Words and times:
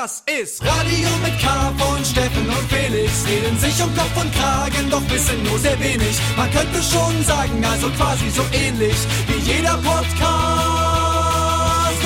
Das 0.00 0.22
ist 0.26 0.64
Radio 0.64 1.08
mit 1.24 1.36
K 1.40 1.74
von 1.76 2.04
Steffen 2.04 2.48
und 2.48 2.70
Felix. 2.70 3.26
Reden 3.26 3.58
sich 3.58 3.82
um 3.82 3.92
Kopf 3.96 4.16
und 4.22 4.32
Kragen, 4.32 4.88
doch 4.90 5.02
wissen 5.10 5.42
nur 5.42 5.58
sehr 5.58 5.76
wenig. 5.80 6.20
Man 6.36 6.48
könnte 6.52 6.80
schon 6.80 7.20
sagen, 7.24 7.64
also 7.64 7.90
quasi 7.90 8.30
so 8.30 8.42
ähnlich 8.52 8.94
wie 9.26 9.40
jeder 9.40 9.76
Podcast. 9.78 10.20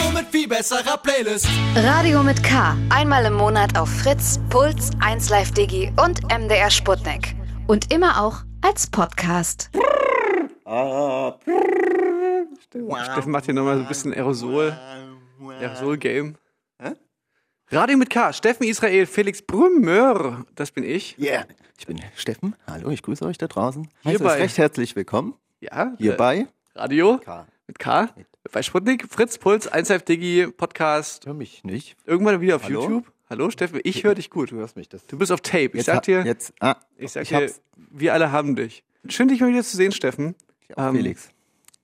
Nur 0.02 0.12
mit 0.14 0.26
viel 0.30 0.48
besserer 0.48 0.96
Playlist. 0.96 1.46
Radio 1.76 2.22
mit 2.22 2.42
K. 2.42 2.74
Einmal 2.88 3.26
im 3.26 3.34
Monat 3.34 3.76
auf 3.76 3.90
Fritz, 3.90 4.40
Puls, 4.48 4.90
1Live 5.00 5.52
Digi 5.52 5.92
und 6.02 6.22
MDR 6.32 6.70
Sputnik. 6.70 7.36
Und 7.66 7.92
immer 7.92 8.22
auch 8.22 8.38
als 8.62 8.86
Podcast. 8.86 9.68
Steffen 13.04 13.32
macht 13.32 13.44
hier 13.44 13.52
nochmal 13.52 13.76
so 13.76 13.82
ein 13.82 13.88
bisschen 13.88 14.14
Aerosol. 14.14 14.74
Aerosol-Game. 15.60 16.36
Radio 17.74 17.96
mit 17.96 18.10
K. 18.10 18.34
Steffen 18.34 18.66
Israel, 18.66 19.06
Felix 19.06 19.40
Brümmer. 19.40 20.44
Das 20.54 20.72
bin 20.72 20.84
ich. 20.84 21.18
Yeah. 21.18 21.46
Ich 21.78 21.86
bin 21.86 21.98
Steffen. 22.14 22.54
Hallo, 22.66 22.90
ich 22.90 23.02
grüße 23.02 23.24
euch 23.24 23.38
da 23.38 23.46
draußen. 23.46 23.88
Hierbei. 24.02 24.34
Es 24.34 24.40
recht 24.42 24.58
herzlich 24.58 24.94
willkommen. 24.94 25.36
Ja. 25.60 25.94
Hier 25.96 26.12
äh, 26.12 26.16
bei 26.16 26.46
Radio 26.74 27.16
K. 27.16 27.46
mit 27.66 27.78
K. 27.78 28.10
Bei 28.52 28.62
Sputnik, 28.62 29.06
Fritz, 29.08 29.38
Puls, 29.38 29.72
1Live 29.72 30.04
Digi, 30.04 30.48
Podcast. 30.54 31.24
Hör 31.24 31.32
mich 31.32 31.64
nicht. 31.64 31.96
Irgendwann 32.04 32.42
wieder 32.42 32.56
auf 32.56 32.64
Hallo? 32.64 32.82
YouTube. 32.82 33.10
Hallo 33.30 33.48
Steffen, 33.48 33.80
ich 33.84 34.04
höre 34.04 34.16
dich 34.16 34.28
gut. 34.28 34.50
Du 34.50 34.56
hörst 34.56 34.76
mich. 34.76 34.90
Das 34.90 35.06
Du 35.06 35.16
bist 35.16 35.32
auf 35.32 35.40
Tape. 35.40 35.68
Ich 35.68 35.74
jetzt, 35.76 35.86
sag 35.86 36.02
dir, 36.02 36.26
Jetzt, 36.26 36.52
ah, 36.60 36.76
ich 36.98 37.12
sag 37.12 37.22
ich 37.22 37.30
dir, 37.30 37.36
hab's. 37.36 37.62
wir 37.90 38.12
alle 38.12 38.32
haben 38.32 38.54
dich. 38.54 38.84
Schön, 39.08 39.28
dich 39.28 39.40
mal 39.40 39.48
wieder 39.48 39.64
zu 39.64 39.78
sehen, 39.78 39.92
Steffen. 39.92 40.34
Auch 40.76 40.88
ähm, 40.90 40.96
Felix. 40.96 41.30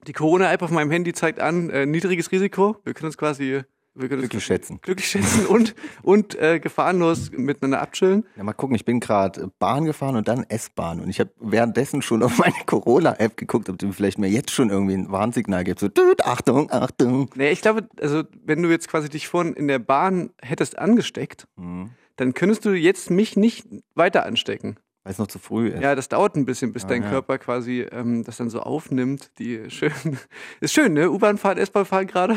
Die 0.06 0.12
Corona-App 0.12 0.60
auf 0.60 0.70
meinem 0.70 0.90
Handy 0.90 1.14
zeigt 1.14 1.40
an, 1.40 1.70
äh, 1.70 1.86
niedriges 1.86 2.30
Risiko. 2.30 2.76
Wir 2.84 2.92
können 2.92 3.06
uns 3.06 3.16
quasi 3.16 3.62
wir 3.98 4.08
können 4.08 4.20
Glücklich 4.22 4.44
schätzen. 4.44 4.78
glücklich 4.82 5.08
schätzen 5.08 5.46
und, 5.46 5.74
und 6.02 6.34
äh, 6.36 6.60
gefahrenlos 6.60 7.30
miteinander 7.32 7.80
abchillen. 7.82 8.24
Ja, 8.36 8.44
mal 8.44 8.52
gucken, 8.52 8.74
ich 8.76 8.84
bin 8.84 9.00
gerade 9.00 9.50
Bahn 9.58 9.84
gefahren 9.84 10.16
und 10.16 10.28
dann 10.28 10.44
S-Bahn. 10.48 11.00
Und 11.00 11.08
ich 11.10 11.20
habe 11.20 11.30
währenddessen 11.40 12.02
schon 12.02 12.22
auf 12.22 12.38
meine 12.38 12.54
Corona-App 12.66 13.36
geguckt, 13.36 13.68
ob 13.68 13.78
du 13.78 13.92
vielleicht 13.92 14.18
mir 14.18 14.28
jetzt 14.28 14.50
schon 14.50 14.70
irgendwie 14.70 14.94
ein 14.94 15.10
Warnsignal 15.10 15.64
gibst. 15.64 15.80
So, 15.80 15.88
düt, 15.88 16.24
Achtung, 16.24 16.70
Achtung. 16.70 17.30
Nee, 17.34 17.50
ich 17.50 17.60
glaube, 17.62 17.88
also 18.00 18.22
wenn 18.44 18.62
du 18.62 18.68
jetzt 18.70 18.88
quasi 18.88 19.08
dich 19.08 19.28
vorhin 19.28 19.54
in 19.54 19.68
der 19.68 19.78
Bahn 19.78 20.30
hättest 20.42 20.78
angesteckt, 20.78 21.46
Hm. 21.56 21.90
dann 22.16 22.34
könntest 22.34 22.64
du 22.64 22.70
jetzt 22.72 23.10
mich 23.10 23.36
nicht 23.36 23.66
weiter 23.94 24.24
anstecken. 24.26 24.76
Weil 25.04 25.12
es 25.12 25.18
noch 25.18 25.28
zu 25.28 25.38
früh 25.38 25.68
ist. 25.68 25.80
Ja, 25.80 25.94
das 25.94 26.08
dauert 26.10 26.36
ein 26.36 26.44
bisschen, 26.44 26.72
bis 26.72 26.84
Ah, 26.84 26.88
dein 26.88 27.02
ja. 27.04 27.08
Körper 27.08 27.38
quasi 27.38 27.80
ähm, 27.92 28.24
das 28.24 28.36
dann 28.36 28.50
so 28.50 28.60
aufnimmt. 28.60 29.30
Die 29.38 29.70
schön, 29.70 29.92
ist 30.60 30.74
schön, 30.74 30.92
ne? 30.92 31.10
U-Bahn 31.10 31.38
fahren, 31.38 31.56
S-Bahn 31.56 31.86
fahren 31.86 32.06
gerade. 32.06 32.36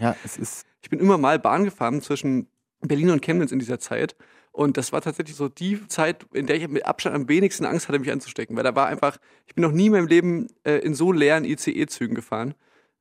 ja, 0.00 0.16
es 0.24 0.36
ist. 0.36 0.64
Ich 0.82 0.90
bin 0.90 0.98
immer 1.00 1.18
mal 1.18 1.38
Bahn 1.38 1.64
gefahren 1.64 2.00
zwischen 2.02 2.48
Berlin 2.80 3.10
und 3.10 3.22
Chemnitz 3.22 3.52
in 3.52 3.58
dieser 3.58 3.78
Zeit. 3.78 4.16
Und 4.52 4.76
das 4.76 4.92
war 4.92 5.00
tatsächlich 5.00 5.36
so 5.36 5.48
die 5.48 5.86
Zeit, 5.88 6.26
in 6.32 6.46
der 6.46 6.56
ich 6.56 6.66
mit 6.68 6.84
Abstand 6.86 7.14
am 7.14 7.28
wenigsten 7.28 7.64
Angst 7.64 7.88
hatte, 7.88 7.98
mich 7.98 8.10
anzustecken. 8.10 8.56
Weil 8.56 8.64
da 8.64 8.74
war 8.74 8.86
einfach, 8.86 9.18
ich 9.46 9.54
bin 9.54 9.62
noch 9.62 9.72
nie 9.72 9.86
in 9.86 9.92
meinem 9.92 10.06
Leben 10.08 10.48
äh, 10.64 10.78
in 10.78 10.94
so 10.94 11.12
leeren 11.12 11.44
ICE-Zügen 11.44 12.14
gefahren. 12.14 12.54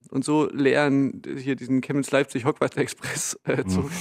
Und 0.10 0.24
so 0.24 0.48
leeren, 0.52 1.22
hier 1.38 1.56
diesen 1.56 1.82
Chemnitz-Leipzig-Hochwasser-Express 1.82 3.40
äh, 3.46 3.64
Mhm. 3.64 3.70
Zug. 3.70 3.92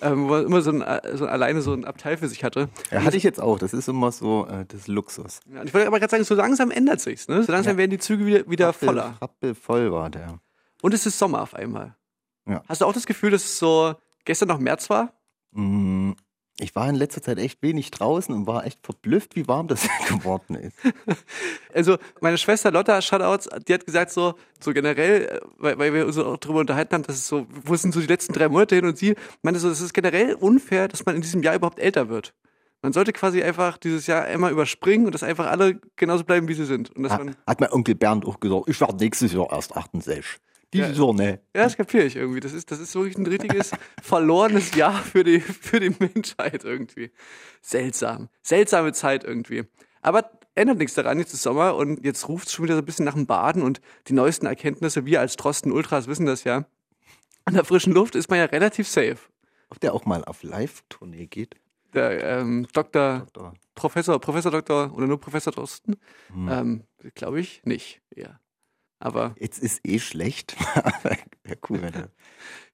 Ähm, 0.00 0.24
wo 0.24 0.28
man 0.28 0.44
immer 0.46 0.62
so, 0.62 0.70
ein, 0.70 0.80
äh, 0.82 1.16
so 1.16 1.26
alleine 1.26 1.60
so 1.60 1.72
ein 1.72 1.84
Abteil 1.84 2.16
für 2.18 2.28
sich 2.28 2.44
hatte. 2.44 2.68
Ja, 2.92 3.02
hatte 3.02 3.16
ich 3.16 3.24
jetzt 3.24 3.40
auch. 3.40 3.58
Das 3.58 3.72
ist 3.72 3.88
immer 3.88 4.12
so 4.12 4.46
äh, 4.46 4.64
das 4.68 4.86
Luxus. 4.86 5.40
Ja, 5.52 5.64
ich 5.64 5.74
wollte 5.74 5.88
aber 5.88 5.98
gerade 5.98 6.10
sagen, 6.12 6.22
so 6.22 6.36
langsam 6.36 6.70
ändert 6.70 7.00
sich's, 7.00 7.26
ne? 7.26 7.42
So 7.42 7.50
langsam 7.50 7.72
Ja. 7.72 7.78
werden 7.78 7.90
die 7.90 7.98
Züge 7.98 8.24
wieder, 8.24 8.48
wieder 8.48 8.68
Rappel- 8.68 8.86
voller. 8.86 9.18
Rappelvoll 9.20 9.90
war 9.90 10.08
der. 10.08 10.38
Und 10.82 10.94
es 10.94 11.04
ist 11.04 11.18
Sommer 11.18 11.42
auf 11.42 11.52
einmal. 11.54 11.96
Ja. 12.48 12.62
Hast 12.68 12.80
du 12.80 12.86
auch 12.86 12.92
das 12.92 13.06
Gefühl, 13.06 13.30
dass 13.30 13.44
es 13.44 13.58
so 13.58 13.94
gestern 14.24 14.48
noch 14.48 14.58
März 14.58 14.88
war? 14.90 15.12
Mm, 15.52 16.12
Ich 16.60 16.74
war 16.74 16.88
in 16.88 16.96
letzter 16.96 17.22
Zeit 17.22 17.38
echt 17.38 17.62
wenig 17.62 17.90
draußen 17.92 18.34
und 18.34 18.46
war 18.48 18.66
echt 18.66 18.80
verblüfft, 18.84 19.36
wie 19.36 19.46
warm 19.46 19.68
das 19.68 19.82
geworden 20.08 20.54
ist. 20.56 20.76
Also 21.74 21.98
meine 22.20 22.38
Schwester 22.38 22.70
Lotta, 22.72 23.00
Shoutouts, 23.02 23.48
die 23.68 23.74
hat 23.74 23.86
gesagt 23.86 24.10
so, 24.10 24.34
so 24.58 24.72
generell, 24.72 25.26
äh, 25.26 25.40
weil, 25.58 25.78
weil 25.78 25.94
wir 25.94 26.06
uns 26.06 26.18
auch 26.18 26.36
darüber 26.38 26.60
unterhalten 26.60 26.94
haben, 26.94 27.02
dass 27.04 27.16
es 27.16 27.28
so, 27.28 27.46
wo 27.64 27.76
sind 27.76 27.92
so 27.94 28.00
die 28.00 28.06
letzten 28.06 28.32
drei 28.32 28.48
Monate 28.48 28.74
hin 28.74 28.86
und 28.86 28.98
sie 28.98 29.14
meinte 29.42 29.60
so, 29.60 29.68
es 29.68 29.80
ist 29.80 29.94
generell 29.94 30.34
unfair, 30.34 30.88
dass 30.88 31.04
man 31.06 31.14
in 31.14 31.20
diesem 31.22 31.42
Jahr 31.42 31.54
überhaupt 31.54 31.78
älter 31.78 32.08
wird. 32.08 32.34
Man 32.82 32.92
sollte 32.92 33.12
quasi 33.12 33.42
einfach 33.42 33.76
dieses 33.76 34.06
Jahr 34.06 34.24
einmal 34.24 34.50
überspringen 34.52 35.06
und 35.06 35.14
dass 35.14 35.22
einfach 35.22 35.46
alle 35.46 35.80
genauso 35.96 36.24
bleiben, 36.24 36.48
wie 36.48 36.54
sie 36.54 36.64
sind. 36.64 36.90
Und 36.96 37.02
dass 37.04 37.16
man, 37.18 37.36
Hat 37.46 37.60
mein 37.60 37.70
Onkel 37.72 37.94
Bernd 37.94 38.24
auch 38.24 38.40
gesagt, 38.40 38.64
ich 38.68 38.80
werde 38.80 38.96
nächstes 38.96 39.32
Jahr 39.32 39.52
erst 39.52 39.76
68. 39.76 40.24
Dieses 40.72 40.98
Jahr, 40.98 41.14
ne? 41.14 41.40
ja, 41.56 41.62
das 41.62 41.76
kapiere 41.76 42.04
ich 42.04 42.16
irgendwie. 42.16 42.40
Das 42.40 42.52
ist, 42.52 42.70
das 42.70 42.78
ist 42.78 42.94
wirklich 42.94 43.16
ein 43.16 43.26
richtiges 43.26 43.70
verlorenes 44.02 44.74
Jahr 44.74 45.02
für 45.02 45.24
die, 45.24 45.40
für 45.40 45.80
die 45.80 45.94
Menschheit 45.98 46.64
irgendwie. 46.64 47.10
Seltsam. 47.62 48.28
Seltsame 48.42 48.92
Zeit 48.92 49.24
irgendwie. 49.24 49.64
Aber 50.02 50.30
ändert 50.54 50.78
nichts 50.78 50.94
daran, 50.94 51.18
jetzt 51.18 51.32
ist 51.32 51.42
Sommer 51.42 51.76
und 51.76 52.04
jetzt 52.04 52.28
ruft 52.28 52.48
es 52.48 52.52
schon 52.52 52.64
wieder 52.64 52.74
so 52.74 52.82
ein 52.82 52.84
bisschen 52.84 53.04
nach 53.04 53.14
dem 53.14 53.26
Baden 53.26 53.62
und 53.62 53.80
die 54.08 54.12
neuesten 54.12 54.46
Erkenntnisse, 54.46 55.06
wir 55.06 55.20
als 55.20 55.36
Drosten 55.36 55.72
Ultras 55.72 56.06
wissen 56.06 56.26
das 56.26 56.44
ja. 56.44 56.66
An 57.44 57.54
der 57.54 57.64
frischen 57.64 57.94
Luft 57.94 58.14
ist 58.14 58.28
man 58.28 58.38
ja 58.38 58.44
relativ 58.44 58.88
safe. 58.88 59.18
Ob 59.70 59.80
der 59.80 59.94
auch 59.94 60.04
mal 60.04 60.24
auf 60.24 60.42
Live-Tournee 60.42 61.26
geht? 61.26 61.56
Der 61.94 62.22
ähm, 62.22 62.66
Dr. 62.72 63.20
Doktor. 63.32 63.54
Professor, 63.74 64.20
Professor 64.20 64.50
Doktor 64.52 64.92
oder 64.94 65.06
nur 65.06 65.20
Professor 65.20 65.52
Drosten? 65.52 65.96
Hm. 66.32 66.48
Ähm, 66.50 66.84
Glaube 67.14 67.40
ich 67.40 67.62
nicht. 67.64 68.02
Ja. 68.14 68.40
Aber 69.00 69.34
Jetzt 69.38 69.58
ist 69.62 69.80
eh 69.86 69.98
schlecht. 70.00 70.56
Wäre 71.44 71.58
cool, 71.68 71.82
wenn. 71.82 71.92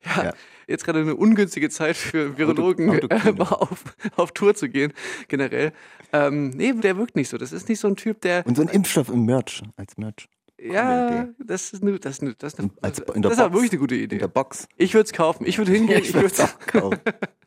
Ja, 0.04 0.24
Ja. 0.24 0.32
jetzt 0.66 0.84
gerade 0.84 1.00
eine 1.00 1.16
ungünstige 1.16 1.70
Zeit 1.70 1.96
für 1.96 2.36
Virologen 2.36 2.90
Auto- 2.90 3.06
äh, 3.08 3.32
auf, 3.40 3.84
auf 4.16 4.32
Tour 4.32 4.54
zu 4.54 4.68
gehen, 4.68 4.92
generell. 5.28 5.72
Ähm, 6.12 6.50
nee, 6.50 6.74
der 6.74 6.98
wirkt 6.98 7.16
nicht 7.16 7.30
so. 7.30 7.38
Das 7.38 7.52
ist 7.52 7.70
nicht 7.70 7.80
so 7.80 7.88
ein 7.88 7.96
Typ, 7.96 8.20
der. 8.20 8.46
Und 8.46 8.56
so 8.56 8.62
ein 8.62 8.68
Impfstoff 8.68 9.08
im 9.08 9.24
Merch, 9.24 9.62
als 9.76 9.96
Merch. 9.96 10.28
Ja, 10.60 11.28
das 11.38 11.72
ist 11.72 11.82
eine, 11.82 11.98
das 11.98 12.12
ist 12.16 12.22
eine, 12.22 12.34
das 12.34 12.52
ist 12.52 12.60
eine, 12.60 12.70
Als- 12.82 13.02
das 13.02 13.16
in 13.16 13.22
der 13.22 13.30
ist 13.32 13.38
aber 13.38 13.48
Box. 13.50 13.56
wirklich 13.62 13.72
eine 13.72 13.80
gute 13.80 13.94
In 13.96 14.02
Idee. 14.04 14.18
der 14.18 14.28
Box. 14.28 14.68
Ich 14.76 14.92
würde 14.92 15.06
es 15.06 15.12
kaufen. 15.14 15.46
Ich 15.46 15.56
würde 15.56 15.72
hingehen. 15.72 16.02
Ich 16.02 16.12
würde 16.12 16.42
auch 16.42 16.58
kaufen. 16.66 17.00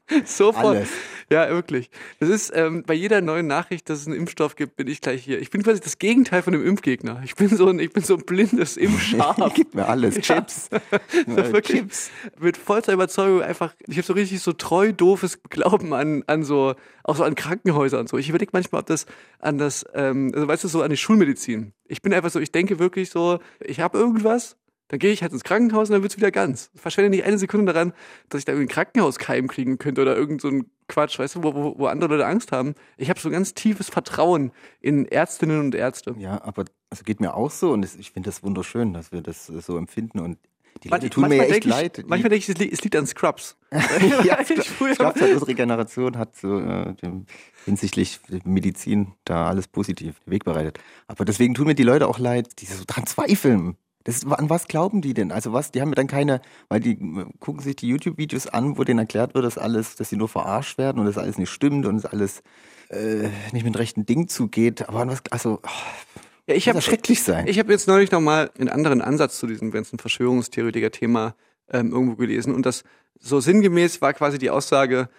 sofort. 0.26 0.78
Alles. 0.78 0.90
Ja, 1.30 1.50
wirklich. 1.50 1.90
Das 2.20 2.30
ist 2.30 2.54
ähm, 2.56 2.84
bei 2.88 2.94
jeder 2.94 3.20
neuen 3.20 3.48
Nachricht, 3.48 3.90
dass 3.90 4.00
es 4.00 4.08
einen 4.08 4.16
Impfstoff 4.16 4.56
gibt, 4.56 4.78
bin 4.78 4.88
ich 4.88 5.02
gleich 5.02 5.24
hier. 5.24 5.40
Ich 5.40 5.50
bin 5.50 5.62
quasi 5.62 5.82
das 5.82 6.00
Gegenteil 6.00 6.42
von 6.42 6.54
einem 6.54 6.66
Impfgegner. 6.66 7.22
Ich 7.26 7.36
bin 7.36 7.50
so 7.50 7.68
ein, 7.68 7.80
ich 7.80 7.92
bin 7.92 8.04
so 8.04 8.16
ein 8.16 8.24
blindes 8.26 8.78
Impfschaf. 8.78 9.38
Gib 9.54 9.76
mir 9.76 9.88
alles. 9.88 10.16
Ja. 10.16 10.22
Chips. 10.22 10.70
So 11.28 11.36
wirklich 11.36 11.82
Chips. 11.82 12.10
mit 12.40 12.58
vollster 12.58 12.94
Überzeugung 12.94 13.42
einfach, 13.42 13.74
ich 13.88 13.98
habe 13.98 14.06
so 14.06 14.14
richtig 14.14 14.42
so 14.42 14.54
treu 14.54 14.94
doofes 14.94 15.44
Glauben 15.50 15.94
an, 15.94 16.24
an 16.28 16.44
so, 16.44 16.76
auch 17.04 17.16
so 17.16 17.24
an 17.24 17.36
Krankenhäuser 17.36 18.00
und 18.00 18.08
so. 18.08 18.18
Ich 18.18 18.30
überlege 18.30 18.52
manchmal, 18.54 18.82
ob 18.82 18.88
das 18.88 19.06
an 19.40 19.58
das, 19.58 19.86
ähm, 19.94 20.32
also 20.34 20.48
weißt 20.48 20.64
du, 20.64 20.68
so 20.68 20.82
an 20.82 20.90
die 20.90 20.98
Schulmedizin. 20.98 21.74
Ich 21.86 22.02
bin 22.02 22.14
einfach 22.14 22.30
so, 22.30 22.40
ich 22.40 22.52
denke 22.52 22.80
wirklich 22.80 23.10
so, 23.10 23.40
ich 23.60 23.80
habe 23.80 23.98
irgendwas, 23.98 24.56
dann 24.90 25.00
gehe 25.00 25.12
ich 25.12 25.22
halt 25.22 25.34
ins 25.34 25.44
Krankenhaus 25.44 25.90
und 25.90 25.94
dann 25.94 26.02
wird's 26.02 26.18
wieder 26.18 26.32
ganz. 26.32 26.72
Ich 26.74 26.82
verschwende 26.82 27.10
nicht 27.10 27.24
eine 27.26 27.38
Sekunde 27.38 27.74
daran, 27.74 27.94
dass 28.30 28.40
ich 28.40 28.46
da 28.46 28.54
irgendwie 28.54 28.70
einen 28.70 28.76
Krankenhauskeim 28.76 29.48
kriegen 29.48 29.78
könnte 29.78 30.02
oder 30.02 30.16
irgend 30.16 30.42
so 30.42 30.48
ein 30.50 30.70
Quatsch, 30.88 31.20
weißt 31.20 31.36
du, 31.36 31.44
wo, 31.44 31.54
wo, 31.54 31.78
wo 31.78 31.86
andere 31.88 32.12
Leute 32.12 32.26
Angst 32.26 32.52
haben. 32.52 32.74
Ich 32.96 33.10
habe 33.10 33.20
so 33.20 33.28
ein 33.30 33.34
ganz 33.34 33.54
tiefes 33.54 33.90
Vertrauen 33.90 34.52
in 34.80 35.06
Ärztinnen 35.06 35.60
und 35.60 35.76
Ärzte. 35.76 36.16
Ja, 36.18 36.42
aber 36.44 36.66
also 36.90 37.04
geht 37.04 37.20
mir 37.20 37.34
auch 37.34 37.52
so 37.52 37.72
und 37.72 37.84
es, 37.84 37.96
ich 37.96 38.12
finde 38.12 38.30
das 38.30 38.44
wunderschön, 38.44 38.94
dass 38.94 39.12
wir 39.12 39.22
das 39.22 39.48
so 39.48 39.78
empfinden 39.78 40.20
und 40.20 40.38
die 40.84 40.90
Leute 40.90 41.10
tun 41.10 41.28
mir 41.28 41.38
ja 41.38 41.44
echt 41.46 41.66
ich, 41.66 41.72
leid. 41.72 42.06
Manchmal 42.08 42.30
denke 42.30 42.38
ich, 42.38 42.50
es 42.50 42.58
li- 42.58 42.70
es 42.72 42.84
liegt 42.84 42.96
an 42.96 43.08
Scrubs. 43.08 43.58
ja, 43.72 44.40
Ich 44.40 44.48
glaube, 44.98 45.20
halt 45.20 45.34
unsere 45.34 45.56
Generation 45.56 46.18
hat 46.18 46.36
so 46.36 46.60
äh, 46.60 46.94
dem, 46.96 47.26
hinsichtlich 47.66 48.20
Medizin 48.44 49.14
da 49.26 49.48
alles 49.48 49.68
positiv 49.68 50.20
den 50.26 50.32
Weg 50.32 50.46
bereitet. 50.46 50.80
Aber 51.08 51.26
deswegen 51.26 51.56
tun 51.56 51.66
mir 51.66 51.76
die 51.76 51.84
Leute 51.84 52.08
auch 52.08 52.20
leid, 52.20 52.60
die 52.60 52.66
so 52.68 52.84
dran 52.86 53.08
zweifeln. 53.08 53.76
Das, 54.08 54.26
an 54.26 54.50
was 54.50 54.70
glauben 54.70 55.02
die 55.02 55.14
denn? 55.14 55.34
Also 55.34 55.52
was, 55.52 55.72
die 55.72 55.82
haben 55.82 55.94
dann 55.94 56.08
keine, 56.08 56.40
weil 56.70 56.80
die 56.80 56.94
äh, 56.94 57.26
gucken 57.42 57.62
sich 57.62 57.76
die 57.76 57.90
YouTube-Videos 57.90 58.48
an, 58.48 58.78
wo 58.78 58.86
denen 58.86 59.00
erklärt 59.00 59.34
wird, 59.34 59.44
dass 59.44 59.58
alles, 59.58 59.98
dass 59.98 60.08
sie 60.08 60.16
nur 60.16 60.30
verarscht 60.30 60.78
werden 60.78 61.00
und 61.00 61.08
dass 61.08 61.18
alles 61.18 61.38
nicht 61.38 61.50
stimmt 61.50 61.86
und 61.86 61.98
dass 61.98 62.06
alles 62.06 62.42
äh, 62.88 63.28
nicht 63.52 63.66
mit 63.66 63.78
rechten 63.78 64.06
Dingen 64.06 64.30
zugeht. 64.30 64.88
Aber 64.88 65.02
an 65.02 65.10
was, 65.10 65.22
also, 65.30 65.60
oh, 65.62 65.70
Ja, 66.48 66.56
ich 66.56 66.64
kann 66.64 66.76
habe 66.76 66.82
schrecklich 66.82 67.22
sein. 67.22 67.48
Ich 67.48 67.60
habe 67.60 67.70
jetzt 67.70 67.90
neulich 67.90 68.10
nochmal 68.10 68.50
einen 68.58 68.70
anderen 68.70 69.02
Ansatz 69.02 69.40
zu 69.40 69.46
diesem 69.46 69.72
ganzen 69.72 70.00
Verschwörungstheoretiker-Thema 70.00 71.36
ähm, 71.70 71.92
irgendwo 71.92 72.16
gelesen 72.16 72.56
und 72.56 72.66
das 72.66 72.86
so 73.20 73.42
sinngemäß 73.42 74.02
war 74.02 74.14
quasi 74.14 74.38
die 74.38 74.52
Aussage, 74.52 75.10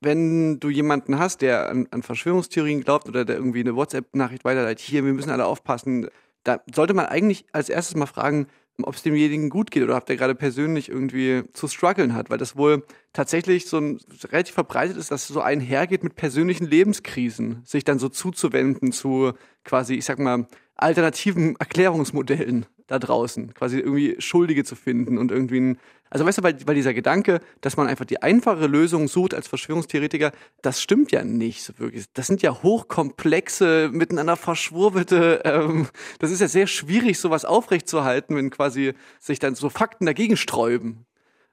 wenn 0.00 0.60
du 0.60 0.70
jemanden 0.70 1.18
hast, 1.18 1.42
der 1.42 1.68
an, 1.68 1.88
an 1.90 2.04
Verschwörungstheorien 2.04 2.84
glaubt 2.84 3.08
oder 3.08 3.24
der 3.24 3.34
irgendwie 3.34 3.60
eine 3.60 3.74
WhatsApp-Nachricht 3.74 4.44
weiterleitet, 4.44 4.78
hier, 4.78 5.04
wir 5.04 5.12
müssen 5.12 5.30
alle 5.30 5.46
aufpassen, 5.46 6.08
da 6.44 6.60
sollte 6.72 6.94
man 6.94 7.06
eigentlich 7.06 7.46
als 7.52 7.68
erstes 7.68 7.96
mal 7.96 8.06
fragen, 8.06 8.46
ob 8.82 8.94
es 8.94 9.02
demjenigen 9.02 9.50
gut 9.50 9.70
geht 9.70 9.82
oder 9.82 9.96
ob 9.96 10.06
der 10.06 10.16
gerade 10.16 10.34
persönlich 10.34 10.88
irgendwie 10.88 11.44
zu 11.52 11.68
strugglen 11.68 12.14
hat, 12.14 12.30
weil 12.30 12.38
das 12.38 12.56
wohl 12.56 12.84
tatsächlich 13.12 13.66
so 13.66 13.78
ein 13.78 14.00
relativ 14.24 14.54
verbreitet 14.54 14.96
ist, 14.96 15.10
dass 15.10 15.22
es 15.22 15.28
so 15.28 15.40
einhergeht 15.40 16.02
mit 16.02 16.16
persönlichen 16.16 16.66
Lebenskrisen, 16.66 17.62
sich 17.64 17.84
dann 17.84 17.98
so 17.98 18.08
zuzuwenden 18.08 18.92
zu 18.92 19.32
quasi, 19.64 19.94
ich 19.94 20.04
sag 20.04 20.18
mal, 20.18 20.46
alternativen 20.82 21.56
Erklärungsmodellen 21.56 22.66
da 22.86 22.98
draußen, 22.98 23.54
quasi 23.54 23.78
irgendwie 23.78 24.16
Schuldige 24.18 24.64
zu 24.64 24.74
finden 24.76 25.16
und 25.16 25.30
irgendwie 25.30 25.60
ein, 25.60 25.78
also 26.10 26.26
weißt 26.26 26.38
du, 26.38 26.42
weil, 26.42 26.56
weil 26.66 26.74
dieser 26.74 26.92
Gedanke, 26.92 27.40
dass 27.62 27.76
man 27.76 27.86
einfach 27.86 28.04
die 28.04 28.20
einfache 28.20 28.66
Lösung 28.66 29.08
sucht 29.08 29.32
als 29.32 29.48
Verschwörungstheoretiker, 29.48 30.32
das 30.60 30.82
stimmt 30.82 31.10
ja 31.10 31.24
nicht 31.24 31.62
so 31.62 31.78
wirklich. 31.78 32.04
Das 32.12 32.26
sind 32.26 32.42
ja 32.42 32.62
hochkomplexe, 32.62 33.88
miteinander 33.92 34.36
verschwurbelte, 34.36 35.40
ähm, 35.44 35.88
das 36.18 36.30
ist 36.30 36.40
ja 36.40 36.48
sehr 36.48 36.66
schwierig, 36.66 37.18
sowas 37.18 37.44
aufrechtzuerhalten, 37.44 38.36
wenn 38.36 38.50
quasi 38.50 38.92
sich 39.20 39.38
dann 39.38 39.54
so 39.54 39.70
Fakten 39.70 40.04
dagegen 40.04 40.36
sträuben. 40.36 41.06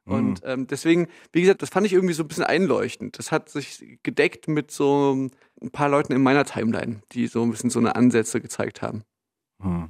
Und 0.10 0.42
ähm, 0.44 0.66
deswegen, 0.66 1.08
wie 1.32 1.42
gesagt, 1.42 1.62
das 1.62 1.70
fand 1.70 1.86
ich 1.86 1.94
irgendwie 1.94 2.16
so 2.16 2.24
ein 2.24 2.28
bisschen 2.28 2.44
einleuchtend. 2.44 3.20
Das 3.20 3.32
hat 3.32 3.48
sich 3.50 4.00
gedeckt 4.02 4.48
mit 4.48 4.72
so 4.72 5.30
ein 5.62 5.72
paar 5.72 5.88
Leuten 5.88 6.14
in 6.14 6.24
meiner 6.24 6.46
Timeline, 6.46 7.02
die 7.12 7.28
so 7.28 7.44
ein 7.44 7.52
bisschen 7.52 7.70
so 7.70 7.78
eine 7.78 7.96
Ansätze 7.96 8.42
gezeigt 8.42 8.82
haben. 8.82 9.04
Hm. 9.62 9.90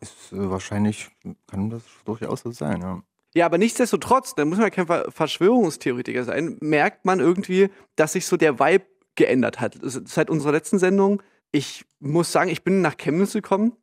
Ist 0.00 0.32
äh, 0.32 0.50
wahrscheinlich, 0.50 1.10
kann 1.46 1.70
das 1.70 1.82
durchaus 2.04 2.40
so 2.40 2.50
sein, 2.50 2.80
ja. 2.80 3.02
Ja, 3.32 3.46
aber 3.46 3.58
nichtsdestotrotz, 3.58 4.34
da 4.34 4.44
muss 4.44 4.58
man 4.58 4.66
ja 4.66 4.70
kein 4.70 4.86
Ver- 4.86 5.10
Verschwörungstheoretiker 5.12 6.24
sein, 6.24 6.56
merkt 6.60 7.04
man 7.04 7.20
irgendwie, 7.20 7.70
dass 7.94 8.14
sich 8.14 8.26
so 8.26 8.36
der 8.36 8.58
Vibe 8.58 8.86
geändert 9.14 9.60
hat. 9.60 9.78
Seit 9.82 10.30
unserer 10.30 10.52
letzten 10.52 10.80
Sendung, 10.80 11.22
ich 11.52 11.84
muss 12.00 12.32
sagen, 12.32 12.50
ich 12.50 12.64
bin 12.64 12.80
nach 12.80 12.96
Chemnitz 12.96 13.34
gekommen, 13.34 13.76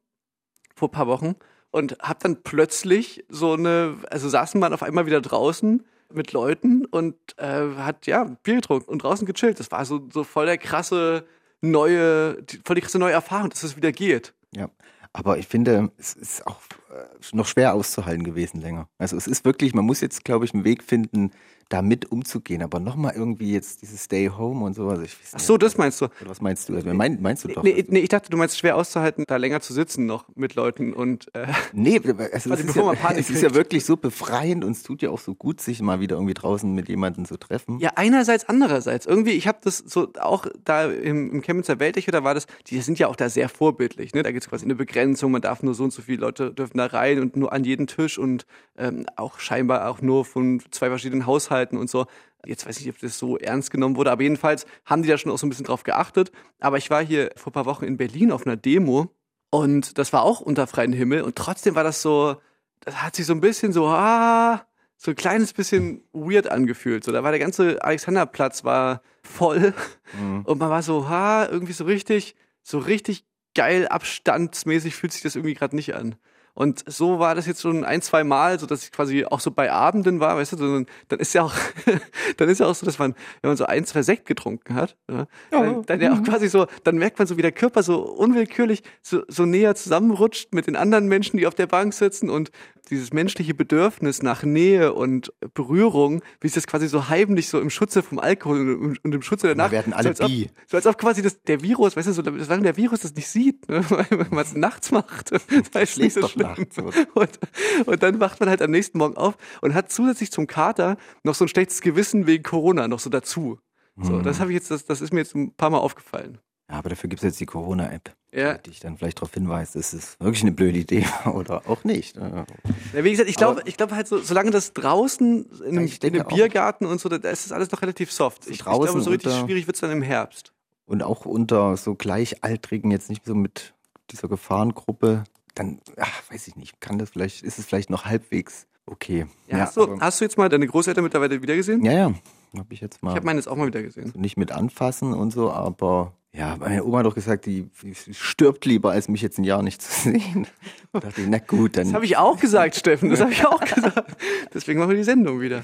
vor 0.76 0.90
ein 0.90 0.92
paar 0.92 1.08
Wochen, 1.08 1.36
und 1.72 1.98
hab 2.00 2.20
dann 2.20 2.44
plötzlich 2.44 3.26
so 3.30 3.54
eine, 3.54 3.98
also 4.10 4.28
saßen 4.28 4.60
man 4.60 4.74
auf 4.74 4.84
einmal 4.84 5.06
wieder 5.06 5.22
draußen 5.22 5.86
mit 6.12 6.34
Leuten 6.34 6.86
und 6.86 7.16
äh, 7.38 7.76
hat, 7.78 8.08
ja, 8.08 8.24
Bier 8.44 8.56
getrunken 8.56 8.90
und 8.90 9.04
draußen 9.04 9.26
gechillt. 9.26 9.60
Das 9.60 9.72
war 9.72 9.86
so, 9.86 10.08
so 10.12 10.24
voll 10.24 10.46
der 10.46 10.58
krasse 10.58 11.26
neue, 11.62 12.44
voll 12.66 12.76
die 12.76 12.82
krasse 12.82 13.00
neue 13.00 13.14
Erfahrung, 13.14 13.50
dass 13.50 13.64
es 13.64 13.78
wieder 13.78 13.92
geht. 13.92 14.34
Ja, 14.56 14.70
aber 15.14 15.38
ich 15.38 15.48
finde, 15.48 15.92
es 15.98 16.14
ist 16.14 16.46
auch 16.48 16.62
äh, 16.92 17.36
noch 17.36 17.48
schwer 17.48 17.74
auszuhalten 17.74 18.24
gewesen 18.24 18.62
länger. 18.62 18.88
Also 18.98 19.18
es 19.18 19.28
ist 19.28 19.46
wirklich, 19.46 19.74
man 19.74 19.86
muss 19.86 20.02
jetzt, 20.02 20.24
glaube 20.26 20.46
ich, 20.46 20.54
einen 20.54 20.64
Weg 20.64 20.84
finden, 20.84 21.32
damit 21.69 22.12
umzugehen. 22.12 22.62
Aber 22.62 22.80
nochmal 22.80 23.14
irgendwie 23.16 23.54
jetzt 23.54 23.81
dieses 23.81 24.04
Stay 24.04 24.30
Home 24.30 24.66
und 24.66 24.74
so. 24.74 24.88
Also 24.90 25.04
ich 25.04 25.16
Ach 25.30 25.34
nicht. 25.34 25.46
so, 25.46 25.58
das 25.58 25.78
meinst 25.78 26.02
du? 26.02 26.06
Oder 26.06 26.30
was 26.30 26.42
meinst 26.42 26.69
du? 26.69 26.75
Also, 26.75 26.94
mein, 26.94 27.22
meinst 27.22 27.44
du 27.44 27.50
doch? 27.50 27.64
Nee, 27.64 27.84
nee, 27.88 28.00
ich 28.00 28.10
dachte, 28.10 28.30
du 28.30 28.38
meinst 28.38 28.58
schwer 28.58 28.75
auszuhalten, 28.75 29.25
da 29.28 29.38
länger 29.38 29.62
zu 29.62 29.74
sitzen 29.74 30.06
noch 30.06 30.25
mit 30.36 30.56
Leuten 30.56 30.94
und 30.94 31.34
äh, 31.36 31.48
Nee, 31.74 32.02
also 32.06 32.14
es, 32.54 32.62
ist 32.62 32.75
ja, 32.75 32.94
es 33.16 33.30
ist 33.30 33.42
ja 33.44 33.54
wirklich 33.54 33.86
so 33.86 33.98
befreiend 33.98 34.64
und 34.64 34.72
es 34.72 34.84
tut 34.84 35.02
ja 35.02 35.10
auch 35.10 35.19
so 35.19 35.36
gut, 35.36 35.62
sich 35.62 35.81
mal 35.81 36.00
wieder 36.00 36.16
irgendwie 36.16 36.34
draußen 36.34 36.74
mit 36.74 36.90
jemandem 36.90 37.25
zu 37.25 37.38
treffen. 37.38 37.80
ja, 37.80 37.92
einerseits, 37.96 38.48
andererseits. 38.48 39.06
Irgendwie, 39.06 39.31
ich 39.31 39.48
habe 39.48 39.60
das 39.64 39.78
so 39.78 40.12
auch 40.19 40.46
da 40.64 40.86
im, 40.86 41.31
im 41.31 41.42
Chemnitzer 41.42 41.80
Weltecho, 41.80 42.12
da 42.12 42.24
war 42.24 42.34
das, 42.34 42.48
die 42.68 42.80
sind 42.81 43.00
ja 43.00 43.08
auch 43.08 43.16
da 43.16 43.30
sehr 43.30 43.50
vorbildlich. 43.50 44.14
Ne? 44.14 44.24
Da 44.24 44.31
gibt 44.31 44.44
es 44.44 44.50
quasi 44.50 44.66
eine 44.66 44.75
Begrenzung, 44.75 45.31
man 45.31 45.42
darf 45.42 45.64
nur 45.64 45.74
so 45.74 45.84
und 45.84 45.92
so 45.92 46.02
viele 46.02 46.22
Leute 46.22 46.54
dürfen 46.54 46.78
da 46.78 46.86
rein 46.86 47.19
und 47.19 47.36
nur 47.36 47.52
an 47.52 47.64
jeden 47.64 47.88
Tisch 47.88 48.18
und 48.18 48.46
ähm, 48.78 49.06
auch 49.16 49.40
scheinbar 49.40 49.90
auch 49.90 50.02
nur 50.02 50.25
von 50.25 50.62
zwei 50.72 50.90
verschiedenen 50.90 51.25
Haushalten 51.25 51.56
und 51.65 51.89
so. 51.89 52.06
Jetzt 52.45 52.65
weiß 52.68 52.77
ich 52.80 52.86
nicht, 52.86 52.95
ob 52.95 53.01
das 53.01 53.18
so 53.18 53.38
ernst 53.38 53.71
genommen 53.71 53.95
wurde, 53.95 54.12
aber 54.12 54.21
jedenfalls 54.21 54.65
haben 54.86 55.01
die 55.01 55.09
da 55.09 55.18
schon 55.18 55.31
auch 55.31 55.38
so 55.38 55.48
ein 55.48 55.50
bisschen 55.50 55.65
drauf 55.65 55.83
geachtet. 55.83 56.31
Aber 56.59 56.77
ich 56.77 56.89
war 56.89 57.04
hier 57.04 57.31
vor 57.36 57.51
ein 57.51 57.54
paar 57.54 57.65
Wochen 57.65 57.86
in 57.86 57.98
Berlin 57.98 58.31
auf 58.31 58.45
einer 58.45 58.56
Demo 58.56 59.12
und 59.50 59.98
das 59.98 60.13
war 60.13 60.24
auch 60.24 60.39
unter 60.39 60.68
freiem 60.68 60.94
Himmel 60.94 61.21
und 61.24 61.36
trotzdem 61.36 61.75
war 61.75 61.83
das 61.83 62.01
so, 62.01 62.36
das 62.81 63.01
hat 63.01 63.15
sich 63.15 63.25
so 63.25 63.33
ein 63.33 63.42
bisschen 63.42 63.74
so, 63.74 63.88
ah, 63.88 64.65
so 64.98 65.12
ein 65.12 65.15
kleines 65.15 65.54
bisschen 65.54 66.04
weird 66.13 66.50
angefühlt. 66.50 67.04
So, 67.04 67.12
da 67.12 67.24
war 67.24 67.31
der 67.31 67.39
ganze 67.39 67.83
Alexanderplatz 67.83 68.63
war 68.63 69.01
voll 69.24 69.74
Mhm. 70.18 70.44
und 70.45 70.57
man 70.59 70.69
war 70.69 70.83
so, 70.83 71.09
ha, 71.09 71.45
irgendwie 71.45 71.74
so 71.74 71.83
richtig, 71.83 72.36
so 72.63 72.77
richtig 72.80 73.25
geil 73.56 73.88
abstandsmäßig 73.88 74.95
fühlt 74.95 75.12
sich 75.12 75.21
das 75.24 75.36
irgendwie 75.36 75.54
gerade 75.56 75.75
nicht 75.75 75.95
an. 75.95 76.15
Und 76.57 76.83
so 76.88 77.19
war 77.19 77.36
das 77.36 77.45
jetzt 77.45 77.62
schon 77.62 77.86
ein, 77.86 78.01
zwei 78.01 78.24
Mal, 78.24 78.57
so 78.57 78.65
dass 78.65 78.83
ich 78.83 78.92
quasi 78.92 79.24
auch 79.25 79.42
so 79.42 79.51
bei 79.51 79.71
Abenden 79.71 80.19
war, 80.19 80.38
weißt 80.38 80.54
du, 80.54 80.57
so, 80.57 80.86
dann 81.07 81.19
ist 81.19 81.36
ja 81.36 81.44
auch, 81.44 81.54
dann 82.38 82.50
ist 82.50 82.59
ja 82.59 82.65
auch 82.65 82.74
so, 82.74 82.83
dass 82.83 82.98
man, 82.98 83.13
wenn 83.44 83.51
man 83.51 83.57
so 83.57 83.68
ein, 83.68 83.86
zwei 83.86 84.01
Sekt 84.01 84.25
getrunken 84.25 84.74
hat, 84.74 84.98
ja, 85.07 85.27
dann, 85.51 85.86
dann 85.86 86.01
ja 86.01 86.13
auch 86.13 86.24
quasi 86.24 86.48
so, 86.48 86.65
dann 86.83 86.98
merkt 86.98 87.19
man 87.19 87.27
so, 87.27 87.38
wie 87.38 87.44
der 87.44 87.51
Körper 87.51 87.83
so 87.83 88.01
unwillkürlich 88.01 88.81
so, 89.04 89.21
so 89.27 89.45
näher 89.45 89.75
zusammenrutscht 89.75 90.51
mit 90.51 90.65
den 90.65 90.75
anderen 90.75 91.06
Menschen, 91.07 91.38
die 91.38 91.45
auf 91.45 91.54
der 91.54 91.68
Bank 91.68 91.94
sitzen 91.94 92.31
und 92.31 92.50
dieses 92.89 93.13
menschliche 93.13 93.54
Bedürfnis 93.54 94.24
nach 94.24 94.44
Nähe 94.44 94.94
und 94.94 95.33
Berührung, 95.54 96.21
wie 96.42 96.48
sich 96.48 96.56
das 96.56 96.68
quasi 96.68 96.88
so 96.88 97.09
heimlich 97.09 97.50
so 97.50 97.59
im 97.59 97.69
Schutze 97.69 98.01
vom 98.01 98.19
Alkohol 98.19 98.75
und, 98.75 99.04
und 99.04 99.15
im 99.15 99.21
Schutze 99.21 99.48
der 99.48 99.56
Wir 99.56 99.63
Nacht. 99.63 99.71
werden 99.71 99.94
alle 99.94 100.04
so 100.04 100.09
als 100.09 100.21
ob, 100.21 100.27
bi. 100.27 100.50
so 100.68 100.77
als 100.77 100.88
ob 100.88 100.98
quasi 100.98 101.21
das, 101.21 101.42
der 101.44 101.62
Virus, 101.62 101.95
weißt 101.95 102.07
du, 102.07 102.13
so, 102.13 102.24
solange 102.24 102.63
der 102.63 102.77
Virus 102.77 103.01
das 103.01 103.13
nicht 103.13 103.27
sieht, 103.27 103.68
ne, 103.69 103.83
weil 103.89 104.27
man 104.30 104.39
es 104.39 104.56
nachts 104.56 104.92
macht, 104.92 105.31
das 105.71 105.83
ist 105.83 105.98
nicht 105.98 106.13
so 106.13 106.27
schlimm. 106.27 106.47
Nachts? 106.50 106.78
Und, 107.14 107.40
und 107.86 108.04
dann 108.04 108.20
wacht 108.20 108.40
man 108.40 108.50
halt 108.50 108.62
am 108.62 108.72
nächsten 108.72 108.98
Morgen 108.98 109.18
auf 109.18 109.36
und 109.62 109.74
hat 109.74 109.92
zusätzlich 109.92 110.32
zum 110.32 110.48
Kater 110.48 110.98
noch 111.24 111.36
so 111.36 111.46
ein 111.46 111.48
schlechtes 111.48 111.82
Gewissen 111.82 112.28
wegen 112.28 112.44
Corona 112.44 112.88
noch 112.88 113.00
so 113.00 113.10
dazu. 113.10 113.60
So, 114.00 114.14
Mhm. 114.14 114.24
das 114.24 114.40
habe 114.40 114.52
ich 114.52 114.56
jetzt, 114.56 114.70
das, 114.72 114.86
das 114.86 115.02
ist 115.02 115.12
mir 115.12 115.20
jetzt 115.22 115.34
ein 115.36 115.54
paar 115.56 115.70
Mal 115.72 115.80
aufgefallen. 115.80 116.38
Ja, 116.70 116.78
aber 116.80 116.90
dafür 116.90 117.10
gibt 117.10 117.22
es 117.24 117.26
jetzt 117.26 117.40
die 117.40 117.46
Corona-App, 117.46 118.14
Ja. 118.34 118.56
die 118.58 118.70
dich 118.72 118.80
dann 118.82 118.98
vielleicht 118.98 119.20
darauf 119.20 119.34
hinweist, 119.34 119.76
es 119.78 119.94
ist 119.94 120.20
wirklich 120.20 120.42
eine 120.44 120.52
blöde 120.52 120.78
Idee 120.80 121.06
oder 121.34 121.62
auch 121.68 121.84
nicht. 121.86 122.18
Ja, 122.18 122.46
wie 122.94 123.10
gesagt, 123.12 123.30
ich 123.30 123.38
glaube, 123.38 123.62
ich 123.66 123.78
glaube 123.78 123.96
halt 123.96 124.08
so, 124.08 124.18
solange 124.20 124.52
das 124.52 124.74
draußen 124.74 125.46
in 125.66 125.78
einem, 125.78 125.88
in 126.02 126.14
einem. 126.20 126.28
Biergarten 126.28 126.86
und 126.86 127.00
so, 127.00 127.08
da 127.10 127.16
ist 127.30 127.46
das 127.46 127.52
alles 127.54 127.72
noch 127.72 127.82
relativ 127.82 128.12
soft. 128.12 128.46
Ich, 128.48 128.54
ich 128.54 128.60
glaube, 128.60 128.88
so 128.88 129.10
richtig 129.10 129.32
unter- 129.32 129.46
schwierig 129.46 129.66
wird's 129.68 129.80
dann 129.80 129.92
im 129.92 130.02
Herbst. 130.02 130.52
Und 130.86 131.04
auch 131.04 131.26
unter 131.26 131.76
so 131.78 131.96
Gleichaltrigen, 131.96 132.92
jetzt 132.92 133.10
nicht 133.10 133.26
so 133.26 133.34
mit 133.34 133.74
dieser 134.12 134.28
Gefahrengruppe, 134.28 135.24
dann, 135.57 135.80
ach, 135.98 136.21
weiß 136.31 136.48
ich 136.48 136.56
nicht, 136.56 136.80
kann 136.80 136.98
das 136.98 137.09
vielleicht, 137.09 137.44
ist 137.44 137.59
es 137.59 137.65
vielleicht 137.65 137.89
noch 137.89 138.06
halbwegs 138.06 138.68
okay. 138.86 139.25
Ja, 139.48 139.59
hast, 139.59 139.77
du, 139.77 140.00
hast 140.00 140.19
du 140.21 140.25
jetzt 140.25 140.38
mal 140.38 140.50
deine 140.50 140.68
Großeltern 140.68 141.04
mittlerweile 141.04 141.42
wiedergesehen? 141.42 141.83
ja, 141.83 141.92
ja, 141.92 142.13
habe 142.57 142.74
ich 142.74 142.81
jetzt 142.81 143.04
mal. 143.04 143.12
Ich 143.12 143.15
habe 143.15 143.25
meine 143.25 143.39
jetzt 143.39 143.48
auch 143.48 143.56
mal 143.56 143.68
wieder 143.68 143.81
gesehen. 143.81 144.12
so 144.13 144.19
nicht 144.19 144.38
mit 144.38 144.51
anfassen 144.51 145.13
und 145.13 145.31
so, 145.31 145.51
aber 145.51 146.13
ja, 146.33 146.56
meine 146.57 146.83
Oma 146.83 147.00
hat 147.00 147.06
doch 147.06 147.15
gesagt, 147.15 147.45
die, 147.45 147.69
die 147.81 147.95
stirbt 148.13 148.65
lieber, 148.65 148.92
als 148.92 149.07
mich 149.07 149.21
jetzt 149.21 149.39
ein 149.39 149.44
Jahr 149.44 149.63
nicht 149.63 149.81
zu 149.81 149.92
sehen. 150.09 150.48
Da 150.94 151.00
dachte 151.00 151.21
ich, 151.21 151.27
na 151.27 151.39
gut, 151.39 151.77
dann. 151.77 151.86
Das 151.86 151.94
habe 151.94 152.06
ich 152.06 152.18
auch 152.18 152.39
gesagt, 152.39 152.75
Steffen. 152.80 153.09
Das 153.09 153.21
habe 153.21 153.31
ich 153.31 153.45
auch 153.45 153.59
gesagt. 153.59 154.15
Deswegen 154.54 154.80
machen 154.80 154.92
wir 154.92 154.98
die 154.98 155.04
Sendung 155.04 155.42
wieder. 155.42 155.63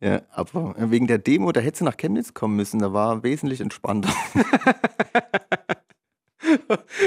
ja, 0.00 0.22
aber 0.30 0.74
wegen 0.78 1.06
der 1.08 1.18
Demo, 1.18 1.50
da 1.52 1.60
hätte 1.60 1.78
sie 1.78 1.84
nach 1.84 1.96
Chemnitz 1.96 2.32
kommen 2.32 2.56
müssen, 2.56 2.78
da 2.78 2.92
war 2.92 3.22
wesentlich 3.22 3.60
entspannter. 3.60 4.10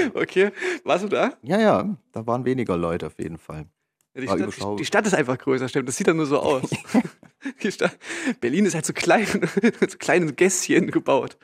Okay, 0.14 0.50
warst 0.84 1.04
du 1.04 1.08
da? 1.08 1.34
ja, 1.42 1.60
ja, 1.60 1.96
da 2.12 2.26
waren 2.26 2.44
weniger 2.44 2.76
Leute 2.76 3.06
auf 3.06 3.18
jeden 3.18 3.38
Fall. 3.38 3.66
Ja, 4.14 4.20
die, 4.20 4.28
Stadt, 4.28 4.78
die, 4.78 4.84
Stadt 4.84 5.06
ist 5.06 5.14
einfach 5.14 5.38
größer, 5.38 5.68
stimmt. 5.68 5.88
Das 5.88 5.96
sieht 5.96 6.06
dann 6.06 6.16
nur 6.16 6.26
so 6.26 6.38
aus. 6.38 6.68
Stadt, 7.68 7.98
Berlin 8.40 8.66
ist 8.66 8.74
halt 8.74 8.84
so 8.84 8.92
klein, 8.92 9.26
so 9.80 9.98
kleine 9.98 10.32
Gässchen 10.32 10.90
gebaut. 10.90 11.38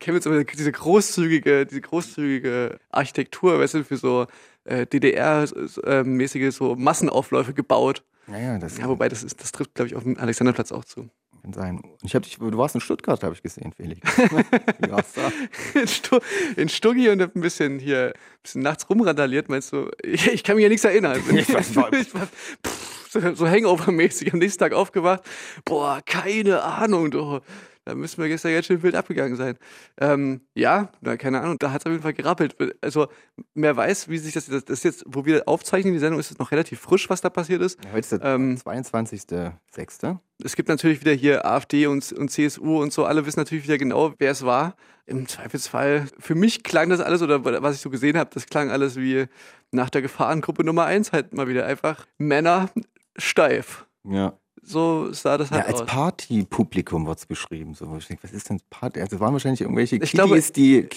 Chemnitz 0.00 0.26
aber 0.26 0.44
diese 0.44 0.72
großzügige, 0.72 1.66
diese 1.66 1.80
großzügige 1.80 2.78
Architektur, 2.90 3.58
weißt 3.58 3.74
du, 3.74 3.84
für 3.84 3.96
so 3.96 4.26
äh, 4.64 4.86
DDR-mäßige 4.86 6.54
so 6.54 6.74
Massenaufläufe 6.76 7.52
gebaut. 7.52 8.02
Ja, 8.28 8.38
ja, 8.38 8.58
das 8.58 8.78
Ja, 8.78 8.88
wobei 8.88 9.08
das 9.08 9.22
ist, 9.22 9.40
das 9.42 9.52
trifft, 9.52 9.74
glaube 9.74 9.88
ich, 9.88 9.96
auf 9.96 10.02
dem 10.04 10.18
Alexanderplatz 10.18 10.72
auch 10.72 10.84
zu. 10.84 11.08
Kann 11.44 11.52
sein. 11.52 11.82
Ich 12.02 12.14
habe 12.14 12.24
dich, 12.24 12.38
du 12.38 12.56
warst 12.56 12.74
in 12.74 12.80
Stuttgart, 12.80 13.22
habe 13.22 13.34
ich 13.34 13.42
gesehen, 13.42 13.72
Felix. 13.72 14.00
Wie 14.78 14.90
war's 14.90 15.12
da? 15.12 15.30
in, 15.78 15.86
Stu 15.86 16.18
in 16.56 16.68
Stuggi 16.70 17.10
und 17.10 17.20
hab 17.20 17.36
ein 17.36 17.42
bisschen 17.42 17.78
hier, 17.78 18.14
ein 18.14 18.42
bisschen 18.42 18.62
nachts 18.62 18.88
rumrandaliert, 18.88 19.50
meinst 19.50 19.72
du? 19.72 19.90
Ich, 20.02 20.26
ich 20.26 20.42
kann 20.42 20.56
mich 20.56 20.62
ja 20.62 20.68
nichts 20.68 20.84
erinnern. 20.84 21.22
Ich 21.34 21.52
weiß 21.52 21.76
war, 21.76 21.90
pff, 21.90 23.10
so, 23.10 23.34
so 23.34 23.46
Hangover-mäßig 23.46 24.32
am 24.32 24.38
nächsten 24.38 24.60
Tag 24.60 24.72
aufgewacht. 24.72 25.22
Boah, 25.64 26.00
keine 26.06 26.62
Ahnung, 26.62 27.10
du. 27.10 27.40
Da 27.86 27.94
müssen 27.94 28.22
wir 28.22 28.28
gestern 28.28 28.52
ganz 28.52 28.66
schön 28.66 28.82
wild 28.82 28.94
abgegangen 28.94 29.36
sein. 29.36 29.58
Ähm, 30.00 30.40
ja, 30.54 30.90
na, 31.02 31.16
keine 31.18 31.40
Ahnung, 31.40 31.58
da 31.58 31.70
hat 31.70 31.82
es 31.82 31.86
auf 31.86 31.92
jeden 31.92 32.02
Fall 32.02 32.14
gerappelt. 32.14 32.56
Also, 32.80 33.08
wer 33.54 33.76
weiß, 33.76 34.08
wie 34.08 34.18
sich 34.18 34.32
das, 34.32 34.46
das, 34.46 34.64
das 34.64 34.82
jetzt, 34.82 35.04
wo 35.06 35.26
wir 35.26 35.46
aufzeichnen, 35.46 35.92
die 35.92 35.98
Sendung 35.98 36.18
ist 36.18 36.30
es 36.30 36.38
noch 36.38 36.50
relativ 36.50 36.80
frisch, 36.80 37.10
was 37.10 37.20
da 37.20 37.28
passiert 37.28 37.60
ist. 37.60 37.84
Ja, 37.84 37.90
Heute 37.92 38.00
ist 38.00 38.12
der 38.12 38.22
Ähm, 38.22 38.56
22.06. 38.56 40.18
es 40.42 40.56
gibt 40.56 40.68
natürlich 40.68 41.00
wieder 41.00 41.12
hier 41.12 41.44
AfD 41.44 41.86
und, 41.86 42.10
und 42.12 42.30
CSU 42.30 42.80
und 42.80 42.92
so, 42.92 43.04
alle 43.04 43.26
wissen 43.26 43.40
natürlich 43.40 43.64
wieder 43.64 43.78
genau, 43.78 44.14
wer 44.18 44.30
es 44.30 44.44
war. 44.44 44.76
Im 45.06 45.28
Zweifelsfall, 45.28 46.06
für 46.18 46.34
mich 46.34 46.62
klang 46.62 46.88
das 46.88 47.00
alles, 47.00 47.20
oder 47.20 47.44
was 47.44 47.76
ich 47.76 47.82
so 47.82 47.90
gesehen 47.90 48.16
habe, 48.16 48.30
das 48.32 48.46
klang 48.46 48.70
alles 48.70 48.96
wie 48.96 49.26
nach 49.70 49.90
der 49.90 50.00
Gefahrengruppe 50.00 50.64
Nummer 50.64 50.86
eins 50.86 51.12
halt 51.12 51.34
mal 51.34 51.48
wieder 51.48 51.66
einfach 51.66 52.06
Männer 52.16 52.70
steif. 53.16 53.86
Ja. 54.08 54.38
So 54.66 55.12
sah 55.12 55.36
das 55.38 55.50
Ja, 55.50 55.56
halt 55.58 55.66
als 55.66 55.82
aus. 55.82 55.86
Partypublikum 55.86 57.06
wird's 57.06 57.26
beschrieben. 57.26 57.74
So, 57.74 57.94
ich 57.98 58.06
denke, 58.06 58.24
was 58.24 58.32
ist 58.32 58.48
denn 58.48 58.60
Party? 58.70 59.00
Also, 59.00 59.16
es 59.16 59.20
waren 59.20 59.32
wahrscheinlich 59.32 59.60
irgendwelche 59.60 59.96
Ich 59.96 60.12
Kiddies, 60.12 60.52
die, 60.52 60.88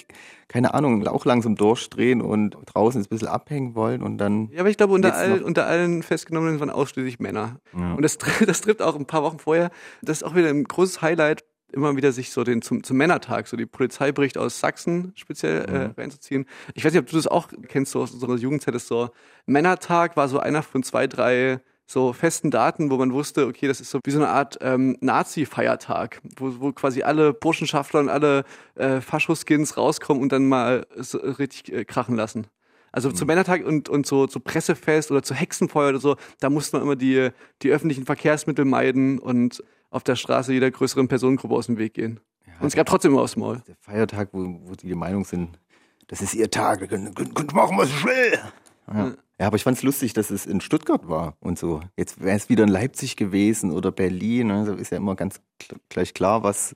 keine 0.48 0.74
Ahnung, 0.74 1.06
auch 1.08 1.26
langsam 1.26 1.56
durchdrehen 1.56 2.22
und 2.22 2.56
draußen 2.66 3.02
ein 3.02 3.08
bisschen 3.08 3.28
abhängen 3.28 3.76
wollen 3.76 4.02
und 4.02 4.18
dann. 4.18 4.50
Ja, 4.52 4.62
aber 4.62 4.70
ich 4.70 4.78
glaube, 4.78 4.94
unter, 4.94 5.16
all, 5.16 5.42
unter 5.44 5.68
allen 5.68 6.02
Festgenommenen 6.04 6.60
waren 6.60 6.70
ausschließlich 6.70 7.20
Männer. 7.20 7.60
Ja. 7.78 7.94
Und 7.94 8.02
das, 8.04 8.18
das 8.46 8.62
trifft 8.62 8.82
auch 8.82 8.96
ein 8.96 9.06
paar 9.06 9.24
Wochen 9.24 9.40
vorher, 9.40 9.70
das 10.02 10.18
ist 10.18 10.24
auch 10.24 10.36
wieder 10.36 10.50
ein 10.50 10.64
großes 10.64 11.02
Highlight 11.02 11.44
immer 11.74 11.98
wieder 11.98 12.14
sich 12.14 12.32
so 12.32 12.46
den 12.46 12.62
zum, 12.62 12.82
zum 12.82 12.96
Männertag, 12.96 13.46
so 13.50 13.58
die 13.58 13.66
Polizei 13.66 14.14
bricht 14.14 14.38
aus 14.38 14.62
Sachsen 14.62 15.12
speziell 15.16 15.66
äh, 15.66 15.88
Mhm. 15.90 15.94
reinzuziehen. 15.98 16.46
Ich 16.76 16.86
weiß 16.86 16.94
nicht, 16.94 17.02
ob 17.02 17.08
du 17.10 17.18
das 17.18 17.28
auch 17.28 17.50
kennst, 17.68 17.92
so 17.92 18.02
aus 18.02 18.12
unserer 18.12 18.38
Jugendzeit 18.38 18.74
ist 18.74 18.88
so 18.88 19.10
Männertag 19.46 20.16
war 20.16 20.30
so 20.30 20.40
einer 20.40 20.64
von 20.64 20.82
zwei, 20.84 21.08
drei 21.08 21.60
so 21.88 22.12
festen 22.12 22.52
Daten, 22.52 22.92
wo 22.92 22.98
man 22.98 23.14
wusste, 23.14 23.48
okay, 23.48 23.68
das 23.68 23.80
ist 23.80 23.90
so 23.90 24.00
wie 24.04 24.12
so 24.12 24.20
eine 24.20 24.28
Art 24.28 24.58
ähm, 24.62 24.98
Nazi-Feiertag, 25.00 26.22
wo, 26.36 26.60
wo 26.60 26.72
quasi 26.74 27.02
alle 27.02 27.34
Burschenschaftler 27.34 28.02
und 28.02 28.10
alle 28.10 28.44
äh, 28.76 29.00
Faschoskins 29.00 29.78
rauskommen 29.78 30.22
und 30.22 30.32
dann 30.34 30.48
mal 30.48 30.86
so 30.98 31.18
richtig 31.18 31.74
äh, 31.74 31.86
krachen 31.86 32.16
lassen. 32.16 32.48
Also 32.92 33.12
zum 33.12 33.28
Männertag 33.28 33.66
und, 33.66 33.90
und 33.90 34.06
so 34.06 34.28
zu 34.28 34.40
Pressefest 34.40 35.12
oder 35.12 35.22
zu 35.22 35.34
Hexenfeuer 35.34 35.90
oder 35.90 36.00
so, 36.00 36.16
da 36.40 36.50
musste 36.50 36.78
man 36.78 36.84
immer 36.84 36.96
die, 36.96 37.30
die 37.62 37.70
öffentlichen 37.70 38.06
Verkehrsmittel 38.06 38.66
meiden 38.66 39.20
und 39.20 39.64
auf 39.90 40.04
der 40.04 40.16
Straße 40.16 40.52
jeder 40.52 40.72
größeren 40.72 41.08
Personengruppe 41.08 41.54
aus 41.56 41.68
dem 41.68 41.78
Weg 41.78 41.94
gehen. 41.94 42.20
und 42.60 42.68
es 42.68 42.76
gab 42.76 42.88
trotzdem 42.88 43.12
immer 43.12 43.22
aufs 43.22 43.36
Maul. 43.36 43.62
Der 43.68 43.76
Feiertag, 43.80 44.30
wo, 44.32 44.60
wo 44.64 44.74
die 44.74 44.96
Meinung 44.96 45.26
sind, 45.26 45.60
das 46.08 46.22
ist 46.22 46.34
ihr 46.34 46.50
Tag, 46.50 46.82
wir 46.82 46.88
können, 46.88 47.14
können, 47.14 47.34
können 47.34 47.50
machen, 47.54 47.78
was 47.78 47.90
ich 47.90 48.04
will. 48.04 48.40
Ja. 48.88 49.14
ja, 49.40 49.48
aber 49.48 49.56
ich 49.56 49.64
fand 49.64 49.78
es 49.78 49.84
lustig, 49.84 50.14
dass 50.14 50.30
es 50.30 50.46
in 50.46 50.62
Stuttgart 50.62 51.08
war 51.08 51.38
und 51.40 51.60
so. 51.60 51.82
Jetzt 51.98 52.22
wäre 52.22 52.38
es 52.38 52.50
wieder 52.50 52.64
in 52.64 52.70
Leipzig 52.70 53.16
gewesen 53.16 53.72
oder 53.72 53.92
Berlin. 53.92 54.48
Ne? 54.48 54.78
Ist 54.80 54.92
ja 54.92 54.98
immer 54.98 55.16
ganz 55.16 55.42
gleich 55.90 56.14
klar, 56.14 56.44
was 56.44 56.76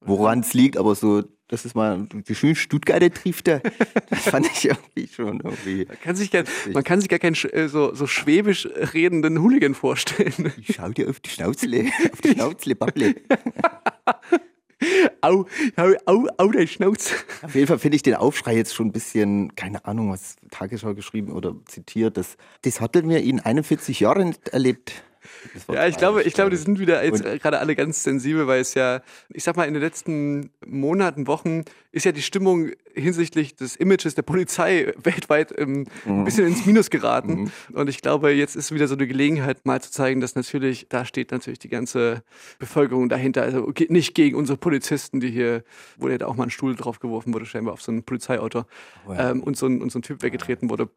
woran 0.00 0.40
es 0.40 0.54
liegt, 0.54 0.76
aber 0.76 0.94
so, 0.94 1.24
das 1.48 1.64
ist 1.64 1.74
mal 1.74 2.06
die 2.10 2.34
schöne 2.34 2.54
Stuttgarter 2.54 3.12
trifft 3.12 3.48
er. 3.48 3.62
Das 4.10 4.20
fand 4.20 4.46
ich 4.46 4.66
irgendwie 4.66 5.08
schon 5.08 5.40
irgendwie. 5.40 5.84
Man 5.84 6.00
kann 6.00 6.16
sich, 6.16 6.30
gar, 6.30 6.44
man 6.72 6.84
kann 6.84 7.00
sich 7.00 7.08
gar 7.08 7.18
keinen 7.18 7.34
äh, 7.34 7.68
so, 7.68 7.92
so 7.94 8.06
schwäbisch 8.06 8.68
redenden 8.94 9.40
Hooligan 9.40 9.74
vorstellen. 9.74 10.52
Ich 10.58 10.76
schau 10.76 10.88
dir 10.90 11.10
auf 11.10 11.20
die 11.20 11.30
Schnauzle, 11.30 11.90
auf 12.12 12.20
die 12.20 12.30
Schnauzle, 12.30 12.76
Babble. 12.76 13.14
au, 15.22 15.46
au, 15.76 15.94
au, 16.06 16.26
au, 16.38 16.50
dein 16.50 16.66
Schnauz. 16.66 17.12
Auf 17.42 17.54
jeden 17.54 17.66
Fall 17.66 17.78
finde 17.78 17.96
ich 17.96 18.02
den 18.02 18.14
Aufschrei 18.14 18.56
jetzt 18.56 18.74
schon 18.74 18.88
ein 18.88 18.92
bisschen, 18.92 19.54
keine 19.54 19.84
Ahnung, 19.84 20.10
was 20.10 20.36
Tagesschau 20.50 20.94
geschrieben 20.94 21.32
oder 21.32 21.54
zitiert. 21.66 22.16
Das, 22.16 22.36
das 22.62 22.80
hatten 22.80 23.08
wir 23.08 23.22
in 23.22 23.40
41 23.40 24.00
Jahren 24.00 24.34
erlebt. 24.50 25.02
Ja, 25.68 25.86
ich 25.86 25.96
glaube, 25.96 26.22
ich 26.22 26.34
glaube, 26.34 26.50
die 26.50 26.56
sind 26.56 26.78
wieder 26.78 27.04
jetzt 27.04 27.24
Und- 27.24 27.40
gerade 27.42 27.58
alle 27.58 27.74
ganz 27.76 28.02
sensibel, 28.02 28.46
weil 28.46 28.60
es 28.60 28.74
ja, 28.74 29.00
ich 29.30 29.44
sag 29.44 29.56
mal, 29.56 29.64
in 29.64 29.74
den 29.74 29.82
letzten 29.82 30.50
Monaten, 30.66 31.26
Wochen 31.26 31.62
ist 31.92 32.04
ja 32.04 32.12
die 32.12 32.22
Stimmung 32.22 32.70
hinsichtlich 32.94 33.56
des 33.56 33.76
Images 33.76 34.14
der 34.14 34.22
Polizei 34.22 34.92
weltweit 35.02 35.52
ähm, 35.58 35.86
ein 36.06 36.24
bisschen 36.24 36.46
ins 36.46 36.66
Minus 36.66 36.90
geraten. 36.90 37.50
Und 37.72 37.88
ich 37.88 38.02
glaube, 38.02 38.30
jetzt 38.32 38.54
ist 38.56 38.72
wieder 38.72 38.86
so 38.88 38.94
eine 38.94 39.06
Gelegenheit, 39.06 39.64
mal 39.64 39.80
zu 39.80 39.90
zeigen, 39.90 40.20
dass 40.20 40.34
natürlich, 40.34 40.86
da 40.88 41.04
steht 41.04 41.30
natürlich 41.30 41.58
die 41.58 41.68
ganze 41.68 42.22
Bevölkerung 42.58 43.08
dahinter. 43.08 43.42
Also 43.42 43.72
nicht 43.88 44.14
gegen 44.14 44.36
unsere 44.36 44.58
Polizisten, 44.58 45.20
die 45.20 45.30
hier, 45.30 45.64
wo 45.96 46.08
ja 46.08 46.18
da 46.18 46.26
auch 46.26 46.36
mal 46.36 46.44
ein 46.44 46.50
Stuhl 46.50 46.74
draufgeworfen 46.76 47.32
wurde, 47.32 47.46
scheinbar 47.46 47.72
auf 47.74 47.82
so 47.82 47.92
ein 47.92 48.02
Polizeiauto 48.02 48.64
Oh 49.06 49.12
ja. 49.12 49.30
ähm, 49.30 49.42
und, 49.42 49.56
so 49.56 49.66
ein, 49.66 49.80
und 49.80 49.90
so 49.90 49.98
ein 49.98 50.02
Typ 50.02 50.22
weggetreten 50.22 50.68
wurde. 50.70 50.88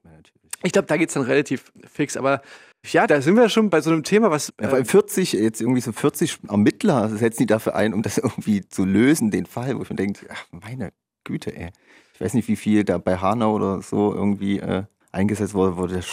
Ich 0.63 0.71
glaube, 0.71 0.87
da 0.87 0.97
geht's 0.97 1.13
dann 1.13 1.23
relativ 1.23 1.71
fix. 1.87 2.17
Aber 2.17 2.41
ja, 2.85 3.07
da 3.07 3.21
sind 3.21 3.35
wir 3.35 3.49
schon 3.49 3.69
bei 3.69 3.81
so 3.81 3.91
einem 3.91 4.03
Thema, 4.03 4.31
was. 4.31 4.53
Ja, 4.59 4.65
äh, 4.65 4.69
vor 4.69 4.77
allem 4.77 4.85
40, 4.85 5.33
jetzt 5.33 5.61
irgendwie 5.61 5.81
so 5.81 5.91
40 5.91 6.39
Ermittler 6.47 7.09
setzen 7.09 7.43
die 7.43 7.47
dafür 7.47 7.75
ein, 7.75 7.93
um 7.93 8.01
das 8.01 8.17
irgendwie 8.19 8.67
zu 8.67 8.85
lösen, 8.85 9.31
den 9.31 9.45
Fall, 9.45 9.77
wo 9.77 9.83
ich 9.83 9.89
mir 9.89 9.95
denke, 9.95 10.27
ach, 10.29 10.45
meine 10.51 10.91
Güte, 11.23 11.55
ey. 11.55 11.69
Ich 12.13 12.21
weiß 12.21 12.33
nicht, 12.33 12.47
wie 12.47 12.55
viel 12.55 12.83
da 12.83 12.97
bei 12.97 13.17
Hanau 13.17 13.53
oder 13.53 13.81
so 13.81 14.13
irgendwie 14.13 14.59
äh, 14.59 14.83
eingesetzt 15.11 15.53
wurde, 15.53 15.77
wurde 15.77 15.93
der 15.93 16.03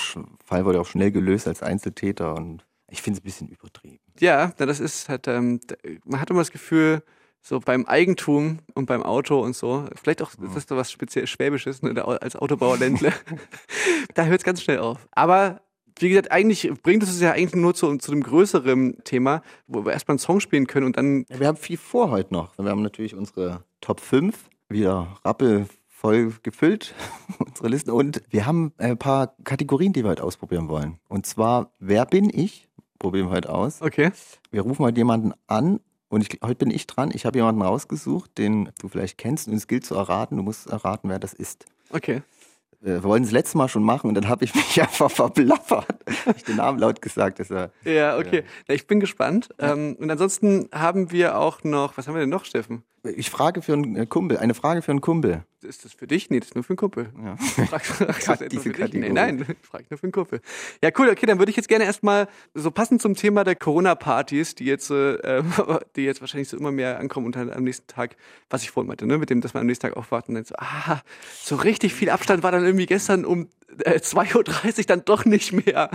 Fall 0.45 0.65
wurde 0.65 0.81
auch 0.81 0.87
schnell 0.87 1.11
gelöst 1.11 1.49
als 1.49 1.63
Einzeltäter 1.63 2.35
und 2.35 2.65
ich 2.89 3.03
finde 3.03 3.19
es 3.19 3.23
ein 3.23 3.25
bisschen 3.25 3.49
übertrieben. 3.49 3.99
Ja, 4.21 4.53
na, 4.59 4.67
das 4.67 4.81
ist 4.81 5.09
halt, 5.09 5.27
ähm, 5.27 5.61
man 6.05 6.21
hat 6.21 6.31
immer 6.31 6.41
das 6.41 6.53
Gefühl, 6.53 7.03
so 7.47 7.61
beim 7.61 7.87
Eigentum 7.87 8.59
und 8.75 8.87
beim 8.87 9.05
Auto 9.05 9.39
und 9.41 9.55
so, 9.55 9.85
vielleicht 9.95 10.21
auch, 10.21 10.33
das 10.37 10.57
ist 10.57 10.71
doch 10.71 10.77
was 10.77 10.91
speziell 10.91 11.29
Schwäbisches, 11.29 11.81
ne, 11.81 12.05
als 12.05 12.35
Autobauer 12.35 12.77
Ländle, 12.77 13.13
da 14.15 14.25
hört 14.25 14.41
es 14.41 14.45
ganz 14.45 14.63
schnell 14.63 14.81
auf. 14.81 15.07
Aber 15.13 15.61
wie 16.01 16.09
gesagt, 16.09 16.33
eigentlich 16.33 16.69
bringt 16.83 17.05
es 17.05 17.11
uns 17.11 17.21
ja 17.21 17.33
eigentlich 17.33 17.55
nur 17.55 17.73
zu, 17.73 17.97
zu 17.99 18.11
einem 18.11 18.25
größeren 18.25 18.99
Thema, 19.05 19.43
wo 19.69 19.85
wir 19.85 19.93
erstmal 19.93 20.15
einen 20.15 20.19
Song 20.19 20.41
spielen 20.41 20.67
können 20.67 20.87
und 20.87 20.97
dann, 20.97 21.25
Ja, 21.29 21.39
wir 21.39 21.47
haben 21.47 21.57
viel 21.57 21.77
vor 21.77 22.11
heute 22.11 22.35
noch. 22.35 22.59
Wir 22.59 22.69
haben 22.69 22.83
natürlich 22.83 23.15
unsere 23.15 23.63
Top 23.81 24.01
5 24.01 24.37
wieder 24.69 25.17
rappelvoll 25.25 26.33
gefüllt, 26.43 26.97
unsere 27.39 27.69
Listen. 27.69 27.93
Und 27.93 28.23
wir 28.29 28.45
haben 28.47 28.73
ein 28.77 28.99
paar 28.99 29.37
Kategorien, 29.45 29.93
die 29.93 30.03
wir 30.03 30.11
heute 30.11 30.25
ausprobieren 30.25 30.69
wollen. 30.69 30.99
Und 31.09 31.27
zwar, 31.27 31.71
wer 31.79 32.07
bin 32.07 32.29
ich? 32.29 32.69
Probieren 32.99 33.29
wir 33.29 33.37
heute 33.37 33.51
aus. 33.51 33.81
okay, 33.83 34.11
Wir 34.51 34.63
rufen 34.63 34.85
heute 34.85 34.99
jemanden 34.99 35.33
an 35.47 35.79
und 36.09 36.23
ich, 36.23 36.41
heute 36.43 36.57
bin 36.57 36.71
ich 36.71 36.87
dran. 36.87 37.11
Ich 37.13 37.27
habe 37.27 37.39
jemanden 37.39 37.63
rausgesucht, 37.63 38.37
den 38.39 38.71
du 38.81 38.89
vielleicht 38.89 39.19
kennst 39.19 39.49
und 39.49 39.55
es 39.55 39.67
gilt 39.67 39.85
zu 39.85 39.95
erraten. 39.95 40.37
Du 40.37 40.43
musst 40.43 40.67
erraten, 40.69 41.09
wer 41.09 41.19
das 41.19 41.33
ist. 41.33 41.67
okay. 41.91 42.23
Äh, 42.83 42.87
Wir 42.87 43.03
wollten 43.05 43.25
es 43.25 43.33
letztes 43.33 43.55
Mal 43.55 43.69
schon 43.69 43.83
machen 43.83 44.09
und 44.09 44.15
dann 44.15 44.29
habe 44.29 44.45
ich 44.45 44.55
mich 44.55 44.81
einfach 44.81 45.11
verblaffert. 45.11 45.87
Ich 46.37 46.45
den 46.45 46.57
Namen 46.57 46.79
laut 46.79 47.01
gesagt. 47.03 47.41
Dass 47.41 47.51
er, 47.51 47.71
Ja, 47.85 48.19
okay. 48.19 48.45
Ja, 48.69 48.75
ich 48.75 48.87
bin 48.87 49.01
gespannt. 49.01 49.49
Ähm, 49.59 49.97
und 49.99 50.11
ansonsten 50.11 50.69
haben 50.73 51.11
wir 51.11 51.39
auch 51.39 51.65
noch, 51.65 51.97
was 51.97 52.07
haben 52.07 52.15
wir 52.15 52.21
denn 52.21 52.31
noch, 52.31 52.45
Steffen? 52.45 52.85
Ich 53.09 53.31
frage 53.31 53.63
für 53.63 53.73
einen 53.73 53.97
äh, 53.97 54.07
Kumpel, 54.07 54.39
eine 54.39 54.55
Frage 54.55 54.83
für 54.83 54.91
einen 54.91 55.01
Kumpel. 55.01 55.45
Ist 55.63 55.85
das 55.85 55.93
für 55.93 56.07
dich? 56.07 56.31
Nee, 56.31 56.39
das 56.39 56.51
ist 56.51 56.55
nur 56.55 56.65
für 56.65 56.71
einen 56.71 56.77
Kumpel. 56.77 57.11
Ja. 57.23 57.37
Frag, 57.67 57.85
frag 57.85 58.07
das 58.07 58.41
etwa 58.41 58.47
diese? 58.49 58.71
Kategorie. 58.71 58.99
Nee, 59.01 59.09
nein, 59.11 59.45
frag 59.63 59.91
nur 59.91 59.99
für 59.99 60.05
einen 60.05 60.13
Kumpel. 60.13 60.41
Ja, 60.83 60.91
cool, 60.99 61.09
okay, 61.09 61.27
dann 61.27 61.39
würde 61.39 61.51
ich 61.51 61.57
jetzt 61.57 61.69
gerne 61.69 61.85
erstmal 61.85 62.29
so 62.55 62.71
passend 62.71 63.03
zum 63.03 63.15
Thema 63.15 63.45
der 63.45 63.57
Corona-Partys, 63.57 64.55
die 64.55 64.65
jetzt, 64.65 64.91
äh, 64.91 65.43
die 65.97 66.03
jetzt 66.03 66.21
wahrscheinlich 66.21 66.49
so 66.49 66.57
immer 66.57 66.73
mehr 66.73 66.99
ankommen 66.99 67.27
und 67.27 67.37
dann 67.37 67.51
am 67.51 67.65
nächsten 67.65 67.87
Tag, 67.87 68.17
was 68.51 68.63
ich 68.63 68.71
vorhin 68.71 68.89
meinte, 68.89 69.07
ne, 69.07 69.19
mit 69.19 69.31
dem, 69.31 69.41
dass 69.41 69.55
man 69.55 69.63
am 69.63 69.67
nächsten 69.67 69.87
Tag 69.87 69.97
aufwacht 69.97 70.29
und 70.29 70.35
dann 70.35 70.45
so, 70.45 70.55
ah, 70.59 71.01
so 71.43 71.57
richtig 71.57 71.95
viel 71.95 72.11
Abstand 72.11 72.43
war 72.43 72.53
dann 72.53 72.65
irgendwie 72.65 72.87
gestern 72.87 73.25
um 73.25 73.49
äh, 73.85 73.99
2.30 73.99 74.79
Uhr 74.79 74.85
dann 74.87 75.05
doch 75.05 75.25
nicht 75.25 75.53
mehr. 75.53 75.91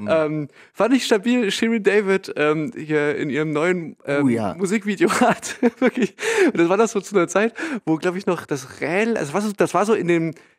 Mhm. 0.00 0.08
Ähm, 0.10 0.48
fand 0.72 0.94
ich 0.94 1.04
stabil, 1.04 1.50
Shirin 1.50 1.82
David 1.82 2.32
ähm, 2.36 2.72
hier 2.76 3.16
in 3.16 3.30
ihrem 3.30 3.52
neuen 3.52 3.96
ähm, 4.06 4.26
Oh 4.26 4.28
ja. 4.28 4.54
Musikvideo 4.54 5.10
hat. 5.20 5.56
Wirklich. 5.80 6.14
Und 6.46 6.58
das 6.58 6.68
war 6.68 6.76
das 6.76 6.92
so 6.92 7.00
zu 7.00 7.16
einer 7.16 7.28
Zeit, 7.28 7.54
wo, 7.84 7.96
glaube 7.96 8.18
ich, 8.18 8.26
noch 8.26 8.46
das 8.46 8.80
Rel, 8.80 9.16
also 9.16 9.34
was, 9.34 9.52
das 9.54 9.74
war 9.74 9.86
so 9.86 9.94
in 9.94 10.08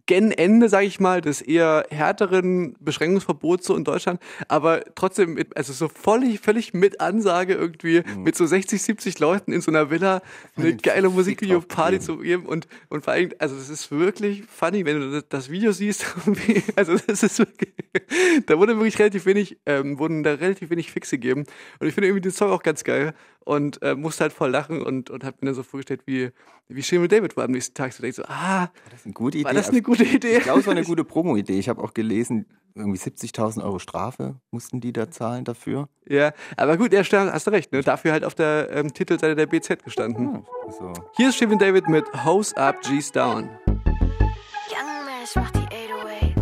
dem 0.09 0.29
Gen-Ende, 0.29 0.69
sage 0.69 0.85
ich 0.85 0.99
mal, 0.99 1.21
des 1.21 1.41
eher 1.41 1.85
härteren 1.89 2.75
Beschränkungsverbots 2.79 3.67
so 3.67 3.75
in 3.75 3.83
Deutschland, 3.83 4.21
aber 4.47 4.83
trotzdem, 4.95 5.33
mit, 5.33 5.55
also 5.57 5.73
so 5.73 5.87
völlig, 5.87 6.39
völlig 6.39 6.73
mit 6.73 7.01
Ansage 7.01 7.53
irgendwie, 7.53 8.03
mit 8.17 8.35
so 8.35 8.45
60, 8.45 8.81
70 8.81 9.19
Leuten 9.19 9.51
in 9.51 9.61
so 9.61 9.71
einer 9.71 9.89
Villa 9.89 10.21
eine 10.55 10.75
geile 10.75 11.09
Musikvideo-Party 11.09 11.99
zu 11.99 12.17
geben 12.17 12.45
und, 12.45 12.67
und 12.89 13.03
vor 13.03 13.13
allem, 13.13 13.31
also 13.39 13.55
es 13.55 13.69
ist 13.69 13.91
wirklich 13.91 14.43
funny, 14.45 14.85
wenn 14.85 14.99
du 14.99 15.23
das, 15.27 15.49
Video 15.49 15.71
siehst, 15.71 16.05
also 16.75 16.97
das 17.07 17.23
ist 17.23 17.39
wirklich, 17.39 17.73
da 18.45 18.57
wurde 18.57 18.75
wirklich 18.77 18.97
relativ 18.97 19.25
wenig, 19.25 19.57
ähm, 19.65 19.99
wurden 19.99 20.23
da 20.23 20.33
relativ 20.33 20.69
wenig 20.69 20.91
Fixe 20.91 21.17
gegeben. 21.17 21.45
Und 21.79 21.87
ich 21.87 21.93
finde 21.93 22.07
irgendwie 22.07 22.21
den 22.21 22.31
Song 22.31 22.51
auch 22.51 22.63
ganz 22.63 22.83
geil 22.83 23.13
und 23.45 23.81
äh, 23.81 23.95
musste 23.95 24.23
halt 24.23 24.33
voll 24.33 24.49
lachen 24.49 24.81
und, 24.81 25.09
und 25.09 25.23
hab 25.23 25.41
mir 25.41 25.45
dann 25.47 25.55
so 25.55 25.63
vorgestellt, 25.63 26.01
wie, 26.05 26.31
wie 26.67 26.83
Shimon 26.83 27.07
David 27.07 27.37
war 27.37 27.45
am 27.45 27.51
nächsten 27.51 27.73
Tag. 27.73 27.93
So 27.93 28.01
denk 28.01 28.09
ich 28.11 28.15
so, 28.17 28.23
ah, 28.27 28.69
Das 28.89 28.99
ist 28.99 29.05
eine 29.05 29.13
gute 29.13 29.37
Idee. 29.37 29.45
war 29.45 29.53
das 29.53 29.69
eine 29.69 29.81
gute 29.81 30.03
Idee? 30.03 30.37
ich 30.37 30.43
glaube, 30.43 30.59
es 30.59 30.67
war 30.67 30.71
eine 30.71 30.83
gute 30.85 31.03
Promo-Idee. 31.05 31.57
Ich 31.57 31.69
habe 31.69 31.81
auch 31.81 31.93
gelesen, 31.93 32.47
irgendwie 32.73 32.99
70.000 32.99 33.63
Euro 33.63 33.79
Strafe 33.79 34.35
mussten 34.51 34.81
die 34.81 34.91
da 34.91 35.09
zahlen 35.09 35.45
dafür. 35.45 35.87
Ja, 36.07 36.33
aber 36.57 36.75
gut, 36.75 36.91
ja, 36.91 37.03
hast 37.03 37.47
du 37.47 37.51
recht, 37.51 37.71
ne? 37.71 37.81
Dafür 37.81 38.11
halt 38.11 38.25
auf 38.25 38.35
der 38.35 38.69
ähm, 38.71 38.93
Titelseite 38.93 39.35
der 39.35 39.45
BZ 39.45 39.83
gestanden. 39.83 40.45
So. 40.77 40.91
Hier 41.15 41.29
ist 41.29 41.37
Shimon 41.37 41.57
David 41.57 41.87
mit 41.87 42.05
Hose 42.25 42.57
Up, 42.57 42.81
G's 42.81 43.11
Down. 43.13 43.49
Young 43.67 45.05
Mash 45.05 45.35
macht 45.35 45.55
die 45.55 45.59
808. 45.59 46.35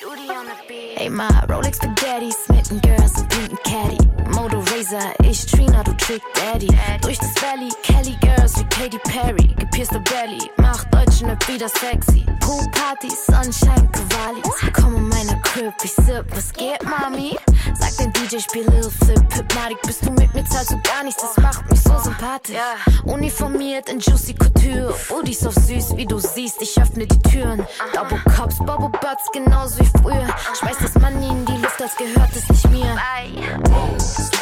Judy 0.00 0.30
on 0.30 0.46
the 0.46 0.66
beat. 0.66 0.98
Ey, 1.00 1.10
ma, 1.10 1.28
Rolex 1.48 1.76
Spaghetti, 1.76 2.32
smitten 2.32 2.80
Girls 2.80 3.12
pinken 3.28 3.58
Caddy. 3.64 4.17
Moto 4.30 4.60
Razor, 4.60 5.12
ich 5.22 5.46
Trina, 5.46 5.82
du 5.82 5.92
Trick 5.96 6.22
Daddy. 6.34 6.68
Durch 7.02 7.18
das 7.18 7.34
Valley, 7.42 7.70
Kelly 7.82 8.16
Girls 8.20 8.58
wie 8.58 8.64
Katy 8.64 8.98
Perry. 8.98 9.54
Gepierste 9.58 10.00
Belly, 10.00 10.50
macht 10.56 10.92
deutschen 10.92 11.28
Rap 11.28 11.46
wieder 11.48 11.68
sexy. 11.68 12.24
Pool 12.40 12.66
Party, 12.72 13.10
Sunshine, 13.10 13.88
Cavallis. 13.92 14.72
Komm 14.72 14.96
in 14.96 15.08
meine 15.08 15.40
Crib, 15.42 15.74
ich 15.82 15.92
sip, 15.92 16.24
was 16.30 16.52
geht, 16.52 16.82
Mami? 16.84 17.36
Sag 17.74 17.96
den 17.98 18.12
DJ, 18.12 18.38
spiel 18.38 18.68
Lil 18.70 18.90
Flip, 18.90 19.22
Hypnotic. 19.34 19.80
Bist 19.82 20.04
du 20.04 20.10
mit 20.12 20.32
mir, 20.34 20.44
zahlst 20.44 20.70
du 20.70 20.80
gar 20.82 21.04
nichts, 21.04 21.22
das 21.22 21.36
macht 21.42 21.70
mich 21.70 21.80
so 21.80 21.98
sympathisch. 21.98 22.56
Uniformiert 23.04 23.88
in 23.88 23.98
Juicy 24.00 24.34
Couture. 24.34 24.94
Udis 25.10 25.46
auf 25.46 25.54
süß, 25.54 25.96
wie 25.96 26.06
du 26.06 26.18
siehst, 26.18 26.60
ich 26.62 26.80
öffne 26.80 27.06
die 27.06 27.22
Türen. 27.30 27.66
Double 27.92 28.20
Cups, 28.36 28.58
Bubble 28.58 28.90
Butts, 28.90 29.30
genauso 29.32 29.80
wie 29.80 29.90
früher. 30.00 30.26
Schmeiß 30.58 30.76
das 30.80 30.94
Money 30.94 31.28
in 31.28 31.44
die 31.44 31.62
Luft, 31.62 31.80
als 31.82 31.96
gehört 31.96 32.34
es 32.34 32.48
nicht 32.48 32.70
mir. 32.70 32.96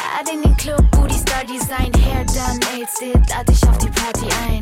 Slide 0.07 0.33
in 0.33 0.41
den 0.41 0.57
Club, 0.57 0.83
Booty 0.91 1.15
Star 1.15 1.43
Design, 1.43 1.91
Hair 1.93 2.25
done, 2.25 2.59
Nails 2.59 2.93
did, 2.99 3.29
lad 3.29 3.47
dich 3.47 3.61
auf 3.67 3.77
die 3.77 3.89
Party 3.89 4.27
ein. 4.47 4.61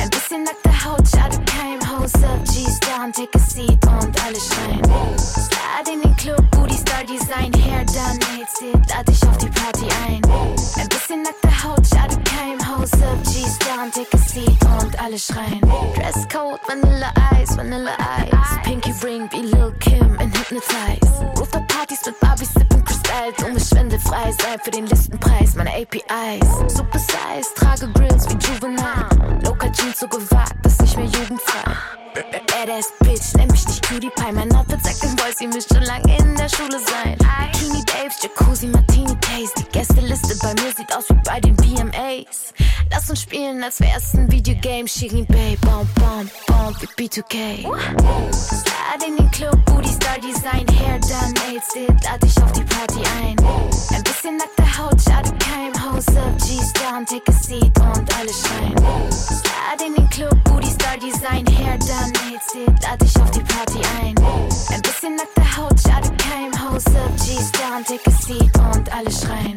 Ein 0.00 0.10
bisschen 0.10 0.44
nackte 0.44 0.70
Haut, 0.84 1.06
schadet 1.08 1.44
keinem. 1.46 1.80
Hose 1.90 2.16
up, 2.26 2.44
G's 2.44 2.80
down, 2.80 3.12
take 3.12 3.34
a 3.34 3.38
seat 3.38 3.78
und 3.86 4.24
alle 4.24 4.40
schreien. 4.40 5.18
Slide 5.18 5.92
in 5.92 6.00
den 6.00 6.16
Club, 6.16 6.42
Booty 6.52 6.74
Star 6.74 7.04
Design, 7.04 7.52
Hair 7.52 7.84
done, 7.84 8.18
Nails 8.18 8.54
did, 8.60 8.88
lad 8.88 9.08
dich 9.08 9.22
auf 9.28 9.36
die 9.38 9.50
Party 9.50 9.86
ein. 10.06 10.22
Ein 10.80 10.88
bisschen 10.88 11.22
nackte 11.22 11.50
Haut, 11.64 11.86
schadet 11.86 12.24
keinem. 12.24 12.58
Hose 12.58 12.98
down, 13.78 13.90
take 13.92 14.12
a 14.14 14.18
seat 14.18 14.58
und 14.82 15.00
alle 15.00 15.18
schreien. 15.18 15.60
Dresscode, 15.94 16.60
Vanilla 16.66 17.12
Ice, 17.40 17.56
Vanilla 17.56 17.92
Ice. 18.26 18.58
Pinky 18.64 18.92
Ring 19.04 19.28
wie 19.30 19.42
Lil 19.42 19.72
Kim 19.80 20.14
in 20.20 20.32
Hypnotize. 20.32 21.08
Rooftop-Partys 21.36 22.06
mit 22.06 22.20
Barbies, 22.20 22.52
sippen 22.54 22.84
Kristall. 22.84 23.32
Dumme 23.38 23.60
Schwinde 23.60 23.98
frei, 24.00 24.32
sei 24.32 24.58
für 24.62 24.70
den 24.70 24.77
Listenpreis. 24.86 25.54
Meine 25.56 25.70
APIs. 25.70 26.74
Super 26.74 26.98
Size, 26.98 27.54
trage 27.56 27.88
Grills 27.92 28.28
wie 28.28 28.34
Juvenile. 28.34 29.40
Local 29.44 29.70
Jeans 29.72 30.00
so 30.00 30.08
gewagt, 30.08 30.64
ist 30.66 30.80
nicht 30.80 30.96
mehr 30.96 31.06
jugendfrei. 31.06 32.07
Badass 32.46 32.92
Bitch, 33.00 33.34
nenn 33.36 33.48
mich 33.48 33.66
nicht 33.66 33.86
Cutie 33.88 34.10
Pie. 34.10 34.32
Mein 34.32 34.54
Outfit 34.54 34.84
sagt 34.84 35.02
den 35.02 35.16
Boys, 35.16 35.40
ihr 35.40 35.48
müsst 35.48 35.68
schon 35.72 35.82
lange 35.82 36.16
in 36.18 36.36
der 36.36 36.48
Schule 36.48 36.78
sein. 36.80 37.16
Bikini 37.18 37.82
Babes, 37.84 38.22
Jacuzzi, 38.22 38.66
Martini 38.66 39.16
Taste. 39.20 39.62
Die 39.62 39.72
Gästeliste 39.72 40.36
bei 40.42 40.54
mir 40.54 40.72
sieht 40.76 40.94
aus 40.94 41.08
wie 41.08 41.20
bei 41.24 41.40
den 41.40 41.56
VMAs. 41.56 42.52
Lass 42.90 43.10
uns 43.10 43.22
spielen, 43.22 43.62
als 43.62 43.80
wär's 43.80 44.14
ein 44.14 44.30
Videogame. 44.30 44.88
Shirin 44.88 45.26
Bay, 45.26 45.56
Bomb, 45.60 45.88
Bomb, 45.94 46.30
Bomb, 46.46 46.76
wie 46.80 47.08
B2K. 47.08 47.62
Slide 48.32 49.06
in 49.06 49.16
den 49.16 49.30
Club, 49.30 49.56
Booty 49.66 49.88
Star 49.88 50.18
Design, 50.18 50.66
Hair 50.78 50.98
done, 51.00 51.34
Nails 51.46 51.74
it, 51.74 52.04
lad 52.04 52.22
dich 52.22 52.36
auf 52.42 52.52
die 52.52 52.62
Party 52.62 53.00
ein. 53.20 53.36
Ein 53.94 54.02
bisschen 54.02 54.36
nackte 54.36 54.78
Haut, 54.78 55.00
schade 55.00 55.32
kein 55.38 55.72
Hose 55.82 56.08
G's 56.38 56.72
down, 56.72 57.04
take 57.06 57.28
a 57.28 57.32
seat 57.32 57.78
und 57.78 58.16
alle 58.16 58.32
schreien. 58.32 58.76
Slide 59.10 59.84
in 59.86 59.94
den 59.94 60.08
Club, 60.10 60.36
Booty 60.44 60.70
Star 60.70 60.96
Design, 60.98 61.44
Hair 61.46 61.78
done, 61.78 62.07
Nails 62.12 62.54
it, 62.54 62.82
lad 62.82 63.02
auf 63.20 63.30
die 63.30 63.40
Party 63.40 63.80
ein. 64.00 64.14
Ein 64.70 64.82
bisschen 64.82 65.16
nackte 65.16 65.56
Haut, 65.56 65.80
schade 65.80 66.08
kein 66.16 66.52
Hose 66.52 66.90
G's 67.16 67.50
down, 67.52 67.84
take 67.84 68.06
a 68.06 68.10
seat 68.10 68.56
und 68.58 68.92
alle 68.92 69.10
schreien. 69.10 69.54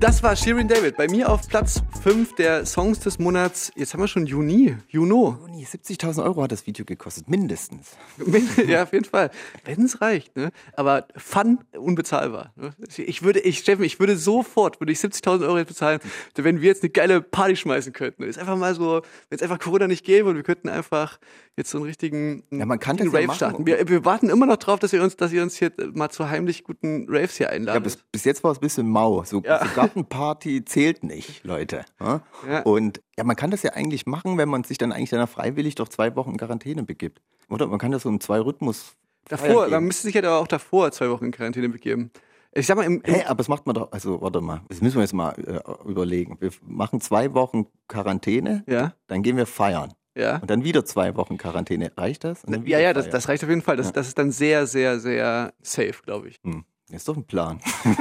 Das 0.00 0.22
war 0.22 0.34
Shirin 0.34 0.66
David. 0.66 0.96
Bei 0.96 1.08
mir 1.08 1.28
auf 1.28 1.46
Platz 1.46 1.82
5 2.02 2.34
der 2.36 2.64
Songs 2.64 3.00
des 3.00 3.18
Monats. 3.18 3.70
Jetzt 3.76 3.92
haben 3.92 4.00
wir 4.00 4.08
schon 4.08 4.24
Juni. 4.24 4.74
Juno. 4.88 5.36
Juni, 5.42 5.66
70.000 5.66 6.24
Euro 6.24 6.42
hat 6.42 6.52
das 6.52 6.66
Video 6.66 6.86
gekostet, 6.86 7.28
mindestens. 7.28 7.98
ja, 8.66 8.84
auf 8.84 8.94
jeden 8.94 9.04
Fall. 9.04 9.30
Wenn 9.66 9.82
es 9.82 10.00
reicht, 10.00 10.34
ne? 10.36 10.52
Aber 10.72 11.06
Fun 11.16 11.58
unbezahlbar. 11.76 12.54
Ne? 12.56 12.72
Ich 12.96 13.22
würde, 13.22 13.40
ich, 13.40 13.58
Steffen, 13.58 13.84
ich 13.84 14.00
würde 14.00 14.16
sofort, 14.16 14.80
würde 14.80 14.90
ich 14.90 14.98
70.000 14.98 15.42
Euro 15.42 15.58
jetzt 15.58 15.68
bezahlen, 15.68 16.00
wenn 16.34 16.62
wir 16.62 16.68
jetzt 16.68 16.82
eine 16.82 16.90
geile 16.90 17.20
Party 17.20 17.56
schmeißen 17.56 17.92
könnten. 17.92 18.22
Ist 18.22 18.38
einfach 18.38 18.56
mal 18.56 18.74
so, 18.74 19.02
wenn 19.28 19.36
es 19.36 19.42
einfach 19.42 19.58
Corona 19.58 19.86
nicht 19.86 20.06
gäbe 20.06 20.30
und 20.30 20.36
wir 20.36 20.44
könnten 20.44 20.70
einfach 20.70 21.18
jetzt 21.56 21.70
so 21.70 21.78
einen 21.78 21.86
richtigen 21.86 22.44
Ja, 22.50 22.64
man 22.64 22.78
kann 22.78 22.96
richtigen 22.96 23.12
ja 23.12 23.18
Rave 23.18 23.26
machen. 23.26 23.36
starten. 23.36 23.66
Wir, 23.66 23.88
wir 23.88 24.04
warten 24.04 24.30
immer 24.30 24.46
noch 24.46 24.56
drauf, 24.56 24.78
dass 24.78 24.92
ihr 24.92 25.02
uns, 25.02 25.16
dass 25.16 25.32
ihr 25.32 25.42
uns 25.42 25.56
hier 25.56 25.72
mal 25.92 26.08
zu 26.10 26.28
heimlich 26.30 26.64
guten 26.64 27.06
Raves 27.08 27.36
hier 27.36 27.46
Ja, 27.48 27.52
einladen. 27.52 27.82
bis, 27.82 27.98
bis 28.12 28.24
jetzt 28.24 28.42
war 28.44 28.52
es 28.52 28.58
ein 28.58 28.62
bisschen 28.62 28.88
mau. 28.88 29.22
So, 29.24 29.42
Ja. 29.44 29.64
so 29.64 29.74
Gartenparty 29.74 30.64
zählt 30.64 31.02
nicht, 31.04 31.44
Leute. 31.44 31.84
Ja? 32.00 32.22
Ja. 32.48 32.60
Und 32.62 33.02
ja, 33.18 33.24
man 33.24 33.36
kann 33.36 33.50
das 33.50 33.62
ja 33.62 33.72
eigentlich 33.74 34.06
machen, 34.06 34.38
wenn 34.38 34.48
man 34.48 34.64
sich 34.64 34.78
dann 34.78 34.92
eigentlich 34.92 35.10
dann 35.10 35.26
freiwillig 35.26 35.74
doch 35.74 35.88
zwei 35.88 36.14
Wochen 36.16 36.30
in 36.30 36.36
Quarantäne 36.38 36.82
begibt. 36.82 37.20
Oder 37.48 37.66
man 37.66 37.78
kann 37.78 37.90
das 37.92 38.02
so 38.02 38.08
im 38.08 38.20
Zwei-Rhythmus. 38.20 38.94
davor, 39.28 39.68
man 39.68 39.84
müsste 39.84 40.04
sich 40.04 40.14
ja 40.14 40.22
aber 40.22 40.38
auch 40.38 40.46
davor 40.48 40.90
zwei 40.92 41.10
Wochen 41.10 41.26
in 41.26 41.30
Quarantäne 41.32 41.68
begeben. 41.68 42.10
Ich 42.52 42.66
sag 42.66 42.76
mal, 42.76 42.82
im, 42.84 43.00
im 43.02 43.14
Hä, 43.14 43.24
aber 43.26 43.36
das 43.38 43.46
macht 43.48 43.66
man 43.66 43.74
doch, 43.74 43.92
also 43.92 44.20
warte 44.22 44.40
mal, 44.40 44.60
das 44.68 44.80
müssen 44.80 44.96
wir 44.96 45.02
jetzt 45.02 45.12
mal 45.12 45.32
äh, 45.46 45.88
überlegen. 45.88 46.36
Wir 46.40 46.50
machen 46.66 47.00
zwei 47.00 47.32
Wochen 47.34 47.66
Quarantäne, 47.86 48.64
ja, 48.66 48.92
dann 49.06 49.22
gehen 49.22 49.36
wir 49.36 49.46
feiern. 49.46 49.92
Ja. 50.20 50.36
Und 50.38 50.50
dann 50.50 50.64
wieder 50.64 50.84
zwei 50.84 51.16
Wochen 51.16 51.38
Quarantäne. 51.38 51.92
Reicht 51.96 52.24
das? 52.24 52.42
Ja, 52.64 52.78
ja, 52.78 52.92
das, 52.92 53.08
das 53.08 53.28
reicht 53.28 53.42
auf 53.42 53.48
jeden 53.50 53.62
Fall. 53.62 53.76
Das, 53.76 53.86
Ja. 53.86 53.92
das 53.92 54.08
ist 54.08 54.18
dann 54.18 54.30
sehr, 54.30 54.66
sehr, 54.66 55.00
sehr 55.00 55.52
safe, 55.62 55.94
glaube 56.04 56.28
ich. 56.28 56.38
Hm. 56.44 56.64
Ist 56.92 57.08
doch 57.08 57.16
ein 57.16 57.24
Plan. 57.24 57.60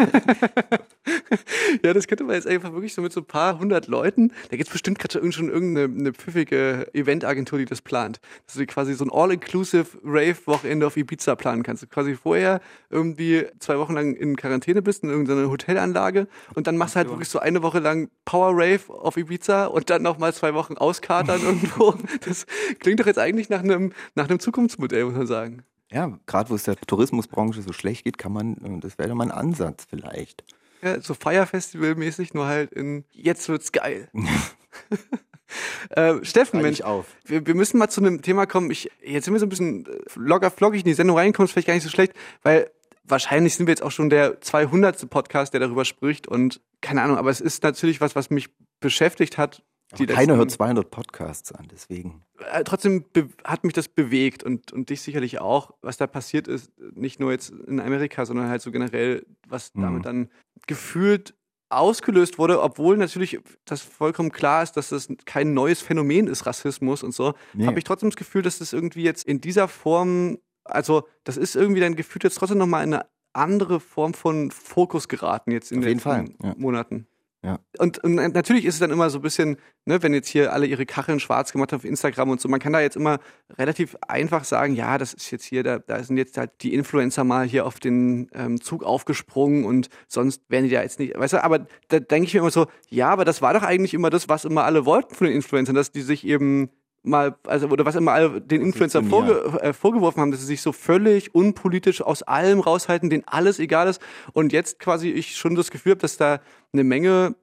Ja, 1.83 1.93
das 1.93 2.07
könnte 2.07 2.23
man 2.23 2.35
jetzt 2.35 2.47
einfach 2.47 2.73
wirklich 2.73 2.93
so 2.93 3.01
mit 3.01 3.13
so 3.13 3.21
ein 3.21 3.25
paar 3.25 3.59
hundert 3.59 3.87
Leuten. 3.87 4.31
Da 4.49 4.57
gibt 4.57 4.67
es 4.67 4.73
bestimmt 4.73 4.99
gerade 4.99 5.13
schon, 5.13 5.21
irgend- 5.21 5.35
schon 5.35 5.49
irgendeine 5.49 5.99
eine 5.99 6.13
pfiffige 6.13 6.87
Eventagentur, 6.93 7.59
die 7.59 7.65
das 7.65 7.81
plant. 7.81 8.19
Dass 8.45 8.55
du 8.55 8.65
quasi 8.65 8.93
so 8.95 9.05
ein 9.05 9.11
All-Inclusive 9.11 9.85
Rave-Wochenende 10.03 10.85
auf 10.87 10.97
Ibiza 10.97 11.35
planen 11.35 11.63
kannst. 11.63 11.83
Du 11.83 11.87
quasi 11.87 12.15
vorher 12.15 12.59
irgendwie 12.89 13.45
zwei 13.59 13.77
Wochen 13.77 13.93
lang 13.93 14.15
in 14.15 14.35
Quarantäne 14.35 14.81
bist 14.81 15.03
in 15.03 15.09
irgendeiner 15.09 15.49
Hotelanlage 15.49 16.27
und 16.55 16.67
dann 16.67 16.77
machst 16.77 16.95
du 16.95 16.97
halt 16.97 17.09
wirklich 17.09 17.29
so 17.29 17.39
eine 17.39 17.61
Woche 17.61 17.79
lang 17.79 18.09
Power 18.25 18.51
Rave 18.53 18.81
auf 18.89 19.15
Ibiza 19.17 19.65
und 19.65 19.89
dann 19.89 20.01
nochmal 20.01 20.33
zwei 20.33 20.53
Wochen 20.55 20.77
auskatern 20.77 21.41
irgendwo. 21.43 21.93
Das 22.25 22.45
klingt 22.79 22.99
doch 22.99 23.05
jetzt 23.05 23.19
eigentlich 23.19 23.49
nach 23.49 23.59
einem, 23.63 23.93
nach 24.15 24.27
einem 24.29 24.39
Zukunftsmodell, 24.39 25.05
muss 25.05 25.15
man 25.15 25.27
sagen. 25.27 25.63
Ja, 25.91 26.19
gerade 26.27 26.49
wo 26.49 26.55
es 26.55 26.63
der 26.63 26.75
Tourismusbranche 26.75 27.61
so 27.61 27.73
schlecht 27.73 28.03
geht, 28.03 28.17
kann 28.17 28.31
man, 28.31 28.53
äh, 28.57 28.79
das 28.79 28.97
wäre 28.97 29.09
doch 29.09 29.15
mal 29.15 29.25
ein 29.25 29.31
Ansatz 29.31 29.85
vielleicht. 29.89 30.43
Ja, 30.81 31.01
so 31.01 31.13
Feierfestival-mäßig, 31.13 32.33
nur 32.33 32.45
halt 32.45 32.71
in 32.71 33.03
jetzt 33.11 33.49
wird's 33.49 33.71
geil. 33.71 34.09
äh, 35.89 36.23
Steffen, 36.23 36.61
Mensch, 36.61 36.81
auf. 36.81 37.05
wir, 37.25 37.45
wir 37.45 37.55
müssen 37.55 37.77
mal 37.77 37.89
zu 37.89 38.01
einem 38.01 38.21
Thema 38.21 38.45
kommen. 38.45 38.71
Ich, 38.71 38.89
jetzt 39.03 39.25
sind 39.25 39.33
wir 39.33 39.39
so 39.39 39.45
ein 39.45 39.49
bisschen 39.49 39.85
äh, 39.87 39.99
locker 40.15 40.51
flockig 40.51 40.81
in 40.81 40.87
die 40.87 40.93
Sendung 40.93 41.17
reinkommen, 41.17 41.47
ist 41.47 41.53
vielleicht 41.53 41.67
gar 41.67 41.73
nicht 41.73 41.83
so 41.83 41.89
schlecht, 41.89 42.13
weil 42.43 42.71
wahrscheinlich 43.03 43.55
sind 43.55 43.65
wir 43.65 43.71
jetzt 43.71 43.83
auch 43.83 43.91
schon 43.91 44.09
der 44.09 44.39
200. 44.39 45.09
Podcast, 45.09 45.53
der 45.53 45.59
darüber 45.59 45.83
spricht 45.83 46.27
und 46.27 46.61
keine 46.81 47.01
Ahnung, 47.01 47.17
aber 47.17 47.31
es 47.31 47.41
ist 47.41 47.63
natürlich 47.63 47.99
was, 47.99 48.15
was 48.15 48.29
mich 48.29 48.49
beschäftigt 48.79 49.37
hat. 49.37 49.63
Die 49.97 50.03
Aber 50.03 50.13
keiner 50.13 50.33
letzten- 50.33 50.37
hört 50.37 50.51
200 50.51 50.91
Podcasts 50.91 51.51
an, 51.51 51.67
deswegen. 51.71 52.21
äh, 52.53 52.63
trotzdem 52.63 53.05
hat 53.43 53.63
mich 53.63 53.73
das 53.73 53.87
bewegt 53.87 54.43
und, 54.43 54.71
und 54.71 54.89
dich 54.91 55.01
sicherlich 55.01 55.39
auch, 55.41 55.71
was 55.81 55.97
da 55.97 56.05
passiert 56.05 56.47
ist, 56.47 56.71
nicht 56.93 57.19
nur 57.19 57.31
jetzt 57.31 57.49
in 57.49 57.79
Amerika, 57.79 58.25
sondern 58.25 58.49
halt 58.49 58.61
so 58.61 58.71
generell, 58.71 59.25
was 59.47 59.73
Mhm. 59.73 59.81
damit 59.81 60.05
dann 60.05 60.29
gefühlt 60.67 61.33
ausgelöst 61.71 62.37
wurde, 62.39 62.61
obwohl 62.61 62.97
natürlich 62.97 63.39
das 63.65 63.81
vollkommen 63.81 64.31
klar 64.31 64.63
ist, 64.63 64.73
dass 64.73 64.89
das 64.89 65.07
kein 65.25 65.53
neues 65.53 65.81
Phänomen 65.81 66.27
ist, 66.27 66.45
Rassismus 66.45 67.03
und 67.03 67.13
so, 67.13 67.33
Nee. 67.53 67.65
habe 67.67 67.77
ich 67.77 67.83
trotzdem 67.85 68.09
das 68.09 68.15
Gefühl, 68.17 68.41
dass 68.41 68.59
das 68.59 68.73
irgendwie 68.73 69.03
jetzt 69.03 69.27
in 69.27 69.39
dieser 69.41 69.67
Form, 69.67 70.39
also 70.63 71.07
das 71.23 71.37
ist 71.37 71.55
irgendwie 71.55 71.81
dann 71.81 71.95
gefühlt 71.95 72.23
jetzt 72.23 72.35
trotzdem 72.35 72.57
nochmal 72.57 72.83
in 72.83 72.93
eine 72.95 73.05
andere 73.33 73.79
Form 73.79 74.15
von 74.15 74.49
Fokus 74.49 75.07
geraten 75.07 75.51
jetzt 75.51 75.71
in 75.71 75.79
Auf 75.79 75.83
den 75.83 75.89
jeden 75.89 75.99
Fall, 75.99 76.21
letzten 76.25 76.47
ja. 76.47 76.55
Monaten. 76.57 77.07
Ja. 77.41 77.57
Und, 77.77 78.03
und 78.03 78.15
natürlich 78.15 78.65
ist 78.65 78.73
es 78.75 78.79
dann 78.81 78.91
immer 78.91 79.09
so 79.09 79.19
ein 79.19 79.21
bisschen, 79.21 79.57
ne, 79.85 80.03
wenn 80.03 80.13
jetzt 80.13 80.27
hier 80.27 80.51
alle 80.51 80.65
ihre 80.65 80.85
Kacheln 80.85 81.21
schwarz 81.21 81.53
gemacht 81.53 81.71
haben 81.71 81.79
auf 81.79 81.85
Instagram 81.85 82.31
und 82.31 82.41
so, 82.41 82.49
man 82.49 82.59
kann 82.59 82.73
da 82.73 82.81
jetzt 82.81 82.97
immer 82.97 83.19
relativ 83.57 83.95
einfach 84.07 84.43
sagen, 84.43 84.75
ja, 84.75 84.97
das 84.97 85.13
ist 85.13 85.31
jetzt 85.31 85.45
hier, 85.45 85.63
da, 85.63 85.79
da 85.79 86.03
sind 86.03 86.17
jetzt 86.17 86.37
halt 86.37 86.51
die 86.61 86.73
Influencer 86.73 87.23
mal 87.23 87.47
hier 87.47 87.65
auf 87.65 87.79
den 87.79 88.29
ähm, 88.33 88.59
Zug 88.59 88.83
aufgesprungen 88.83 89.63
und 89.63 89.87
sonst 90.09 90.43
wären 90.49 90.65
die 90.65 90.69
da 90.69 90.81
jetzt 90.81 90.99
nicht, 90.99 91.17
weißt 91.17 91.33
du, 91.33 91.43
aber 91.43 91.65
da 91.87 92.01
denke 92.01 92.27
ich 92.27 92.33
mir 92.33 92.41
immer 92.41 92.51
so, 92.51 92.67
ja, 92.89 93.09
aber 93.09 93.23
das 93.23 93.41
war 93.41 93.53
doch 93.53 93.63
eigentlich 93.63 93.93
immer 93.93 94.09
das, 94.09 94.27
was 94.27 94.43
immer 94.43 94.65
alle 94.65 94.85
wollten 94.85 95.15
von 95.15 95.25
den 95.27 95.35
Influencern, 95.35 95.75
dass 95.75 95.93
die 95.93 96.01
sich 96.01 96.27
eben 96.27 96.69
mal, 97.03 97.35
also 97.47 97.67
oder 97.67 97.85
was 97.85 97.95
immer 97.95 98.11
alle 98.11 98.41
den 98.41 98.61
Influencer 98.61 99.03
vorge 99.03 99.59
äh, 99.61 99.73
vorgeworfen 99.73 100.21
haben, 100.21 100.31
dass 100.31 100.41
sie 100.41 100.47
sich 100.47 100.61
so 100.61 100.71
völlig 100.71 101.33
unpolitisch 101.33 102.01
aus 102.01 102.23
allem 102.23 102.59
raushalten, 102.59 103.09
denen 103.09 103.23
alles 103.25 103.59
egal 103.59 103.87
ist. 103.87 104.01
Und 104.33 104.53
jetzt 104.53 104.79
quasi 104.79 105.09
ich 105.09 105.35
schon 105.35 105.55
das 105.55 105.71
Gefühl 105.71 105.91
habe, 105.91 106.01
dass 106.01 106.17
da 106.17 106.39
eine 106.73 106.83
Menge 106.83 107.35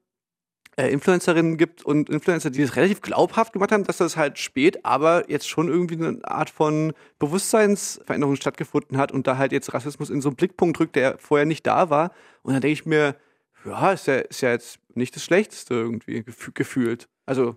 äh, 0.76 0.88
Influencerinnen 0.88 1.56
gibt 1.56 1.84
und 1.84 2.10
Influencer, 2.10 2.50
die 2.50 2.60
das 2.60 2.76
relativ 2.76 3.00
glaubhaft 3.00 3.54
gemacht 3.54 3.72
haben, 3.72 3.84
dass 3.84 3.96
das 3.96 4.16
halt 4.16 4.38
spät, 4.38 4.84
aber 4.84 5.30
jetzt 5.30 5.48
schon 5.48 5.68
irgendwie 5.68 5.94
eine 5.94 6.18
Art 6.24 6.50
von 6.50 6.92
Bewusstseinsveränderung 7.18 8.36
stattgefunden 8.36 8.98
hat 8.98 9.10
und 9.10 9.26
da 9.26 9.38
halt 9.38 9.52
jetzt 9.52 9.72
Rassismus 9.72 10.10
in 10.10 10.20
so 10.20 10.28
einen 10.28 10.36
Blickpunkt 10.36 10.78
rückt, 10.78 10.96
der 10.96 11.16
vorher 11.18 11.46
nicht 11.46 11.66
da 11.66 11.88
war. 11.88 12.12
Und 12.42 12.52
dann 12.52 12.60
denke 12.60 12.74
ich 12.74 12.84
mir, 12.84 13.16
ja, 13.64 13.92
ist 13.92 14.06
ja, 14.06 14.16
ist 14.16 14.42
ja 14.42 14.50
jetzt 14.50 14.78
nicht 14.94 15.16
das 15.16 15.24
Schlechteste 15.24 15.74
irgendwie 15.74 16.22
gefü 16.22 16.52
gefühlt. 16.52 17.08
Also 17.24 17.56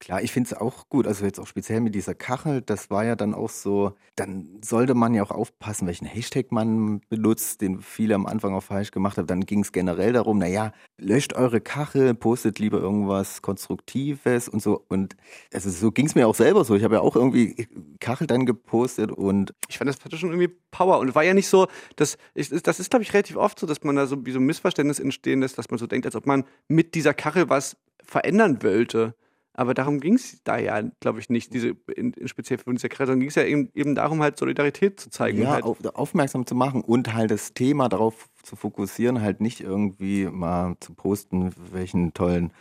Klar, 0.00 0.22
ich 0.22 0.32
finde 0.32 0.48
es 0.48 0.58
auch 0.58 0.88
gut. 0.88 1.06
Also 1.06 1.26
jetzt 1.26 1.38
auch 1.38 1.46
speziell 1.46 1.80
mit 1.80 1.94
dieser 1.94 2.14
Kachel, 2.14 2.62
das 2.62 2.88
war 2.88 3.04
ja 3.04 3.16
dann 3.16 3.34
auch 3.34 3.50
so, 3.50 3.92
dann 4.16 4.58
sollte 4.64 4.94
man 4.94 5.12
ja 5.12 5.22
auch 5.22 5.30
aufpassen, 5.30 5.86
welchen 5.86 6.06
Hashtag 6.06 6.50
man 6.52 7.02
benutzt, 7.10 7.60
den 7.60 7.80
viele 7.82 8.14
am 8.14 8.24
Anfang 8.24 8.54
auch 8.54 8.62
falsch 8.62 8.92
gemacht 8.92 9.18
haben. 9.18 9.26
Dann 9.26 9.44
ging 9.44 9.60
es 9.60 9.72
generell 9.72 10.14
darum, 10.14 10.38
naja, 10.38 10.72
löscht 10.96 11.34
eure 11.34 11.60
Kachel, 11.60 12.14
postet 12.14 12.58
lieber 12.58 12.78
irgendwas 12.78 13.42
Konstruktives 13.42 14.48
und 14.48 14.62
so. 14.62 14.82
Und 14.88 15.16
also 15.52 15.68
so 15.68 15.92
ging 15.92 16.06
es 16.06 16.14
mir 16.14 16.26
auch 16.26 16.34
selber 16.34 16.64
so. 16.64 16.74
Ich 16.76 16.82
habe 16.82 16.94
ja 16.94 17.02
auch 17.02 17.14
irgendwie 17.14 17.68
Kachel 18.00 18.26
dann 18.26 18.46
gepostet 18.46 19.12
und 19.12 19.52
ich 19.68 19.76
fand, 19.76 19.90
das 19.90 20.02
hatte 20.02 20.16
schon 20.16 20.30
irgendwie 20.30 20.56
Power. 20.70 20.98
Und 20.98 21.14
war 21.14 21.24
ja 21.24 21.34
nicht 21.34 21.48
so, 21.48 21.66
dass 21.96 22.16
ich, 22.34 22.48
das 22.48 22.80
ist, 22.80 22.88
glaube 22.88 23.02
ich, 23.02 23.12
relativ 23.12 23.36
oft 23.36 23.58
so, 23.58 23.66
dass 23.66 23.84
man 23.84 23.96
da 23.96 24.06
so 24.06 24.24
wie 24.24 24.32
so 24.32 24.38
ein 24.38 24.46
Missverständnis 24.46 24.98
entstehen 24.98 25.42
lässt, 25.42 25.58
dass 25.58 25.68
man 25.68 25.78
so 25.78 25.86
denkt, 25.86 26.06
als 26.06 26.16
ob 26.16 26.24
man 26.24 26.44
mit 26.68 26.94
dieser 26.94 27.12
Kachel 27.12 27.50
was 27.50 27.76
verändern 28.02 28.62
wollte. 28.62 29.14
Aber 29.52 29.74
darum 29.74 30.00
ging 30.00 30.14
es 30.14 30.42
da 30.44 30.58
ja, 30.58 30.80
glaube 31.00 31.18
ich, 31.18 31.28
nicht, 31.28 31.52
diese 31.52 31.74
in, 31.94 32.12
in 32.12 32.28
speziell 32.28 32.58
von 32.58 32.76
dieser 32.76 32.88
Kachel, 32.88 33.06
sondern 33.06 33.20
ging 33.20 33.28
es 33.28 33.34
ja 33.34 33.42
eben, 33.42 33.68
eben 33.74 33.94
darum, 33.94 34.22
halt 34.22 34.38
Solidarität 34.38 35.00
zu 35.00 35.10
zeigen. 35.10 35.42
ja, 35.42 35.50
halt. 35.50 35.64
auf, 35.64 35.78
aufmerksam 35.94 36.46
zu 36.46 36.54
machen 36.54 36.82
und 36.82 37.12
halt 37.12 37.30
das 37.30 37.52
Thema 37.52 37.88
darauf 37.88 38.28
zu 38.42 38.56
fokussieren, 38.56 39.20
halt 39.20 39.40
nicht 39.40 39.60
irgendwie 39.60 40.26
mal 40.26 40.76
zu 40.80 40.94
posten, 40.94 41.52
welchen 41.72 42.14
tollen 42.14 42.52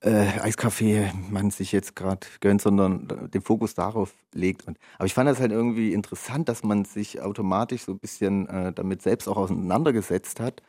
äh, 0.00 0.26
Eiskaffee 0.40 1.12
man 1.30 1.50
sich 1.50 1.72
jetzt 1.72 1.94
gerade 1.94 2.26
gönnt, 2.40 2.62
sondern 2.62 3.30
den 3.32 3.42
Fokus 3.42 3.74
darauf 3.74 4.14
legt. 4.32 4.66
Und, 4.66 4.78
aber 4.96 5.06
ich 5.06 5.14
fand 5.14 5.28
das 5.28 5.40
halt 5.40 5.52
irgendwie 5.52 5.92
interessant, 5.92 6.48
dass 6.48 6.62
man 6.62 6.84
sich 6.84 7.20
automatisch 7.20 7.82
so 7.82 7.92
ein 7.92 7.98
bisschen 7.98 8.48
äh, 8.48 8.72
damit 8.72 9.02
selbst 9.02 9.28
auch 9.28 9.36
auseinandergesetzt 9.36 10.40
hat 10.40 10.62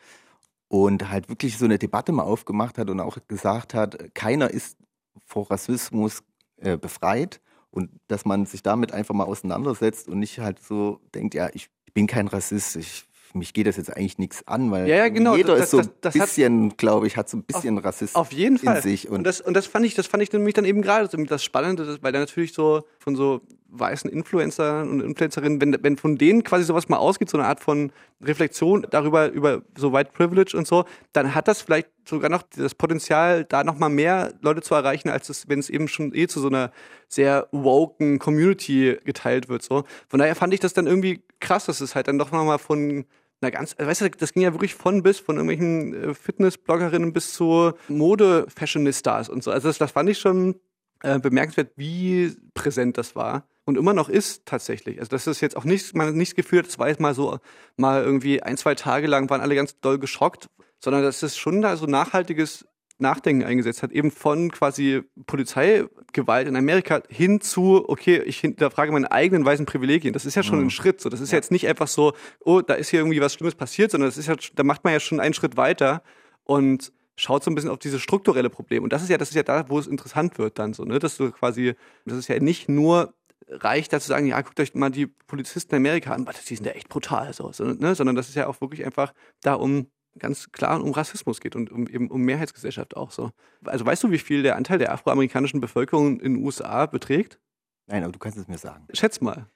und 0.67 1.09
halt 1.09 1.29
wirklich 1.29 1.57
so 1.57 1.65
eine 1.65 1.79
Debatte 1.79 2.11
mal 2.11 2.23
aufgemacht 2.23 2.77
hat 2.77 2.89
und 2.89 2.99
auch 2.99 3.17
gesagt 3.27 3.73
hat, 3.73 4.13
keiner 4.13 4.51
ist 4.51 4.77
vor 5.25 5.49
Rassismus 5.51 6.21
äh, 6.57 6.77
befreit 6.77 7.41
und 7.71 7.89
dass 8.07 8.25
man 8.25 8.45
sich 8.45 8.63
damit 8.63 8.91
einfach 8.91 9.13
mal 9.15 9.25
auseinandersetzt 9.25 10.07
und 10.07 10.19
nicht 10.19 10.39
halt 10.39 10.59
so 10.61 10.99
denkt, 11.13 11.33
ja, 11.35 11.49
ich 11.53 11.69
bin 11.93 12.07
kein 12.07 12.27
Rassist, 12.27 12.75
ich 12.75 13.05
mich 13.35 13.53
geht 13.53 13.67
das 13.67 13.77
jetzt 13.77 13.95
eigentlich 13.95 14.17
nichts 14.17 14.47
an, 14.47 14.71
weil 14.71 14.87
Ja, 14.89 14.95
ja, 14.95 15.09
genau, 15.09 15.35
jeder 15.35 15.53
das- 15.55 15.65
ist 15.65 15.69
so 15.71 15.77
ein 15.79 15.89
bisschen, 16.13 16.75
glaube 16.77 17.05
ich, 17.05 17.15
hat 17.15 17.29
so 17.29 17.37
ein 17.37 17.43
bisschen 17.43 17.77
Rassist 17.77 18.15
Auf 18.15 18.31
jeden 18.31 18.57
Fall. 18.57 18.77
in 18.77 18.81
sich. 18.81 19.07
Und, 19.07 19.17
Und, 19.17 19.23
das, 19.23 19.39
und 19.39 19.53
das 19.53 19.67
fand 19.67 19.85
ich, 19.85 19.93
das 19.93 20.07
fand 20.07 20.23
ich 20.23 20.31
nämlich 20.33 20.55
dann 20.55 20.65
eben 20.65 20.81
gerade 20.81 21.07
das 21.27 21.43
Spannende, 21.43 21.99
weil 22.01 22.11
da 22.11 22.17
natürlich 22.17 22.53
so 22.53 22.81
von 22.97 23.15
so 23.15 23.41
weißen 23.71 24.09
Influencern 24.09 24.89
und 24.89 25.01
Influencerinnen, 25.01 25.61
wenn, 25.61 25.77
wenn 25.81 25.97
von 25.97 26.17
denen 26.17 26.43
quasi 26.43 26.63
sowas 26.63 26.89
mal 26.89 26.97
ausgeht, 26.97 27.29
so 27.29 27.37
eine 27.37 27.47
Art 27.47 27.59
von 27.59 27.91
Reflexion 28.21 28.85
darüber, 28.89 29.29
über 29.29 29.61
so 29.77 29.93
White 29.93 30.11
Privilege 30.13 30.57
und 30.57 30.67
so, 30.67 30.85
dann 31.13 31.35
hat 31.35 31.47
das 31.47 31.61
vielleicht 31.61 31.89
sogar 32.05 32.29
noch 32.29 32.43
das 32.55 32.75
Potenzial, 32.75 33.45
da 33.45 33.63
noch 33.63 33.77
mal 33.77 33.89
mehr 33.89 34.33
Leute 34.41 34.61
zu 34.61 34.75
erreichen, 34.75 35.09
als 35.09 35.29
es, 35.29 35.47
wenn 35.47 35.59
es 35.59 35.69
eben 35.69 35.87
schon 35.87 36.13
eh 36.13 36.27
zu 36.27 36.39
so 36.39 36.47
einer 36.47 36.71
sehr 37.07 37.47
woken 37.51 38.19
Community 38.19 38.97
geteilt 39.05 39.49
wird. 39.49 39.61
So. 39.61 39.83
Von 40.07 40.19
daher 40.19 40.35
fand 40.35 40.53
ich 40.53 40.59
das 40.59 40.73
dann 40.73 40.87
irgendwie 40.87 41.23
krass, 41.39 41.65
dass 41.65 41.81
es 41.81 41.95
halt 41.95 42.07
dann 42.07 42.17
doch 42.17 42.31
noch 42.31 42.43
mal 42.43 42.57
von 42.57 43.05
na 43.41 43.49
ganz, 43.51 43.73
weißt 43.77 44.01
du, 44.01 44.09
das 44.09 44.33
ging 44.33 44.43
ja 44.43 44.53
wirklich 44.53 44.75
von 44.75 45.01
bis, 45.01 45.19
von 45.19 45.37
irgendwelchen 45.37 45.93
äh, 45.93 46.13
Fitness-Bloggerinnen 46.13 47.13
bis 47.13 47.31
zu 47.31 47.71
Mode-Fashionistas 47.87 49.29
und 49.29 49.43
so. 49.43 49.51
Also 49.51 49.69
das, 49.69 49.77
das 49.77 49.91
fand 49.91 50.09
ich 50.09 50.19
schon 50.19 50.59
äh, 51.03 51.19
bemerkenswert, 51.19 51.71
wie 51.77 52.35
präsent 52.53 52.97
das 52.97 53.15
war 53.15 53.47
und 53.69 53.77
immer 53.77 53.93
noch 53.93 54.09
ist 54.09 54.45
tatsächlich. 54.45 54.99
Also 54.99 55.09
das 55.09 55.27
ist 55.27 55.41
jetzt 55.41 55.55
auch 55.55 55.63
nicht, 55.63 55.95
man 55.95 56.07
hat 56.07 56.15
nicht 56.15 56.35
das 56.37 56.79
war 56.79 56.89
jetzt 56.89 56.99
mal 56.99 57.13
so, 57.13 57.37
mal 57.77 58.03
irgendwie 58.03 58.41
ein, 58.41 58.57
zwei 58.57 58.75
Tage 58.75 59.07
lang 59.07 59.29
waren 59.29 59.41
alle 59.41 59.55
ganz 59.55 59.79
doll 59.79 59.99
geschockt, 59.99 60.49
sondern 60.79 61.03
dass 61.03 61.23
es 61.23 61.37
schon 61.37 61.61
da 61.61 61.77
so 61.77 61.85
nachhaltiges 61.85 62.65
Nachdenken 62.97 63.43
eingesetzt 63.43 63.81
hat, 63.81 63.91
eben 63.91 64.11
von 64.11 64.51
quasi 64.51 65.03
Polizeigewalt 65.25 66.47
in 66.47 66.55
Amerika 66.55 67.01
hin 67.09 67.39
zu, 67.39 67.87
okay, 67.87 68.21
ich 68.25 68.39
hinterfrage 68.39 68.91
meine 68.91 69.11
eigenen 69.11 69.45
weißen 69.45 69.65
Privilegien. 69.65 70.13
Das 70.13 70.25
ist 70.25 70.35
ja 70.35 70.43
schon 70.43 70.59
ein 70.59 70.69
Schritt. 70.69 70.99
So, 70.99 71.09
das 71.09 71.21
ist 71.21 71.31
ja. 71.31 71.37
jetzt 71.37 71.51
nicht 71.51 71.67
einfach 71.67 71.87
so, 71.87 72.13
oh, 72.41 72.61
da 72.61 72.73
ist 72.73 72.89
hier 72.89 72.99
irgendwie 72.99 73.21
was 73.21 73.33
Schlimmes 73.35 73.55
passiert, 73.55 73.91
sondern 73.91 74.09
das 74.09 74.17
ist 74.17 74.27
ja, 74.27 74.35
da 74.55 74.63
macht 74.63 74.83
man 74.83 74.93
ja 74.93 74.99
schon 74.99 75.19
einen 75.19 75.33
Schritt 75.33 75.55
weiter 75.55 76.03
und 76.43 76.91
schaut 77.15 77.43
so 77.43 77.51
ein 77.51 77.55
bisschen 77.55 77.69
auf 77.69 77.79
dieses 77.79 78.01
strukturelle 78.01 78.49
Problem. 78.49 78.83
Und 78.83 78.93
das 78.93 79.03
ist 79.03 79.09
ja, 79.09 79.17
das 79.17 79.29
ist 79.29 79.35
ja 79.35 79.43
da, 79.43 79.69
wo 79.69 79.79
es 79.79 79.87
interessant 79.87 80.37
wird 80.37 80.57
dann 80.57 80.73
so, 80.73 80.83
ne? 80.83 80.99
Dass 80.99 81.17
du 81.17 81.31
quasi, 81.31 81.75
das 82.05 82.17
ist 82.17 82.27
ja 82.27 82.39
nicht 82.39 82.69
nur 82.69 83.13
reicht 83.49 83.93
dazu 83.93 84.07
sagen, 84.07 84.27
ja, 84.27 84.41
guckt 84.41 84.59
euch 84.59 84.73
mal 84.75 84.91
die 84.91 85.07
Polizisten 85.07 85.75
in 85.75 85.81
Amerika 85.81 86.13
an, 86.13 86.27
die 86.47 86.55
sind 86.55 86.65
ja 86.65 86.73
echt 86.73 86.89
brutal 86.89 87.33
so, 87.33 87.51
so 87.51 87.65
ne? 87.65 87.95
sondern 87.95 88.15
das 88.15 88.29
ist 88.29 88.35
ja 88.35 88.47
auch 88.47 88.61
wirklich 88.61 88.85
einfach 88.85 89.13
da 89.41 89.55
um 89.55 89.87
ganz 90.17 90.51
klar 90.51 90.83
um 90.83 90.91
Rassismus 90.91 91.39
geht 91.39 91.55
und 91.55 91.71
um 91.71 91.87
eben 91.87 92.09
um 92.09 92.21
Mehrheitsgesellschaft 92.21 92.95
auch 92.97 93.11
so. 93.11 93.31
Also 93.65 93.85
weißt 93.85 94.03
du, 94.03 94.11
wie 94.11 94.17
viel 94.17 94.43
der 94.43 94.55
Anteil 94.55 94.77
der 94.77 94.91
afroamerikanischen 94.91 95.61
Bevölkerung 95.61 96.19
in 96.19 96.35
den 96.35 96.43
USA 96.43 96.85
beträgt? 96.85 97.39
nein, 97.87 98.03
aber 98.03 98.11
du 98.11 98.19
kannst 98.19 98.37
es 98.37 98.47
mir 98.47 98.57
sagen. 98.57 98.87
Schätz 98.93 99.19
mal. 99.19 99.47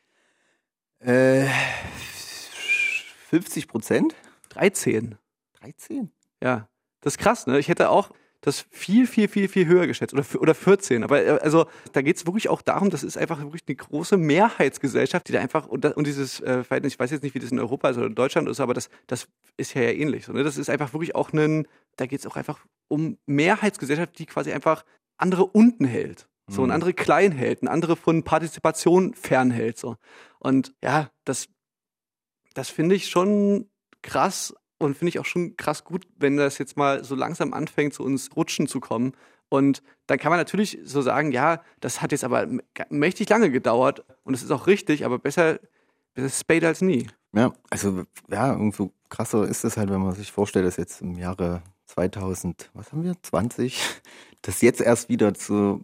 Äh, 0.99 1.47
50 3.29 3.67
Prozent? 3.67 4.15
13. 4.49 5.17
13? 5.60 6.12
Ja. 6.41 6.67
Das 7.01 7.13
ist 7.13 7.17
krass, 7.17 7.47
ne? 7.47 7.60
Ich 7.60 7.67
hätte 7.67 7.89
auch 7.89 8.12
das 8.43 8.65
viel, 8.69 9.08
viel, 9.08 9.29
viel, 9.29 9.47
viel 9.47 9.65
höher 9.65 9.88
geschätzt. 9.88 10.13
Oder, 10.13 10.25
oder 10.38 10.53
14. 10.53 11.03
Aber 11.03 11.23
äh, 11.25 11.39
also 11.41 11.65
da 11.93 12.01
geht 12.01 12.17
es 12.17 12.25
wirklich 12.25 12.49
auch 12.49 12.62
darum, 12.62 12.89
das 12.89 13.01
ist 13.01 13.17
einfach 13.17 13.39
wirklich 13.39 13.63
eine 13.67 13.75
große 13.75 14.17
Mehrheitsgesellschaft, 14.17 15.27
die 15.29 15.32
da 15.32 15.39
einfach, 15.39 15.65
und, 15.65 15.86
und 15.86 16.06
dieses 16.06 16.41
äh, 16.41 16.63
Verhältnis, 16.63 16.93
ich 16.93 16.99
weiß 16.99 17.10
jetzt 17.12 17.23
nicht, 17.23 17.34
wie 17.36 17.39
das 17.39 17.51
in 17.51 17.60
Europa 17.60 17.89
ist 17.89 17.97
oder 17.97 18.08
in 18.08 18.15
Deutschland 18.15 18.49
ist, 18.49 18.60
aber 18.60 18.73
das, 18.73 18.89
das 19.08 19.29
ist 19.56 19.73
ja, 19.73 19.82
ja 19.82 19.91
ähnlich. 19.91 20.25
So, 20.25 20.34
ne? 20.34 20.43
Das 20.43 20.58
ist 20.58 20.69
einfach 20.69 20.93
wirklich 20.93 21.15
auch 21.15 21.32
ein, 21.32 21.67
da 21.95 22.06
geht 22.06 22.19
es 22.19 22.27
auch 22.27 22.36
einfach 22.36 22.60
um 22.89 23.17
Mehrheitsgesellschaft, 23.25 24.19
die 24.19 24.25
quasi 24.25 24.51
einfach 24.51 24.84
andere 25.17 25.45
unten 25.45 25.86
hält. 25.86 26.27
So, 26.49 26.63
und 26.63 26.67
Mhm. 26.67 26.73
andere 26.73 26.93
klein 26.93 27.32
hält, 27.32 27.62
und 27.62 27.69
andere 27.69 27.95
von 27.95 28.23
Partizipation 28.23 29.13
fernhält. 29.13 29.77
So. 29.77 29.95
Und 30.39 30.75
ja, 30.84 31.10
das, 31.23 31.47
das 32.53 32.69
finde 32.69 32.95
ich 32.95 33.08
schon 33.08 33.69
krass 34.01 34.53
und 34.83 34.97
finde 34.97 35.09
ich 35.09 35.19
auch 35.19 35.25
schon 35.25 35.57
krass 35.57 35.83
gut, 35.83 36.05
wenn 36.17 36.37
das 36.37 36.57
jetzt 36.57 36.77
mal 36.77 37.03
so 37.03 37.15
langsam 37.15 37.53
anfängt, 37.53 37.93
zu 37.93 38.03
uns 38.03 38.35
rutschen 38.35 38.67
zu 38.67 38.79
kommen. 38.79 39.13
Und 39.49 39.83
dann 40.07 40.17
kann 40.17 40.31
man 40.31 40.39
natürlich 40.39 40.79
so 40.83 41.01
sagen, 41.01 41.31
ja, 41.31 41.61
das 41.79 42.01
hat 42.01 42.11
jetzt 42.11 42.23
aber 42.23 42.47
mächtig 42.89 43.29
lange 43.29 43.51
gedauert 43.51 44.03
und 44.23 44.33
es 44.33 44.43
ist 44.43 44.51
auch 44.51 44.67
richtig, 44.67 45.05
aber 45.05 45.19
besser, 45.19 45.59
besser 46.15 46.29
spät 46.29 46.63
als 46.63 46.81
nie. 46.81 47.07
Ja, 47.35 47.53
also 47.69 48.03
ja, 48.29 48.51
irgendwo 48.51 48.91
krasser 49.09 49.47
ist 49.47 49.63
es 49.63 49.77
halt, 49.77 49.89
wenn 49.89 50.01
man 50.01 50.13
sich 50.13 50.31
vorstellt, 50.31 50.65
dass 50.65 50.77
jetzt 50.77 51.01
im 51.01 51.17
Jahre 51.17 51.61
2000, 51.87 52.71
was 52.73 52.91
haben 52.91 53.03
wir, 53.03 53.15
20, 53.21 53.79
dass 54.41 54.61
jetzt 54.61 54.81
erst 54.81 55.09
wieder 55.09 55.33
zu 55.33 55.83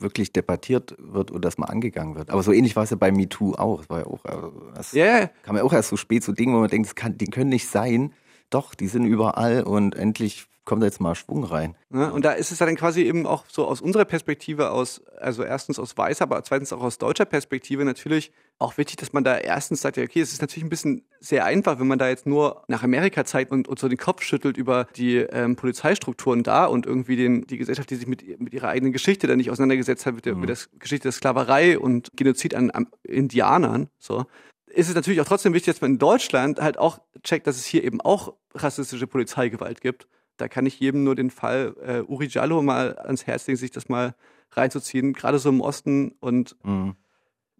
wirklich 0.00 0.32
debattiert 0.32 0.96
wird 0.98 1.30
und 1.30 1.44
dass 1.44 1.58
mal 1.58 1.66
angegangen 1.66 2.16
wird. 2.16 2.30
Aber 2.30 2.42
so 2.42 2.52
ähnlich 2.52 2.74
war 2.74 2.84
es 2.84 2.90
ja 2.90 2.96
bei 2.96 3.12
MeToo 3.12 3.54
auch. 3.54 3.82
Es 3.82 3.90
war 3.90 4.00
ja 4.00 4.06
auch, 4.06 4.24
äh, 4.24 4.50
das 4.74 4.92
Ja, 4.92 5.04
ja, 5.04 5.26
kam 5.42 5.56
ja 5.56 5.62
auch 5.62 5.72
erst 5.72 5.90
so 5.90 5.96
spät 5.96 6.24
zu 6.24 6.32
Dingen, 6.32 6.54
wo 6.54 6.60
man 6.60 6.70
denkt, 6.70 6.88
das 6.88 6.94
kann, 6.94 7.18
die 7.18 7.26
können 7.26 7.50
nicht 7.50 7.68
sein. 7.68 8.12
Doch, 8.50 8.74
die 8.74 8.88
sind 8.88 9.04
überall 9.04 9.62
und 9.62 9.94
endlich 9.94 10.46
kommt 10.64 10.82
da 10.82 10.86
jetzt 10.86 11.00
mal 11.00 11.14
Schwung 11.14 11.42
rein. 11.42 11.74
Ne? 11.88 12.12
Und 12.12 12.24
da 12.24 12.32
ist 12.32 12.52
es 12.52 12.58
dann 12.58 12.76
quasi 12.76 13.02
eben 13.02 13.26
auch 13.26 13.44
so 13.48 13.66
aus 13.66 13.80
unserer 13.80 14.04
Perspektive, 14.04 14.70
aus, 14.70 15.02
also 15.18 15.42
erstens 15.42 15.78
aus 15.78 15.96
weißer, 15.96 16.22
aber 16.22 16.44
zweitens 16.44 16.72
auch 16.72 16.82
aus 16.82 16.98
deutscher 16.98 17.24
Perspektive 17.24 17.84
natürlich 17.84 18.30
auch 18.58 18.78
wichtig, 18.78 18.96
dass 18.96 19.12
man 19.12 19.24
da 19.24 19.38
erstens 19.38 19.80
sagt, 19.80 19.96
ja, 19.96 20.04
okay, 20.04 20.20
es 20.20 20.32
ist 20.32 20.42
natürlich 20.42 20.64
ein 20.64 20.70
bisschen 20.70 21.02
sehr 21.18 21.44
einfach, 21.44 21.80
wenn 21.80 21.88
man 21.88 21.98
da 21.98 22.08
jetzt 22.08 22.26
nur 22.26 22.62
nach 22.68 22.82
Amerika 22.82 23.24
zeigt 23.24 23.50
und, 23.50 23.66
und 23.66 23.78
so 23.78 23.88
den 23.88 23.98
Kopf 23.98 24.22
schüttelt 24.22 24.56
über 24.56 24.86
die 24.96 25.16
ähm, 25.16 25.56
Polizeistrukturen 25.56 26.42
da 26.42 26.66
und 26.66 26.86
irgendwie 26.86 27.16
den, 27.16 27.46
die 27.46 27.58
Gesellschaft, 27.58 27.90
die 27.90 27.96
sich 27.96 28.06
mit, 28.06 28.40
mit 28.40 28.52
ihrer 28.52 28.68
eigenen 28.68 28.92
Geschichte 28.92 29.26
da 29.26 29.34
nicht 29.34 29.50
auseinandergesetzt 29.50 30.06
hat, 30.06 30.14
mit 30.14 30.26
der, 30.26 30.36
mit 30.36 30.50
der 30.50 30.58
Geschichte 30.78 31.04
der 31.04 31.12
Sklaverei 31.12 31.78
und 31.78 32.10
Genozid 32.14 32.54
an, 32.54 32.70
an 32.70 32.86
Indianern, 33.02 33.88
so 33.98 34.26
ist 34.70 34.88
es 34.88 34.94
natürlich 34.94 35.20
auch 35.20 35.26
trotzdem 35.26 35.52
wichtig, 35.54 35.74
dass 35.74 35.80
man 35.80 35.92
in 35.92 35.98
Deutschland 35.98 36.60
halt 36.60 36.78
auch 36.78 37.00
checkt, 37.22 37.46
dass 37.46 37.56
es 37.56 37.64
hier 37.66 37.84
eben 37.84 38.00
auch 38.00 38.34
rassistische 38.54 39.06
Polizeigewalt 39.06 39.80
gibt. 39.80 40.06
Da 40.36 40.48
kann 40.48 40.66
ich 40.66 40.80
jedem 40.80 41.04
nur 41.04 41.14
den 41.14 41.30
Fall 41.30 41.74
äh, 41.82 42.00
Uri 42.02 42.26
Jallo 42.28 42.62
mal 42.62 42.96
ans 42.98 43.26
Herz 43.26 43.46
legen, 43.46 43.58
sich 43.58 43.70
das 43.70 43.88
mal 43.88 44.14
reinzuziehen, 44.52 45.12
gerade 45.12 45.38
so 45.38 45.48
im 45.48 45.60
Osten. 45.60 46.12
Und 46.20 46.56
Mhm. 46.64 46.96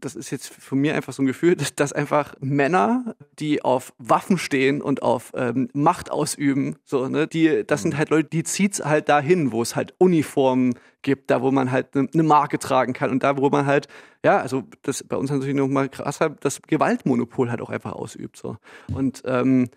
Das 0.00 0.16
ist 0.16 0.30
jetzt 0.30 0.48
für 0.48 0.74
mich 0.74 0.92
einfach 0.92 1.12
so 1.12 1.22
ein 1.22 1.26
Gefühl, 1.26 1.56
dass, 1.56 1.74
dass 1.74 1.92
einfach 1.92 2.34
Männer, 2.40 3.14
die 3.38 3.62
auf 3.62 3.92
Waffen 3.98 4.38
stehen 4.38 4.82
und 4.82 5.02
auf 5.02 5.32
ähm, 5.34 5.68
Macht 5.72 6.10
ausüben, 6.10 6.76
so, 6.84 7.08
ne, 7.08 7.26
die, 7.26 7.64
das 7.66 7.82
sind 7.82 7.96
halt 7.96 8.10
Leute, 8.10 8.28
die 8.28 8.42
zieht's 8.42 8.84
halt 8.84 9.08
dahin, 9.08 9.52
wo 9.52 9.62
es 9.62 9.76
halt 9.76 9.94
Uniformen 9.98 10.74
gibt, 11.02 11.30
da 11.30 11.42
wo 11.42 11.50
man 11.50 11.70
halt 11.70 11.96
eine 11.96 12.08
ne 12.12 12.22
Marke 12.22 12.58
tragen 12.58 12.92
kann 12.92 13.10
und 13.10 13.22
da 13.22 13.36
wo 13.36 13.48
man 13.50 13.66
halt, 13.66 13.88
ja, 14.24 14.38
also 14.38 14.64
das 14.82 15.02
bei 15.04 15.16
uns 15.16 15.30
natürlich 15.30 15.54
noch 15.54 15.68
mal 15.68 15.88
krasser, 15.88 16.30
das 16.30 16.60
Gewaltmonopol 16.62 17.50
halt 17.50 17.60
auch 17.60 17.70
einfach 17.70 17.92
ausübt. 17.92 18.36
So. 18.36 18.56
Und 18.92 19.22
ähm, 19.24 19.68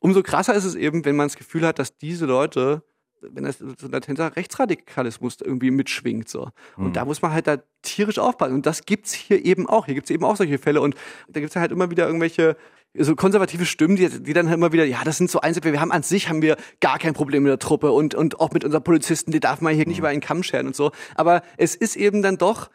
umso 0.00 0.22
krasser 0.22 0.54
ist 0.54 0.64
es 0.64 0.74
eben, 0.74 1.04
wenn 1.04 1.16
man 1.16 1.28
das 1.28 1.36
Gefühl 1.36 1.66
hat, 1.66 1.78
dass 1.78 1.96
diese 1.96 2.26
Leute, 2.26 2.82
wenn 3.30 3.44
das 3.44 3.58
so 3.58 3.66
ein 3.66 3.90
latenter 3.92 4.36
Rechtsradikalismus 4.36 5.38
irgendwie 5.40 5.70
mitschwingt. 5.70 6.28
So. 6.28 6.50
Und 6.76 6.88
Mhm. 6.88 6.92
da 6.92 7.04
muss 7.04 7.22
man 7.22 7.32
halt 7.32 7.46
da 7.46 7.58
tierisch 7.82 8.18
aufpassen. 8.18 8.54
Und 8.54 8.66
das 8.66 8.84
gibt's 8.84 9.12
hier 9.12 9.44
eben 9.44 9.68
auch. 9.68 9.86
Hier 9.86 9.94
gibt's 9.94 10.10
eben 10.10 10.24
auch 10.24 10.36
solche 10.36 10.58
Fälle. 10.58 10.80
Und 10.80 10.94
da 11.28 11.40
gibt's 11.40 11.56
halt 11.56 11.72
immer 11.72 11.90
wieder 11.90 12.06
irgendwelche 12.06 12.56
so 12.94 13.16
konservative 13.16 13.64
Stimmen, 13.64 13.96
die, 13.96 14.22
die 14.22 14.32
dann 14.34 14.48
halt 14.48 14.58
immer 14.58 14.72
wieder, 14.72 14.84
ja, 14.84 15.02
das 15.02 15.16
sind 15.16 15.30
so 15.30 15.40
Einzelfälle, 15.40 15.72
wir 15.72 15.80
haben 15.80 15.92
an 15.92 16.02
sich 16.02 16.28
haben 16.28 16.42
wir 16.42 16.56
gar 16.80 16.98
kein 16.98 17.14
Problem 17.14 17.42
mit 17.42 17.48
der 17.50 17.58
Truppe 17.58 17.90
und, 17.90 18.14
und 18.14 18.38
auch 18.38 18.50
mit 18.52 18.64
unseren 18.64 18.84
Polizisten, 18.84 19.30
die 19.32 19.40
darf 19.40 19.62
man 19.62 19.74
hier 19.74 19.86
nicht 19.86 19.98
über 19.98 20.08
einen 20.08 20.20
Kamm 20.20 20.42
scheren 20.42 20.66
und 20.66 20.76
so. 20.76 20.92
Aber 21.14 21.40
es 21.56 21.74
ist 21.74 21.96
eben 21.96 22.20
dann 22.20 22.36
doch 22.36 22.68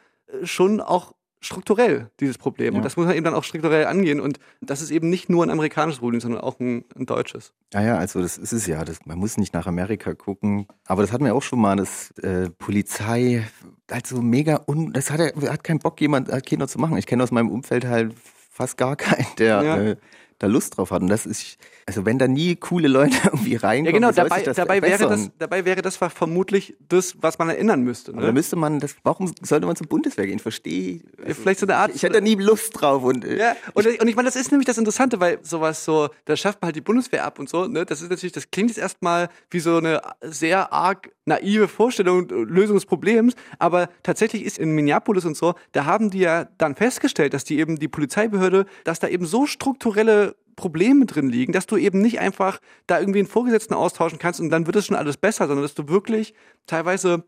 schon 0.43 0.81
auch 0.81 1.13
strukturell, 1.39 2.09
dieses 2.19 2.37
Problem. 2.37 2.73
Ja. 2.73 2.77
Und 2.77 2.83
das 2.83 2.97
muss 2.97 3.05
man 3.05 3.15
eben 3.15 3.23
dann 3.23 3.33
auch 3.33 3.43
strukturell 3.43 3.85
angehen. 3.85 4.19
Und 4.19 4.39
das 4.61 4.81
ist 4.81 4.91
eben 4.91 5.09
nicht 5.09 5.29
nur 5.29 5.43
ein 5.43 5.49
amerikanisches 5.49 5.99
Problem, 5.99 6.19
sondern 6.19 6.41
auch 6.41 6.59
ein, 6.59 6.85
ein 6.95 7.05
deutsches. 7.05 7.53
Ja, 7.73 7.81
ja, 7.81 7.97
also 7.97 8.21
das 8.21 8.37
ist 8.37 8.51
es 8.51 8.67
ja. 8.67 8.83
Das, 8.83 9.05
man 9.05 9.17
muss 9.17 9.37
nicht 9.37 9.53
nach 9.53 9.67
Amerika 9.67 10.13
gucken. 10.13 10.67
Aber 10.85 11.01
das 11.01 11.11
hatten 11.11 11.25
wir 11.25 11.35
auch 11.35 11.43
schon 11.43 11.59
mal, 11.59 11.75
dass 11.75 12.11
äh, 12.19 12.49
Polizei 12.49 13.45
also 13.89 14.21
mega 14.21 14.63
un. 14.67 14.93
Das 14.93 15.11
hat, 15.11 15.19
er, 15.19 15.33
hat 15.51 15.63
keinen 15.63 15.79
Bock, 15.79 15.99
jemand 16.01 16.29
äh, 16.29 16.41
Kinder 16.41 16.67
zu 16.67 16.79
machen. 16.79 16.97
Ich 16.97 17.05
kenne 17.05 17.23
aus 17.23 17.31
meinem 17.31 17.49
Umfeld 17.49 17.85
halt 17.85 18.13
fast 18.51 18.77
gar 18.77 18.95
keinen, 18.95 19.27
der 19.37 19.61
Ja. 19.63 19.77
äh, 19.77 19.95
da 20.39 20.47
Lust 20.47 20.77
drauf 20.77 20.91
hat. 20.91 21.01
Und 21.01 21.07
das 21.09 21.25
ist, 21.25 21.57
also 21.85 22.05
wenn 22.05 22.19
da 22.19 22.27
nie 22.27 22.55
coole 22.55 22.87
Leute 22.87 23.15
irgendwie 23.25 23.55
reinkommen, 23.55 23.85
Ja, 23.85 23.91
genau, 23.91 24.11
dabei, 24.11 24.35
sich 24.37 24.45
das 24.45 24.57
dabei, 24.57 24.81
wäre 24.81 25.07
das, 25.07 25.29
dabei 25.39 25.65
wäre 25.65 25.81
das 25.81 25.97
vermutlich 25.97 26.75
das, 26.87 27.15
was 27.21 27.37
man 27.39 27.49
erinnern 27.49 27.81
müsste. 27.83 28.11
Aber 28.11 28.21
da 28.21 28.27
Ne? 28.27 28.33
müsste 28.33 28.55
man 28.55 28.79
das, 28.79 28.95
warum 29.03 29.33
sollte 29.41 29.65
man 29.65 29.75
zur 29.75 29.87
Bundeswehr 29.87 30.27
gehen? 30.27 30.39
Verstehe. 30.39 31.01
Ja, 31.25 31.33
vielleicht 31.33 31.59
so 31.59 31.65
eine 31.65 31.75
Art- 31.77 31.91
Ich 31.95 32.03
hätte 32.03 32.13
da 32.13 32.21
nie 32.21 32.35
Lust 32.35 32.79
drauf 32.79 33.03
und 33.03 33.25
äh, 33.25 33.37
Ja, 33.37 33.55
und, 33.73 33.87
und 33.87 34.07
ich 34.07 34.15
meine, 34.15 34.27
das 34.27 34.35
ist 34.35 34.51
nämlich 34.51 34.67
das 34.67 34.77
Interessante, 34.77 35.19
weil 35.19 35.39
sowas 35.43 35.83
so, 35.83 36.09
da 36.25 36.35
schafft 36.37 36.61
man 36.61 36.67
halt 36.67 36.75
die 36.75 36.81
Bundeswehr 36.81 37.25
ab 37.25 37.39
und 37.39 37.49
so, 37.49 37.65
ne? 37.67 37.85
Das 37.85 38.01
ist 38.01 38.09
natürlich, 38.09 38.33
das 38.33 38.51
klingt 38.51 38.69
jetzt 38.69 38.77
erstmal 38.79 39.29
wie 39.49 39.59
so 39.59 39.77
eine 39.77 40.01
sehr 40.21 40.71
arg 40.71 41.09
naive 41.27 41.67
Vorstellung, 41.67 42.27
Lösung 42.29 42.75
des 42.75 42.85
Problems, 42.85 43.35
aber 43.59 43.89
tatsächlich 44.01 44.43
ist 44.43 44.57
in 44.57 44.71
Minneapolis 44.71 45.25
und 45.25 45.37
so, 45.37 45.55
da 45.73 45.85
haben 45.85 46.09
die 46.09 46.19
ja 46.19 46.45
dann 46.57 46.75
festgestellt, 46.75 47.33
dass 47.33 47.43
die 47.43 47.59
eben 47.59 47.77
die 47.77 47.87
Polizeibehörde, 47.87 48.65
dass 48.83 48.99
da 48.99 49.07
eben 49.07 49.25
so 49.25 49.45
strukturelle 49.45 50.35
Probleme 50.55 51.05
drin 51.05 51.29
liegen, 51.29 51.53
dass 51.53 51.67
du 51.67 51.77
eben 51.77 52.01
nicht 52.01 52.19
einfach 52.19 52.59
da 52.87 52.99
irgendwie 52.99 53.19
einen 53.19 53.27
Vorgesetzten 53.27 53.75
austauschen 53.75 54.17
kannst 54.19 54.39
und 54.39 54.49
dann 54.49 54.65
wird 54.65 54.75
es 54.75 54.87
schon 54.87 54.95
alles 54.95 55.17
besser, 55.17 55.47
sondern 55.47 55.63
dass 55.63 55.75
du 55.75 55.87
wirklich 55.87 56.33
teilweise 56.65 57.23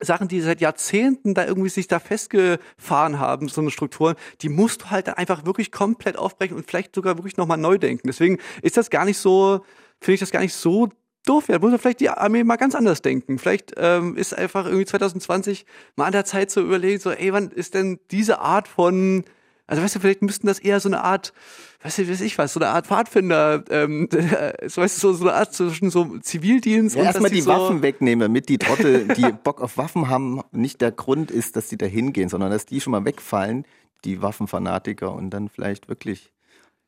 Sachen, 0.00 0.28
die 0.28 0.40
seit 0.40 0.60
Jahrzehnten 0.60 1.34
da 1.34 1.46
irgendwie 1.46 1.70
sich 1.70 1.88
da 1.88 1.98
festgefahren 1.98 3.18
haben, 3.18 3.48
so 3.48 3.60
eine 3.60 3.70
Struktur, 3.70 4.14
die 4.42 4.48
musst 4.48 4.82
du 4.82 4.90
halt 4.90 5.08
dann 5.08 5.14
einfach 5.14 5.46
wirklich 5.46 5.72
komplett 5.72 6.16
aufbrechen 6.16 6.56
und 6.56 6.66
vielleicht 6.66 6.94
sogar 6.94 7.16
wirklich 7.16 7.36
nochmal 7.36 7.58
neu 7.58 7.78
denken. 7.78 8.06
Deswegen 8.06 8.38
ist 8.62 8.76
das 8.76 8.90
gar 8.90 9.04
nicht 9.04 9.18
so, 9.18 9.64
finde 10.00 10.14
ich 10.14 10.20
das 10.20 10.30
gar 10.30 10.40
nicht 10.40 10.54
so 10.54 10.90
doof. 11.28 11.48
Ja, 11.48 11.58
muss 11.58 11.70
man 11.70 11.78
vielleicht 11.78 12.00
die 12.00 12.08
Armee 12.08 12.44
mal 12.44 12.56
ganz 12.56 12.74
anders 12.74 13.02
denken. 13.02 13.38
Vielleicht 13.38 13.74
ähm, 13.76 14.16
ist 14.16 14.36
einfach 14.36 14.66
irgendwie 14.66 14.86
2020 14.86 15.66
mal 15.96 16.06
an 16.06 16.12
der 16.12 16.24
Zeit 16.24 16.50
zu 16.50 16.60
überlegen, 16.60 17.00
so, 17.00 17.10
ey, 17.10 17.32
wann 17.32 17.50
ist 17.50 17.74
denn 17.74 17.98
diese 18.10 18.40
Art 18.40 18.68
von 18.68 19.24
also 19.66 19.82
weißt 19.82 19.96
du, 19.96 20.00
vielleicht 20.00 20.22
müssten 20.22 20.46
das 20.46 20.58
eher 20.58 20.78
so 20.78 20.88
eine 20.88 21.02
Art, 21.02 21.32
weißt 21.82 21.98
du, 21.98 22.08
weiß 22.08 22.20
ich 22.20 22.38
was, 22.38 22.52
so 22.52 22.60
eine 22.60 22.68
Art 22.68 22.86
Pfadfinder, 22.86 23.64
ähm, 23.70 24.08
so, 24.66 24.80
weißt 24.80 24.96
du, 24.96 25.00
so, 25.00 25.12
so 25.12 25.24
eine 25.24 25.34
Art 25.34 25.52
zwischen 25.52 25.90
so 25.90 26.18
Zivildienst 26.18 26.94
ja, 26.94 27.02
und 27.02 27.06
erstmal 27.06 27.30
die 27.30 27.40
so 27.40 27.50
Waffen 27.50 27.82
wegnehmen, 27.82 28.20
damit 28.20 28.48
die 28.48 28.58
Trottel, 28.58 29.08
die 29.08 29.32
Bock 29.44 29.60
auf 29.60 29.76
Waffen 29.76 30.08
haben, 30.08 30.40
nicht 30.52 30.80
der 30.80 30.92
Grund 30.92 31.30
ist, 31.30 31.56
dass 31.56 31.68
die 31.68 31.76
da 31.76 31.86
hingehen, 31.86 32.28
sondern 32.28 32.50
dass 32.50 32.66
die 32.66 32.80
schon 32.80 32.92
mal 32.92 33.04
wegfallen, 33.04 33.64
die 34.04 34.22
Waffenfanatiker 34.22 35.12
und 35.12 35.30
dann 35.30 35.48
vielleicht 35.48 35.88
wirklich 35.88 36.32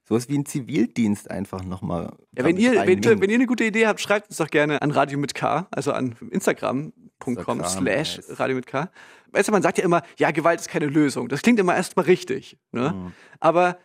sowas 0.09 0.29
wie 0.29 0.39
ein 0.39 0.47
Zivildienst 0.47 1.31
einfach 1.31 1.63
nochmal. 1.65 2.13
Ja, 2.37 2.45
wenn 2.45 2.57
ihr, 2.57 2.73
wenn, 2.87 3.03
ihr- 3.03 3.21
wenn 3.21 3.29
ihr 3.31 3.35
eine 3.37 3.47
gute 3.47 3.65
Idee 3.65 3.87
habt, 3.87 4.01
schreibt 4.01 4.29
uns 4.29 4.39
doch 4.39 4.49
gerne 4.49 4.81
an 4.83 4.91
Radio 4.91 5.19
mit 5.19 5.35
K, 5.35 5.69
also 5.71 5.93
an 5.93 6.15
Instagram.com 6.31 6.93
Instagram, 7.27 7.65
slash. 7.65 8.21
Radio 8.31 8.57
mit 8.57 8.67
K. 8.67 8.91
Weißt 9.33 9.49
du, 9.49 9.53
man 9.53 9.63
sagt 9.63 9.79
ja 9.79 9.85
immer, 9.85 10.03
ja, 10.17 10.31
Gewalt 10.31 10.61
ist 10.61 10.69
keine 10.71 10.87
Lösung. 10.87 11.29
Das 11.29 11.43
klingt 11.43 11.59
immer 11.61 11.77
erstmal 11.77 12.07
richtig. 12.07 12.57
Ne? 12.73 12.93
Mhm. 12.95 13.13
Aber 13.41 13.79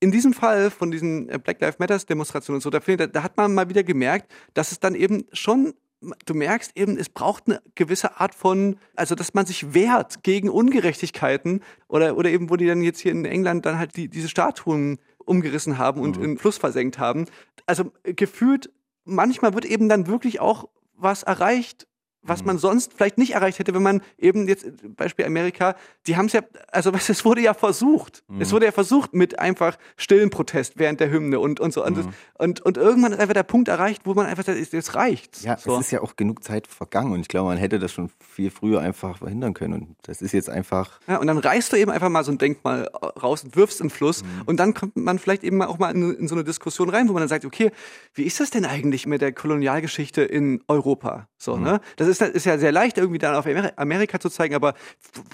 in 0.00 0.12
diesem 0.12 0.32
Fall 0.32 0.70
von 0.70 0.90
diesen 0.90 1.28
äh, 1.28 1.38
Black 1.42 1.60
Lives 1.60 1.78
Matters 1.78 2.06
Demonstrationen 2.06 2.56
und 2.58 2.62
so, 2.62 2.70
da, 2.70 2.78
da 3.06 3.22
hat 3.22 3.36
man 3.36 3.54
mal 3.54 3.68
wieder 3.68 3.82
gemerkt, 3.82 4.30
dass 4.52 4.70
es 4.70 4.78
dann 4.78 4.94
eben 4.94 5.24
schon, 5.32 5.72
du 6.26 6.34
merkst 6.34 6.72
eben, 6.76 6.96
es 6.98 7.08
braucht 7.08 7.44
eine 7.48 7.62
gewisse 7.74 8.20
Art 8.20 8.34
von, 8.34 8.76
also 8.94 9.14
dass 9.14 9.32
man 9.34 9.46
sich 9.46 9.72
wehrt 9.74 10.22
gegen 10.22 10.50
Ungerechtigkeiten 10.50 11.60
oder, 11.88 12.16
oder 12.16 12.30
eben, 12.30 12.50
wo 12.50 12.56
die 12.56 12.66
dann 12.66 12.82
jetzt 12.82 13.00
hier 13.00 13.12
in 13.12 13.24
England 13.24 13.64
dann 13.66 13.78
halt 13.78 13.96
die, 13.96 14.08
diese 14.08 14.28
Statuen 14.28 14.98
umgerissen 15.26 15.78
haben 15.78 16.00
und 16.00 16.16
Mhm. 16.18 16.24
in 16.24 16.30
den 16.32 16.38
Fluss 16.38 16.58
versenkt 16.58 16.98
haben. 16.98 17.26
Also 17.66 17.92
gefühlt, 18.02 18.70
manchmal 19.04 19.54
wird 19.54 19.64
eben 19.64 19.88
dann 19.88 20.06
wirklich 20.06 20.40
auch 20.40 20.68
was 20.96 21.22
erreicht, 21.22 21.86
was 22.26 22.40
Mhm. 22.40 22.46
man 22.46 22.58
sonst 22.58 22.92
vielleicht 22.94 23.18
nicht 23.18 23.32
erreicht 23.34 23.58
hätte, 23.58 23.74
wenn 23.74 23.82
man 23.82 24.02
eben 24.18 24.48
jetzt, 24.48 24.64
äh, 24.64 24.72
Beispiel 24.88 25.24
Amerika, 25.24 25.76
die 26.06 26.16
haben 26.16 26.26
es 26.26 26.32
ja, 26.32 26.40
also 26.72 26.90
es 27.08 27.24
wurde 27.24 27.40
ja 27.42 27.54
versucht. 27.54 28.22
Mhm. 28.28 28.40
Es 28.40 28.52
wurde 28.52 28.66
ja 28.66 28.72
versucht 28.72 29.14
mit 29.14 29.38
einfach 29.38 29.76
stillen 29.96 30.30
Protest 30.30 30.74
während 30.76 31.00
der 31.00 31.10
Hymne 31.10 31.38
und, 31.40 31.60
und 31.60 31.72
so. 31.72 31.84
Und, 31.84 31.98
das- 31.98 32.06
und, 32.38 32.60
und 32.62 32.76
irgendwann 32.76 33.12
ist 33.12 33.20
einfach 33.20 33.34
der 33.34 33.42
Punkt 33.42 33.68
erreicht, 33.68 34.02
wo 34.04 34.14
man 34.14 34.26
einfach 34.26 34.44
sagt, 34.44 34.58
jetzt- 34.58 34.72
jetzt 34.72 34.94
reicht's. 34.94 35.42
Ja, 35.44 35.56
so. 35.58 35.74
es 35.74 35.86
ist 35.86 35.90
ja 35.92 36.00
auch 36.02 36.16
genug 36.16 36.42
Zeit 36.44 36.66
vergangen 36.66 37.12
und 37.12 37.20
ich 37.20 37.28
glaube, 37.28 37.48
man 37.50 37.58
hätte 37.58 37.78
das 37.78 37.92
schon 37.92 38.10
viel 38.18 38.50
früher 38.50 38.80
einfach 38.80 39.18
verhindern 39.18 39.54
können. 39.54 39.74
Und 39.74 39.96
das 40.02 40.22
ist 40.22 40.32
jetzt 40.32 40.50
einfach. 40.50 41.00
Ja, 41.06 41.18
und 41.18 41.26
dann 41.26 41.38
reißt 41.38 41.72
du 41.72 41.76
eben 41.76 41.90
einfach 41.90 42.08
mal 42.08 42.24
so 42.24 42.32
ein 42.32 42.38
Denkmal 42.38 42.88
raus 43.22 43.44
und 43.44 43.56
wirfst 43.56 43.80
in 43.80 43.86
den 43.88 43.90
Fluss. 43.90 44.22
Mhm. 44.22 44.28
Und 44.46 44.56
dann 44.58 44.74
kommt 44.74 44.96
man 44.96 45.18
vielleicht 45.18 45.44
eben 45.44 45.60
auch 45.62 45.78
mal 45.78 45.90
in, 45.94 46.14
in 46.14 46.28
so 46.28 46.34
eine 46.34 46.44
Diskussion 46.44 46.88
rein, 46.90 47.08
wo 47.08 47.12
man 47.12 47.20
dann 47.20 47.28
sagt, 47.28 47.44
okay, 47.44 47.70
wie 48.14 48.22
ist 48.24 48.40
das 48.40 48.50
denn 48.50 48.64
eigentlich 48.64 49.06
mit 49.06 49.20
der 49.20 49.32
Kolonialgeschichte 49.32 50.22
in 50.22 50.62
Europa? 50.68 51.28
So, 51.38 51.56
Mhm. 51.56 51.62
ne? 51.64 51.80
Das 51.96 52.08
ist, 52.08 52.13
ist 52.20 52.46
ja 52.46 52.58
sehr 52.58 52.72
leicht, 52.72 52.98
irgendwie 52.98 53.18
dann 53.18 53.34
auf 53.34 53.46
Amer- 53.46 53.72
Amerika 53.76 54.20
zu 54.20 54.28
zeigen, 54.28 54.54
aber 54.54 54.74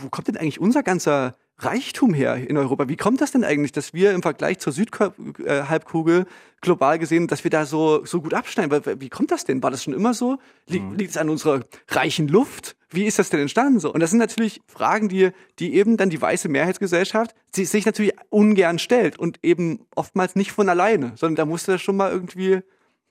wo, 0.01 0.09
kommt 0.09 0.29
denn 0.29 0.37
eigentlich 0.37 0.61
unser 0.61 0.83
ganzer 0.83 1.37
Reichtum 1.59 2.14
her 2.14 2.37
in 2.37 2.57
Europa? 2.57 2.88
Wie 2.88 2.97
kommt 2.97 3.21
das 3.21 3.33
denn 3.33 3.45
eigentlich, 3.45 3.73
dass 3.73 3.93
wir 3.93 4.12
im 4.12 4.23
Vergleich 4.23 4.59
zur 4.59 4.73
Südhalbkugel 4.73 6.27
global 6.61 6.99
gesehen, 6.99 7.27
dass 7.27 7.45
wir 7.45 7.51
da 7.51 7.66
so, 7.66 8.05
so 8.05 8.23
gut 8.23 8.35
abschneiden? 8.35 9.01
Wie 9.01 9.09
kommt 9.09 9.31
das 9.31 9.45
denn? 9.45 9.62
War 9.62 9.71
das 9.71 9.85
schon 9.85 9.95
immer 9.95 10.14
so? 10.14 10.38
Mhm. 10.69 10.95
Liegt 10.97 11.11
es 11.11 11.16
an 11.16 11.29
unserer 11.29 11.61
reichen 11.88 12.29
Luft? 12.29 12.77
Wie 12.88 13.05
ist 13.05 13.19
das 13.19 13.31
denn 13.31 13.40
entstanden 13.40 13.79
so? 13.79 13.93
Und 13.93 14.01
das 14.01 14.11
sind 14.11 14.19
natürlich 14.19 14.62
Fragen, 14.66 15.09
die, 15.09 15.31
die 15.59 15.75
eben 15.75 15.97
dann 15.97 16.11
die 16.11 16.21
weiße 16.21 16.49
Mehrheitsgesellschaft 16.49 17.35
sich 17.55 17.87
natürlich 17.87 18.14
ungern 18.31 18.79
stellt 18.79 19.19
und 19.19 19.38
eben 19.45 19.87
oftmals 19.95 20.35
nicht 20.37 20.53
von 20.53 20.69
alleine, 20.69 21.12
sondern 21.14 21.37
da 21.37 21.45
musste 21.45 21.73
das 21.73 21.83
schon 21.83 21.97
mal 21.97 22.11
irgendwie 22.11 22.62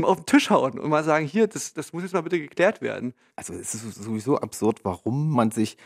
auf 0.05 0.17
den 0.17 0.25
Tisch 0.25 0.49
hauen 0.49 0.79
und 0.79 0.89
mal 0.89 1.03
sagen, 1.03 1.25
hier, 1.25 1.47
das, 1.47 1.73
das 1.73 1.93
muss 1.93 2.03
jetzt 2.03 2.13
mal 2.13 2.21
bitte 2.21 2.39
geklärt 2.39 2.81
werden. 2.81 3.13
Also 3.35 3.53
es 3.53 3.73
ist 3.73 3.95
sowieso 3.95 4.37
absurd, 4.37 4.79
warum 4.83 5.31
man 5.31 5.51
sich 5.51 5.77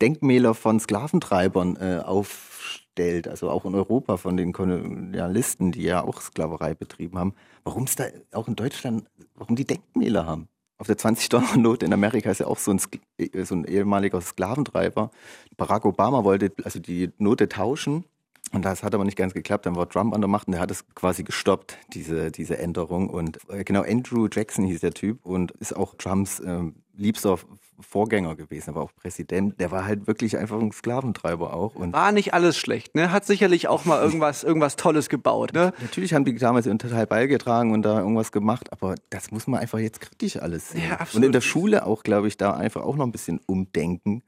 Denkmäler 0.00 0.54
von 0.54 0.80
Sklaventreibern 0.80 1.76
äh, 1.76 2.02
aufstellt, 2.04 3.28
also 3.28 3.50
auch 3.50 3.64
in 3.64 3.74
Europa 3.74 4.16
von 4.16 4.36
den 4.36 4.52
Kolonialisten, 4.52 5.72
die 5.72 5.82
ja 5.82 6.02
auch 6.02 6.20
Sklaverei 6.20 6.74
betrieben 6.74 7.18
haben. 7.18 7.34
Warum 7.64 7.84
es 7.84 7.96
da 7.96 8.04
auch 8.32 8.48
in 8.48 8.56
Deutschland, 8.56 9.04
warum 9.34 9.56
die 9.56 9.66
Denkmäler 9.66 10.26
haben? 10.26 10.48
Auf 10.78 10.86
der 10.88 10.98
20-Dollar-Note 10.98 11.86
in 11.86 11.92
Amerika 11.92 12.30
ist 12.30 12.38
ja 12.38 12.46
auch 12.46 12.58
so 12.58 12.72
ein, 12.72 12.80
äh, 13.18 13.44
so 13.44 13.54
ein 13.54 13.64
ehemaliger 13.64 14.20
Sklaventreiber. 14.20 15.10
Barack 15.56 15.84
Obama 15.84 16.24
wollte 16.24 16.52
also 16.64 16.80
die 16.80 17.10
Note 17.18 17.48
tauschen 17.48 18.04
und 18.50 18.64
das 18.64 18.82
hat 18.82 18.94
aber 18.94 19.04
nicht 19.04 19.16
ganz 19.16 19.32
geklappt. 19.32 19.66
Dann 19.66 19.76
war 19.76 19.88
Trump 19.88 20.14
an 20.14 20.20
der 20.20 20.28
Macht 20.28 20.48
und 20.48 20.52
der 20.52 20.60
hat 20.60 20.70
es 20.70 20.84
quasi 20.94 21.22
gestoppt, 21.22 21.78
diese, 21.94 22.30
diese 22.30 22.58
Änderung. 22.58 23.08
Und 23.08 23.38
äh, 23.48 23.64
genau, 23.64 23.82
Andrew 23.82 24.28
Jackson 24.30 24.64
hieß 24.64 24.80
der 24.80 24.92
Typ 24.92 25.24
und 25.24 25.52
ist 25.52 25.74
auch 25.74 25.94
Trumps 25.94 26.40
ähm, 26.44 26.74
liebster 26.94 27.38
Vorgänger 27.80 28.36
gewesen, 28.36 28.70
aber 28.70 28.82
auch 28.82 28.94
Präsident. 28.94 29.58
Der 29.58 29.70
war 29.70 29.84
halt 29.84 30.06
wirklich 30.06 30.36
einfach 30.36 30.60
ein 30.60 30.70
Sklaventreiber 30.70 31.54
auch. 31.54 31.74
Und 31.74 31.92
War 31.92 32.12
nicht 32.12 32.34
alles 32.34 32.56
schlecht, 32.56 32.94
ne? 32.94 33.10
Hat 33.10 33.24
sicherlich 33.24 33.68
auch 33.68 33.84
mal 33.84 34.00
irgendwas, 34.02 34.44
irgendwas 34.44 34.76
Tolles 34.76 35.08
gebaut, 35.08 35.52
ne? 35.52 35.72
natürlich 35.80 36.14
haben 36.14 36.24
die 36.24 36.34
damals 36.36 36.66
total 36.66 37.06
beigetragen 37.06 37.72
und 37.72 37.82
da 37.82 37.98
irgendwas 37.98 38.32
gemacht, 38.32 38.72
aber 38.72 38.94
das 39.10 39.30
muss 39.30 39.46
man 39.46 39.60
einfach 39.60 39.78
jetzt 39.78 40.00
kritisch 40.00 40.36
alles 40.36 40.70
sehen. 40.70 40.88
Ja, 40.88 41.00
absolut. 41.00 41.16
Und 41.16 41.22
in 41.26 41.32
der 41.32 41.40
Schule 41.40 41.86
auch, 41.86 42.02
glaube 42.02 42.28
ich, 42.28 42.36
da 42.36 42.52
einfach 42.52 42.82
auch 42.82 42.96
noch 42.96 43.06
ein 43.06 43.12
bisschen 43.12 43.40
umdenken 43.46 44.22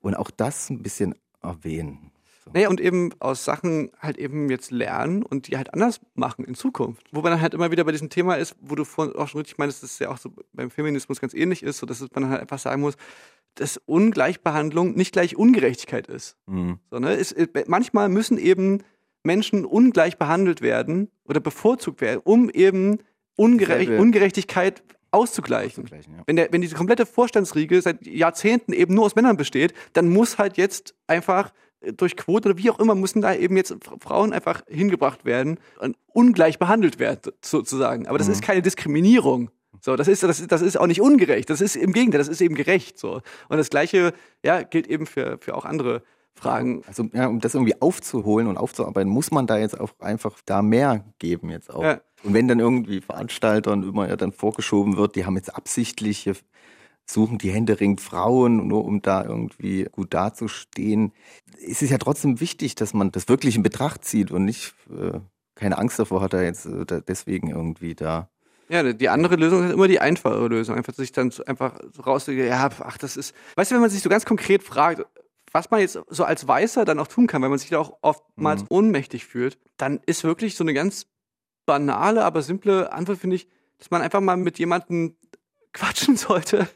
und 0.00 0.16
auch 0.16 0.30
das 0.30 0.70
ein 0.70 0.82
bisschen 0.82 1.14
erwähnen. 1.42 2.10
So. 2.48 2.52
Naja, 2.54 2.68
und 2.68 2.80
eben 2.80 3.10
aus 3.20 3.44
Sachen 3.44 3.90
halt 4.00 4.18
eben 4.18 4.50
jetzt 4.50 4.70
lernen 4.70 5.22
und 5.22 5.48
die 5.48 5.56
halt 5.56 5.72
anders 5.72 6.00
machen 6.14 6.44
in 6.44 6.54
Zukunft. 6.54 7.06
Wo 7.12 7.20
man 7.20 7.32
dann 7.32 7.40
halt 7.40 7.54
immer 7.54 7.70
wieder 7.70 7.84
bei 7.84 7.92
diesem 7.92 8.10
Thema 8.10 8.34
ist, 8.34 8.56
wo 8.60 8.74
du 8.74 8.84
vorhin 8.84 9.14
auch 9.16 9.28
schon 9.28 9.40
richtig 9.40 9.58
meinst, 9.58 9.82
dass 9.82 9.92
es 9.92 9.98
ja 9.98 10.10
auch 10.10 10.18
so 10.18 10.30
beim 10.52 10.70
Feminismus 10.70 11.20
ganz 11.20 11.34
ähnlich 11.34 11.62
ist, 11.62 11.78
so 11.78 11.86
dass 11.86 12.04
man 12.14 12.28
halt 12.28 12.40
einfach 12.40 12.58
sagen 12.58 12.80
muss, 12.80 12.96
dass 13.54 13.78
Ungleichbehandlung 13.86 14.94
nicht 14.94 15.12
gleich 15.12 15.36
Ungerechtigkeit 15.36 16.06
ist. 16.06 16.36
Mhm. 16.46 16.78
So, 16.90 16.98
ne? 16.98 17.12
es, 17.14 17.32
äh, 17.32 17.48
manchmal 17.66 18.08
müssen 18.08 18.38
eben 18.38 18.82
Menschen 19.22 19.64
ungleich 19.64 20.16
behandelt 20.16 20.62
werden 20.62 21.10
oder 21.24 21.40
bevorzugt 21.40 22.00
werden, 22.00 22.20
um 22.24 22.50
eben 22.50 22.98
Ungerecht. 23.36 23.90
Ungerechtigkeit 23.90 24.82
auszugleichen. 25.10 25.84
Auszugleichen, 25.84 26.14
ja. 26.14 26.22
Wenn, 26.26 26.36
der, 26.36 26.52
wenn 26.52 26.60
diese 26.60 26.74
komplette 26.74 27.06
Vorstandsriege 27.06 27.80
seit 27.80 28.06
Jahrzehnten 28.06 28.72
eben 28.72 28.94
nur 28.94 29.04
aus 29.06 29.14
Männern 29.14 29.36
besteht, 29.36 29.74
dann 29.92 30.08
muss 30.08 30.38
halt 30.38 30.56
jetzt 30.56 30.94
einfach 31.06 31.52
durch 31.96 32.16
Quote 32.16 32.50
oder 32.50 32.58
wie 32.58 32.70
auch 32.70 32.78
immer, 32.78 32.94
müssen 32.94 33.20
da 33.20 33.34
eben 33.34 33.56
jetzt 33.56 33.74
Frauen 34.00 34.32
einfach 34.32 34.62
hingebracht 34.68 35.24
werden 35.24 35.58
und 35.80 35.96
ungleich 36.08 36.58
behandelt 36.58 36.98
werden, 36.98 37.32
sozusagen. 37.40 38.06
Aber 38.06 38.18
das 38.18 38.28
ist 38.28 38.42
keine 38.42 38.62
Diskriminierung. 38.62 39.50
So, 39.80 39.94
das 39.94 40.08
ist, 40.08 40.22
das, 40.22 40.44
das 40.46 40.62
ist 40.62 40.78
auch 40.78 40.86
nicht 40.86 41.00
ungerecht. 41.00 41.48
Das 41.50 41.60
ist 41.60 41.76
im 41.76 41.92
Gegenteil, 41.92 42.18
das 42.18 42.28
ist 42.28 42.40
eben 42.40 42.54
gerecht. 42.54 42.98
So. 42.98 43.20
Und 43.48 43.58
das 43.58 43.70
Gleiche, 43.70 44.12
ja, 44.44 44.62
gilt 44.62 44.88
eben 44.88 45.06
für, 45.06 45.38
für 45.38 45.56
auch 45.56 45.64
andere 45.64 46.02
Fragen. 46.34 46.82
Also 46.86 47.08
ja, 47.12 47.26
um 47.26 47.40
das 47.40 47.54
irgendwie 47.54 47.80
aufzuholen 47.80 48.46
und 48.46 48.56
aufzuarbeiten, 48.56 49.10
muss 49.10 49.30
man 49.30 49.46
da 49.46 49.58
jetzt 49.58 49.78
auch 49.78 49.90
einfach 50.00 50.36
da 50.46 50.62
mehr 50.62 51.04
geben 51.18 51.50
jetzt 51.50 51.72
auch. 51.72 51.82
Ja. 51.82 52.00
Und 52.24 52.34
wenn 52.34 52.48
dann 52.48 52.58
irgendwie 52.58 53.00
Veranstaltern 53.00 53.82
immer 53.82 54.08
ja 54.08 54.16
dann 54.16 54.32
vorgeschoben 54.32 54.96
wird, 54.96 55.14
die 55.14 55.24
haben 55.24 55.36
jetzt 55.36 55.54
absichtlich 55.54 56.18
hier 56.18 56.34
suchen 57.10 57.38
die 57.38 57.50
händeringend 57.50 58.00
Frauen, 58.00 58.68
nur 58.68 58.84
um 58.84 59.00
da 59.02 59.24
irgendwie 59.24 59.84
gut 59.90 60.12
dazustehen. 60.12 61.12
Es 61.66 61.82
ist 61.82 61.90
ja 61.90 61.98
trotzdem 61.98 62.40
wichtig, 62.40 62.74
dass 62.74 62.92
man 62.94 63.10
das 63.10 63.28
wirklich 63.28 63.56
in 63.56 63.62
Betracht 63.62 64.04
zieht 64.04 64.30
und 64.30 64.44
nicht 64.44 64.74
äh, 64.90 65.20
keine 65.54 65.78
Angst 65.78 65.98
davor 65.98 66.20
hat, 66.20 66.32
da 66.32 66.42
jetzt 66.42 66.66
äh, 66.66 66.84
da 66.84 67.00
deswegen 67.00 67.50
irgendwie 67.50 67.94
da. 67.94 68.28
Ja, 68.68 68.92
die 68.92 69.08
andere 69.08 69.36
Lösung 69.36 69.64
ist 69.64 69.72
immer 69.72 69.88
die 69.88 70.00
einfache 70.00 70.46
Lösung. 70.46 70.76
Einfach 70.76 70.92
sich 70.92 71.12
dann 71.12 71.32
einfach 71.46 71.80
so 71.92 72.02
rauszugehen, 72.02 72.48
ja, 72.48 72.68
ach, 72.80 72.98
das 72.98 73.16
ist, 73.16 73.34
weißt 73.56 73.70
du, 73.70 73.76
wenn 73.76 73.80
man 73.80 73.90
sich 73.90 74.02
so 74.02 74.10
ganz 74.10 74.26
konkret 74.26 74.62
fragt, 74.62 75.06
was 75.52 75.70
man 75.70 75.80
jetzt 75.80 75.98
so 76.08 76.24
als 76.24 76.46
Weißer 76.46 76.84
dann 76.84 76.98
auch 76.98 77.06
tun 77.06 77.26
kann, 77.26 77.40
weil 77.40 77.48
man 77.48 77.58
sich 77.58 77.70
da 77.70 77.78
auch 77.78 77.96
oftmals 78.02 78.64
ohnmächtig 78.68 79.24
fühlt, 79.24 79.58
dann 79.78 80.00
ist 80.04 80.24
wirklich 80.24 80.56
so 80.56 80.64
eine 80.64 80.74
ganz 80.74 81.06
banale, 81.64 82.24
aber 82.24 82.42
simple 82.42 82.92
Antwort, 82.92 83.18
finde 83.18 83.36
ich, 83.36 83.48
dass 83.78 83.90
man 83.90 84.02
einfach 84.02 84.20
mal 84.20 84.36
mit 84.36 84.58
jemandem 84.58 85.16
quatschen 85.78 86.16
sollte, 86.16 86.68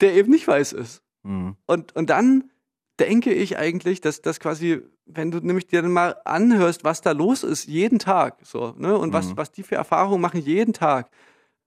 der 0.00 0.14
eben 0.14 0.30
nicht 0.30 0.48
weiß 0.48 0.72
ist. 0.72 1.02
Hm. 1.24 1.56
Und, 1.66 1.94
und 1.96 2.10
dann 2.10 2.50
denke 2.98 3.32
ich 3.32 3.58
eigentlich, 3.58 4.00
dass 4.00 4.22
das 4.22 4.40
quasi, 4.40 4.82
wenn 5.06 5.30
du 5.30 5.38
nämlich 5.38 5.66
dir 5.68 5.82
dann 5.82 5.92
mal 5.92 6.16
anhörst, 6.24 6.82
was 6.84 7.00
da 7.00 7.12
los 7.12 7.44
ist, 7.44 7.66
jeden 7.66 7.98
Tag, 7.98 8.38
so, 8.42 8.74
ne, 8.76 8.96
und 8.98 9.12
was, 9.12 9.28
Mhm. 9.28 9.36
was 9.36 9.52
die 9.52 9.62
für 9.62 9.76
Erfahrungen 9.76 10.20
machen 10.20 10.40
jeden 10.40 10.72
Tag, 10.72 11.10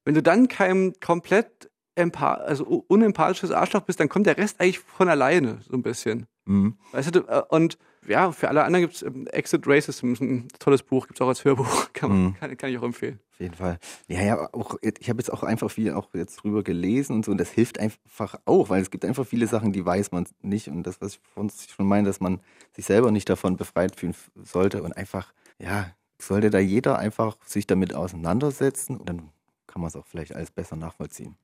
wenn 0.04 0.14
du 0.14 0.22
dann 0.22 0.48
keinem 0.48 0.94
komplett 1.00 1.70
also 1.96 2.84
unempathisches 2.88 3.52
Arschloch 3.52 3.82
bist, 3.82 4.00
dann 4.00 4.10
kommt 4.10 4.26
der 4.26 4.38
Rest 4.38 4.60
eigentlich 4.60 4.80
von 4.80 5.08
alleine, 5.08 5.60
so 5.68 5.74
ein 5.74 5.84
bisschen. 5.84 6.26
Mhm. 6.46 6.78
Weißt 6.94 7.14
du, 7.14 7.20
äh, 7.20 7.44
und 7.50 7.78
ja, 8.08 8.32
für 8.32 8.48
alle 8.50 8.64
anderen 8.64 8.84
gibt's 8.86 9.02
ähm, 9.02 9.28
Exit 9.28 9.68
Racism, 9.68 10.14
ein 10.20 10.48
tolles 10.60 10.84
Buch, 10.84 11.08
gibt's 11.08 11.22
auch 11.22 11.28
als 11.28 11.44
Hörbuch, 11.46 11.88
kann, 11.94 12.10
man, 12.10 12.24
Mhm. 12.24 12.36
kann, 12.36 12.58
kann 12.58 12.70
ich 12.70 12.78
auch 12.78 12.84
empfehlen. 12.84 13.20
Auf 13.34 13.40
jeden 13.40 13.54
Fall. 13.56 13.80
Ja, 14.08 14.22
ja, 14.24 14.50
auch, 14.54 14.76
ich 14.82 15.10
habe 15.10 15.20
jetzt 15.20 15.32
auch 15.32 15.44
einfach 15.44 15.70
viel 15.72 15.94
auch 15.94 16.10
jetzt 16.14 16.38
drüber 16.38 16.64
gelesen 16.64 17.14
und 17.16 17.26
so, 17.26 17.32
und 17.32 17.38
das 17.40 17.50
hilft 17.52 17.80
einfach 17.80 18.36
auch, 18.46 18.70
weil 18.70 18.82
es 18.82 18.92
gibt 18.92 19.06
einfach 19.06 19.26
viele 19.26 19.48
Sachen, 19.48 19.72
die 19.74 19.86
weiß 19.86 20.12
man 20.12 20.26
nicht. 20.42 20.68
Und 20.68 20.84
das, 20.84 21.02
was 21.02 21.14
ich 21.14 21.20
vorhin 21.34 21.52
schon 21.76 21.88
meine, 21.88 22.08
dass 22.08 22.20
man 22.20 22.40
sich 22.76 22.86
selber 22.86 23.12
nicht 23.12 23.30
davon 23.30 23.58
befreit 23.58 23.96
fühlen 24.00 24.16
sollte 24.44 24.84
und 24.84 24.94
einfach, 24.94 25.34
ja, 25.60 25.92
sollte 26.20 26.50
da 26.52 26.60
jeder 26.60 27.00
einfach 27.00 27.38
sich 27.46 27.66
damit 27.66 27.94
auseinandersetzen 27.96 28.98
und 28.98 29.10
dann 29.10 29.30
kann 29.68 29.82
man 29.82 29.88
es 29.88 29.96
auch 29.96 30.06
vielleicht 30.06 30.36
alles 30.36 30.52
besser 30.52 30.76
nachvollziehen. 30.76 31.36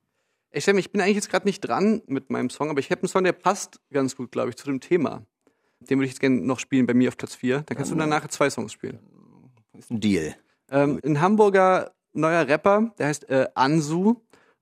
Ich, 0.51 0.67
ich 0.67 0.91
bin 0.91 1.01
eigentlich 1.01 1.15
jetzt 1.15 1.29
gerade 1.29 1.47
nicht 1.47 1.61
dran 1.61 2.01
mit 2.07 2.29
meinem 2.29 2.49
Song, 2.49 2.69
aber 2.69 2.79
ich 2.79 2.89
habe 2.91 3.01
einen 3.01 3.09
Song, 3.09 3.23
der 3.23 3.33
passt 3.33 3.79
ganz 3.91 4.15
gut, 4.15 4.31
glaube 4.31 4.49
ich, 4.49 4.55
zu 4.55 4.65
dem 4.65 4.79
Thema. 4.79 5.23
Den 5.79 5.99
würde 5.99 6.05
ich 6.05 6.11
jetzt 6.11 6.19
gerne 6.19 6.37
noch 6.37 6.59
spielen 6.59 6.85
bei 6.85 6.93
mir 6.93 7.09
auf 7.09 7.17
Platz 7.17 7.35
4. 7.35 7.61
Dann 7.61 7.77
kannst 7.77 7.91
du 7.91 7.95
Dann, 7.95 8.09
danach 8.09 8.27
zwei 8.27 8.49
Songs 8.49 8.73
spielen. 8.73 8.99
Ist 9.77 9.91
ein 9.91 9.99
Deal. 9.99 10.35
Ähm, 10.71 10.99
ein 11.05 11.21
Hamburger 11.21 11.91
neuer 12.13 12.47
Rapper, 12.47 12.91
der 12.97 13.07
heißt 13.07 13.29
äh, 13.29 13.47
Ansu 13.55 14.15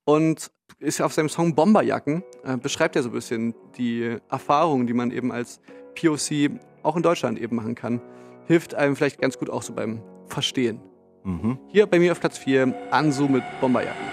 und 0.03 0.51
ist 0.79 1.01
auf 1.01 1.13
seinem 1.13 1.29
Song 1.29 1.55
Bomberjacken, 1.55 2.23
äh, 2.43 2.57
beschreibt 2.57 2.95
er 2.95 3.03
so 3.03 3.09
ein 3.09 3.13
bisschen 3.13 3.55
die 3.77 4.17
Erfahrungen, 4.29 4.87
die 4.87 4.93
man 4.93 5.11
eben 5.11 5.31
als 5.31 5.59
POC 5.95 6.51
auch 6.83 6.95
in 6.95 7.01
Deutschland 7.03 7.39
eben 7.39 7.55
machen 7.55 7.75
kann. 7.75 8.01
Hilft 8.45 8.75
einem 8.75 8.95
vielleicht 8.95 9.19
ganz 9.19 9.37
gut 9.37 9.49
auch 9.49 9.63
so 9.63 9.73
beim 9.73 10.01
Verstehen. 10.27 10.79
Mhm. 11.23 11.57
Hier 11.69 11.87
bei 11.87 11.97
mir 11.97 12.11
auf 12.11 12.19
Platz 12.19 12.37
4 12.37 12.91
Ansu 12.91 13.27
mit 13.27 13.43
Bomberjacken. 13.61 14.05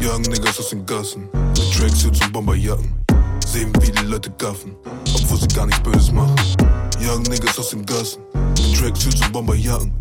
Young 0.00 0.22
Niggas 0.22 0.58
aus 0.58 0.70
den 0.70 0.84
Gassen, 0.84 1.30
mit 1.32 1.72
Tracksuits 1.72 2.20
und 2.22 2.32
Bomberjacken. 2.32 3.06
Sehen 3.46 3.72
wie 3.80 3.92
die 3.92 4.04
Leute 4.04 4.30
gaffen, 4.38 4.74
obwohl 5.14 5.38
sie 5.38 5.46
gar 5.48 5.66
nichts 5.66 5.80
Böses 5.82 6.10
machen. 6.10 6.34
Young 7.00 7.22
Niggas 7.22 7.56
aus 7.58 7.70
den 7.70 7.86
Gassen, 7.86 8.20
Tracksuits 8.76 9.20
und 9.22 9.32
Bomberjacken. 9.32 9.92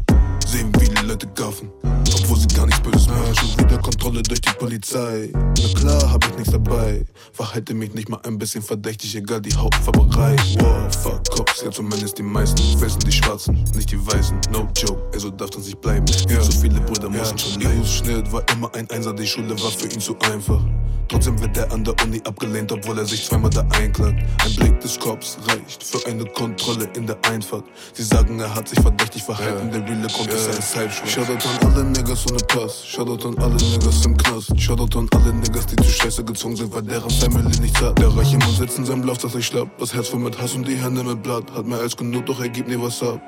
Sehen 0.46 0.72
wie 0.80 0.88
die 0.88 1.06
Leute 1.06 1.28
gaffen, 1.36 1.72
obwohl 1.84 2.38
sie 2.38 2.48
gar 2.56 2.66
nichts 2.66 2.82
Böses 2.82 3.08
machen. 3.08 3.24
Ja, 3.28 3.36
schon 3.36 3.60
wieder 3.60 3.78
Kontrolle 3.80 4.22
durch 4.22 4.42
die 4.42 4.52
Polizei. 4.52 5.30
Na 5.34 5.80
klar, 5.80 6.12
hab 6.12 6.26
ich 6.26 6.36
nichts 6.36 6.52
dabei. 6.52 7.04
Verhalte 7.34 7.74
mich 7.74 7.94
nicht 7.94 8.10
mal 8.10 8.20
ein 8.26 8.38
bisschen 8.38 8.62
verdächtig, 8.62 9.16
egal 9.16 9.42
die 9.42 9.54
Hauptfarberei. 9.56 10.36
Wow, 10.60 10.96
fuck 11.02 11.30
Cops, 11.32 11.64
ja 11.64 11.72
zumindest 11.72 12.18
die 12.20 12.24
meisten. 12.24 12.62
Wissen 12.80 13.00
die 13.00 13.12
Schwarzen, 13.12 13.64
nicht 13.76 13.92
die 13.92 14.08
Weißen. 14.08 14.40
No 14.52 14.68
joke, 14.78 15.02
ey, 15.14 15.20
so 15.20 15.32
darf 15.32 15.50
das 15.50 15.66
nicht 15.66 15.82
bleiben. 15.82 16.06
Viel 16.08 16.40
zu 16.40 16.52
viele 16.52 16.80
Brüder 16.82 17.10
müssen 17.10 17.38
schon 17.38 17.62
leiden. 17.62 17.86
Schnitt 17.86 18.32
war 18.32 18.44
immer 18.54 18.74
ein 18.76 18.90
Einser, 18.92 19.14
die 19.14 19.28
Schule 19.28 19.60
war 19.62 19.72
für 19.72 19.88
ihn 19.88 20.00
zu 20.00 20.18
einfach. 20.20 20.62
Trotzdem 21.08 21.40
wird 21.40 21.56
er 21.56 21.72
an 21.72 21.84
der 21.84 21.94
Uni 22.04 22.20
abgelehnt, 22.26 22.72
obwohl 22.72 22.98
er 22.98 23.06
sich 23.06 23.26
zweimal 23.26 23.52
da 23.52 23.62
einklagt. 23.80 24.24
Ein 24.44 24.56
Blick 24.56 24.80
des 24.80 25.00
Cops 25.00 25.38
reicht 25.48 25.84
für 25.84 26.04
eine 26.08 26.26
Kontrolle 26.26 26.90
in 26.96 27.06
der 27.06 27.18
Einfahrt. 27.30 27.66
Sie 27.94 28.02
sagen, 28.02 28.40
er 28.40 28.54
hat 28.54 28.68
sich 28.68 28.80
verdächtig 28.80 29.22
verhalten, 29.22 29.70
der 29.72 29.84
reale 29.84 30.08
Grund 30.08 30.32
ist 30.36 30.50
ein 30.50 30.62
Sideshow. 30.62 31.06
Shoutout 31.06 31.48
an 31.48 31.74
alle 31.74 31.84
Niggas 31.86 32.26
ohne 32.30 32.38
Pass, 32.48 32.86
Shoutout 32.86 33.28
an 33.28 33.38
alle 33.40 33.56
Niggas 33.56 34.06
im 34.06 34.18
Knast, 34.18 34.60
Shoutout 34.60 35.00
an 35.00 35.10
alle 35.16 35.34
Niggas, 35.34 35.66
die 35.68 35.76
zu 35.78 35.90
Scheiße 35.90 36.24
gezogen 36.24 36.56
sind, 36.56 36.74
weil 36.74 36.84
deren 36.84 37.10
Family 37.10 37.60
nichts 37.60 37.82
hat. 37.82 37.98
Der 38.00 38.16
reiche 38.16 38.38
Mann 38.38 38.56
sitzt 38.56 38.78
in 38.78 38.86
seinem 38.86 39.04
Lauf, 39.04 39.18
dass 39.20 39.36
ich 39.36 39.46
schlapp, 39.46 39.68
das 39.78 39.94
Herz 39.94 40.10
voll 40.10 40.20
mit 40.20 40.38
Hass 40.40 40.54
und 40.54 40.68
die 40.68 40.76
Hände 40.76 41.04
mit 41.04 41.24
Blatt. 41.24 41.52
Hat 41.56 41.66
mehr 41.66 41.80
als 41.80 41.96
genug, 41.96 42.26
doch 42.26 42.40
er 42.40 42.50
gibt 42.50 42.68
nie 42.68 42.80
was 42.80 43.02
ab. 43.02 43.22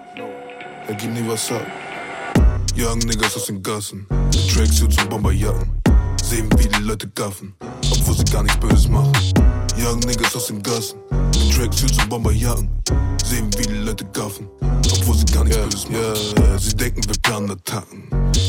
Er 0.88 0.96
gibt 0.96 1.14
nie 1.14 1.28
was 1.28 1.52
ab. 1.52 1.66
Young 2.78 3.00
Niggas 3.00 3.36
aus 3.36 3.46
den 3.46 3.62
Gassen, 3.64 4.06
mit 4.10 4.54
Tracksuits 4.54 4.98
und 4.98 5.10
Bomberjacken. 5.10 5.82
Sehen 6.24 6.50
wie 6.58 6.68
die 6.68 6.82
Leute 6.84 7.08
gaffen, 7.10 7.56
obwohl 7.92 8.16
sie 8.16 8.26
gar 8.26 8.44
nichts 8.44 8.60
Böses 8.60 8.88
machen. 8.88 9.12
Young 9.80 10.00
Niggas 10.00 10.36
aus 10.36 10.48
den 10.48 10.62
Gassen, 10.62 11.00
mit 11.58 11.72
Tracksuits 11.72 11.98
und 12.04 12.10
Bomberjacken. 12.10 12.70
Sehen 13.24 13.50
wie 13.58 13.66
die 13.66 13.74
Leute 13.74 14.06
gaffen, 14.06 14.48
obwohl 14.62 15.16
sie 15.16 15.26
gar 15.26 15.44
nichts 15.44 15.58
Böses 15.58 15.90
machen. 15.90 15.96
Yeah, 15.96 16.60
sie 16.60 16.76
denken, 16.76 17.02
wir 17.08 17.16
planen 17.22 17.52
Attacken, 17.52 18.04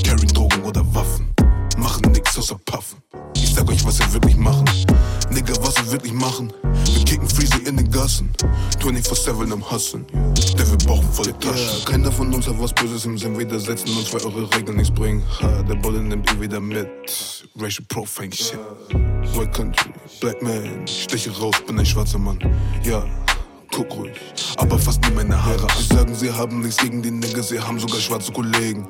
carryen 0.05 0.29
Drogen 0.29 0.63
oder 0.63 0.83
Waffen. 0.95 1.18
Außer 2.39 2.57
Puffen. 2.65 3.03
Ich 3.35 3.53
sag 3.53 3.69
euch, 3.69 3.85
was 3.85 3.99
wir 3.99 4.13
wirklich 4.13 4.37
machen. 4.37 4.65
Nigga, 5.29 5.55
was 5.61 5.77
wir 5.77 5.91
wirklich 5.91 6.13
machen. 6.13 6.53
Wir 6.85 7.05
kicken 7.05 7.29
Freezy 7.29 7.59
in 7.67 7.77
den 7.77 7.91
Gassen. 7.91 8.31
24-7 8.81 9.53
am 9.53 9.69
Hustlen. 9.69 10.07
Der 10.57 10.71
wir 10.71 10.79
brauchen 10.87 11.13
volle 11.13 11.37
Taschen. 11.41 11.85
Keiner 11.85 12.13
von 12.13 12.33
uns 12.33 12.47
hat 12.47 12.55
was 12.61 12.73
Böses 12.73 13.05
im 13.07 13.19
Sinn. 13.19 13.37
Widersetzen 13.37 13.89
uns, 13.89 14.13
weil 14.15 14.21
eure 14.25 14.55
Regeln 14.55 14.77
nichts 14.77 14.95
bringen. 14.95 15.21
Ha, 15.43 15.63
der 15.65 15.75
Bulle 15.75 16.01
nimmt 16.01 16.33
ihn 16.33 16.41
wieder 16.41 16.61
mit. 16.61 16.89
Racial 17.57 17.85
Profane 17.89 18.33
Shit. 18.33 18.61
White 19.35 19.51
Country, 19.51 19.91
Black 20.21 20.41
Man. 20.41 20.87
Steche 20.87 21.37
raus, 21.41 21.57
bin 21.67 21.77
ein 21.81 21.87
schwarzer 21.87 22.21
Mann. 22.21 22.39
Ja. 22.85 23.05
Guck 23.73 23.95
ruhig, 23.97 24.17
aber 24.57 24.79
fast 24.79 25.03
nie 25.03 25.11
meine 25.11 25.45
Haare. 25.45 25.67
Sie 25.77 25.95
sagen, 25.95 26.15
sie 26.15 26.33
haben 26.33 26.61
nichts 26.61 26.79
gegen 26.79 27.03
die 27.03 27.11
Niggas, 27.11 27.49
sie 27.49 27.61
haben 27.61 27.79
sogar 27.79 28.01
schwarze 28.01 28.33
Kollegen. 28.33 28.89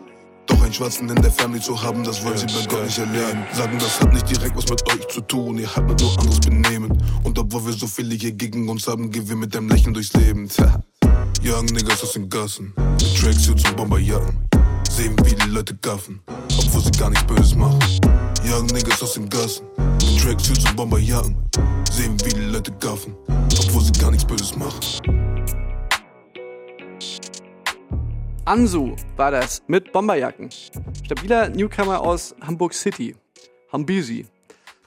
Doch 0.48 0.62
einen 0.62 0.72
Schwarzen 0.72 1.08
in 1.08 1.22
der 1.22 1.30
Family 1.30 1.60
zu 1.60 1.80
haben, 1.80 2.02
das 2.02 2.24
wollen 2.24 2.36
sie 2.36 2.46
bei 2.46 2.66
Gott 2.66 2.84
nicht 2.84 2.98
erlernen. 2.98 3.44
Sagen, 3.52 3.78
das 3.78 4.00
hat 4.00 4.12
nicht 4.12 4.28
direkt 4.28 4.56
was 4.56 4.68
mit 4.68 4.90
euch 4.90 5.06
zu 5.08 5.20
tun, 5.20 5.58
ihr 5.58 5.74
habt 5.74 6.00
nur 6.00 6.18
anderes 6.18 6.40
Benehmen. 6.40 6.98
Und 7.22 7.38
obwohl 7.38 7.66
wir 7.66 7.72
so 7.72 7.86
viele 7.86 8.14
hier 8.14 8.32
gegen 8.32 8.68
uns 8.68 8.88
haben, 8.88 9.10
gehen 9.10 9.28
wir 9.28 9.36
mit 9.36 9.54
einem 9.56 9.68
Lächeln 9.68 9.94
durchs 9.94 10.12
Leben. 10.14 10.48
Tja. 10.48 10.82
Young 11.44 11.66
Niggas 11.66 12.02
aus 12.02 12.12
den 12.12 12.28
Gassen, 12.28 12.72
mit 12.76 13.16
Tracksuits 13.16 13.62
und 13.68 13.76
Bomberjacken. 13.76 14.48
Sehen 14.90 15.14
wie 15.24 15.34
die 15.34 15.48
Leute 15.50 15.76
gaffen, 15.76 16.20
obwohl 16.58 16.82
sie 16.82 16.90
gar 16.98 17.10
nichts 17.10 17.26
Böses 17.26 17.54
machen. 17.54 17.78
Young 18.44 18.66
Niggas 18.66 19.02
aus 19.02 19.14
den 19.14 19.28
Gassen, 19.28 19.66
mit 19.76 20.20
Tracksuits 20.20 20.64
und 20.64 20.76
Bomberjacken. 20.76 21.36
Sehen 21.92 22.16
wie 22.24 22.34
die 22.34 22.40
Leute 22.40 22.72
gaffen, 22.80 23.14
obwohl 23.28 23.82
sie 23.82 23.92
gar 23.92 24.10
nichts 24.10 24.24
Böses 24.24 24.56
machen. 24.56 25.27
Ansu 28.48 28.96
war 29.16 29.30
das 29.30 29.62
mit 29.66 29.92
Bomberjacken. 29.92 30.48
Stabiler 31.04 31.50
Newcomer 31.50 32.00
aus 32.00 32.34
Hamburg 32.40 32.72
City. 32.72 33.14
Hambisi. 33.70 34.26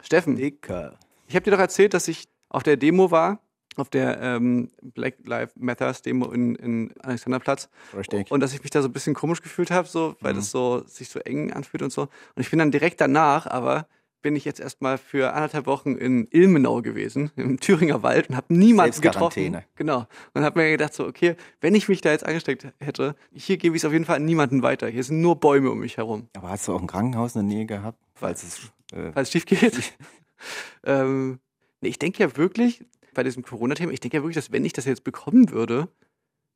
Steffen, 0.02 0.36
Dicker. 0.36 0.98
ich 1.28 1.36
habe 1.36 1.44
dir 1.44 1.52
doch 1.52 1.60
erzählt, 1.60 1.94
dass 1.94 2.08
ich 2.08 2.28
auf 2.50 2.64
der 2.64 2.76
Demo 2.76 3.12
war, 3.12 3.40
auf 3.76 3.92
der 3.92 4.20
ähm, 4.20 4.72
Black 4.82 5.18
Lives 5.26 5.54
Matters 5.58 6.02
Demo 6.02 6.32
in, 6.32 6.56
in 6.56 6.94
Alexanderplatz. 7.02 7.70
Richtig. 7.96 8.32
Und 8.32 8.40
dass 8.40 8.52
ich 8.56 8.64
mich 8.64 8.72
da 8.72 8.82
so 8.82 8.88
ein 8.88 8.94
bisschen 8.94 9.14
komisch 9.14 9.44
gefühlt 9.44 9.70
habe, 9.70 9.88
so, 9.88 10.16
weil 10.22 10.34
das 10.34 10.50
so 10.50 10.84
sich 10.88 11.10
so 11.10 11.20
eng 11.20 11.54
anfühlt 11.54 11.84
und 11.84 11.94
so. 11.94 12.02
Und 12.02 12.42
ich 12.42 12.50
bin 12.50 12.58
dann 12.58 12.72
direkt 12.72 13.00
danach, 13.00 13.46
aber 13.46 13.86
bin 14.22 14.36
ich 14.36 14.46
jetzt 14.46 14.60
erstmal 14.60 14.98
für 14.98 15.34
anderthalb 15.34 15.66
Wochen 15.66 15.96
in 15.96 16.28
Ilmenau 16.32 16.82
gewesen, 16.82 17.32
im 17.36 17.60
Thüringer 17.60 18.04
Wald 18.04 18.30
und 18.30 18.36
habe 18.36 18.54
niemanden 18.54 19.02
getroffen. 19.02 19.58
Genau. 19.76 20.08
Und 20.34 20.44
habe 20.44 20.62
mir 20.62 20.72
gedacht 20.72 20.94
so, 20.94 21.06
okay, 21.06 21.36
wenn 21.60 21.76
ich 21.76 21.90
mich 21.90 22.02
da 22.02 22.12
jetzt 22.12 22.26
angesteckt 22.26 22.68
hätte, 22.80 23.16
hier 23.34 23.58
gebe 23.58 23.76
ich 23.76 23.82
es 23.82 23.86
auf 23.86 23.94
jeden 23.94 24.06
Fall 24.06 24.18
an 24.18 24.26
niemanden 24.26 24.64
weiter. 24.64 24.88
Hier 24.88 25.04
sind 25.04 25.22
nur 25.22 25.40
Bäume 25.40 25.72
um 25.72 25.80
mich 25.80 25.98
herum, 25.98 26.28
Aber 26.36 26.50
hast 26.50 26.68
du 26.68 26.74
auch 26.74 26.82
ein 26.82 26.88
Krankenhaus 26.88 27.36
in 27.36 27.48
der 27.48 27.58
Nähe 27.58 27.66
gehabt? 27.66 27.98
Falls 28.14 28.44
es. 28.44 28.72
Äh, 28.98 29.12
falls 29.14 29.30
es 29.30 29.32
schief 29.32 29.46
geht. 29.46 29.94
ähm, 30.84 31.40
nee, 31.82 31.90
ich 31.90 32.00
denke 32.00 32.24
ja 32.24 32.38
wirklich, 32.38 32.86
bei 33.14 33.24
diesem 33.24 33.44
Corona-Thema, 33.44 33.92
ich 33.92 34.00
denke 34.00 34.18
ja 34.18 34.24
wirklich, 34.24 34.36
dass 34.36 34.52
wenn 34.52 34.66
ich 34.66 34.74
das 34.74 34.86
jetzt 34.86 35.04
bekommen 35.04 35.52
würde, 35.52 35.90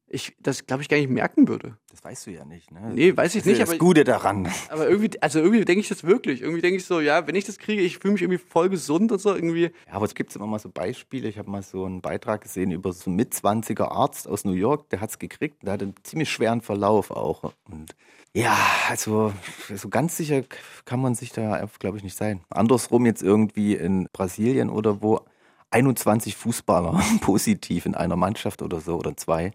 ich 0.08 0.36
das, 0.40 0.68
glaube 0.68 0.84
ich, 0.84 0.90
gar 0.90 0.98
nicht 0.98 1.10
merken 1.10 1.48
würde. 1.48 1.78
das 1.90 2.04
weißt 2.04 2.28
du 2.28 2.32
ja 2.32 2.46
nicht, 2.46 2.72
ne? 2.72 2.92
Nee, 2.94 3.18
weiß 3.18 3.34
ich 3.36 3.42
das 3.42 3.48
nicht, 3.48 3.62
das 3.62 3.70
aber- 3.70 3.80
Gute 3.80 4.04
daran. 4.04 4.48
Aber 4.70 4.88
irgendwie, 4.88 5.10
also 5.22 5.40
irgendwie 5.40 5.66
denke 5.66 5.82
ich 5.82 5.88
das 5.90 6.04
wirklich. 6.04 6.42
Irgendwie 6.42 6.62
denke 6.62 6.78
ich 6.78 6.86
so, 6.86 7.00
ja, 7.00 7.26
wenn 7.28 7.34
ich 7.36 7.46
das 7.46 7.58
kriege, 7.58 7.82
ich 7.82 7.98
fühle 7.98 8.14
mich 8.14 8.22
irgendwie 8.22 8.38
voll 8.38 8.70
gesund 8.70 9.12
und 9.12 9.20
so 9.20 9.34
irgendwie. 9.34 9.72
Ja, 9.88 9.94
aber 9.94 10.06
es 10.06 10.14
gibt 10.14 10.36
immer 10.36 10.46
mal 10.48 10.60
so 10.60 10.70
Beispiele. 10.70 11.28
Ich 11.28 11.38
habe 11.40 11.50
mal 11.50 11.64
so 11.64 11.86
einen 11.86 12.02
Beitrag 12.02 12.42
gesehen 12.42 12.72
über 12.72 12.94
so 12.94 13.10
einen 13.10 13.16
Mitzwanziger 13.16 13.92
Arzt 13.92 14.28
aus 14.28 14.46
New 14.46 14.54
York, 14.54 14.90
der 14.90 15.02
hat 15.02 15.10
es 15.10 15.20
gekriegt. 15.20 15.64
Der 15.64 15.74
hatte 15.74 15.86
einen 15.86 15.96
ziemlich 16.04 16.30
schweren 16.30 16.62
Verlauf 16.62 17.10
auch. 17.12 17.54
Und 17.70 17.96
ja, 18.34 18.56
also 18.90 19.34
so 19.74 19.90
ganz 19.90 20.18
sicher 20.18 20.44
kann 20.86 21.00
man 21.02 21.16
sich 21.16 21.32
da, 21.32 21.68
glaube 21.80 21.98
ich, 21.98 22.04
nicht 22.04 22.16
sein. 22.18 22.42
Andersrum 22.50 23.06
jetzt 23.08 23.24
irgendwie 23.24 23.74
in 23.76 24.08
Brasilien 24.14 24.70
oder 24.70 25.02
wo 25.02 25.22
21 25.72 26.36
Fußballer 26.36 27.02
positiv 27.22 27.86
in 27.86 27.96
einer 27.96 28.16
Mannschaft 28.16 28.62
oder 28.62 28.80
so 28.80 28.98
oder 28.98 29.18
zwei. 29.18 29.52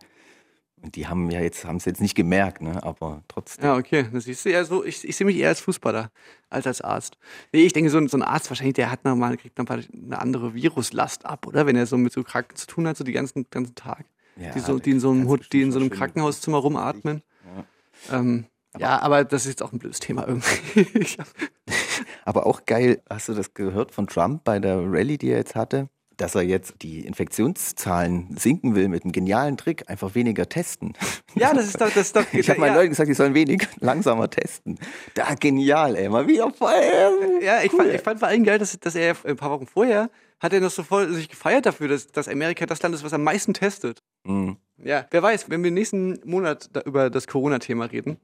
Die 0.83 1.07
haben 1.07 1.31
ja 1.31 1.40
jetzt, 1.40 1.64
haben 1.64 1.77
es 1.77 1.85
jetzt 1.85 2.01
nicht 2.01 2.14
gemerkt, 2.14 2.62
ne? 2.62 2.83
aber 2.83 3.23
trotzdem. 3.29 3.64
Ja, 3.64 3.77
okay. 3.77 4.07
Das 4.12 4.25
siehst 4.25 4.45
du 4.45 4.51
ja 4.51 4.64
so, 4.64 4.85
ich, 4.85 5.07
ich 5.07 5.16
sehe 5.16 5.27
mich 5.27 5.37
eher 5.37 5.49
als 5.49 5.61
Fußballer 5.61 6.11
als 6.49 6.66
als 6.66 6.81
Arzt. 6.81 7.19
Nee, 7.53 7.62
ich 7.62 7.73
denke, 7.73 7.90
so 7.90 7.99
ein, 7.99 8.09
so 8.09 8.16
ein 8.16 8.23
Arzt 8.23 8.51
wahrscheinlich, 8.51 8.75
der 8.75 8.90
hat 8.90 9.05
nochmal, 9.05 9.37
kriegt 9.37 9.59
nochmal 9.59 9.85
eine 9.93 10.19
andere 10.19 10.55
Viruslast 10.55 11.27
ab, 11.27 11.47
oder? 11.47 11.66
Wenn 11.66 11.77
er 11.77 11.87
so 11.87 11.97
mit 11.97 12.12
so 12.12 12.23
Kranken 12.23 12.57
zu 12.57 12.66
tun 12.66 12.88
hat, 12.88 12.97
so 12.97 13.05
die 13.05 13.12
ganzen, 13.12 13.47
ganzen 13.51 13.75
Tag. 13.75 14.05
Ja, 14.37 14.53
die, 14.53 14.61
so, 14.61 14.79
die 14.79 14.93
in 14.93 15.01
so 15.01 15.11
einem, 15.11 15.38
die 15.53 15.62
in 15.62 15.73
so 15.73 15.79
einem 15.79 15.90
Krankenhauszimmer 15.90 16.59
rumatmen. 16.59 17.22
Ja. 18.11 18.18
Ähm, 18.18 18.47
ja, 18.78 19.01
aber 19.01 19.24
das 19.24 19.43
ist 19.43 19.51
jetzt 19.51 19.62
auch 19.62 19.72
ein 19.72 19.78
blödes 19.78 19.99
Thema 19.99 20.26
irgendwie. 20.26 21.07
Aber 22.24 22.47
auch 22.47 22.64
geil, 22.66 23.03
hast 23.09 23.28
du 23.28 23.35
das 23.35 23.55
gehört 23.55 23.93
von 23.93 24.07
Trump 24.07 24.45
bei 24.45 24.59
der 24.59 24.78
Rallye, 24.81 25.18
die 25.18 25.31
er 25.31 25.39
jetzt 25.39 25.55
hatte? 25.55 25.89
Dass 26.21 26.35
er 26.35 26.43
jetzt 26.43 26.75
die 26.83 27.01
Infektionszahlen 27.07 28.37
sinken 28.37 28.75
will 28.75 28.89
mit 28.89 29.05
einem 29.05 29.12
genialen 29.12 29.57
Trick, 29.57 29.89
einfach 29.89 30.14
weniger 30.14 30.49
testen. 30.49 30.95
Ja, 31.35 31.55
das 31.55 31.66
ist 31.66 31.81
doch, 31.81 31.89
das 31.89 32.09
ist 32.09 32.16
doch. 32.16 32.25
Ich 32.33 32.49
habe 32.51 32.61
meinen 32.61 32.75
ja, 32.75 32.77
Leuten 32.81 32.91
gesagt, 32.91 33.09
die 33.09 33.14
sollen 33.14 33.35
wenig 33.35 33.66
langsamer 33.81 34.29
testen. 34.29 34.79
Da 35.14 35.35
genial, 35.35 35.97
ey, 35.97 36.09
mal 36.09 36.27
wieder 36.27 36.51
voll. 36.53 36.73
äh, 36.73 37.45
Ja, 37.45 37.62
ich, 37.62 37.73
cool. 37.73 37.81
fand, 37.81 37.95
ich 37.95 38.01
fand 38.03 38.18
vor 38.21 38.29
allem 38.29 38.45
geil, 38.45 38.59
dass, 38.59 38.79
dass 38.79 38.95
er 38.95 39.16
ein 39.25 39.37
paar 39.37 39.51
Wochen 39.51 39.66
vorher 39.66 40.11
hat 40.41 40.55
er 40.55 40.61
noch 40.61 40.71
so 40.71 40.83
voll 40.83 41.12
sich 41.12 41.29
gefeiert 41.29 41.66
dafür, 41.66 41.89
dass, 41.89 42.07
dass 42.07 42.27
Amerika 42.27 42.64
das 42.64 42.83
Land 42.83 42.95
ist, 42.95 43.05
was 43.05 43.12
am 43.12 43.23
meisten 43.23 43.53
testet. 43.53 44.03
Mhm. 44.25 44.57
Ja, 44.83 45.07
wer 45.11 45.23
weiß, 45.23 45.51
wenn 45.51 45.62
wir 45.62 45.71
nächsten 45.71 46.18
Monat 46.25 46.71
da 46.73 46.81
über 46.81 47.11
das 47.11 47.27
Corona-Thema 47.27 47.85
reden, 47.87 48.16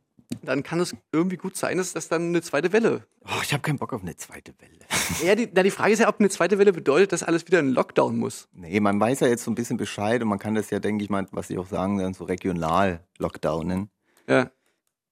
dann 0.42 0.62
kann 0.62 0.80
es 0.80 0.94
irgendwie 1.12 1.36
gut 1.36 1.56
sein, 1.56 1.78
dass 1.78 1.92
das 1.92 2.08
dann 2.08 2.28
eine 2.28 2.42
zweite 2.42 2.72
Welle. 2.72 3.06
Oh, 3.24 3.40
ich 3.42 3.52
habe 3.52 3.62
keinen 3.62 3.78
Bock 3.78 3.92
auf 3.92 4.02
eine 4.02 4.16
zweite 4.16 4.54
Welle. 4.58 4.72
Ja, 5.24 5.36
die, 5.36 5.48
na, 5.52 5.62
die 5.62 5.70
Frage 5.70 5.92
ist 5.92 6.00
ja, 6.00 6.08
ob 6.08 6.18
eine 6.18 6.28
zweite 6.30 6.58
Welle 6.58 6.72
bedeutet, 6.72 7.12
dass 7.12 7.22
alles 7.22 7.46
wieder 7.46 7.60
in 7.60 7.68
Lockdown 7.68 8.16
muss. 8.16 8.48
Nee, 8.52 8.80
man 8.80 8.98
weiß 8.98 9.20
ja 9.20 9.28
jetzt 9.28 9.44
so 9.44 9.52
ein 9.52 9.54
bisschen 9.54 9.76
Bescheid 9.76 10.20
und 10.20 10.28
man 10.28 10.40
kann 10.40 10.56
das 10.56 10.70
ja, 10.70 10.80
denke 10.80 11.04
ich 11.04 11.10
mal, 11.10 11.26
was 11.30 11.46
Sie 11.48 11.58
auch 11.58 11.68
sagen, 11.68 11.98
dann 11.98 12.12
so 12.12 12.24
regional 12.24 13.00
lockdownen. 13.18 13.88
Ja. 14.28 14.50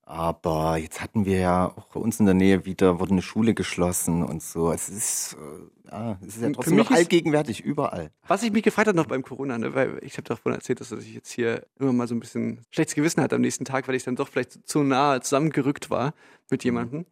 Aber 0.07 0.77
jetzt 0.77 1.01
hatten 1.01 1.25
wir 1.25 1.39
ja 1.39 1.67
auch 1.67 1.87
bei 1.87 1.99
uns 1.99 2.21
in 2.21 2.27
der 2.27 2.35
Nähe 2.35 2.67
wieder, 2.67 3.01
wurde 3.01 3.13
eine 3.13 3.23
Schule 3.23 3.55
geschlossen 3.55 4.23
und 4.23 4.43
so. 4.43 4.71
Es 4.71 4.91
ist, 4.91 5.35
äh, 5.35 5.89
ja, 5.91 6.19
es 6.21 6.37
ist 6.37 6.43
ja 6.43 6.51
trotzdem 6.51 6.77
noch 6.77 6.91
allgegenwärtig 6.91 7.63
überall. 7.63 8.11
Was 8.27 8.43
ich 8.43 8.53
mich 8.53 8.63
gefreut 8.63 8.87
habe 8.87 8.97
noch 8.97 9.07
beim 9.07 9.23
Corona, 9.23 9.57
ne, 9.57 9.75
weil 9.75 9.99
ich 10.03 10.19
habe 10.19 10.25
davon 10.25 10.53
erzählt, 10.53 10.81
dass 10.81 10.93
ich 10.93 11.15
jetzt 11.15 11.31
hier 11.31 11.67
immer 11.79 11.95
mal 11.95 12.07
so 12.07 12.15
ein 12.15 12.21
bisschen 12.21 12.61
schlechtes 12.71 12.95
Gewissen 12.95 13.23
hatte 13.23 13.37
am 13.37 13.41
nächsten 13.41 13.65
Tag, 13.65 13.89
weil 13.89 13.95
ich 13.95 14.05
dann 14.05 14.17
doch 14.17 14.29
vielleicht 14.29 14.69
zu 14.69 14.83
nah 14.83 15.23
zusammengerückt 15.23 15.89
war 15.89 16.13
mit 16.51 16.65
jemandem. 16.65 17.07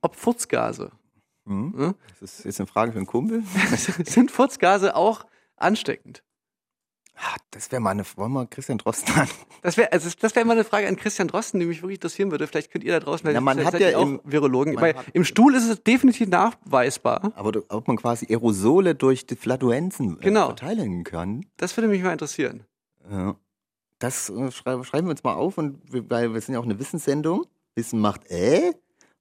Ob 0.00 0.16
Furzgase. 0.16 0.92
Mhm. 1.44 1.74
Ne? 1.76 1.94
Das 2.20 2.38
ist 2.38 2.44
jetzt 2.46 2.60
eine 2.60 2.66
Frage 2.66 2.92
für 2.92 2.98
einen 2.98 3.06
Kumpel. 3.06 3.42
Sind 4.04 4.30
Furzgase 4.30 4.96
auch 4.96 5.26
ansteckend? 5.56 6.22
Ah, 7.18 7.36
Das 7.50 7.72
wäre 7.72 7.80
mal 7.80 7.90
eine, 7.90 8.04
wollen 8.16 8.32
wir 8.32 8.46
Christian 8.46 8.78
Drosten 8.78 9.14
an? 9.14 9.28
Das 9.62 9.76
wäre 9.76 9.90
also 9.90 10.08
das 10.20 10.36
wäre 10.36 10.44
mal 10.46 10.52
eine 10.52 10.64
Frage 10.64 10.86
an 10.86 10.96
Christian 10.96 11.28
Drosten, 11.28 11.58
die 11.58 11.66
mich 11.66 11.82
wirklich 11.82 11.96
interessieren 11.96 12.30
würde. 12.30 12.46
Vielleicht 12.46 12.70
könnt 12.70 12.84
ihr 12.84 12.92
da 12.92 13.00
draußen, 13.00 13.28
Na, 13.32 13.40
man 13.40 13.64
hat 13.64 13.80
ja 13.80 13.96
auch 13.96 14.02
im- 14.02 14.20
Virologen, 14.24 14.76
weil 14.80 14.94
im 15.12 15.24
Stuhl 15.24 15.54
ist 15.54 15.66
es 15.68 15.82
definitiv 15.82 16.28
nachweisbar. 16.28 17.32
Aber 17.34 17.52
ob 17.70 17.88
man 17.88 17.96
quasi 17.96 18.26
Aerosole 18.28 18.94
durch 18.94 19.26
die 19.26 19.34
Flatulenzen 19.34 20.18
äh, 20.20 20.22
Genau. 20.24 20.46
verteilen 20.46 21.02
kann. 21.04 21.46
Das 21.56 21.76
würde 21.76 21.88
mich 21.88 22.02
mal 22.02 22.12
interessieren. 22.12 22.64
Ja. 23.10 23.34
Das 23.98 24.28
äh, 24.28 24.52
schrei 24.52 24.82
schreiben 24.84 25.06
wir 25.06 25.12
uns 25.12 25.24
mal 25.24 25.34
auf, 25.34 25.56
und 25.58 25.80
wir, 25.90 26.08
weil 26.10 26.34
wir 26.34 26.40
sind 26.42 26.52
ja 26.54 26.60
auch 26.60 26.64
eine 26.64 26.78
Wissenssendung. 26.78 27.46
Wissen 27.74 27.98
macht 28.00 28.30
äh. 28.30 28.72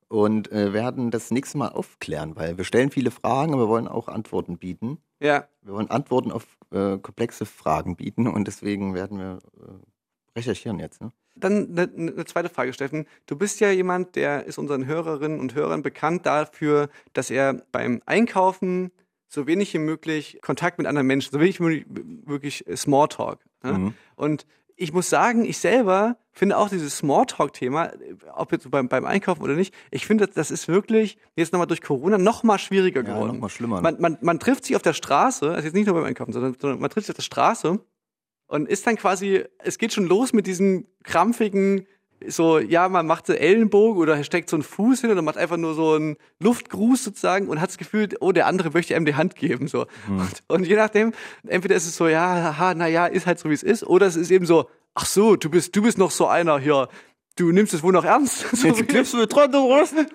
Und 0.07 0.51
äh, 0.51 0.71
werden 0.71 1.09
das 1.09 1.31
nächste 1.31 1.57
Mal 1.57 1.69
aufklären, 1.69 2.35
weil 2.35 2.57
wir 2.57 2.63
stellen 2.63 2.91
viele 2.91 3.11
Fragen, 3.11 3.53
aber 3.53 3.63
wir 3.63 3.69
wollen 3.69 3.87
auch 3.87 4.07
Antworten 4.07 4.57
bieten. 4.57 4.99
Ja, 5.19 5.47
Wir 5.61 5.73
wollen 5.73 5.89
Antworten 5.89 6.31
auf 6.31 6.45
äh, 6.71 6.97
komplexe 6.97 7.45
Fragen 7.45 7.95
bieten 7.95 8.27
und 8.27 8.47
deswegen 8.47 8.93
werden 8.93 9.17
wir 9.17 9.39
äh, 9.57 10.37
recherchieren 10.37 10.79
jetzt. 10.79 11.01
Ne? 11.01 11.11
Dann 11.35 11.69
eine, 11.71 12.11
eine 12.13 12.25
zweite 12.25 12.49
Frage, 12.49 12.73
Steffen. 12.73 13.07
Du 13.25 13.35
bist 13.35 13.59
ja 13.59 13.71
jemand, 13.71 14.15
der 14.15 14.45
ist 14.45 14.57
unseren 14.57 14.85
Hörerinnen 14.85 15.39
und 15.39 15.55
Hörern 15.55 15.81
bekannt 15.81 16.25
dafür, 16.25 16.89
dass 17.13 17.29
er 17.29 17.65
beim 17.71 18.01
Einkaufen 18.05 18.91
so 19.27 19.47
wenig 19.47 19.73
wie 19.73 19.79
möglich 19.79 20.39
Kontakt 20.41 20.77
mit 20.77 20.87
anderen 20.87 21.07
Menschen, 21.07 21.31
so 21.31 21.39
wenig 21.39 21.59
wie 21.59 21.63
möglich 21.63 21.85
wirklich 22.25 22.65
Smalltalk. 22.75 23.39
Ne? 23.63 23.73
Mhm. 23.73 23.93
Und 24.15 24.45
ich 24.75 24.93
muss 24.93 25.09
sagen, 25.09 25.45
ich 25.45 25.57
selber 25.57 26.17
finde 26.31 26.57
auch 26.57 26.69
dieses 26.69 26.97
Smalltalk-Thema, 26.97 27.93
ob 28.33 28.51
jetzt 28.51 28.69
beim, 28.69 28.89
beim 28.89 29.05
Einkaufen 29.05 29.41
oder 29.41 29.53
nicht, 29.53 29.73
ich 29.89 30.05
finde, 30.05 30.27
das 30.27 30.51
ist 30.51 30.67
wirklich 30.67 31.17
jetzt 31.35 31.53
nochmal 31.53 31.67
durch 31.67 31.81
Corona 31.81 32.17
noch 32.17 32.43
mal 32.43 32.57
schwieriger 32.57 33.01
Ja, 33.03 33.13
geworden. 33.13 33.33
noch 33.33 33.39
mal 33.41 33.49
schlimmer. 33.49 33.81
Man, 33.81 33.99
man, 34.01 34.17
man 34.21 34.39
trifft 34.39 34.65
sich 34.65 34.75
auf 34.75 34.81
der 34.81 34.93
Straße, 34.93 35.49
also 35.49 35.63
jetzt 35.63 35.73
nicht 35.75 35.85
nur 35.85 35.95
beim 35.95 36.03
Einkaufen, 36.03 36.33
sondern, 36.33 36.55
sondern 36.59 36.79
man 36.79 36.89
trifft 36.89 37.07
sich 37.07 37.13
auf 37.13 37.17
der 37.17 37.23
Straße 37.23 37.79
und 38.47 38.67
ist 38.69 38.85
dann 38.85 38.97
quasi, 38.97 39.45
es 39.59 39.77
geht 39.77 39.93
schon 39.93 40.05
los 40.07 40.33
mit 40.33 40.45
diesem 40.45 40.87
krampfigen, 41.03 41.87
so, 42.29 42.59
ja, 42.59 42.89
man 42.89 43.05
macht 43.05 43.27
so 43.27 43.33
Ellenbogen 43.33 44.01
oder 44.01 44.23
steckt 44.23 44.49
so 44.49 44.55
einen 44.55 44.63
Fuß 44.63 45.01
hin 45.01 45.11
oder 45.11 45.21
macht 45.21 45.37
einfach 45.37 45.57
nur 45.57 45.73
so 45.73 45.93
einen 45.93 46.17
Luftgruß 46.39 47.03
sozusagen 47.03 47.47
und 47.47 47.61
hat 47.61 47.69
das 47.69 47.77
Gefühl, 47.77 48.09
oh, 48.19 48.31
der 48.31 48.47
andere 48.47 48.71
möchte 48.71 48.95
einem 48.95 49.05
die 49.05 49.15
Hand 49.15 49.35
geben, 49.35 49.67
so. 49.67 49.85
Und, 50.07 50.43
und 50.47 50.67
je 50.67 50.75
nachdem, 50.75 51.13
entweder 51.47 51.75
ist 51.75 51.85
es 51.85 51.95
so, 51.95 52.07
ja, 52.07 52.57
haha, 52.57 52.73
na 52.75 52.87
ja, 52.87 53.05
ist 53.05 53.25
halt 53.27 53.39
so, 53.39 53.49
wie 53.49 53.53
es 53.53 53.63
ist, 53.63 53.83
oder 53.83 54.07
es 54.07 54.15
ist 54.15 54.31
eben 54.31 54.45
so, 54.45 54.69
ach 54.93 55.05
so, 55.05 55.35
du 55.35 55.49
bist, 55.49 55.75
du 55.75 55.81
bist 55.81 55.97
noch 55.97 56.11
so 56.11 56.27
einer 56.27 56.59
hier, 56.59 56.87
du 57.35 57.51
nimmst 57.51 57.73
es 57.73 57.83
wohl 57.83 57.93
noch 57.93 58.05
ernst. 58.05 58.45
So, 58.55 58.67
Jetzt 58.67 58.87
klippst 58.87 59.13
du 59.13 59.17
mir 59.17 59.27
dran, 59.27 59.51
du 59.51 59.57
Rosten. 59.57 60.07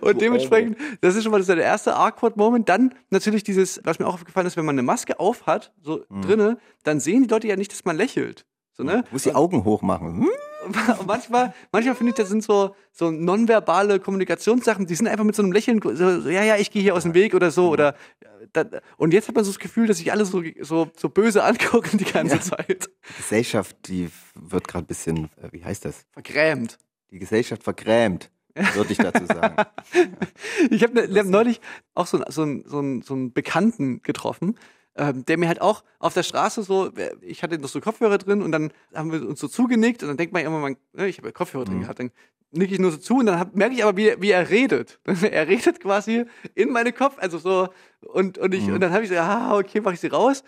und 0.00 0.20
dementsprechend, 0.20 0.76
das 1.00 1.16
ist 1.16 1.22
schon 1.22 1.32
mal 1.32 1.42
der 1.42 1.56
erste 1.58 1.96
awkward 1.96 2.36
Moment. 2.36 2.68
Dann 2.68 2.94
natürlich 3.10 3.44
dieses, 3.44 3.80
was 3.84 3.98
mir 3.98 4.06
auch 4.06 4.14
aufgefallen 4.14 4.46
ist, 4.46 4.56
wenn 4.56 4.64
man 4.64 4.74
eine 4.74 4.82
Maske 4.82 5.20
auf 5.20 5.46
hat, 5.46 5.72
so 5.82 6.04
drinne, 6.22 6.58
dann 6.82 7.00
sehen 7.00 7.22
die 7.24 7.28
Leute 7.28 7.48
ja 7.48 7.56
nicht, 7.56 7.72
dass 7.72 7.84
man 7.84 7.96
lächelt. 7.96 8.44
So, 8.72 8.82
ne? 8.82 9.02
Du 9.02 9.12
musst 9.12 9.26
die 9.26 9.34
Augen 9.34 9.64
hoch 9.64 9.82
machen. 9.82 10.20
Hm? 10.20 10.28
Manchmal, 11.06 11.54
manchmal 11.72 11.94
finde 11.94 12.10
ich, 12.10 12.16
das 12.16 12.28
sind 12.28 12.42
so, 12.42 12.74
so 12.92 13.10
nonverbale 13.10 14.00
Kommunikationssachen, 14.00 14.86
die 14.86 14.94
sind 14.94 15.06
einfach 15.08 15.24
mit 15.24 15.34
so 15.34 15.42
einem 15.42 15.52
Lächeln, 15.52 15.80
so, 15.82 16.28
ja, 16.28 16.42
ja, 16.44 16.56
ich 16.56 16.70
gehe 16.70 16.82
hier 16.82 16.94
aus 16.94 17.02
dem 17.04 17.14
Weg 17.14 17.34
oder 17.34 17.50
so, 17.50 17.68
oder, 17.70 17.94
äh, 18.20 18.46
da, 18.52 18.64
und 18.96 19.12
jetzt 19.12 19.28
hat 19.28 19.34
man 19.34 19.44
so 19.44 19.50
das 19.50 19.58
Gefühl, 19.58 19.86
dass 19.86 19.98
sich 19.98 20.12
alle 20.12 20.24
so, 20.24 20.42
so, 20.60 20.90
so 20.96 21.08
böse 21.08 21.44
angucken 21.44 21.98
die 21.98 22.04
ganze 22.04 22.36
Ja. 22.36 22.40
Zeit. 22.40 22.90
Die 23.08 23.16
Gesellschaft, 23.16 23.76
die 23.88 24.10
wird 24.34 24.66
gerade 24.68 24.84
ein 24.84 24.88
bisschen, 24.88 25.24
äh, 25.42 25.48
wie 25.52 25.64
heißt 25.64 25.84
das? 25.84 26.04
Vergrämt. 26.12 26.78
Die 27.10 27.18
Gesellschaft 27.18 27.62
vergrämt, 27.64 28.30
würde 28.74 28.92
ich 28.92 28.98
dazu 28.98 29.26
sagen. 29.26 29.56
Ich 30.70 30.82
habe 30.82 30.94
ne, 31.08 31.18
hab 31.18 31.26
neulich 31.26 31.60
auch 31.94 32.06
so, 32.06 32.22
so, 32.28 32.46
so, 32.64 33.00
so 33.02 33.14
einen 33.14 33.32
Bekannten 33.32 34.02
getroffen, 34.02 34.56
ähm, 34.96 35.24
der 35.24 35.38
mir 35.38 35.48
halt 35.48 35.60
auch 35.60 35.84
auf 35.98 36.14
der 36.14 36.22
Straße 36.22 36.62
so, 36.62 36.88
äh, 36.94 37.14
ich 37.20 37.42
hatte 37.42 37.58
noch 37.58 37.68
so 37.68 37.80
Kopfhörer 37.80 38.18
drin 38.18 38.42
und 38.42 38.52
dann 38.52 38.72
haben 38.94 39.12
wir 39.12 39.26
uns 39.26 39.40
so 39.40 39.48
zugenickt 39.48 40.02
und 40.02 40.08
dann 40.08 40.16
denkt 40.16 40.32
man 40.32 40.44
immer, 40.44 40.58
man, 40.58 40.76
ne, 40.92 41.08
ich 41.08 41.18
habe 41.18 41.28
ja 41.28 41.32
Kopfhörer 41.32 41.64
drin 41.64 41.80
gehabt, 41.80 42.00
dann 42.00 42.10
nicke 42.52 42.74
ich 42.74 42.80
nur 42.80 42.90
so 42.90 42.98
zu 42.98 43.18
und 43.18 43.26
dann 43.26 43.38
hab, 43.38 43.54
merke 43.54 43.74
ich 43.74 43.84
aber, 43.84 43.96
wie, 43.96 44.14
wie 44.18 44.30
er 44.30 44.50
redet. 44.50 44.98
er 45.06 45.46
redet 45.46 45.80
quasi 45.80 46.24
in 46.54 46.70
meine 46.70 46.92
Kopf, 46.92 47.16
also 47.18 47.38
so 47.38 47.68
und 48.00 48.38
und 48.38 48.54
ich 48.54 48.70
und 48.70 48.80
dann 48.80 48.92
habe 48.92 49.04
ich 49.04 49.10
so, 49.10 49.16
ah, 49.16 49.56
okay, 49.56 49.80
mache 49.80 49.94
ich 49.94 50.00
sie 50.00 50.08
raus 50.08 50.42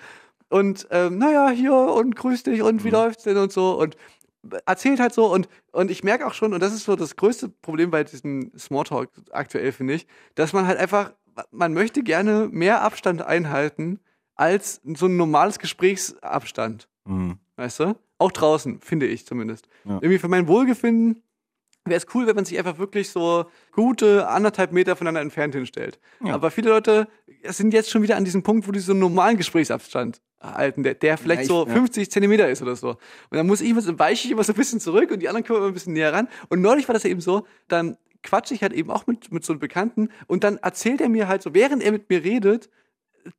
und 0.49 0.87
ähm, 0.91 1.19
naja, 1.19 1.51
hier 1.51 1.73
und 1.75 2.17
grüß 2.17 2.43
dich 2.43 2.63
und 2.63 2.85
wie 2.85 2.91
läuft's 2.91 3.25
denn 3.25 3.37
und 3.37 3.53
so 3.53 3.79
und 3.79 3.97
erzählt 4.67 5.01
halt 5.01 5.15
so 5.15 5.33
und, 5.33 5.49
und 5.71 5.91
ich 5.91 6.03
merke 6.03 6.27
auch 6.27 6.35
schon, 6.35 6.53
und 6.53 6.61
das 6.61 6.73
ist 6.73 6.85
so 6.85 6.97
das 6.97 7.17
größte 7.17 7.49
Problem 7.49 7.91
bei 7.91 8.05
diesem 8.05 8.51
Smalltalk 8.59 9.11
aktuell, 9.31 9.73
finde 9.73 9.95
ich, 9.95 10.07
dass 10.35 10.53
man 10.53 10.67
halt 10.67 10.79
einfach, 10.79 11.13
man 11.51 11.73
möchte 11.73 12.03
gerne 12.03 12.49
mehr 12.51 12.83
Abstand 12.83 13.23
einhalten 13.23 14.01
als 14.43 14.81
so 14.97 15.07
ein 15.07 15.17
normales 15.17 15.59
Gesprächsabstand, 15.59 16.89
Hm. 17.07 17.39
weißt 17.57 17.81
du? 17.81 17.97
Auch 18.19 18.33
draußen, 18.33 18.81
finde 18.81 19.07
ich 19.07 19.27
zumindest. 19.27 19.67
Ja. 19.85 19.95
Irgendwie 19.97 20.19
für 20.19 20.29
mein 20.29 20.47
Wohlgefinden 20.47 21.23
wäre 21.85 21.99
es 21.99 22.07
cool, 22.15 22.27
wenn 22.27 22.37
man 22.37 22.45
sich 22.45 22.59
einfach 22.59 22.79
wirklich 22.79 23.11
so 23.11 23.47
gute 23.73 24.29
anderthalb 24.29 24.71
Meter 24.73 24.95
voneinander 24.95 25.21
entfernt 25.21 25.55
hinstellt. 25.55 25.99
Ja. 26.25 26.35
Aber 26.35 26.51
viele 26.53 26.71
Leute 26.71 27.09
sind 27.45 27.73
jetzt 27.75 27.91
schon 27.91 28.03
wieder 28.03 28.17
an 28.17 28.25
diesem 28.25 28.43
Punkt, 28.45 28.69
wo 28.69 28.73
die 28.73 28.79
so 28.79 28.93
einen 28.93 29.01
normalen 29.01 29.37
Gesprächsabstand 29.37 30.21
halten, 30.41 30.83
der, 30.85 30.95
der 30.95 31.19
vielleicht 31.19 31.43
ich- 31.43 31.49
so 31.49 31.67
ja. 31.67 31.73
50 31.73 32.11
Zentimeter 32.11 32.49
ist 32.49 32.63
oder 32.63 32.77
so. 32.77 32.91
Und 32.91 32.99
dann 33.37 33.47
muss 33.47 33.61
ich 33.61 33.71
immer 33.71 33.81
so, 33.81 33.97
weiche 33.99 34.27
ich 34.27 34.33
immer 34.33 34.45
so 34.45 34.53
ein 34.53 34.57
bisschen 34.57 34.79
zurück 34.81 35.11
und 35.11 35.21
die 35.21 35.29
anderen 35.29 35.45
kommen 35.47 35.59
immer 35.59 35.69
ein 35.69 35.75
bisschen 35.75 35.93
näher 35.95 36.13
ran. 36.13 36.29
Und 36.49 36.61
neulich 36.61 36.87
war 36.89 36.93
das 36.95 37.05
eben 37.05 37.21
so, 37.21 37.47
dann 37.69 37.97
quatsche 38.23 38.55
ich 38.55 38.63
halt 38.63 38.73
eben 38.73 38.91
auch 38.91 39.09
mit, 39.09 39.33
mit 39.33 39.45
so 39.45 39.53
einem 39.53 39.59
Bekannten 39.61 40.09
und 40.29 40.45
dann 40.45 40.59
erzählt 40.59 41.01
er 41.01 41.09
mir 41.09 41.27
halt 41.27 41.43
so, 41.43 41.55
während 41.55 41.83
er 41.83 41.91
mit 41.91 42.09
mir 42.09 42.23
redet, 42.23 42.71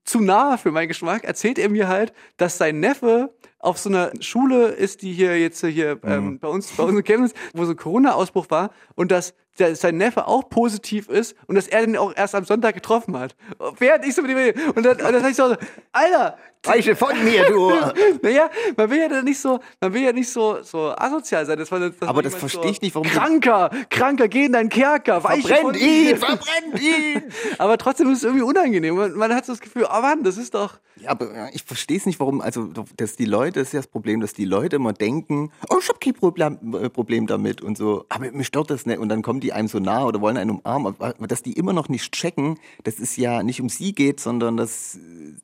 zu 0.04 0.20
nah 0.20 0.58
für 0.58 0.72
meinen 0.72 0.88
Geschmack, 0.88 1.24
erzählt 1.24 1.60
er 1.60 1.70
mir 1.70 1.88
halt, 1.88 2.14
dass 2.38 2.58
sein 2.58 2.80
Neffe 2.80 3.34
auf 3.60 3.78
so 3.78 3.90
einer 3.90 4.12
Schule 4.20 4.68
ist, 4.68 5.02
die 5.02 5.14
hier 5.14 5.40
jetzt 5.40 5.66
hier 5.66 6.00
ähm, 6.04 6.40
bei 6.40 6.48
uns 6.48 6.72
bei 6.72 6.84
uns 6.84 6.98
in 6.98 7.04
Chemnitz, 7.04 7.34
wo 7.54 7.66
so 7.66 7.72
ein 7.72 7.78
Corona-Ausbruch 7.78 8.50
war 8.50 8.72
und 8.96 9.12
dass 9.12 9.34
der, 9.60 9.76
sein 9.76 9.98
Neffe 9.98 10.28
auch 10.28 10.50
positiv 10.50 11.10
ist 11.10 11.36
und 11.48 11.56
dass 11.56 11.68
er 11.68 11.82
den 11.82 11.98
auch 11.98 12.14
erst 12.16 12.36
am 12.36 12.46
Sonntag 12.46 12.76
getroffen 12.76 13.18
hat. 13.18 13.36
Während 13.78 14.06
ich 14.06 14.16
so 14.16 14.22
mit 14.22 14.32
ihm. 14.32 14.74
Und 14.76 14.84
dann, 14.86 14.98
und 14.98 15.14
dann 15.14 15.22
sag 15.22 15.32
ich 15.32 15.36
so, 15.36 15.56
Alter, 15.92 16.38
Weiche 16.66 16.96
von 16.96 17.22
mir, 17.26 17.44
du! 17.50 17.72
naja, 18.22 18.50
man 18.78 18.90
will 18.90 19.00
ja 19.00 19.10
dann 19.10 19.26
nicht 19.26 19.38
so, 19.38 19.60
man 19.82 19.94
will 19.94 20.02
ja 20.02 20.14
nicht 20.14 20.30
so, 20.30 20.64
so 20.64 20.96
asozial 20.96 21.46
sein. 21.46 21.60
Dass 21.60 21.70
man, 21.72 21.94
dass 22.00 22.08
Aber 22.08 22.22
das 22.22 22.36
verstehe 22.36 22.72
ich 22.72 22.82
nicht, 22.82 22.96
warum 22.96 23.10
Kranker, 23.10 23.70
kranker, 23.90 24.30
geh 24.30 24.46
in 24.46 24.54
deinen 24.54 24.70
Kerker, 24.70 25.22
weiche 25.26 25.50
Verbrennt 25.50 25.82
ihn! 25.82 26.18
Verbrennt 26.18 26.82
ihn! 26.82 27.24
Aber 27.58 27.78
trotzdem 27.78 28.10
ist 28.12 28.20
es 28.20 28.24
irgendwie 28.24 28.46
unangenehm. 28.46 28.96
Man, 28.96 29.14
man 29.14 29.36
hat 29.36 29.46
so 29.46 29.52
das 29.52 29.60
Gefühl, 29.60 29.86
oh 29.90 30.02
Mann, 30.02 30.24
das 30.24 30.38
ist 30.38 30.56
doch, 30.56 30.80
Ja, 31.02 31.10
aber 31.10 31.50
ich 31.54 31.64
verstehe 31.64 31.98
es 31.98 32.06
nicht, 32.06 32.20
warum, 32.22 32.40
also, 32.40 32.70
dass 32.96 33.18
die 33.18 33.26
Leute, 33.26 33.60
das 33.60 33.70
ist 33.70 33.74
ja 33.74 33.80
das 33.80 33.88
Problem, 33.88 34.22
dass 34.22 34.34
die 34.34 34.46
Leute 34.46 34.78
immer 34.78 34.94
denken, 34.94 35.52
oh, 35.70 35.78
ich 35.82 35.90
habe 35.90 36.00
kein 36.00 36.14
Problem, 36.14 36.76
äh, 36.82 36.90
Problem 36.90 37.28
damit 37.28 37.62
und 37.62 37.78
so, 37.78 38.06
aber 38.08 38.32
mir 38.32 38.44
stört 38.46 38.70
das 38.70 38.86
nicht 38.86 39.00
und 39.00 39.10
dann 39.10 39.22
kommen 39.22 39.42
die 39.44 39.54
einem 39.54 39.68
so 39.68 39.80
nah 39.80 40.06
oder 40.06 40.22
wollen 40.22 40.38
einen 40.38 40.50
umarmen, 40.52 40.96
aber 41.00 41.28
dass 41.28 41.44
die 41.44 41.54
immer 41.54 41.74
noch 41.74 41.90
nicht 41.90 42.12
checken, 42.14 42.58
dass 42.84 42.98
es 43.00 43.16
ja 43.18 43.44
nicht 43.44 43.62
um 43.62 43.70
sie 43.70 43.94
geht, 43.94 44.20
sondern 44.20 44.58
dass 44.58 44.96
äh, 44.96 45.00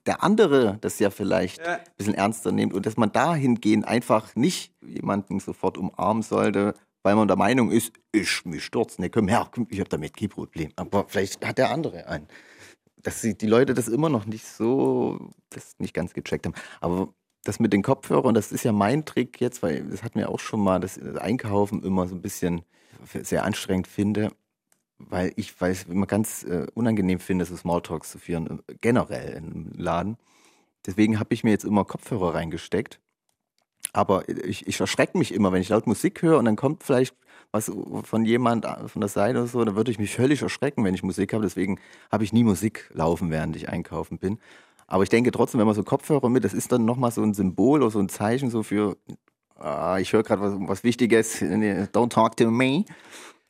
der 0.07 0.23
andere 0.23 0.77
das 0.81 0.97
ja 0.99 1.09
vielleicht 1.11 1.59
Ja. 1.65 1.75
ein 1.75 1.79
bisschen 1.97 2.13
ernster 2.15 2.51
nimmt 2.51 2.73
und 2.73 2.85
dass 2.85 2.97
man 2.97 3.11
dahingehend 3.11 3.87
einfach 3.87 4.35
nicht 4.35 4.73
jemanden 4.81 5.39
sofort 5.39 5.77
umarmen 5.77 6.23
sollte, 6.23 6.73
weil 7.03 7.15
man 7.15 7.27
der 7.27 7.37
Meinung 7.37 7.71
ist, 7.71 7.93
ich, 8.11 8.43
mich 8.45 8.63
stört's 8.63 8.97
nicht, 8.99 9.13
komm 9.13 9.27
her, 9.27 9.49
ich 9.69 9.79
habe 9.79 9.89
damit 9.89 10.17
kein 10.17 10.29
Problem. 10.29 10.71
Aber 10.75 11.05
vielleicht 11.07 11.45
hat 11.45 11.57
der 11.57 11.69
andere 11.69 12.07
ein. 12.07 12.27
dass 13.01 13.21
die 13.21 13.47
Leute 13.47 13.73
das 13.73 13.87
immer 13.87 14.09
noch 14.09 14.25
nicht 14.25 14.45
so, 14.45 15.29
das 15.49 15.75
nicht 15.79 15.93
ganz 15.93 16.13
gecheckt 16.13 16.45
haben. 16.45 16.55
Aber 16.81 17.13
das 17.43 17.59
mit 17.59 17.73
den 17.73 17.83
Kopfhörern, 17.83 18.33
das 18.33 18.51
ist 18.51 18.63
ja 18.63 18.71
mein 18.71 19.05
Trick 19.05 19.39
jetzt, 19.39 19.63
weil 19.63 19.83
das 19.83 20.03
hatten 20.03 20.19
wir 20.19 20.29
auch 20.29 20.39
schon 20.39 20.61
mal, 20.61 20.79
das 20.79 20.99
Einkaufen 20.99 21.83
immer 21.83 22.07
so 22.07 22.15
ein 22.15 22.21
bisschen 22.21 22.61
sehr 23.23 23.45
anstrengend 23.45 23.87
finde, 23.87 24.31
weil 24.97 25.31
ich 25.37 25.59
weiß, 25.59 25.85
immer 25.89 26.05
ganz 26.05 26.43
äh, 26.43 26.67
unangenehm 26.73 27.19
finde, 27.19 27.45
so 27.45 27.55
Smalltalks 27.55 28.11
zu 28.11 28.19
führen, 28.19 28.59
äh, 28.67 28.75
generell 28.81 29.37
im 29.37 29.71
Laden. 29.77 30.17
Deswegen 30.85 31.19
habe 31.19 31.33
ich 31.33 31.43
mir 31.43 31.51
jetzt 31.51 31.65
immer 31.65 31.85
Kopfhörer 31.85 32.35
reingesteckt. 32.35 32.99
Aber 33.93 34.27
ich, 34.29 34.67
ich 34.67 34.79
erschrecke 34.79 35.17
mich 35.17 35.33
immer, 35.33 35.51
wenn 35.51 35.61
ich 35.61 35.69
laut 35.69 35.87
Musik 35.87 36.21
höre 36.21 36.37
und 36.37 36.45
dann 36.45 36.55
kommt 36.55 36.83
vielleicht 36.83 37.15
was 37.51 37.71
von 38.03 38.25
jemand 38.25 38.67
von 38.87 38.99
der 38.99 39.09
Seite 39.09 39.39
oder 39.39 39.47
so, 39.47 39.63
dann 39.65 39.75
würde 39.75 39.89
ich 39.89 39.97
mich 39.97 40.13
völlig 40.13 40.43
erschrecken, 40.43 40.83
wenn 40.83 40.93
ich 40.93 41.01
Musik 41.01 41.33
habe. 41.33 41.43
Deswegen 41.43 41.79
habe 42.11 42.23
ich 42.23 42.31
nie 42.31 42.43
Musik 42.43 42.89
laufen, 42.93 43.31
während 43.31 43.55
ich 43.55 43.69
einkaufen 43.69 44.19
bin. 44.19 44.37
Aber 44.91 45.03
ich 45.03 45.09
denke 45.09 45.29
trotzdem, 45.29 45.59
wenn 45.59 45.67
man 45.67 45.75
so 45.75 45.83
Kopfhörer 45.83 46.29
mit, 46.29 46.43
das 46.43 46.55
ist 46.55 46.71
dann 46.71 46.83
nochmal 46.83 47.11
so 47.11 47.21
ein 47.21 47.35
Symbol 47.35 47.83
oder 47.83 47.91
so 47.91 47.99
ein 47.99 48.09
Zeichen 48.09 48.49
so 48.49 48.63
für, 48.63 48.97
ah, 49.55 49.99
ich 49.99 50.11
höre 50.11 50.23
gerade 50.23 50.41
was, 50.41 50.53
was 50.67 50.83
Wichtiges, 50.83 51.43
don't 51.43 52.09
talk 52.09 52.35
to 52.37 52.49
me. 52.49 52.85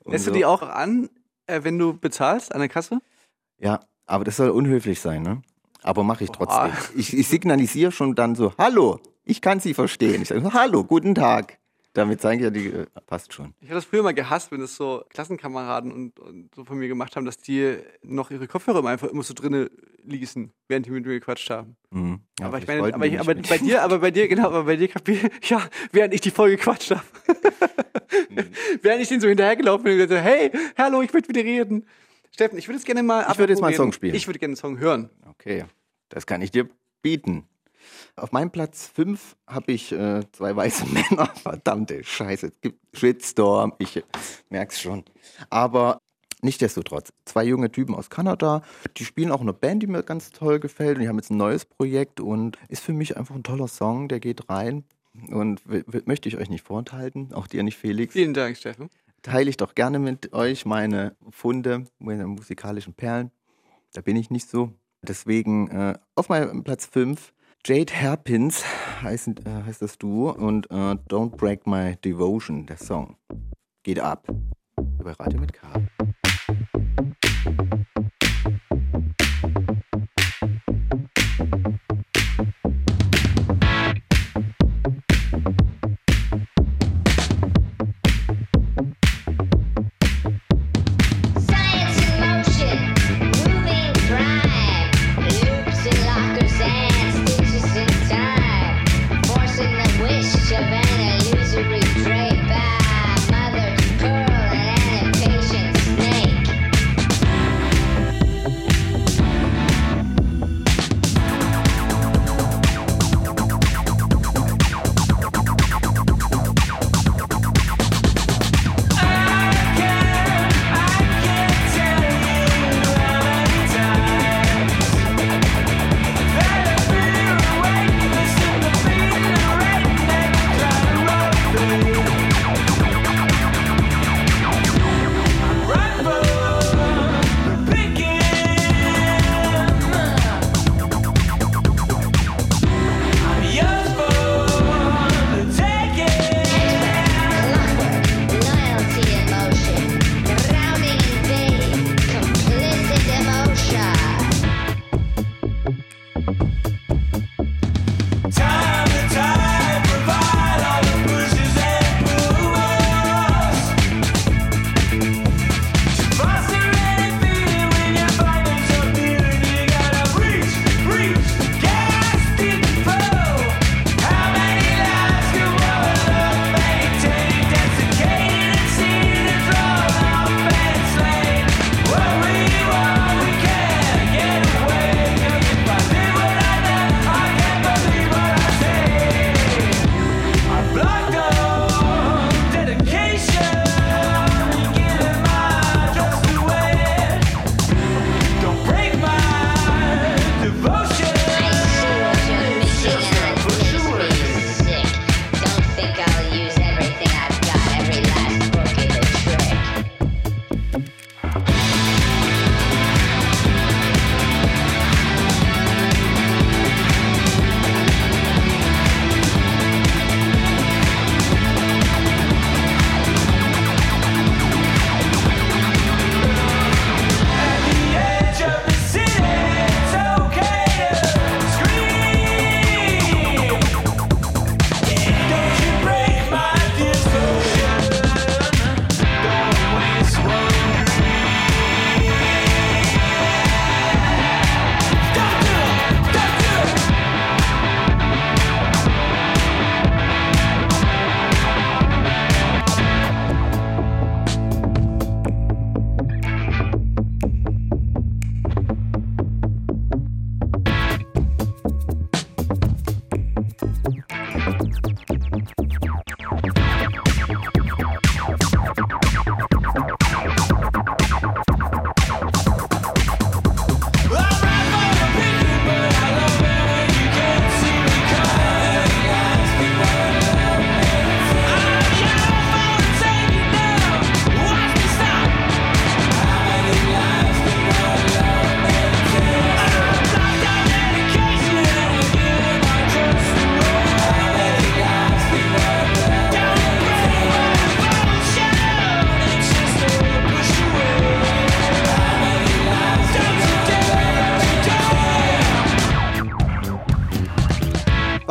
Lässt 0.06 0.26
so. 0.26 0.32
du 0.32 0.38
die 0.38 0.46
auch 0.46 0.62
an, 0.62 1.10
äh, 1.48 1.64
wenn 1.64 1.80
du 1.80 1.98
bezahlst 1.98 2.54
an 2.54 2.60
der 2.60 2.68
Kasse? 2.68 3.00
Ja, 3.58 3.80
aber 4.06 4.26
das 4.26 4.36
soll 4.36 4.50
unhöflich 4.50 5.00
sein, 5.00 5.22
ne? 5.22 5.42
Aber 5.82 6.04
mache 6.04 6.26
ich 6.26 6.30
trotzdem. 6.30 6.74
Ich, 6.98 7.16
ich 7.18 7.30
signalisiere 7.30 7.94
schon 7.94 8.16
dann 8.16 8.36
so, 8.36 8.52
hallo, 8.58 9.00
ich 9.24 9.40
kann 9.40 9.62
Sie 9.62 9.74
verstehen. 9.74 10.22
Ich 10.22 10.28
sage, 10.28 10.54
hallo, 10.54 10.84
guten 10.84 11.16
Tag. 11.16 11.59
Damit 11.94 12.22
zeige 12.22 12.38
ich 12.38 12.44
ja, 12.44 12.50
die 12.52 12.68
äh, 12.68 12.86
passt 13.08 13.34
schon. 13.34 13.54
Ich 13.62 13.68
habe 13.70 13.76
das 13.76 13.86
früher 13.86 14.04
mal 14.04 14.14
gehasst, 14.14 14.52
wenn 14.52 14.62
es 14.62 14.76
so 14.76 15.04
Klassenkameraden 15.10 15.92
und, 15.92 16.20
und, 16.20 16.54
so 16.54 16.64
von 16.64 16.78
mir 16.78 16.88
gemacht 16.88 17.16
haben, 17.16 17.26
dass 17.26 17.38
die 17.38 17.78
noch 18.04 18.30
ihre 18.30 18.48
Kopfhörer 18.48 18.86
einfach 18.86 19.08
immer 19.08 19.24
so 19.24 19.34
drinnen 19.34 19.70
ließen, 20.04 20.52
während 20.68 20.86
die 20.86 20.92
mit 20.92 21.06
mir 21.06 21.14
gequatscht 21.14 21.50
haben. 21.50 21.76
Mhm. 21.90 22.20
Ja, 22.40 22.46
aber 22.46 22.60
ich 22.60 22.68
meine, 22.68 22.94
aber, 22.94 23.06
ich, 23.06 23.20
aber 23.20 23.34
bei 23.34 23.58
dir, 23.58 23.82
aber 23.84 24.00
bei 24.00 24.12
dir, 24.12 24.28
genau, 24.28 24.46
aber 24.46 24.66
bei 24.66 24.76
dir 24.76 24.88
kapier, 24.88 25.32
ja, 25.44 25.68
während 25.92 26.14
ich 26.14 26.22
die 26.22 26.32
Folge 26.32 26.58
gequatscht 26.58 26.92
habe. 26.92 27.04
mhm. 28.30 28.46
während 28.84 29.02
ich 29.02 29.08
den 29.10 29.20
so 29.20 29.28
hinterhergelaufen 29.28 29.84
bin 29.84 29.94
und 29.94 30.08
gesagt, 30.08 30.24
hey, 30.24 30.52
hallo, 30.78 31.02
ich 31.02 31.12
möchte 31.12 31.30
mit 31.30 31.38
dir 31.38 31.46
reden. 31.46 31.88
Steffen, 32.32 32.60
ich 32.60 32.68
würde 32.68 32.78
jetzt 32.78 32.86
gerne 32.86 33.02
mal. 33.02 33.26
Ich 33.32 33.38
würde 33.40 33.54
jetzt 33.54 33.62
mal 33.62 33.68
einen 33.68 33.78
Song 33.78 33.92
spielen. 33.92 34.14
Ich 34.14 34.28
würde 34.28 34.38
gerne 34.38 34.52
einen 34.52 34.58
Song 34.58 34.78
hören. 34.78 35.10
Okay, 35.28 35.66
das 36.10 36.28
kann 36.28 36.42
ich 36.42 36.52
dir 36.52 36.70
bieten. 37.02 37.48
Auf 38.16 38.32
meinem 38.32 38.52
Platz 38.52 38.88
5 38.94 39.36
habe 39.48 39.72
ich 39.72 39.92
äh, 39.92 40.22
zwei 40.32 40.56
weiße 40.56 40.86
Männer. 41.10 41.28
Verdammte 41.42 42.04
Scheiße. 42.04 42.48
Es 42.48 42.62
gibt 42.62 42.80
Shitstorm. 42.98 43.74
Ich 43.80 44.04
merk's 44.50 44.80
schon. 44.80 45.04
Aber 45.50 46.00
Nichtsdestotrotz, 46.42 47.12
zwei 47.26 47.44
junge 47.44 47.70
Typen 47.70 47.94
aus 47.94 48.10
Kanada, 48.10 48.62
die 48.96 49.04
spielen 49.04 49.32
auch 49.32 49.42
eine 49.42 49.52
Band, 49.52 49.84
die 49.84 49.88
mir 49.88 50.04
ganz 50.04 50.30
toll 50.30 50.62
gefällt 50.62 50.96
und 50.96 51.02
die 51.02 51.10
haben 51.10 51.18
jetzt 51.18 51.32
ein 51.32 51.38
neues 51.38 51.66
Projekt 51.66 52.22
und 52.22 52.58
ist 52.70 52.82
für 52.82 52.94
mich 52.94 53.18
einfach 53.18 53.36
ein 53.36 53.44
toller 53.44 53.68
Song, 53.68 54.08
der 54.08 54.22
geht 54.22 54.50
rein 54.50 54.86
und 55.32 55.62
möchte 56.08 56.30
ich 56.30 56.38
euch 56.38 56.50
nicht 56.50 56.66
vorenthalten, 56.66 57.34
auch 57.34 57.48
dir 57.48 57.62
nicht, 57.64 57.78
Felix. 57.78 58.14
Vielen 58.14 58.34
Dank, 58.34 58.56
Steffen. 58.56 58.90
Teile 59.22 59.50
ich 59.50 59.58
doch 59.58 59.76
gerne 59.76 60.00
mit 60.00 60.32
euch 60.32 60.66
meine 60.66 61.18
Funde, 61.30 61.84
meine 62.00 62.26
musikalischen 62.26 62.94
Perlen. 62.94 63.32
Da 63.92 64.00
bin 64.00 64.16
ich 64.16 64.30
nicht 64.30 64.50
so. 64.50 64.72
Deswegen 65.02 65.70
äh, 65.70 65.98
auf 66.16 66.30
meinem 66.30 66.64
Platz 66.64 66.86
5 66.86 67.34
Jade 67.66 67.94
Hairpins 67.94 68.64
heißt, 69.04 69.28
äh, 69.28 69.64
heißt 69.66 69.82
das 69.82 69.98
Duo 69.98 70.32
und 70.32 70.72
äh, 70.72 70.96
Don't 71.10 71.36
Break 71.36 71.68
My 71.68 71.96
Devotion, 71.98 72.66
der 72.66 72.78
Song. 72.78 73.18
Geht 73.84 74.00
ab. 74.00 74.28
Über 75.00 75.20
Radio 75.20 75.40
mit 75.42 75.54
K. 75.54 75.68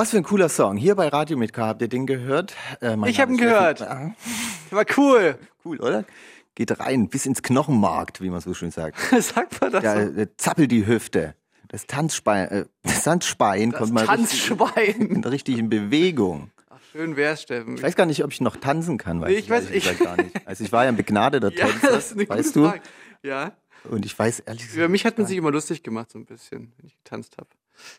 Was 0.08 0.12
für 0.12 0.16
ein 0.16 0.24
cooler 0.24 0.48
Song. 0.48 0.78
Hier 0.78 0.94
bei 0.94 1.08
Radio 1.08 1.36
mit 1.36 1.52
K, 1.52 1.66
habt 1.66 1.82
ihr 1.82 1.88
den 1.88 2.06
gehört? 2.06 2.54
Äh, 2.80 2.96
Ich 3.10 3.20
hab 3.20 3.28
Name 3.28 3.32
ihn 3.32 3.36
gehört. 3.36 3.80
Steffen- 3.80 4.14
War 4.70 4.86
cool. 4.96 5.38
Cool, 5.66 5.78
oder? 5.80 6.06
Geht 6.54 6.80
rein, 6.80 7.10
bis 7.10 7.26
ins 7.26 7.42
Knochenmarkt, 7.42 8.22
wie 8.22 8.30
man 8.30 8.40
so 8.40 8.54
schön 8.54 8.70
sagt. 8.70 8.96
Sagt 9.22 9.60
man 9.60 9.70
das 9.70 9.82
Da 9.82 10.06
so? 10.06 10.12
äh, 10.18 10.26
zappelt 10.38 10.72
die 10.72 10.86
Hüfte. 10.86 11.34
Das 11.68 11.86
Tanzspein, 11.86 12.48
äh, 12.48 12.64
das 12.84 13.02
Tanzspein 13.04 13.70
Das 13.72 13.80
kommt 13.80 13.92
mal 13.92 14.06
richtig, 14.06 14.48
Tanzschwein. 14.48 15.24
richtig 15.26 15.58
in 15.58 15.68
Bewegung. 15.68 16.52
Ach, 16.70 16.78
schön 16.90 17.14
wär's, 17.16 17.42
Steffen. 17.42 17.74
Ich 17.76 17.82
weiß 17.82 17.94
gar 17.94 18.06
nicht, 18.06 18.24
ob 18.24 18.32
ich 18.32 18.40
noch 18.40 18.56
tanzen 18.56 18.96
kann, 18.96 19.20
weiß 19.20 19.28
Nee, 19.28 19.36
ich 19.36 19.50
weiß- 19.50 19.66
ehrlich 19.66 19.84
gesagt 19.84 20.00
gar 20.00 20.16
nicht. 20.16 20.34
Also 20.46 20.64
ich 20.64 20.72
war 20.72 20.84
ja 20.84 20.88
ein 20.88 20.96
begnadeter 20.96 21.52
ja, 21.52 21.66
Tänzer, 21.66 21.88
das 21.90 22.06
ist 22.06 22.12
eine 22.12 22.24
gute 22.24 22.38
weißt 22.38 22.56
du? 22.56 22.64
Frage. 22.64 22.80
Ja. 23.22 23.52
Und 23.90 24.06
ich 24.06 24.18
weiß 24.18 24.40
ehrlich 24.40 24.62
gesagt. 24.62 24.76
Über 24.78 24.88
mich 24.88 25.04
hat 25.04 25.18
man 25.18 25.24
gar 25.24 25.28
sich 25.28 25.36
immer 25.36 25.50
lustig 25.50 25.82
gemacht, 25.82 26.10
so 26.10 26.18
ein 26.18 26.24
bisschen, 26.24 26.72
wenn 26.78 26.86
ich 26.86 26.96
getanzt 26.96 27.36
habe. 27.36 27.50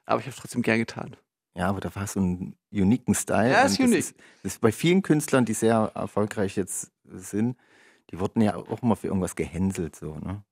Aber 0.08 0.20
ich 0.22 0.26
habe 0.26 0.34
es 0.36 0.42
trotzdem 0.42 0.64
gern 0.64 0.80
getan. 0.80 1.16
Ja, 1.60 1.68
aber 1.68 1.82
da 1.82 1.94
war 1.94 2.08
so 2.08 2.22
ein 2.22 2.56
uniken 2.72 3.14
Style. 3.14 3.52
Ja, 3.52 3.64
ist 3.64 3.80
unique. 3.80 3.98
Das 3.98 4.06
ist, 4.12 4.16
das 4.44 4.54
ist 4.54 4.62
bei 4.62 4.72
vielen 4.72 5.02
Künstlern, 5.02 5.44
die 5.44 5.54
sehr 5.54 5.92
erfolgreich 5.94 6.56
jetzt 6.56 6.92
sind, 7.04 7.58
die 8.12 8.20
wurden 8.20 8.42
ja 8.42 8.56
auch 8.56 8.82
immer 8.82 8.96
für 8.96 9.08
irgendwas 9.08 9.36
gehänselt, 9.36 9.96
so, 9.96 10.16
ne? 10.16 10.44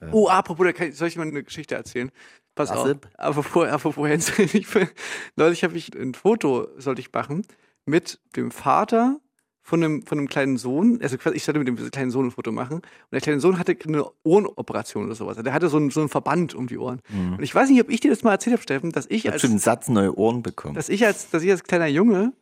Ähm, 0.00 0.08
Oh, 0.12 0.28
apropos, 0.28 0.64
da 0.64 0.72
kann 0.72 0.88
ich, 0.88 0.96
soll 0.96 1.08
ich 1.08 1.16
mal 1.16 1.26
eine 1.26 1.44
Geschichte 1.44 1.74
erzählen? 1.74 2.10
Pass 2.54 2.70
auf. 2.70 2.78
Gossip? 2.84 3.08
Apropos, 3.18 3.68
apropos 3.68 4.08
Hänsel. 4.08 4.46
Ich, 4.54 4.68
bin- 4.70 4.88
neulich 5.36 5.64
habe 5.64 5.76
ich 5.76 5.94
ein 5.94 6.14
Foto, 6.14 6.66
sollte 6.78 7.00
ich 7.02 7.12
machen, 7.12 7.46
mit 7.84 8.18
dem 8.34 8.50
Vater 8.50 9.20
von 9.66 9.82
einem, 9.82 10.02
von 10.06 10.18
einem 10.18 10.28
kleinen 10.28 10.58
Sohn. 10.58 11.00
Also 11.02 11.16
quasi, 11.16 11.36
ich 11.36 11.44
sollte 11.44 11.58
mit 11.58 11.66
dem 11.66 11.90
kleinen 11.90 12.10
Sohn 12.10 12.26
ein 12.26 12.30
Foto 12.30 12.52
machen. 12.52 12.76
Und 12.76 12.84
der 13.12 13.22
kleine 13.22 13.40
Sohn 13.40 13.58
hatte 13.58 13.74
eine 13.86 14.04
Ohrenoperation 14.22 15.06
oder 15.06 15.14
sowas. 15.14 15.38
Der 15.42 15.52
hatte 15.54 15.70
so 15.70 15.78
einen, 15.78 15.90
so 15.90 16.00
einen 16.00 16.10
Verband 16.10 16.54
um 16.54 16.66
die 16.66 16.76
Ohren. 16.76 17.00
Mhm. 17.08 17.36
Und 17.38 17.42
ich 17.42 17.54
weiß 17.54 17.70
nicht, 17.70 17.80
ob 17.80 17.88
ich 17.88 17.98
dir 18.00 18.10
das 18.10 18.22
mal 18.22 18.32
erzählt 18.32 18.52
habe, 18.54 18.62
Steffen, 18.62 18.92
dass 18.92 19.06
ich 19.08 19.32
als, 19.32 19.42
einen 19.42 19.58
Satz 19.58 19.88
neue 19.88 20.16
Ohren 20.18 20.42
bekommen. 20.42 20.74
dass 20.74 20.90
ich 20.90 21.04
als, 21.06 21.30
dass 21.30 21.42
ich 21.42 21.50
als 21.50 21.64
kleiner 21.64 21.86
Junge 21.86 22.34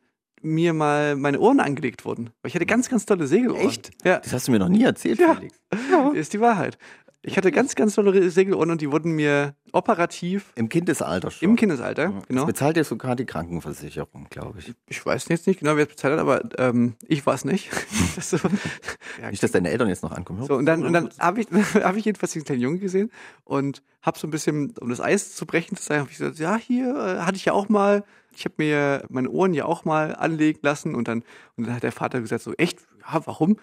mir 0.44 0.72
mal 0.72 1.14
meine 1.14 1.38
Ohren 1.38 1.60
angelegt 1.60 2.04
wurden. 2.04 2.30
Weil 2.42 2.48
ich 2.48 2.56
hatte 2.56 2.66
ganz, 2.66 2.88
ganz 2.88 3.06
tolle 3.06 3.28
Segelohren. 3.28 3.60
Echt? 3.68 3.92
Ja. 4.04 4.18
Das 4.18 4.32
hast 4.32 4.48
du 4.48 4.52
mir 4.52 4.58
noch 4.58 4.68
nie 4.68 4.82
erzählt, 4.82 5.20
Ja. 5.20 5.36
Felix. 5.36 5.56
Ist 6.14 6.32
die 6.32 6.40
Wahrheit. 6.40 6.76
Ich 7.24 7.36
hatte 7.36 7.52
ganz, 7.52 7.76
ganz 7.76 7.94
tolle 7.94 8.30
Segelohren 8.30 8.70
und 8.72 8.80
die 8.80 8.90
wurden 8.90 9.12
mir 9.12 9.54
operativ 9.70 10.52
Im 10.56 10.68
Kindesalter 10.68 11.30
schon. 11.30 11.50
im 11.50 11.56
Kindesalter, 11.56 12.08
Das 12.08 12.26
genau. 12.26 12.46
bezahlt 12.46 12.76
ja 12.76 12.82
sogar 12.82 13.14
die 13.14 13.24
Krankenversicherung, 13.26 14.26
glaube 14.28 14.58
ich. 14.58 14.74
Ich 14.88 15.06
weiß 15.06 15.28
jetzt 15.28 15.46
nicht 15.46 15.60
genau, 15.60 15.76
wer 15.76 15.84
es 15.84 15.88
bezahlt 15.90 16.14
hat, 16.14 16.20
aber 16.20 16.42
ähm, 16.58 16.96
ich 17.06 17.24
war 17.24 17.34
es 17.34 17.44
nicht. 17.44 17.70
das 18.16 18.30
so, 18.30 18.38
ja, 19.20 19.30
Nicht, 19.30 19.40
dass 19.42 19.52
deine 19.52 19.70
Eltern 19.70 19.88
jetzt 19.88 20.02
noch 20.02 20.10
ankommen. 20.10 20.44
so, 20.44 20.54
und 20.56 20.66
dann, 20.66 20.84
und 20.84 20.92
dann 20.92 21.10
habe 21.20 21.40
ich, 21.40 21.46
hab 21.74 21.96
ich 21.96 22.04
jedenfalls 22.04 22.32
diesen 22.32 22.44
kleinen 22.44 22.60
Jungen 22.60 22.80
gesehen 22.80 23.10
und 23.44 23.82
habe 24.02 24.18
so 24.18 24.26
ein 24.26 24.30
bisschen, 24.32 24.74
um 24.80 24.90
das 24.90 25.00
Eis 25.00 25.36
zu 25.36 25.46
brechen, 25.46 25.76
zu 25.76 25.82
sagen, 25.84 26.00
habe 26.00 26.10
ich 26.10 26.18
gesagt, 26.18 26.38
ja, 26.40 26.56
hier 26.56 26.88
äh, 26.96 27.18
hatte 27.20 27.36
ich 27.36 27.44
ja 27.44 27.52
auch 27.52 27.68
mal, 27.68 28.02
ich 28.34 28.44
habe 28.46 28.54
mir 28.58 29.04
meine 29.10 29.30
Ohren 29.30 29.54
ja 29.54 29.64
auch 29.66 29.84
mal 29.84 30.16
anlegen 30.16 30.58
lassen 30.62 30.96
und 30.96 31.06
dann, 31.06 31.22
und 31.56 31.68
dann 31.68 31.76
hat 31.76 31.84
der 31.84 31.92
Vater 31.92 32.20
gesagt, 32.20 32.42
so, 32.42 32.52
echt, 32.54 32.80
ja, 33.00 33.24
warum? 33.26 33.58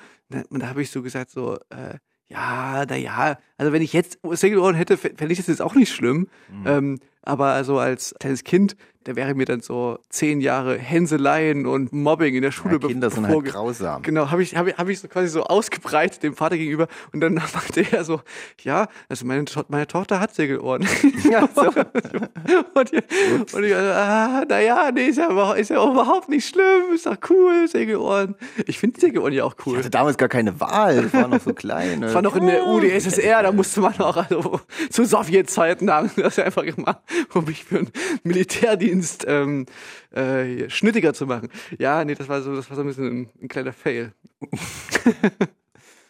Und 0.49 0.61
da 0.63 0.69
habe 0.69 0.81
ich 0.81 0.91
so 0.91 1.01
gesagt, 1.01 1.29
so, 1.31 1.55
äh, 1.71 1.97
ja, 2.29 2.85
na 2.87 2.95
ja, 2.95 3.37
also 3.57 3.73
wenn 3.73 3.81
ich 3.81 3.93
jetzt 3.93 4.19
Segelohren 4.31 4.75
hätte, 4.75 4.97
fände 4.97 5.31
ich 5.31 5.37
das 5.37 5.47
jetzt 5.47 5.61
auch 5.61 5.75
nicht 5.75 5.91
schlimm. 5.91 6.27
Ähm, 6.65 6.99
aber 7.23 7.47
also 7.47 7.77
als 7.79 8.15
kleines 8.19 8.43
Kind, 8.43 8.75
da 9.05 9.15
wäre 9.15 9.33
mir 9.33 9.45
dann 9.45 9.61
so 9.61 9.97
zehn 10.09 10.41
Jahre 10.41 10.77
Hänseleien 10.77 11.65
und 11.65 11.93
Mobbing 11.93 12.35
in 12.35 12.41
der 12.41 12.51
Schule 12.51 12.79
Ja, 12.81 12.87
Kinder 12.87 13.09
sind 13.09 13.27
halt 13.27 13.45
grausam. 13.45 14.01
Genau, 14.03 14.29
habe 14.29 14.43
ich, 14.43 14.55
hab 14.57 14.67
ich, 14.67 14.77
hab 14.77 14.89
ich 14.89 14.99
so 14.99 15.07
quasi 15.07 15.29
so 15.29 15.43
ausgebreitet 15.43 16.21
dem 16.21 16.35
Vater 16.35 16.57
gegenüber 16.57 16.87
und 17.13 17.21
dann 17.21 17.33
meinte 17.53 17.85
er 17.91 18.03
so, 18.03 18.21
ja, 18.61 18.87
also 19.07 19.25
meine, 19.25 19.45
To- 19.45 19.63
meine 19.69 19.87
Tochter 19.87 20.19
hat 20.19 20.35
Segelohren. 20.35 20.85
Ja, 21.31 21.47
so. 21.55 21.61
und, 22.73 22.93
ich- 22.93 23.53
und 23.53 23.63
ich, 23.63 23.75
ah, 23.75 24.43
naja, 24.47 24.91
nee, 24.93 25.07
ist 25.07 25.17
ja, 25.17 25.31
überhaupt- 25.31 25.59
ist 25.59 25.69
ja 25.69 25.77
überhaupt 25.91 26.29
nicht 26.29 26.47
schlimm, 26.47 26.93
ist 26.93 27.05
doch 27.05 27.17
cool, 27.29 27.67
Segelohren. 27.67 28.35
Ich 28.67 28.79
finde 28.79 28.99
Segelohren 28.99 29.33
ja 29.33 29.45
auch 29.45 29.55
Ich 29.59 29.65
cool. 29.65 29.77
hatte 29.77 29.89
damals 29.89 30.17
gar 30.17 30.29
keine 30.29 30.59
Wahl. 30.59 31.05
Ich 31.05 31.13
war 31.13 31.27
noch 31.27 31.41
so 31.41 31.53
klein. 31.53 32.01
Das 32.01 32.13
war 32.13 32.21
noch 32.21 32.35
in 32.35 32.45
der 32.47 32.67
UdSSR, 32.67 33.43
da 33.43 33.51
musste 33.51 33.79
man 33.81 33.97
auch, 33.99 34.17
also 34.17 34.59
zu 34.89 35.05
Sowjetzeiten 35.05 35.89
haben 35.89 36.11
das 36.17 36.35
ja 36.35 36.43
einfach 36.43 36.65
gemacht, 36.65 36.99
um 37.33 37.45
mich 37.45 37.63
für 37.63 37.79
einen 37.79 37.91
Militärdienst 38.23 38.98
ähm, 39.27 39.65
äh, 40.11 40.69
schnittiger 40.69 41.13
zu 41.13 41.25
machen. 41.25 41.49
Ja, 41.77 42.03
nee, 42.05 42.15
das 42.15 42.27
war 42.27 42.41
so, 42.41 42.55
das 42.55 42.69
war 42.69 42.75
so 42.75 42.83
ein 42.83 42.87
bisschen 42.87 43.07
ein, 43.07 43.29
ein 43.41 43.47
kleiner 43.47 43.73
Fail. 43.73 44.13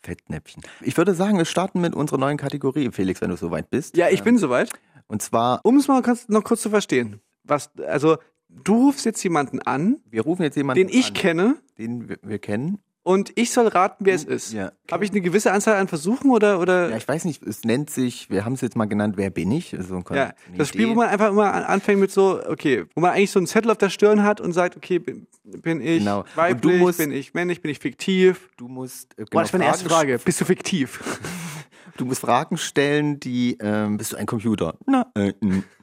Fettnäpfchen. 0.03 0.63
Ich 0.81 0.97
würde 0.97 1.13
sagen, 1.13 1.37
wir 1.37 1.45
starten 1.45 1.81
mit 1.81 1.93
unserer 1.93 2.17
neuen 2.17 2.37
Kategorie, 2.37 2.89
Felix, 2.91 3.21
wenn 3.21 3.29
du 3.29 3.37
soweit 3.37 3.69
bist. 3.69 3.97
Ja, 3.97 4.09
ich 4.09 4.23
bin 4.23 4.37
soweit. 4.37 4.71
Und 5.07 5.21
zwar, 5.21 5.61
Um 5.63 5.77
es 5.77 5.87
mal 5.87 6.01
noch 6.27 6.43
kurz 6.43 6.61
zu 6.61 6.69
verstehen. 6.69 7.19
Was, 7.43 7.71
also, 7.77 8.17
du 8.47 8.87
rufst 8.87 9.05
jetzt 9.05 9.23
jemanden 9.23 9.59
an, 9.61 9.97
wir 10.09 10.21
rufen 10.21 10.43
jetzt 10.43 10.55
jemanden 10.55 10.87
den 10.87 10.97
ich 10.97 11.07
an, 11.09 11.13
kenne, 11.13 11.55
den 11.77 12.09
wir, 12.09 12.17
wir 12.21 12.39
kennen. 12.39 12.79
Und 13.09 13.31
ich 13.35 13.49
soll 13.51 13.65
raten, 13.67 14.05
wer 14.05 14.13
es 14.13 14.23
ist. 14.23 14.53
Ja. 14.53 14.71
Habe 14.91 15.03
ich 15.03 15.09
eine 15.09 15.21
gewisse 15.21 15.51
Anzahl 15.51 15.77
an 15.77 15.87
Versuchen 15.87 16.29
oder, 16.29 16.59
oder? 16.59 16.89
Ja, 16.91 16.97
ich 16.97 17.07
weiß 17.07 17.25
nicht, 17.25 17.41
es 17.41 17.63
nennt 17.63 17.89
sich, 17.89 18.29
wir 18.29 18.45
haben 18.45 18.53
es 18.53 18.61
jetzt 18.61 18.75
mal 18.75 18.85
genannt, 18.85 19.15
wer 19.17 19.31
bin 19.31 19.51
ich? 19.51 19.75
Also 19.75 20.03
Ja, 20.13 20.33
das 20.55 20.67
Spiel, 20.69 20.81
Idee. 20.81 20.91
wo 20.91 20.95
man 20.95 21.09
einfach 21.09 21.29
immer 21.29 21.51
an- 21.51 21.63
anfängt 21.63 21.99
mit 21.99 22.11
so, 22.11 22.39
okay, 22.47 22.85
wo 22.93 23.01
man 23.01 23.11
eigentlich 23.11 23.31
so 23.31 23.39
einen 23.39 23.47
Zettel 23.47 23.71
auf 23.71 23.79
der 23.79 23.89
Stirn 23.89 24.21
hat 24.23 24.39
und 24.39 24.53
sagt, 24.53 24.77
okay, 24.77 24.99
bin, 24.99 25.25
bin 25.43 25.81
ich 25.81 25.99
Genau. 25.99 26.23
Weiblich, 26.35 26.79
musst- 26.79 26.99
bin 26.99 27.11
ich 27.11 27.33
männlich, 27.33 27.63
bin 27.63 27.71
ich 27.71 27.79
fiktiv? 27.79 28.47
Du 28.57 28.67
musst, 28.67 29.17
äh, 29.17 29.23
Boah, 29.23 29.27
genau, 29.31 29.41
das 29.41 29.53
war 29.53 29.59
meine 29.59 29.71
erste 29.71 29.89
Frage. 29.89 30.19
Bist 30.23 30.39
du 30.41 30.45
fiktiv? 30.45 30.99
Du 31.97 32.05
musst 32.05 32.21
Fragen 32.21 32.55
stellen, 32.55 33.19
die, 33.19 33.57
ähm, 33.59 33.97
bist 33.97 34.13
du 34.13 34.15
ein 34.15 34.25
Computer? 34.25 34.75
Na, 34.85 35.11
äh, 35.15 35.33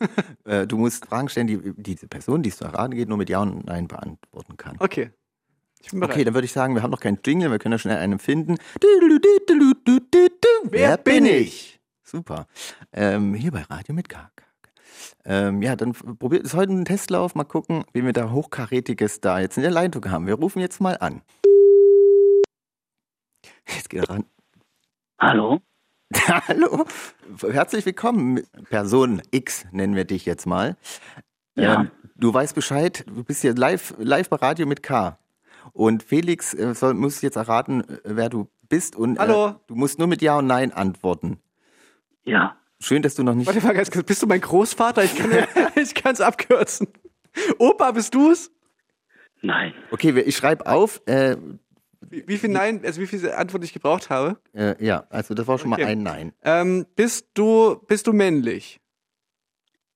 äh, 0.44 0.66
du 0.66 0.78
musst 0.78 1.04
Fragen 1.04 1.28
stellen, 1.28 1.46
die 1.46 1.58
diese 1.76 2.06
Person, 2.06 2.42
die 2.42 2.48
es 2.48 2.56
zu 2.56 2.64
erraten 2.64 2.94
geht, 2.94 3.08
nur 3.10 3.18
mit 3.18 3.28
Ja 3.28 3.40
und 3.42 3.66
Nein 3.66 3.86
beantworten 3.86 4.56
kann. 4.56 4.76
Okay. 4.78 5.10
Ich 5.86 5.92
bin 5.92 6.00
bereit. 6.00 6.16
Okay, 6.16 6.24
dann 6.24 6.34
würde 6.34 6.46
ich 6.46 6.52
sagen, 6.52 6.74
wir 6.74 6.82
haben 6.82 6.90
noch 6.90 6.98
keinen 6.98 7.20
Jingle, 7.24 7.48
wir 7.48 7.60
können 7.60 7.74
ja 7.74 7.78
schnell 7.78 7.98
einen 7.98 8.18
finden. 8.18 8.56
Wer 10.64 10.96
bin 10.96 11.26
ich? 11.26 11.80
Super. 12.02 12.48
Ähm, 12.92 13.34
hier 13.34 13.52
bei 13.52 13.62
Radio 13.62 13.94
mit 13.94 14.08
K. 14.08 14.32
Ähm, 15.24 15.62
ja, 15.62 15.76
dann 15.76 15.92
probiert 15.92 16.44
es 16.44 16.54
heute 16.54 16.72
ein 16.72 16.84
Testlauf. 16.84 17.36
Mal 17.36 17.44
gucken, 17.44 17.84
wie 17.92 18.04
wir 18.04 18.12
da 18.12 18.32
Hochkarätiges 18.32 19.20
da 19.20 19.38
jetzt 19.38 19.58
in 19.58 19.62
der 19.62 19.70
Leitung 19.70 20.10
haben. 20.10 20.26
Wir 20.26 20.34
rufen 20.34 20.58
jetzt 20.58 20.80
mal 20.80 20.96
an. 20.98 21.22
Jetzt 23.68 23.88
geht 23.88 24.00
er 24.00 24.10
ran. 24.10 24.24
Hallo? 25.20 25.60
Hallo, 26.48 26.84
herzlich 27.48 27.86
willkommen. 27.86 28.42
Person 28.70 29.22
X 29.30 29.66
nennen 29.70 29.94
wir 29.94 30.04
dich 30.04 30.26
jetzt 30.26 30.46
mal. 30.46 30.76
Ja. 31.54 31.82
Ähm, 31.82 31.90
du 32.16 32.34
weißt 32.34 32.56
Bescheid, 32.56 33.04
du 33.06 33.22
bist 33.22 33.42
hier 33.42 33.54
live, 33.54 33.94
live 33.98 34.28
bei 34.28 34.36
Radio 34.36 34.66
mit 34.66 34.82
K. 34.82 35.16
Und 35.72 36.02
Felix 36.02 36.54
äh, 36.54 36.74
soll, 36.74 36.94
muss 36.94 37.20
jetzt 37.22 37.36
erraten, 37.36 37.82
äh, 37.88 37.98
wer 38.04 38.28
du 38.28 38.48
bist. 38.68 38.96
Und 38.96 39.18
Hallo. 39.18 39.48
Äh, 39.48 39.54
du 39.66 39.74
musst 39.74 39.98
nur 39.98 40.08
mit 40.08 40.22
Ja 40.22 40.38
und 40.38 40.46
Nein 40.46 40.72
antworten. 40.72 41.38
Ja. 42.24 42.56
Schön, 42.80 43.02
dass 43.02 43.14
du 43.14 43.22
noch 43.22 43.34
nicht. 43.34 43.46
Warte 43.46 43.64
mal 43.64 43.74
ganz 43.74 43.90
kurz, 43.90 44.04
bist 44.06 44.22
du 44.22 44.26
mein 44.26 44.40
Großvater? 44.40 45.02
Ich 45.04 45.14
kann 45.16 45.30
kann's 45.94 46.20
abkürzen. 46.20 46.88
Opa, 47.58 47.92
bist 47.92 48.14
du's? 48.14 48.50
Nein. 49.42 49.72
Okay, 49.90 50.18
ich 50.20 50.36
schreibe 50.36 50.66
auf. 50.66 51.00
Äh, 51.06 51.36
Wie, 52.00 52.24
wie 52.26 52.38
viel 52.38 52.50
Nein, 52.50 52.80
also 52.84 53.00
wie 53.00 53.06
viel 53.06 53.30
Antwort 53.30 53.64
ich 53.64 53.72
gebraucht 53.72 54.10
habe? 54.10 54.38
äh, 54.54 54.82
ja, 54.84 55.06
also 55.10 55.34
das 55.34 55.46
war 55.46 55.58
schon 55.58 55.72
Okay. 55.72 55.82
mal 55.84 55.88
ein 55.90 56.02
Nein. 56.02 56.32
Ähm, 56.42 56.86
bist 56.96 57.28
du, 57.34 57.76
bist 57.86 58.06
du 58.06 58.12
männlich? 58.12 58.80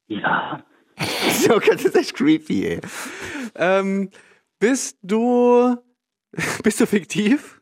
Ja. 0.07 0.65
So, 1.31 1.59
das 1.59 1.83
ist 1.85 1.97
echt 1.97 2.15
creepy, 2.15 2.67
ey. 2.67 2.81
Ähm, 3.55 4.11
bist 4.61 4.99
du, 5.03 5.77
bist 6.63 6.81
du 6.81 6.87
fiktiv? 6.87 7.61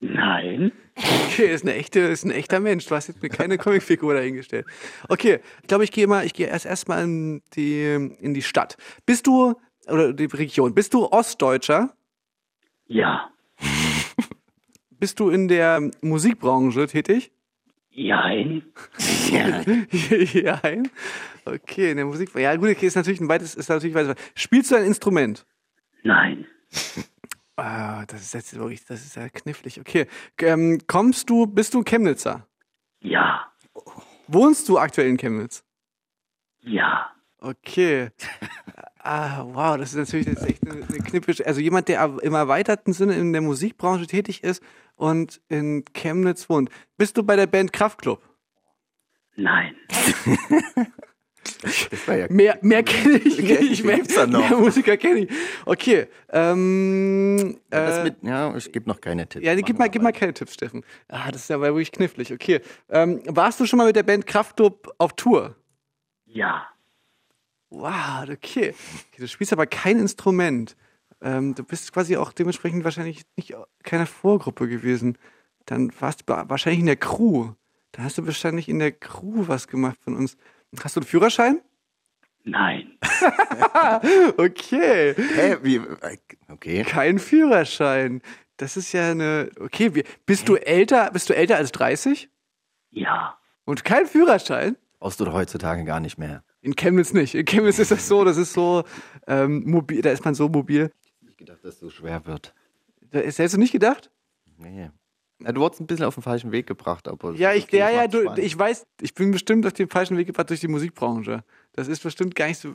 Nein. 0.00 0.70
Okay, 0.94 1.52
ist 1.52 1.64
eine 1.64 1.74
echte, 1.74 2.00
ist 2.00 2.24
ein 2.24 2.30
echter 2.30 2.60
Mensch. 2.60 2.86
Du 2.86 2.94
hast 2.94 3.08
jetzt 3.08 3.22
mir 3.22 3.28
keine 3.28 3.58
Comicfigur 3.58 4.14
dahingestellt. 4.14 4.66
Okay, 5.08 5.40
ich 5.62 5.66
glaube, 5.66 5.84
ich 5.84 5.90
gehe 5.90 6.06
mal, 6.06 6.24
ich 6.24 6.34
gehe 6.34 6.46
erst 6.46 6.66
erstmal 6.66 7.02
in 7.02 7.42
die, 7.54 7.82
in 8.20 8.34
die 8.34 8.42
Stadt. 8.42 8.76
Bist 9.06 9.26
du, 9.26 9.54
oder 9.88 10.12
die 10.12 10.26
Region, 10.26 10.74
bist 10.74 10.94
du 10.94 11.06
Ostdeutscher? 11.06 11.94
Ja. 12.86 13.30
Bist 15.00 15.20
du 15.20 15.30
in 15.30 15.46
der 15.46 15.90
Musikbranche 16.00 16.88
tätig? 16.88 17.30
Jein. 17.90 18.64
ja. 19.30 20.62
Okay, 21.44 21.90
in 21.90 21.96
der 21.96 22.06
Musik. 22.06 22.34
Ja, 22.34 22.56
gut, 22.56 22.70
okay, 22.70 22.86
ist 22.86 22.96
natürlich 22.96 23.20
ein 23.20 23.28
weites, 23.28 23.54
ist 23.54 23.68
natürlich 23.68 23.94
ein 23.96 24.08
weites. 24.08 24.22
Spielst 24.34 24.72
du 24.72 24.76
ein 24.76 24.84
Instrument? 24.84 25.46
Nein. 26.08 26.46
Ah, 27.60 28.06
das 28.06 28.22
ist 28.22 28.34
jetzt 28.34 28.56
wirklich, 28.56 28.84
das 28.84 29.04
ist 29.04 29.16
ja 29.16 29.28
knifflig. 29.28 29.80
Okay, 29.80 30.06
ähm, 30.40 30.78
kommst 30.86 31.28
du, 31.28 31.44
bist 31.44 31.74
du 31.74 31.82
Chemnitzer? 31.82 32.46
Ja. 33.00 33.52
Wohnst 34.28 34.68
du 34.68 34.78
aktuell 34.78 35.08
in 35.08 35.16
Chemnitz? 35.16 35.64
Ja. 36.60 37.10
Okay. 37.40 38.10
Ah, 39.00 39.44
wow, 39.44 39.76
das 39.76 39.90
ist 39.92 39.96
natürlich 39.96 40.28
jetzt 40.28 40.46
echt 40.46 40.62
eine, 40.70 40.86
eine 40.86 40.98
knippische. 40.98 41.44
Also 41.46 41.60
jemand, 41.60 41.88
der 41.88 42.18
im 42.22 42.34
erweiterten 42.34 42.92
Sinne 42.92 43.14
in 43.14 43.32
der 43.32 43.42
Musikbranche 43.42 44.06
tätig 44.06 44.44
ist 44.44 44.62
und 44.94 45.40
in 45.48 45.84
Chemnitz 45.94 46.48
wohnt. 46.48 46.70
Bist 46.96 47.16
du 47.16 47.24
bei 47.24 47.34
der 47.34 47.48
Band 47.48 47.72
Kraftklub? 47.72 48.22
Nein. 49.34 49.74
Fußball. 51.56 52.26
Mehr, 52.30 52.58
mehr 52.62 52.82
kenne 52.82 53.18
ich 53.18 53.38
nicht. 53.38 53.84
Mehr, 53.84 53.96
Gibt's 53.96 54.14
da 54.14 54.26
noch? 54.26 54.48
mehr 54.48 54.58
Musiker 54.58 54.96
kenne 54.96 55.20
ich. 55.20 55.30
Okay. 55.64 56.06
Ähm, 56.30 57.58
Das 57.70 57.98
äh, 57.98 58.04
mit, 58.04 58.16
ja, 58.22 58.54
ich 58.56 58.70
gebe 58.72 58.88
noch 58.88 59.00
keine 59.00 59.28
Tipps. 59.28 59.44
ja, 59.44 59.54
gib 59.54 59.78
mal, 59.78 59.88
gib 59.88 60.02
mal 60.02 60.12
keine 60.12 60.34
Tipps, 60.34 60.54
Steffen. 60.54 60.84
Ah, 61.08 61.30
das 61.30 61.42
ist 61.42 61.50
ja 61.50 61.60
wirklich 61.60 61.92
knifflig. 61.92 62.32
Okay. 62.32 62.60
Ähm, 62.88 63.22
warst 63.26 63.60
du 63.60 63.66
schon 63.66 63.78
mal 63.78 63.86
mit 63.86 63.96
der 63.96 64.02
Band 64.02 64.26
Kraftklub 64.26 64.92
auf 64.98 65.14
Tour? 65.14 65.54
Ja. 66.26 66.66
Wow, 67.70 68.22
okay. 68.24 68.30
okay. 68.30 68.74
Du 69.18 69.28
spielst 69.28 69.52
aber 69.52 69.66
kein 69.66 69.98
Instrument. 69.98 70.76
Ähm, 71.20 71.54
du 71.54 71.64
bist 71.64 71.92
quasi 71.92 72.16
auch 72.16 72.32
dementsprechend 72.32 72.84
wahrscheinlich 72.84 73.22
nicht 73.36 73.54
keine 73.82 74.06
Vorgruppe 74.06 74.68
gewesen. 74.68 75.18
Dann 75.66 75.90
warst 76.00 76.22
du 76.22 76.24
wahrscheinlich 76.48 76.80
in 76.80 76.86
der 76.86 76.96
Crew. 76.96 77.52
Dann 77.92 78.04
hast 78.04 78.18
du 78.18 78.26
wahrscheinlich 78.26 78.68
in 78.68 78.78
der 78.78 78.92
Crew 78.92 79.48
was 79.48 79.68
gemacht 79.68 79.98
von 80.02 80.16
uns. 80.16 80.36
Hast 80.82 80.96
du 80.96 81.00
einen 81.00 81.06
Führerschein? 81.06 81.60
Nein. 82.44 82.98
Okay. 84.36 85.14
Hä, 85.14 85.56
wie, 85.62 85.80
okay. 86.48 86.82
Kein 86.84 87.18
Führerschein. 87.18 88.22
Das 88.56 88.76
ist 88.76 88.92
ja 88.92 89.10
eine. 89.10 89.50
Okay, 89.58 89.94
wie, 89.94 90.04
bist 90.26 90.48
du 90.48 90.56
älter? 90.56 91.10
Bist 91.10 91.28
du 91.30 91.34
älter 91.34 91.56
als 91.56 91.72
30? 91.72 92.28
Ja. 92.90 93.38
Und 93.64 93.84
kein 93.84 94.06
Führerschein? 94.06 94.76
Brauchst 94.98 95.20
du 95.20 95.24
doch 95.24 95.32
heutzutage 95.32 95.84
gar 95.84 96.00
nicht 96.00 96.18
mehr. 96.18 96.42
In 96.60 96.74
Chemnitz 96.74 97.12
nicht. 97.12 97.34
In 97.34 97.44
Chemnitz 97.44 97.78
ist 97.78 97.90
das 97.90 98.08
so, 98.08 98.24
das 98.24 98.36
ist 98.36 98.52
so 98.52 98.84
ähm, 99.26 99.62
mobil, 99.64 100.02
da 100.02 100.10
ist 100.10 100.24
man 100.24 100.34
so 100.34 100.48
mobil. 100.48 100.90
Ich 101.28 101.36
gedacht, 101.36 101.58
dass 101.62 101.74
es 101.74 101.80
so 101.80 101.90
schwer 101.90 102.26
wird. 102.26 102.54
Da 103.10 103.20
ist, 103.20 103.38
hättest 103.38 103.54
du 103.54 103.60
nicht 103.60 103.72
gedacht? 103.72 104.10
Nee. 104.56 104.90
Ja, 105.44 105.52
du 105.52 105.60
wurdest 105.60 105.80
ein 105.80 105.86
bisschen 105.86 106.04
auf 106.04 106.14
den 106.14 106.22
falschen 106.22 106.50
Weg 106.50 106.66
gebracht, 106.66 107.06
aber. 107.06 107.32
Ja, 107.34 107.52
ich, 107.52 107.70
ja, 107.70 107.90
ja, 107.90 108.08
du, 108.08 108.32
ich 108.36 108.58
weiß, 108.58 108.86
ich 109.00 109.14
bin 109.14 109.30
bestimmt 109.30 109.64
auf 109.66 109.72
den 109.72 109.88
falschen 109.88 110.16
Weg 110.16 110.26
gebracht 110.26 110.50
durch 110.50 110.60
die 110.60 110.68
Musikbranche. 110.68 111.44
Das 111.74 111.86
ist 111.86 112.02
bestimmt 112.02 112.34
gar 112.34 112.46
nicht 112.48 112.58
so, 112.60 112.74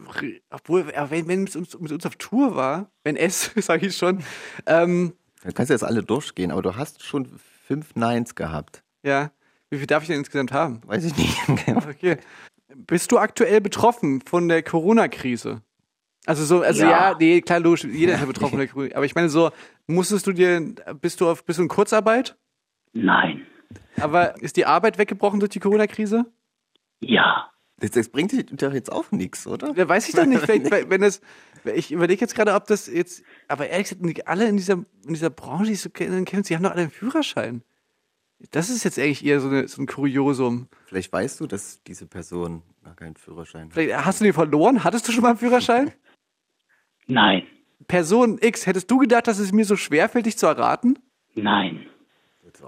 obwohl, 0.50 0.88
wenn, 1.10 1.28
wenn 1.28 1.44
es 1.44 1.56
uns, 1.58 1.78
mit 1.78 1.92
uns 1.92 2.06
auf 2.06 2.16
Tour 2.16 2.56
war, 2.56 2.90
wenn 3.04 3.18
es, 3.18 3.52
sage 3.58 3.88
ich 3.88 3.98
schon, 3.98 4.24
ähm, 4.66 5.14
Du 5.44 5.52
kannst 5.52 5.70
jetzt 5.72 5.84
alle 5.84 6.04
durchgehen, 6.04 6.52
aber 6.52 6.62
du 6.62 6.78
hast 6.78 7.04
schon 7.04 7.28
fünf 7.68 7.96
Nines 7.96 8.34
gehabt. 8.36 8.82
ja, 9.04 9.32
wie 9.70 9.78
viel 9.80 9.88
darf 9.88 10.04
ich 10.04 10.08
denn 10.08 10.20
insgesamt 10.20 10.52
haben? 10.54 10.80
Weiß 10.86 11.04
ich 11.04 11.18
nicht. 11.18 11.38
Okay. 11.68 12.18
Bist 12.76 13.12
du 13.12 13.18
aktuell 13.18 13.60
betroffen 13.60 14.22
von 14.22 14.48
der 14.48 14.64
Corona-Krise? 14.64 15.62
Also 16.26 16.46
so, 16.46 16.62
also 16.62 16.84
ja, 16.84 17.12
Ja. 17.12 17.18
nee, 17.20 17.42
klar, 17.42 17.60
logisch, 17.60 17.84
jeder 17.84 18.14
ist 18.14 18.20
ja 18.22 18.26
betroffen 18.28 18.52
von 18.52 18.60
der 18.60 18.68
Corona. 18.70 18.96
Aber 18.96 19.06
ich 19.06 19.16
meine 19.16 19.30
so, 19.30 19.52
musstest 19.88 20.26
du 20.28 20.32
dir, 20.32 20.62
bist 21.02 21.20
du 21.20 21.28
auf, 21.30 21.44
bist 21.44 21.60
du 21.60 21.64
in 21.64 21.68
Kurzarbeit? 21.70 22.38
Nein. 22.94 23.46
Aber 24.00 24.42
ist 24.42 24.56
die 24.58 24.66
Arbeit 24.66 24.98
weggebrochen 24.98 25.40
durch 25.40 25.50
die 25.52 25.60
Corona-Krise? 25.60 26.26
Ja. 27.02 27.50
Das, 27.78 27.92
das 27.92 28.10
bringt 28.10 28.32
dich 28.32 28.46
doch 28.46 28.74
jetzt 28.74 28.92
auch 28.92 29.12
nichts, 29.12 29.46
oder? 29.48 29.74
Ja, 29.76 29.88
weiß 29.90 30.08
ich 30.10 30.16
doch 30.16 30.26
nicht. 30.26 30.48
Weil- 30.48 30.64
wenn 30.90 31.02
das, 31.02 31.22
ich 31.76 31.92
überlege 31.92 32.22
jetzt 32.22 32.36
gerade, 32.36 32.54
ob 32.54 32.66
das 32.68 32.88
jetzt, 32.88 33.24
aber 33.48 33.68
ehrlich 33.68 33.90
gesagt, 33.90 34.04
nicht 34.06 34.28
alle 34.28 34.48
in 34.48 34.58
dieser, 34.58 34.74
in 34.74 35.14
dieser 35.14 35.30
Branche, 35.30 35.66
die 35.66 35.72
ich 35.74 35.82
so 35.82 35.90
kennen, 35.90 36.26
kennen, 36.26 36.44
die 36.44 36.56
haben 36.56 36.64
doch 36.64 36.72
alle 36.72 36.82
einen 36.84 36.92
Führerschein. 36.92 37.64
Das 38.52 38.70
ist 38.70 38.84
jetzt 38.84 39.00
eigentlich 39.00 39.26
eher 39.26 39.40
so, 39.40 39.48
eine, 39.48 39.68
so 39.68 39.82
ein 39.82 39.86
Kuriosum. 39.86 40.68
Vielleicht 40.86 41.12
weißt 41.12 41.40
du, 41.40 41.48
dass 41.48 41.82
diese 41.84 42.06
Person 42.08 42.62
gar 42.84 42.96
keinen 42.96 43.16
Führerschein 43.16 43.68
hat. 43.68 43.74
Vielleicht 43.74 44.06
hast 44.06 44.20
du 44.20 44.26
den 44.26 44.34
verloren? 44.34 44.84
Hattest 44.84 45.08
du 45.08 45.12
schon 45.12 45.22
mal 45.24 45.30
einen 45.30 45.38
Führerschein? 45.38 45.94
Nein. 47.08 47.44
Person 47.88 48.38
X, 48.42 48.66
hättest 48.66 48.90
du 48.92 48.98
gedacht, 48.98 49.28
dass 49.28 49.40
es 49.40 49.52
mir 49.52 49.66
so 49.66 49.76
schwerfällt, 49.76 50.26
dich 50.26 50.38
zu 50.38 50.46
erraten? 50.46 51.00
Nein. 51.36 51.86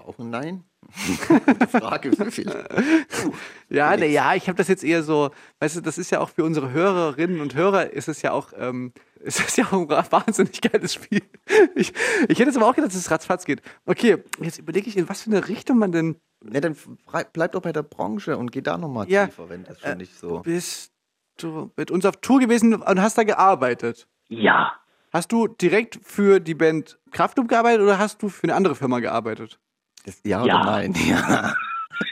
War 0.05 0.13
auch 0.13 0.19
ein 0.19 0.29
Nein? 0.29 0.63
Gute 1.27 1.67
Frage. 1.67 2.11
vielleicht. 2.31 2.69
Ja, 3.69 3.97
ne, 3.97 4.07
ja, 4.07 4.35
ich 4.35 4.47
habe 4.47 4.57
das 4.57 4.67
jetzt 4.67 4.83
eher 4.83 5.01
so, 5.01 5.31
weißt 5.59 5.77
du, 5.77 5.81
das 5.81 5.97
ist 5.97 6.11
ja 6.11 6.19
auch 6.19 6.29
für 6.29 6.43
unsere 6.43 6.71
Hörerinnen 6.71 7.39
und 7.41 7.55
Hörer 7.55 7.91
ist 7.91 8.07
es 8.07 8.21
ja 8.21 8.31
auch, 8.31 8.53
ähm, 8.55 8.93
ist 9.19 9.39
das 9.39 9.55
ja 9.57 9.65
auch 9.65 9.73
ein 9.73 9.89
wahnsinnig 9.89 10.61
geiles 10.61 10.93
Spiel. 10.93 11.23
Ich, 11.73 11.91
ich 12.27 12.39
hätte 12.39 12.43
jetzt 12.43 12.57
aber 12.57 12.67
auch 12.67 12.75
gedacht, 12.75 12.91
dass 12.91 12.99
es 12.99 13.09
ratzfatz 13.09 13.45
geht. 13.45 13.61
Okay, 13.85 14.17
jetzt 14.41 14.59
überlege 14.59 14.87
ich, 14.87 14.95
in 14.97 15.09
was 15.09 15.23
für 15.23 15.31
eine 15.31 15.47
Richtung 15.47 15.79
man 15.79 15.91
denn 15.91 16.17
Ne, 16.43 16.61
dann 16.61 16.75
bleib 17.33 17.53
doch 17.53 17.61
bei 17.61 17.71
der 17.71 17.81
Branche 17.81 18.37
und 18.37 18.51
geh 18.51 18.61
da 18.61 18.77
nochmal 18.77 19.09
Ja, 19.09 19.25
tiefer, 19.25 19.49
wenn 19.49 19.63
das 19.63 19.79
schon 19.79 19.91
äh, 19.91 19.95
nicht 19.95 20.15
so. 20.15 20.41
bist 20.41 20.91
du 21.37 21.71
mit 21.75 21.89
uns 21.89 22.05
auf 22.05 22.17
Tour 22.17 22.39
gewesen 22.39 22.75
und 22.75 23.01
hast 23.01 23.17
da 23.17 23.23
gearbeitet. 23.23 24.07
Ja. 24.27 24.73
Hast 25.11 25.31
du 25.31 25.47
direkt 25.47 25.97
für 26.03 26.39
die 26.39 26.53
Band 26.53 26.99
Kraftklub 27.11 27.47
gearbeitet 27.47 27.81
oder 27.81 27.97
hast 27.97 28.21
du 28.21 28.29
für 28.29 28.43
eine 28.43 28.53
andere 28.53 28.75
Firma 28.75 28.99
gearbeitet? 28.99 29.59
Das, 30.05 30.19
ja, 30.23 30.43
Ja. 30.45 30.61
oder 30.61 30.65
nein? 30.65 30.93
Ja. 31.07 31.53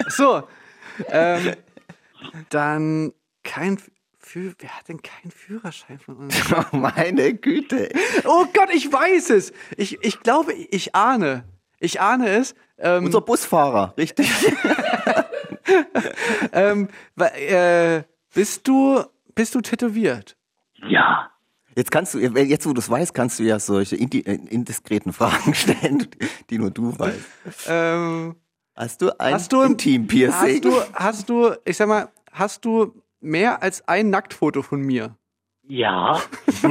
So, 0.07 0.47
ähm, 1.07 1.55
dann 2.49 3.13
kein 3.43 3.77
für, 4.17 4.53
wer 4.59 4.77
hat 4.77 4.87
denn 4.87 5.01
keinen 5.01 5.31
Führerschein 5.31 5.99
von 5.99 6.15
uns? 6.17 6.35
Oh, 6.71 6.75
meine 6.77 7.33
Güte. 7.33 7.89
Oh 8.25 8.45
Gott, 8.53 8.69
ich 8.73 8.91
weiß 8.91 9.31
es. 9.31 9.51
Ich, 9.77 10.01
ich 10.03 10.21
glaube, 10.21 10.53
ich 10.53 10.95
ahne. 10.95 11.43
Ich 11.79 11.99
ahne 11.99 12.29
es. 12.29 12.55
Ähm, 12.77 13.05
Unser 13.05 13.21
Busfahrer, 13.21 13.93
richtig? 13.97 14.29
ähm, 16.53 16.87
äh, 17.17 18.03
bist 18.33 18.67
du 18.67 19.03
bist 19.35 19.55
du 19.55 19.61
tätowiert? 19.61 20.37
Ja. 20.87 21.29
Jetzt 21.75 21.91
kannst 21.91 22.13
du, 22.13 22.19
jetzt 22.19 22.65
wo 22.67 22.73
du 22.73 22.79
es 22.79 22.89
weißt, 22.89 23.13
kannst 23.13 23.39
du 23.39 23.43
ja 23.43 23.59
solche 23.59 23.95
äh, 23.95 24.39
indiskreten 24.49 25.11
Fragen 25.13 25.53
stellen, 25.55 26.07
die 26.49 26.57
nur 26.57 26.71
du 26.71 26.97
weißt. 26.97 27.19
Ähm, 27.67 28.35
Hast 28.75 29.01
du 29.03 29.11
ein 29.19 29.33
Hast 29.35 29.51
du 29.53 29.61
ein- 29.61 29.71
Intim-Piercing? 29.71 30.63
hast 30.63 30.65
du 30.65 30.71
hast 30.93 31.29
du 31.29 31.51
ich 31.65 31.77
sag 31.77 31.87
mal 31.87 32.09
hast 32.31 32.65
du 32.65 32.93
mehr 33.21 33.61
als 33.61 33.87
ein 33.87 34.09
Nacktfoto 34.09 34.61
von 34.63 34.81
mir? 34.81 35.15
Ja. 35.67 36.19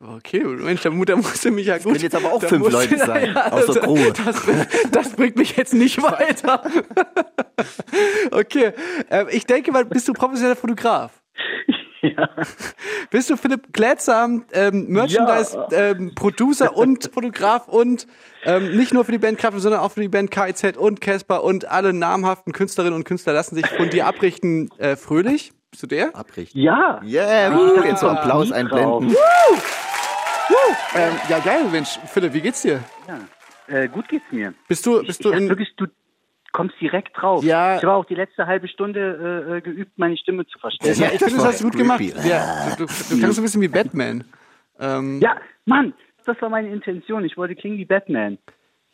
Okay, 0.00 0.42
Mensch, 0.44 0.82
der 0.82 0.90
Mutter 0.90 1.16
musste 1.16 1.50
mich 1.52 1.66
ja 1.66 1.76
gut. 1.78 1.84
können 1.92 2.00
jetzt 2.00 2.14
aber 2.16 2.32
auch 2.32 2.42
fünf 2.42 2.64
musste- 2.64 2.76
Leute 2.90 2.98
sein, 2.98 3.36
außer 3.52 3.74
das, 3.74 3.84
Crew. 3.84 4.10
Das, 4.24 4.42
das 4.90 5.08
bringt 5.10 5.36
mich 5.36 5.56
jetzt 5.56 5.72
nicht 5.74 6.02
weiter. 6.02 6.60
okay, 8.32 8.72
ähm, 9.10 9.28
ich 9.30 9.46
denke 9.46 9.70
mal, 9.70 9.84
bist 9.84 10.08
du 10.08 10.12
professioneller 10.12 10.56
Fotograf? 10.56 11.22
ja. 12.16 12.28
Bist 13.10 13.30
du 13.30 13.36
Philipp 13.36 13.72
Klätzam, 13.72 14.44
ähm, 14.52 14.86
Merchandise, 14.88 15.66
ähm, 15.72 16.12
Producer 16.14 16.76
und 16.76 17.10
Fotograf 17.12 17.68
und 17.68 18.06
ähm, 18.44 18.76
nicht 18.76 18.92
nur 18.92 19.04
für 19.04 19.12
die 19.12 19.18
Band 19.18 19.38
Kraft, 19.38 19.58
sondern 19.60 19.80
auch 19.80 19.92
für 19.92 20.00
die 20.00 20.08
Band 20.08 20.30
KIZ 20.30 20.76
und 20.76 21.00
Casper 21.00 21.44
und 21.44 21.66
alle 21.70 21.92
namhaften 21.92 22.52
Künstlerinnen 22.52 22.94
und 22.94 23.04
Künstler 23.04 23.32
lassen 23.32 23.54
sich 23.54 23.66
von 23.66 23.88
dir 23.90 24.06
abrichten. 24.06 24.68
Äh, 24.78 24.96
fröhlich? 24.96 25.52
Bist 25.70 25.84
du 25.84 25.86
der? 25.86 26.14
Abrichten. 26.14 26.60
Ja. 26.60 27.00
Yeah, 27.02 27.50
Ah. 27.50 27.84
jetzt 27.86 28.00
so 28.00 28.08
Applaus 28.08 28.52
einblenden. 28.52 29.16
Ähm, 30.94 31.12
ja, 31.28 31.38
geil, 31.38 31.64
Mensch. 31.70 31.98
Philipp, 32.12 32.34
wie 32.34 32.40
geht's 32.42 32.62
dir? 32.62 32.80
Ja. 33.08 33.20
Äh, 33.74 33.88
gut 33.88 34.08
geht's 34.08 34.24
mir. 34.30 34.52
Bist 34.68 34.84
du, 34.84 34.98
bist 35.02 35.20
ich 35.20 35.24
du 35.24 35.32
hab 35.32 35.38
in. 35.38 35.48
wirklich, 35.48 35.74
du 35.76 35.86
kommst 36.52 36.74
direkt 36.80 37.16
drauf. 37.16 37.42
Ja. 37.44 37.76
Ich 37.76 37.82
habe 37.82 37.94
auch 37.94 38.04
die 38.04 38.14
letzte 38.14 38.46
halbe 38.46 38.68
Stunde 38.68 39.46
äh, 39.50 39.56
äh, 39.56 39.60
geübt, 39.60 39.98
meine 39.98 40.16
Stimme 40.16 40.46
zu 40.46 40.58
verstellen. 40.58 40.98
Ja, 40.98 41.06
ich 41.12 41.18
finde, 41.18 41.36
das 41.36 41.44
hast 41.46 41.60
du 41.60 41.64
gut 41.64 41.76
gemacht. 41.76 42.00
Ja, 42.24 42.74
du, 42.76 42.84
du, 42.86 42.88
so 42.88 43.14
ein 43.40 43.44
bisschen 43.44 43.60
wie 43.62 43.68
Batman. 43.68 44.24
Ähm, 44.78 45.20
Ja, 45.20 45.36
Mann, 45.64 45.94
das 46.24 46.40
war 46.40 46.48
meine 46.50 46.68
Intention. 46.68 47.24
Ich 47.24 47.36
wollte 47.36 47.54
klingen 47.54 47.78
wie 47.78 47.84
Batman. 47.84 48.38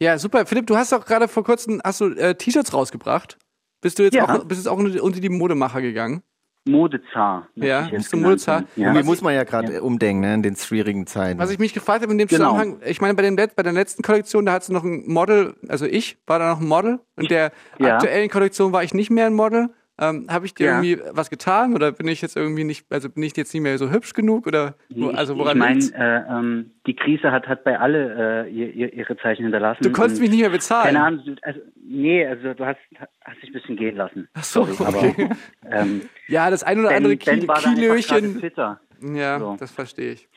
Ja, 0.01 0.17
super. 0.19 0.47
Philipp, 0.47 0.67
du 0.67 0.77
hast 0.77 0.93
auch 0.93 1.05
gerade 1.05 1.27
vor 1.29 1.45
kurzem 1.45 1.81
hast 1.85 2.01
du 2.01 2.11
äh, 2.15 2.35
T-Shirts 2.35 2.73
rausgebracht. 2.73 3.37
Bist 3.81 3.99
du 3.99 4.05
jetzt 4.05 4.15
Ja. 4.15 4.25
auch 4.25 4.45
bist 4.45 4.61
jetzt 4.61 4.69
auch 4.69 4.79
unter 4.79 5.21
die 5.21 5.29
Modemacher 5.29 5.81
gegangen? 5.83 6.23
Modezar. 6.71 7.49
Ja, 7.55 7.89
bist 7.91 8.13
du 8.13 8.17
Modezar? 8.17 8.61
Ja. 8.77 8.83
Ja. 8.83 8.89
Irgendwie 8.89 9.07
muss 9.07 9.21
man 9.23 9.35
ja 9.35 9.45
gerade 9.45 9.83
umdenken, 9.83 10.21
ne, 10.21 10.35
in 10.35 10.43
den 10.43 10.57
schwierigen 10.57 11.07
Zeiten. 11.07 11.39
Was 11.39 11.51
ich 11.51 11.59
mich 11.59 11.75
gefragt 11.75 12.03
habe 12.03 12.13
in 12.13 12.19
dem 12.19 12.29
Genau. 12.29 12.53
Zusammenhang, 12.53 12.81
ich 12.85 13.01
meine, 13.01 13.15
bei, 13.15 13.23
dem, 13.23 13.37
bei 13.37 13.63
der 13.63 13.73
letzten 13.73 14.03
Kollektion, 14.03 14.47
da 14.47 14.53
hattest 14.53 14.69
du 14.71 14.75
noch 14.75 14.85
ein 14.85 15.05
Model, 15.07 15.55
also 15.69 15.87
ich 15.87 16.19
war 16.27 16.39
da 16.39 16.51
noch 16.51 16.61
ein 16.61 16.67
Model. 16.69 17.01
In 17.17 17.27
der 17.29 17.53
Ja. 17.79 17.95
aktuellen 17.97 18.29
Kollektion 18.31 18.73
war 18.73 18.83
ich 18.85 18.95
nicht 18.95 19.11
mehr 19.11 19.27
ein 19.27 19.35
Model. 19.35 19.71
Ähm, 20.01 20.27
habe 20.31 20.47
ich 20.47 20.55
dir 20.55 20.67
Ja. 20.67 20.81
irgendwie 20.83 21.03
was 21.11 21.29
getan 21.29 21.75
oder 21.75 21.91
bin 21.91 22.07
ich 22.07 22.23
jetzt 22.23 22.37
irgendwie 22.37 22.63
nicht, 22.63 22.87
also 22.91 23.11
bin 23.11 23.25
ich 23.25 23.37
jetzt 23.37 23.53
nicht 23.53 23.63
mehr 23.65 23.79
so 23.79 23.91
hübsch 23.91 24.13
genug 24.13 24.47
oder 24.47 24.77
wo, 24.91 25.09
also 25.09 25.33
ich 25.33 25.39
woran 25.41 25.57
ich 25.57 25.93
meine, 25.93 26.25
äh, 26.29 26.33
ähm, 26.39 26.71
die 26.87 26.95
Krise 26.95 27.33
hat, 27.33 27.49
hat 27.49 27.65
bei 27.65 27.79
alle 27.81 28.47
äh, 28.47 28.51
ihr, 28.51 28.73
ihr, 28.73 28.93
ihre 28.93 29.17
Zeichen 29.17 29.43
hinterlassen. 29.43 29.83
Du 29.83 29.91
konntest 29.91 30.21
mich 30.21 30.31
nicht 30.31 30.41
mehr 30.41 30.51
bezahlen. 30.51 30.95
Keine 30.95 31.03
Ahnung, 31.05 31.37
also, 31.43 31.61
nee, 31.83 32.25
also 32.25 32.55
du 32.55 32.65
hast, 32.65 32.79
hast 33.25 33.43
dich 33.43 33.51
ein 33.51 33.53
bisschen 33.55 33.77
gehen 33.77 33.97
lassen. 33.97 34.29
Ach 34.35 34.45
so, 34.45 34.65
Sorry, 34.67 34.99
okay. 35.13 35.29
aber, 35.63 35.77
ähm, 35.81 36.03
Ja, 36.29 36.49
das 36.51 36.63
ein 36.63 36.79
oder 36.79 36.89
Ben, 36.91 36.97
andere 36.99 37.17
ben 37.17 37.41
Ki 37.41 37.49
war 37.49 37.61
da 37.61 37.69
einfach 37.71 37.81
gerade 37.81 38.21
Kilöchen. 38.21 38.41
fitter. 38.41 38.81
Ja, 39.15 39.39
So. 39.41 39.57
das 39.59 39.73
verstehe 39.73 40.13
ich. 40.13 40.29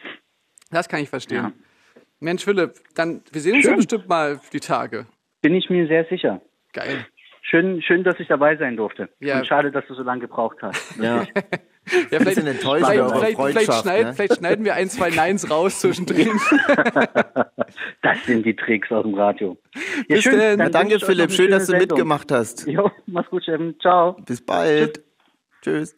Das 0.72 0.90
kann 0.90 1.02
ich 1.02 1.10
verstehen. 1.10 1.44
Ja. 1.44 1.52
Mensch, 2.20 2.44
Philipp, 2.46 2.74
dann, 2.96 3.22
wir 3.32 3.42
sehen 3.42 3.56
uns 3.58 3.66
ja 3.66 3.76
bestimmt 3.76 4.08
mal 4.10 4.40
die 4.54 4.60
Tage. 4.60 5.06
Bin 5.44 5.54
ich 5.54 5.70
mir 5.70 5.86
sehr 5.88 6.06
sicher. 6.06 6.42
Geil. 6.74 7.06
Schön, 7.42 7.82
schön, 7.82 8.04
dass 8.04 8.20
ich 8.20 8.28
dabei 8.28 8.56
sein 8.56 8.78
durfte. 8.78 9.10
Ja. 9.20 9.40
Und 9.40 9.48
schade, 9.48 9.72
dass 9.72 9.86
du 9.88 9.94
so 9.96 10.04
lange 10.04 10.22
gebraucht 10.22 10.58
hast. 10.62 10.98
ja. 10.98 11.24
Ja, 11.24 11.24
vielleicht, 11.86 12.26
bisschen 12.26 12.48
enttäuscht 12.48 12.86
vielleicht, 12.86 13.16
vielleicht, 13.16 13.38
vielleicht, 13.40 13.82
schneid, 13.82 14.06
ne? 14.06 14.14
vielleicht 14.14 14.36
schneiden 14.38 14.66
wir 14.66 14.76
ein, 14.76 14.88
zwei 14.88 15.10
Neins 15.10 15.50
raus 15.50 15.80
zwischendrin. 15.80 16.30
Das 18.02 18.26
sind 18.26 18.46
die 18.46 18.56
Tricks 18.56 18.92
aus 18.92 19.04
dem 19.04 19.14
Radio. 19.14 19.58
Ja, 20.10 20.16
Bis 20.16 20.24
denn. 20.26 20.60
dann 20.60 20.72
Danke, 20.72 21.00
Philipp. 21.00 21.32
Schön, 21.32 21.52
dass 21.52 21.68
du 21.68 21.72
Sendung. 21.72 21.88
mitgemacht 21.88 22.32
hast. 22.32 22.68
Jo, 22.68 22.92
mach's 23.06 23.30
gut, 23.30 23.44
Steffen. 23.44 23.80
Ciao. 23.80 24.14
Bis 24.26 24.44
bald. 24.46 25.02
Tschüss. 25.62 25.96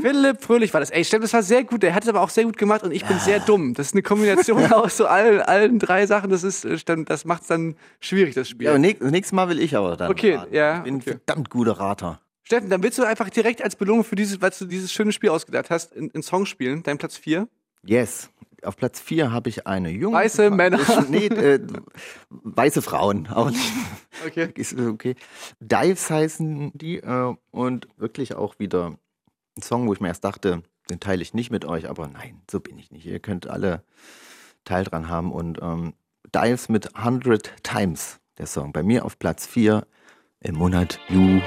Philipp 0.00 0.42
Fröhlich 0.42 0.72
war 0.72 0.80
das. 0.80 0.90
Ey, 0.90 1.04
stimmt, 1.04 1.24
das 1.24 1.32
war 1.32 1.42
sehr 1.42 1.64
gut. 1.64 1.82
Der 1.82 1.94
hat 1.94 2.02
es 2.04 2.08
aber 2.08 2.20
auch 2.20 2.30
sehr 2.30 2.44
gut 2.44 2.56
gemacht 2.56 2.82
und 2.82 2.92
ich 2.92 3.04
bin 3.04 3.18
sehr 3.18 3.40
dumm. 3.40 3.74
Das 3.74 3.88
ist 3.88 3.92
eine 3.94 4.02
Kombination 4.02 4.64
aus 4.72 4.96
so 4.96 5.06
allen, 5.06 5.40
allen 5.40 5.78
drei 5.78 6.06
Sachen. 6.06 6.30
Das 6.30 6.42
ist, 6.42 6.64
äh, 6.64 7.04
das 7.04 7.24
macht 7.24 7.42
es 7.42 7.48
dann 7.48 7.76
schwierig, 8.00 8.34
das 8.34 8.48
Spiel. 8.48 8.66
Ja, 8.66 8.78
nächstes, 8.78 9.32
Mal 9.32 9.48
will 9.48 9.60
ich 9.60 9.76
aber 9.76 9.96
dann. 9.96 10.10
Okay, 10.10 10.34
raten. 10.34 10.54
ja, 10.54 10.78
Ich 10.78 10.82
bin 10.84 10.94
ein 10.94 11.00
okay. 11.00 11.10
verdammt 11.10 11.50
guter 11.50 11.72
Rater. 11.72 12.20
Steffen, 12.44 12.70
dann 12.70 12.82
willst 12.82 12.98
du 12.98 13.02
einfach 13.02 13.28
direkt 13.28 13.62
als 13.62 13.74
Belohnung 13.74 14.04
für 14.04 14.14
dieses, 14.14 14.40
weil 14.40 14.50
du 14.56 14.66
dieses 14.66 14.92
schöne 14.92 15.10
Spiel 15.10 15.30
ausgedacht 15.30 15.68
hast, 15.70 15.92
in, 15.92 16.10
in 16.10 16.22
Song 16.22 16.46
spielen, 16.46 16.82
dein 16.84 16.96
Platz 16.96 17.16
4. 17.16 17.48
Yes. 17.84 18.30
Auf 18.62 18.76
Platz 18.76 19.00
4 19.00 19.32
habe 19.32 19.48
ich 19.48 19.66
eine 19.66 19.90
junge. 19.90 20.16
Weiße 20.16 20.50
Männer. 20.50 20.80
Nee, 21.08 21.26
äh, 21.26 21.60
weiße 22.30 22.82
Frauen. 22.82 23.26
Auch 23.34 23.50
nicht. 23.50 23.72
Okay. 24.26 24.48
Ist 24.54 24.78
okay. 24.78 25.14
Dives 25.60 26.08
heißen 26.10 26.72
die 26.74 26.98
äh, 26.98 27.34
und 27.50 27.88
wirklich 27.96 28.34
auch 28.34 28.58
wieder 28.58 28.96
ein 29.56 29.62
Song, 29.62 29.88
wo 29.88 29.92
ich 29.92 30.00
mir 30.00 30.08
erst 30.08 30.24
dachte, 30.24 30.62
den 30.90 31.00
teile 31.00 31.22
ich 31.22 31.34
nicht 31.34 31.50
mit 31.50 31.64
euch, 31.64 31.88
aber 31.88 32.06
nein, 32.08 32.42
so 32.50 32.60
bin 32.60 32.78
ich 32.78 32.90
nicht. 32.90 33.06
Ihr 33.06 33.20
könnt 33.20 33.46
alle 33.46 33.82
Teil 34.64 34.84
dran 34.84 35.08
haben 35.08 35.32
und 35.32 35.58
ähm, 35.62 35.94
Dives 36.34 36.68
mit 36.68 36.94
100 36.96 37.62
Times, 37.62 38.20
der 38.38 38.46
Song. 38.46 38.72
Bei 38.72 38.82
mir 38.82 39.04
auf 39.04 39.18
Platz 39.18 39.46
4 39.46 39.86
im 40.40 40.56
Monat 40.56 40.98
Juni. 41.08 41.42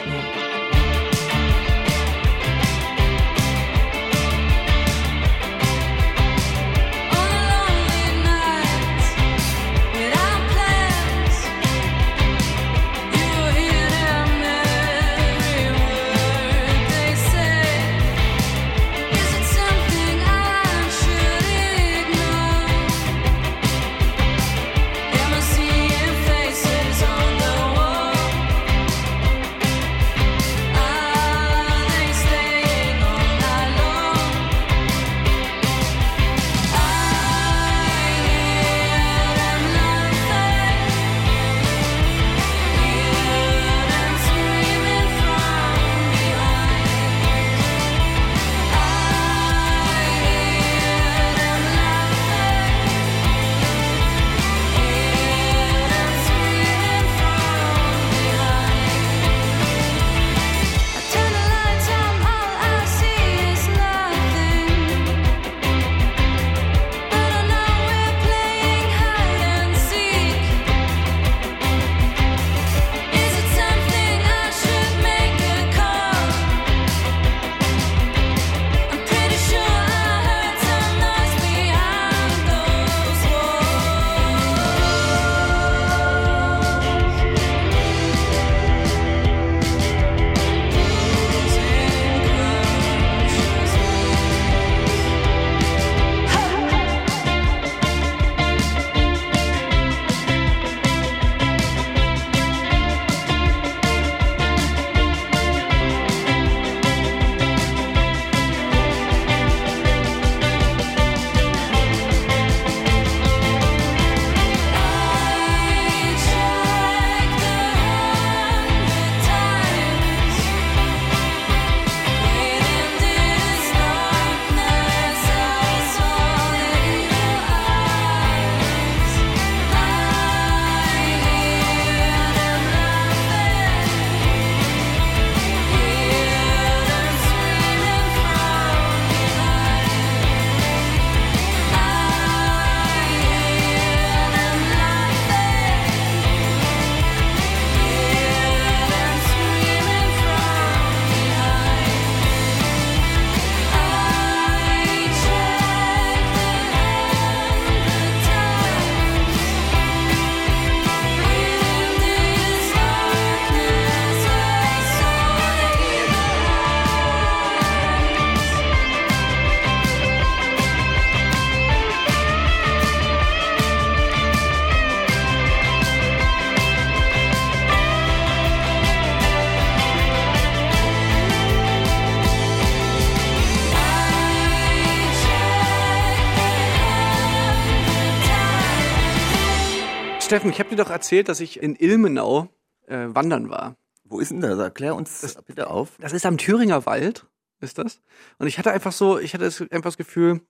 Steffen, 190.30 190.52
ich 190.52 190.60
habe 190.60 190.70
dir 190.70 190.76
doch 190.76 190.92
erzählt, 190.92 191.28
dass 191.28 191.40
ich 191.40 191.62
in 191.62 191.76
Ilmenau 191.76 192.50
äh, 192.88 193.08
wandern 193.10 193.50
war. 193.50 193.76
Wo 194.04 194.20
ist 194.20 194.30
denn 194.32 194.42
das? 194.42 194.60
Erklär 194.60 194.96
uns 194.96 195.36
bitte 195.48 195.70
auf. 195.70 195.90
Das 196.00 196.14
ist 196.14 196.26
am 196.26 196.38
Thüringer 196.38 196.86
Wald, 196.86 197.26
ist 197.62 197.78
das. 197.80 198.02
Und 198.38 198.46
ich 198.48 198.58
hatte 198.60 198.72
einfach 198.72 198.92
so, 198.92 199.18
ich 199.20 199.34
hatte 199.34 199.46
das- 199.46 199.62
einfach 199.62 199.82
das 199.90 199.98
Gefühl, 199.98 200.42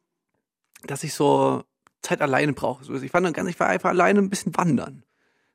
dass 0.84 1.04
ich 1.04 1.14
so 1.14 1.64
Zeit 2.02 2.22
alleine 2.22 2.52
brauche. 2.54 2.84
So, 2.84 2.94
Ich 2.96 3.14
war, 3.14 3.22
ganz, 3.22 3.50
ich 3.50 3.60
war 3.60 3.68
einfach 3.68 3.90
alleine 3.90 4.20
ein 4.20 4.30
bisschen 4.30 4.56
wandern. 4.58 5.04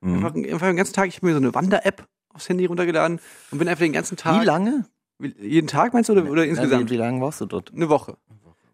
Mhm. 0.01 0.17
Einfach, 0.25 0.35
einfach 0.35 0.67
den 0.69 0.77
ganzen 0.77 0.95
Tag, 0.95 1.09
ich 1.09 1.17
habe 1.17 1.27
mir 1.27 1.33
so 1.33 1.39
eine 1.39 1.55
Wander-App 1.55 2.07
aufs 2.31 2.49
Handy 2.49 2.65
runtergeladen 2.67 3.21
und 3.51 3.59
bin 3.59 3.69
einfach 3.69 3.85
den 3.85 3.93
ganzen 3.93 4.17
Tag. 4.17 4.41
Wie 4.41 4.45
lange? 4.47 4.87
Jeden 5.19 5.69
Tag 5.69 5.93
meinst 5.95 6.09
du 6.09 6.15
oder, 6.15 6.31
oder 6.31 6.45
insgesamt? 6.47 6.91
Wie, 6.91 6.95
wie 6.95 6.99
lange 6.99 7.21
warst 7.21 7.41
du 7.41 7.47
dort? 7.47 7.73
Eine 7.75 7.89
Woche. 7.89 8.17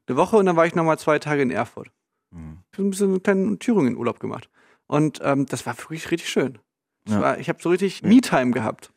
Eine 0.07 0.17
Woche 0.17 0.37
und 0.37 0.47
dann 0.47 0.57
war 0.57 0.67
ich 0.67 0.75
nochmal 0.75 0.99
zwei 0.99 1.19
Tage 1.21 1.43
in 1.43 1.51
Erfurt. 1.53 1.91
Mhm. 2.31 2.59
Ich 2.73 2.79
habe 2.79 2.89
ein 2.89 2.91
bisschen 2.91 3.11
einen 3.11 3.23
kleinen 3.23 3.59
Thüringen-Urlaub 3.61 4.19
gemacht. 4.19 4.50
Und 4.91 5.21
ähm, 5.23 5.47
das 5.47 5.67
war 5.67 5.79
wirklich 5.79 6.11
richtig 6.11 6.29
schön. 6.29 6.59
Ja. 7.07 7.21
war, 7.21 7.39
ich 7.39 7.49
habe 7.49 7.63
so 7.63 7.69
richtig 7.69 8.03
Me-Time 8.03 8.51
gehabt. 8.51 8.93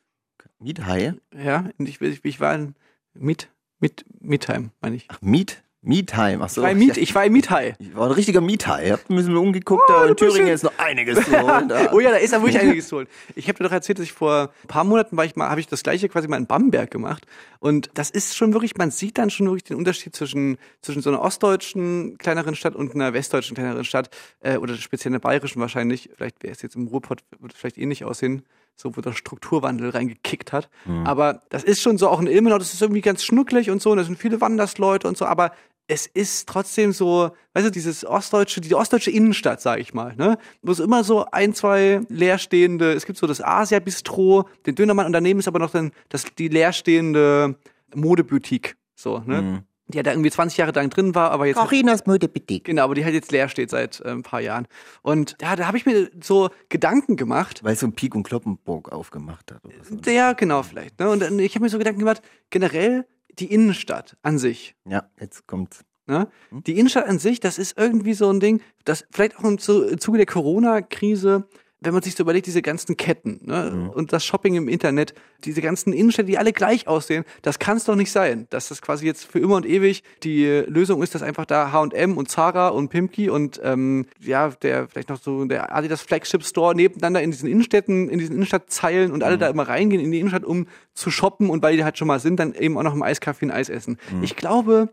Miethaie? 0.58 1.14
Ja, 1.32 1.70
und 1.78 1.88
ich, 1.88 2.02
ich, 2.02 2.26
ich 2.26 2.40
war 2.40 2.56
in 2.56 2.74
Meet, 3.14 3.52
Meet, 3.80 4.04
Me-Time, 4.20 4.72
meine 4.82 4.96
ich. 4.96 5.06
Ach, 5.10 5.22
Miet? 5.22 5.64
Mietheim. 5.84 6.42
Ach 6.42 6.50
so. 6.50 6.62
ich 6.62 6.64
war, 6.64 6.72
in 6.72 6.78
Meet, 6.80 6.98
ich 6.98 7.14
war 7.14 7.26
in 7.26 7.34
Meet-High. 7.34 7.76
Ich 7.78 7.96
war 7.96 8.06
ein 8.08 8.12
richtiger 8.14 8.40
Miethai. 8.42 8.92
Habt 8.92 9.10
müssen 9.10 9.34
wir 9.34 9.42
umgeguckt, 9.42 9.84
Oh, 9.88 9.92
da 9.92 10.06
in 10.06 10.16
Thüringen 10.16 10.48
ist 10.48 10.64
noch 10.64 10.72
einiges 10.78 11.24
zu 11.26 11.32
holen. 11.42 11.68
Da. 11.68 11.90
Oh 11.92 12.00
ja, 12.00 12.10
da 12.12 12.16
ist 12.18 12.32
ja 12.32 12.42
wirklich 12.42 12.60
einiges 12.62 12.88
zu 12.88 12.96
holen. 12.98 13.08
Ich 13.36 13.48
habe 13.50 13.58
dir 13.58 13.66
doch 13.66 13.72
erzählt, 13.72 14.00
dass 14.00 14.06
ich 14.06 14.14
vor 14.14 14.50
ein 14.64 14.68
paar 14.68 14.86
Monaten 14.86 15.18
war 15.18 15.26
ich 15.26 15.36
mal, 15.36 15.50
habe 15.50 15.60
ich 15.60 15.68
das 15.68 15.84
gleiche 15.84 16.08
quasi 16.10 16.28
mal 16.28 16.38
in 16.38 16.48
Bamberg 16.48 16.90
gemacht. 16.90 17.26
Und 17.60 17.90
das 17.94 18.10
ist 18.10 18.36
schon 18.36 18.54
wirklich, 18.54 18.78
man 18.78 18.92
sieht 18.92 19.18
dann 19.18 19.30
schon 19.30 19.46
wirklich 19.48 19.66
den 19.66 19.78
Unterschied 19.78 20.16
zwischen, 20.16 20.58
zwischen 20.82 21.02
so 21.02 21.10
einer 21.10 21.22
ostdeutschen 21.22 22.18
kleineren 22.18 22.56
Stadt 22.56 22.76
und 22.76 22.96
einer 22.96 23.14
westdeutschen 23.14 23.56
kleineren 23.56 23.84
Stadt, 23.84 24.10
äh, 24.42 24.58
oder 24.58 24.76
speziell 24.76 25.12
einer 25.12 25.20
bayerischen 25.20 25.60
wahrscheinlich. 25.62 26.10
Vielleicht 26.16 26.44
wäre 26.44 26.54
es 26.54 26.62
jetzt 26.62 26.76
im 26.76 26.88
Ruhrpott, 26.88 27.24
würde 27.40 27.54
es 27.54 27.60
vielleicht 27.60 27.78
ähnlich 27.78 28.06
aussehen. 28.06 28.44
so 28.76 28.98
wo 28.98 29.02
der 29.02 29.12
Strukturwandel 29.12 29.92
reingekickt 29.92 30.52
hat. 30.52 30.68
Aber 31.04 31.44
das 31.50 31.64
ist 31.64 31.80
schon 31.80 32.00
so 32.00 32.10
auch 32.10 32.20
in 32.20 32.26
Ilmenau, 32.26 32.58
das 32.58 32.74
ist 32.74 32.82
irgendwie 32.82 33.02
ganz 33.02 33.24
schnucklig 33.24 33.70
und 33.70 33.84
so, 33.84 33.92
und 33.92 33.98
da 33.98 34.04
sind 34.04 34.18
viele 34.18 34.42
Wandersleute 34.42 35.08
und 35.08 35.16
so, 35.16 35.26
aber 35.26 35.52
es 35.88 36.08
ist 36.08 36.48
trotzdem 36.48 36.94
so, 36.94 37.32
weißt 37.54 37.68
du, 37.68 37.72
dieses 37.72 38.06
ostdeutsche, 38.06 38.62
die 38.62 38.74
ostdeutsche 38.74 39.12
Innenstadt, 39.12 39.62
sag 39.62 39.80
ich 39.80 39.94
mal, 39.94 40.16
ne? 40.16 40.38
Wo 40.62 40.72
es 40.72 40.80
immer 40.80 41.04
so 41.04 41.26
ein, 41.32 41.54
zwei 41.54 42.02
leerstehende, 42.10 42.94
es 42.94 43.06
gibt 43.06 43.18
so 43.18 43.28
das 43.28 43.42
Asia-Bistro, 43.42 44.48
den 44.66 44.76
Dönermann 44.76 45.06
und 45.06 45.14
daneben 45.14 45.40
ist 45.40 45.48
aber 45.48 45.60
noch 45.60 45.72
dann 45.72 45.92
das, 46.10 46.26
die 46.38 46.48
leerstehende 46.48 47.56
Modeboutique, 47.94 48.76
so, 48.96 49.20
ne? 49.20 49.64
Die 49.88 49.98
ja 49.98 50.04
da 50.04 50.12
irgendwie 50.12 50.32
20 50.32 50.58
Jahre 50.58 50.72
lang 50.72 50.90
drin 50.90 51.14
war, 51.14 51.32
aber 51.32 51.46
jetzt. 51.46 51.58
Carinas 51.58 52.06
Modebetik. 52.06 52.64
Genau, 52.64 52.86
aber 52.86 52.96
die 52.96 53.04
halt 53.04 53.14
jetzt 53.14 53.32
leer 53.32 53.50
steht 53.50 53.70
seit 53.70 54.00
äh, 54.00 54.10
ein 54.10 54.24
paar 54.24 54.40
Jahren. 54.40 54.66
Und 55.02 55.36
ja, 55.42 55.56
da 55.58 55.68
habe 55.68 55.78
ich 55.78 55.86
mir 55.86 56.10
so 56.22 56.50
Gedanken 56.70 57.18
gemacht. 57.18 57.64
Weil 57.64 57.76
so 57.76 57.86
ein 57.86 57.94
Pik 57.94 58.16
und 58.16 58.24
Kloppenburg 58.24 58.92
aufgemacht 58.92 59.52
hat. 59.52 59.64
Oder 59.66 59.76
so. 59.84 60.10
Ja, 60.10 60.34
genau, 60.34 60.64
vielleicht. 60.64 61.00
Ne? 61.00 61.10
Und 61.10 61.22
dann, 61.22 61.38
ich 61.38 61.54
habe 61.56 61.64
mir 61.64 61.70
so 61.70 61.78
Gedanken 61.78 62.00
gemacht, 62.00 62.22
generell 62.50 63.06
die 63.40 63.52
Innenstadt 63.52 64.18
an 64.22 64.38
sich. 64.38 64.76
Ja, 64.86 65.10
jetzt 65.20 65.48
kommt. 65.48 65.86
Ne? 66.06 66.28
Die 66.52 66.78
Innenstadt 66.78 67.08
an 67.08 67.20
sich, 67.20 67.40
das 67.40 67.58
ist 67.58 67.78
irgendwie 67.78 68.14
so 68.14 68.30
ein 68.30 68.40
Ding, 68.40 68.62
das 68.84 69.06
vielleicht 69.12 69.38
auch 69.38 69.44
im 69.46 69.58
Zuge 69.58 70.18
der 70.18 70.26
Corona-Krise, 70.26 71.48
wenn 71.84 71.94
man 71.94 72.02
sich 72.02 72.16
so 72.16 72.24
überlegt, 72.24 72.48
diese 72.48 72.62
ganzen 72.62 72.98
Ketten 72.98 73.40
ne? 73.44 73.92
und 73.94 74.14
das 74.14 74.26
Shopping 74.26 74.56
im 74.56 74.68
Internet, 74.68 75.14
diese 75.44 75.62
ganzen 75.62 75.94
Innenstädte, 75.94 76.28
die 76.28 76.38
alle 76.38 76.54
gleich 76.54 76.88
aussehen, 76.88 77.26
das 77.42 77.60
kann 77.60 77.78
es 77.78 77.86
doch 77.86 77.96
nicht 77.96 78.12
sein, 78.12 78.48
dass 78.50 78.70
das 78.70 78.82
quasi 78.82 79.06
jetzt 79.06 79.26
für 79.26 79.40
immer 79.40 79.56
und 79.56 79.66
ewig 79.66 80.04
die 80.24 80.46
Lösung 80.46 81.04
ist, 81.04 81.16
dass 81.16 81.22
einfach 81.22 81.46
da 81.46 81.72
H&M 81.72 82.18
und 82.18 82.30
Zara 82.30 82.70
und 82.70 82.90
Pimki 82.90 83.30
und 83.30 83.60
ähm, 83.64 84.06
ja, 84.20 84.50
der 84.50 84.88
vielleicht 84.88 85.10
noch 85.10 85.22
so 85.22 85.46
der 85.46 85.76
Adidas 85.76 86.02
Flagship 86.02 86.44
Store 86.44 86.76
nebeneinander 86.76 87.22
in 87.22 87.32
diesen 87.32 87.50
Innenstädten, 87.50 88.10
in 88.10 88.20
diesen 88.20 88.36
Innenstadtzeilen 88.36 89.12
und 89.12 89.24
alle 89.24 89.38
da 89.38 89.50
immer 89.50 89.68
reingehen 89.68 90.02
in 90.02 90.12
die 90.12 90.20
Innenstadt, 90.20 90.46
um 90.46 90.68
zu 90.94 91.12
shoppen 91.12 91.50
und 91.50 91.62
weil 91.62 91.76
die 91.76 91.84
halt 91.84 91.98
schon 91.98 92.08
mal 92.08 92.20
sind, 92.20 92.40
dann 92.40 92.54
eben 92.54 92.78
auch 92.78 92.84
noch 92.84 92.94
im 92.94 93.04
Eiskaffee 93.04 93.46
ein 93.46 93.52
Eis 93.52 93.70
essen. 93.70 93.98
Ich 94.22 94.36
glaube, 94.36 94.90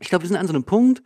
ich 0.00 0.08
glaube, 0.08 0.24
wir 0.24 0.28
sind 0.28 0.36
an 0.36 0.46
so 0.46 0.52
einem 0.52 0.64
Punkt, 0.64 1.02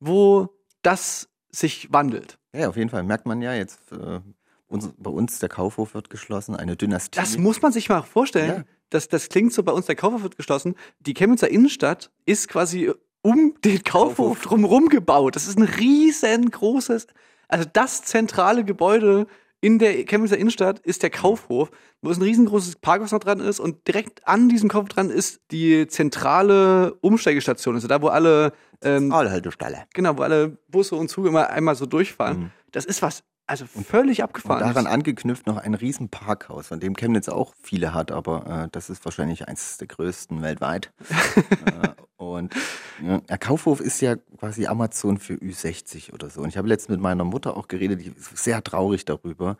wo 0.00 0.48
das 0.82 1.28
sich 1.50 1.92
wandelt. 1.92 2.38
Ja, 2.54 2.68
auf 2.68 2.76
jeden 2.76 2.90
Fall. 2.90 3.02
Merkt 3.02 3.26
man 3.26 3.42
ja 3.42 3.54
jetzt. 3.54 3.92
Äh, 3.92 4.20
uns, 4.68 4.90
bei 4.96 5.10
uns, 5.10 5.38
der 5.38 5.48
Kaufhof 5.48 5.94
wird 5.94 6.10
geschlossen, 6.10 6.56
eine 6.56 6.76
Dynastie. 6.76 7.18
Das 7.18 7.38
muss 7.38 7.62
man 7.62 7.72
sich 7.72 7.88
mal 7.88 8.02
vorstellen. 8.02 8.48
Ja. 8.48 8.64
Das, 8.90 9.08
das 9.08 9.28
klingt 9.28 9.52
so, 9.52 9.62
bei 9.62 9.72
uns 9.72 9.86
der 9.86 9.96
Kaufhof 9.96 10.22
wird 10.22 10.36
geschlossen. 10.36 10.74
Die 11.00 11.14
Chemnitzer 11.14 11.50
Innenstadt 11.50 12.10
ist 12.26 12.48
quasi 12.48 12.92
um 13.22 13.54
den 13.64 13.82
Kaufhof 13.82 14.42
drumherum 14.42 14.88
gebaut. 14.88 15.36
Das 15.36 15.48
ist 15.48 15.58
ein 15.58 15.64
riesengroßes, 15.64 17.06
also 17.48 17.68
das 17.72 18.02
zentrale 18.02 18.64
Gebäude 18.64 19.26
in 19.60 19.78
der 19.78 20.04
Chemnitzer 20.04 20.36
Innenstadt 20.36 20.80
ist 20.80 21.02
der 21.02 21.08
Kaufhof, 21.08 21.70
wo 22.02 22.10
es 22.10 22.18
ein 22.18 22.22
riesengroßes 22.22 22.76
Parkhaus 22.76 23.12
noch 23.12 23.20
dran 23.20 23.40
ist 23.40 23.60
und 23.60 23.88
direkt 23.88 24.28
an 24.28 24.50
diesem 24.50 24.68
Kaufhof 24.68 24.90
dran 24.90 25.08
ist 25.08 25.40
die 25.50 25.86
zentrale 25.86 26.92
Umsteigestation, 27.00 27.74
also 27.74 27.88
da, 27.88 28.02
wo 28.02 28.08
alle 28.08 28.52
ähm, 28.82 29.04
Zentralhaltestelle. 29.04 29.86
genau, 29.94 30.18
wo 30.18 30.22
alle 30.22 30.58
Busse 30.68 30.96
und 30.96 31.08
Züge 31.08 31.28
immer 31.28 31.48
einmal 31.48 31.76
so 31.76 31.86
durchfahren. 31.86 32.52
Das 32.72 32.84
ist 32.84 33.00
was, 33.00 33.24
also 33.46 33.66
völlig 33.66 34.20
Und 34.20 34.24
abgefahren. 34.24 34.60
daran 34.60 34.86
angeknüpft 34.86 35.46
noch 35.46 35.58
ein 35.58 35.74
riesen 35.74 36.08
Parkhaus, 36.08 36.68
von 36.68 36.80
dem 36.80 36.94
Chemnitz 36.94 37.28
auch 37.28 37.54
viele 37.62 37.92
hat, 37.92 38.10
aber 38.10 38.64
äh, 38.64 38.68
das 38.72 38.90
ist 38.90 39.04
wahrscheinlich 39.04 39.48
eines 39.48 39.76
der 39.78 39.88
größten 39.88 40.40
weltweit. 40.42 40.92
äh, 41.36 41.88
und 42.16 42.54
ja, 43.02 43.18
der 43.20 43.38
Kaufhof 43.38 43.80
ist 43.80 44.00
ja 44.00 44.16
quasi 44.38 44.66
Amazon 44.66 45.18
für 45.18 45.34
Ü60 45.34 46.14
oder 46.14 46.30
so. 46.30 46.40
Und 46.40 46.48
ich 46.48 46.56
habe 46.56 46.68
letztens 46.68 46.96
mit 46.96 47.00
meiner 47.00 47.24
Mutter 47.24 47.56
auch 47.56 47.68
geredet, 47.68 48.00
die 48.00 48.08
ist 48.08 48.36
sehr 48.36 48.62
traurig 48.64 49.04
darüber. 49.04 49.58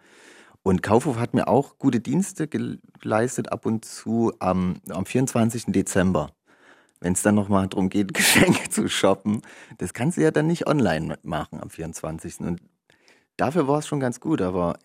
Und 0.63 0.83
Kaufhof 0.83 1.19
hat 1.19 1.35
mir 1.35 1.47
auch 1.47 1.77
gute 1.79 2.01
Dienste 2.01 2.49
geleistet 2.49 3.53
ab 3.53 3.67
und 3.67 3.85
zu 3.85 4.33
am, 4.39 4.77
am 4.89 5.05
24. 5.05 5.65
Dezember. 5.67 6.31
Wenn 7.01 7.13
es 7.13 7.21
dann 7.21 7.35
nochmal 7.35 7.69
darum 7.69 7.91
geht, 7.91 8.15
Geschenke 8.15 8.71
zu 8.71 8.89
shoppen, 8.89 9.43
das 9.77 9.93
kannst 9.93 10.17
du 10.17 10.23
ja 10.23 10.31
dann 10.31 10.47
nicht 10.47 10.67
online 10.67 11.19
machen 11.23 11.61
am 11.61 11.69
24. 11.69 12.41
Und 12.41 12.63
dafür 13.37 13.69
war 13.69 13.79
es 13.79 13.87
schon 13.87 14.01
ganz 14.01 14.21
gut, 14.21 14.41
aber 14.43 14.79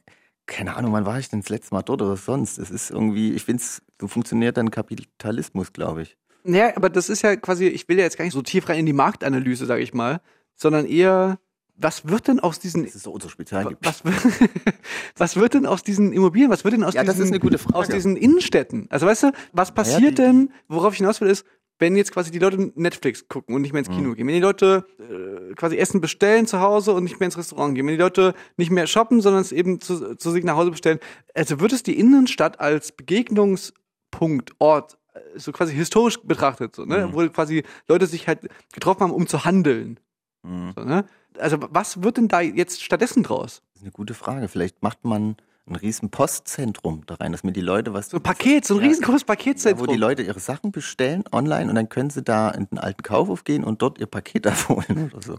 keine 0.46 0.76
Ahnung, 0.76 0.94
wann 0.94 1.06
war 1.06 1.20
ich 1.20 1.30
denn 1.30 1.42
das 1.42 1.50
letzte 1.50 1.76
Mal 1.76 1.84
dort 1.84 2.02
oder 2.02 2.18
sonst? 2.18 2.58
Es 2.58 2.72
ist 2.72 2.90
irgendwie, 2.90 3.34
ich 3.34 3.44
finde 3.46 3.62
es, 3.62 3.82
so 4.02 4.08
funktioniert 4.08 4.58
dann 4.58 4.72
Kapitalismus, 4.72 5.74
glaube 5.74 6.02
ich. 6.04 6.18
Naja, 6.44 6.72
aber 6.76 6.90
das 6.90 7.10
ist 7.10 7.22
ja 7.22 7.36
quasi, 7.36 7.68
ich 7.68 7.88
will 7.88 7.98
ja 7.98 8.04
jetzt 8.04 8.18
gar 8.18 8.26
nicht 8.26 8.34
so 8.34 8.42
tief 8.42 8.68
rein 8.70 8.80
in 8.80 8.86
die 8.86 8.94
Marktanalyse, 8.94 9.66
sage 9.66 9.82
ich 9.84 9.94
mal, 9.94 10.22
sondern 10.56 10.86
eher, 10.86 11.38
was 11.76 12.08
wird 12.08 12.28
denn 12.28 12.40
aus 12.40 12.60
diesen, 12.60 12.84
Das 12.86 12.96
ist 12.96 13.04
so 13.04 13.12
unser 13.12 13.30
Spezialgebiet. 13.30 13.78
was, 13.86 14.02
was 15.18 15.36
wird 15.36 15.54
denn 15.54 15.66
aus 15.66 15.84
diesen 15.84 16.14
Immobilien, 16.14 16.50
was 16.50 16.64
wird 16.64 16.74
denn 16.74 16.84
aus, 16.84 16.94
Ja, 16.94 17.04
das 17.04 17.16
diesen, 17.16 17.26
ist 17.28 17.32
eine 17.32 17.40
gute 17.40 17.58
Frage. 17.58 17.76
aus 17.78 17.88
diesen 17.90 18.16
Innenstädten? 18.16 18.88
Also 18.90 19.06
weißt 19.06 19.24
du, 19.24 19.32
was 19.54 19.74
passiert 19.74 20.12
die- 20.18 20.24
denn, 20.24 20.52
worauf 20.68 20.94
ich 20.94 20.98
hinaus 21.00 21.22
will, 21.22 21.30
ist, 21.30 21.46
wenn 21.80 21.96
jetzt 21.96 22.12
quasi 22.12 22.30
die 22.30 22.40
Leute 22.40 22.72
Netflix 22.76 23.28
gucken 23.28 23.56
und 23.56 23.62
nicht 23.62 23.74
mehr 23.74 23.80
ins 23.80 23.90
Mhm. 23.90 23.96
Kino 23.96 24.14
gehen, 24.14 24.28
wenn 24.28 24.36
die 24.36 24.42
Leute 24.42 24.86
äh, 25.00 25.54
quasi 25.56 25.78
Essen 25.78 26.02
bestellen 26.02 26.46
zu 26.46 26.60
Hause 26.60 26.94
und 26.94 27.04
nicht 27.04 27.20
mehr 27.20 27.26
ins 27.26 27.38
Restaurant 27.38 27.74
gehen, 27.74 27.88
wenn 27.88 27.96
die 27.96 28.02
Leute 28.02 28.36
nicht 28.58 28.70
mehr 28.70 28.86
shoppen, 28.86 29.22
sondern 29.22 29.42
es 29.42 29.52
eben 29.52 29.80
zu, 29.80 30.16
zu 30.16 30.32
sich 30.32 30.44
nach 30.44 30.56
Hause 30.56 30.72
bestellen, 30.72 31.00
also 31.34 31.60
wird 31.60 31.74
es 31.74 31.82
die 31.84 31.98
Innenstadt 31.98 32.60
als 32.60 32.92
Begegnungspunkt, 32.92 34.52
Ort, 34.60 34.98
äh, 35.14 35.20
so 35.40 35.52
quasi 35.52 35.74
historisch 35.74 36.22
betrachtet, 36.22 36.76
so, 36.76 36.86
ne? 36.86 37.08
Mhm. 37.08 37.14
wo 37.14 37.28
quasi 37.30 37.64
Leute 37.88 38.08
sich 38.08 38.28
halt 38.28 38.48
getroffen 38.74 39.02
haben, 39.02 39.12
um 39.12 39.28
zu 39.28 39.46
handeln. 39.46 40.00
Mhm. 40.44 40.74
So, 40.76 40.84
ne? 40.84 41.06
Also 41.38 41.58
was 41.62 42.04
wird 42.04 42.18
denn 42.18 42.28
da 42.28 42.42
jetzt 42.42 42.84
stattdessen 42.84 43.24
draus? 43.24 43.62
Das 43.74 43.82
ist 43.82 43.84
eine 43.84 43.92
gute 43.92 44.14
Frage. 44.14 44.48
Vielleicht 44.50 44.84
macht 44.84 45.06
man 45.06 45.38
ein 45.70 45.76
riesen 45.76 46.10
Postzentrum 46.10 47.04
da 47.06 47.16
rein, 47.16 47.32
dass 47.32 47.44
mir 47.44 47.52
die 47.52 47.62
Leute 47.62 47.94
was. 47.94 48.10
So 48.10 48.18
ein 48.18 48.24
Paket, 48.24 48.66
so 48.66 48.76
ein 48.76 48.82
Ja. 48.82 48.88
riesengroßes 48.88 49.22
Ja, 49.22 49.26
Paketzentrum. 49.28 49.88
wo 49.88 49.92
die 49.92 49.98
Leute 49.98 50.24
ihre 50.24 50.40
Sachen 50.40 50.72
bestellen 50.72 51.24
online 51.32 51.70
und 51.70 51.76
dann 51.76 51.90
können 51.90 52.10
sie 52.10 52.24
da 52.24 52.50
in 52.50 52.66
den 52.68 52.78
alten 52.80 53.04
Kaufhof 53.04 53.44
gehen 53.44 53.64
und 53.64 53.82
dort 53.82 54.00
ihr 54.00 54.08
Paket 54.08 54.48
abholen 54.48 55.12
oder 55.14 55.22
so. 55.22 55.38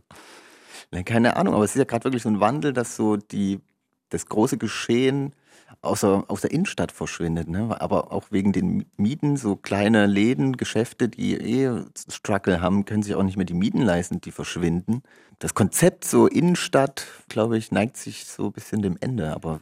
Na, 0.91 1.03
keine 1.03 1.37
Ahnung, 1.37 1.55
aber 1.55 1.65
es 1.65 1.73
ist 1.73 1.79
ja 1.79 1.85
gerade 1.85 2.05
wirklich 2.05 2.23
so 2.23 2.29
ein 2.29 2.41
Wandel, 2.41 2.73
dass 2.73 2.97
so 2.97 3.17
die, 3.17 3.61
das 4.09 4.27
große 4.27 4.59
Geschehen 4.59 5.35
aus 5.83 6.01
der, 6.01 6.25
aus 6.29 6.43
der 6.43 6.51
Innenstadt 6.51 6.93
verschwindet. 6.93 7.49
Ne? 7.49 7.81
Aber 7.81 8.13
auch 8.13 8.25
wegen 8.31 8.53
den 8.53 8.85
Mieten, 8.97 9.37
so 9.37 9.57
kleine 9.57 10.07
Läden, 10.07 10.57
Geschäfte, 10.57 11.09
die 11.09 11.35
eh 11.35 11.71
Struggle 12.11 12.61
haben, 12.61 12.85
können 12.85 13.03
sich 13.03 13.15
auch 13.15 13.23
nicht 13.23 13.37
mehr 13.37 13.47
die 13.47 13.55
Mieten 13.55 13.83
leisten, 13.83 14.21
die 14.21 14.31
verschwinden. 14.31 15.03
Das 15.39 15.55
Konzept 15.55 16.05
so 16.05 16.27
Innenstadt, 16.27 17.07
glaube 17.29 17.57
ich, 17.57 17.73
neigt 17.73 17.97
sich 17.97 18.27
so 18.27 18.47
ein 18.47 18.53
bisschen 18.53 18.83
dem 18.83 18.99
Ende. 19.01 19.33
Aber 19.33 19.61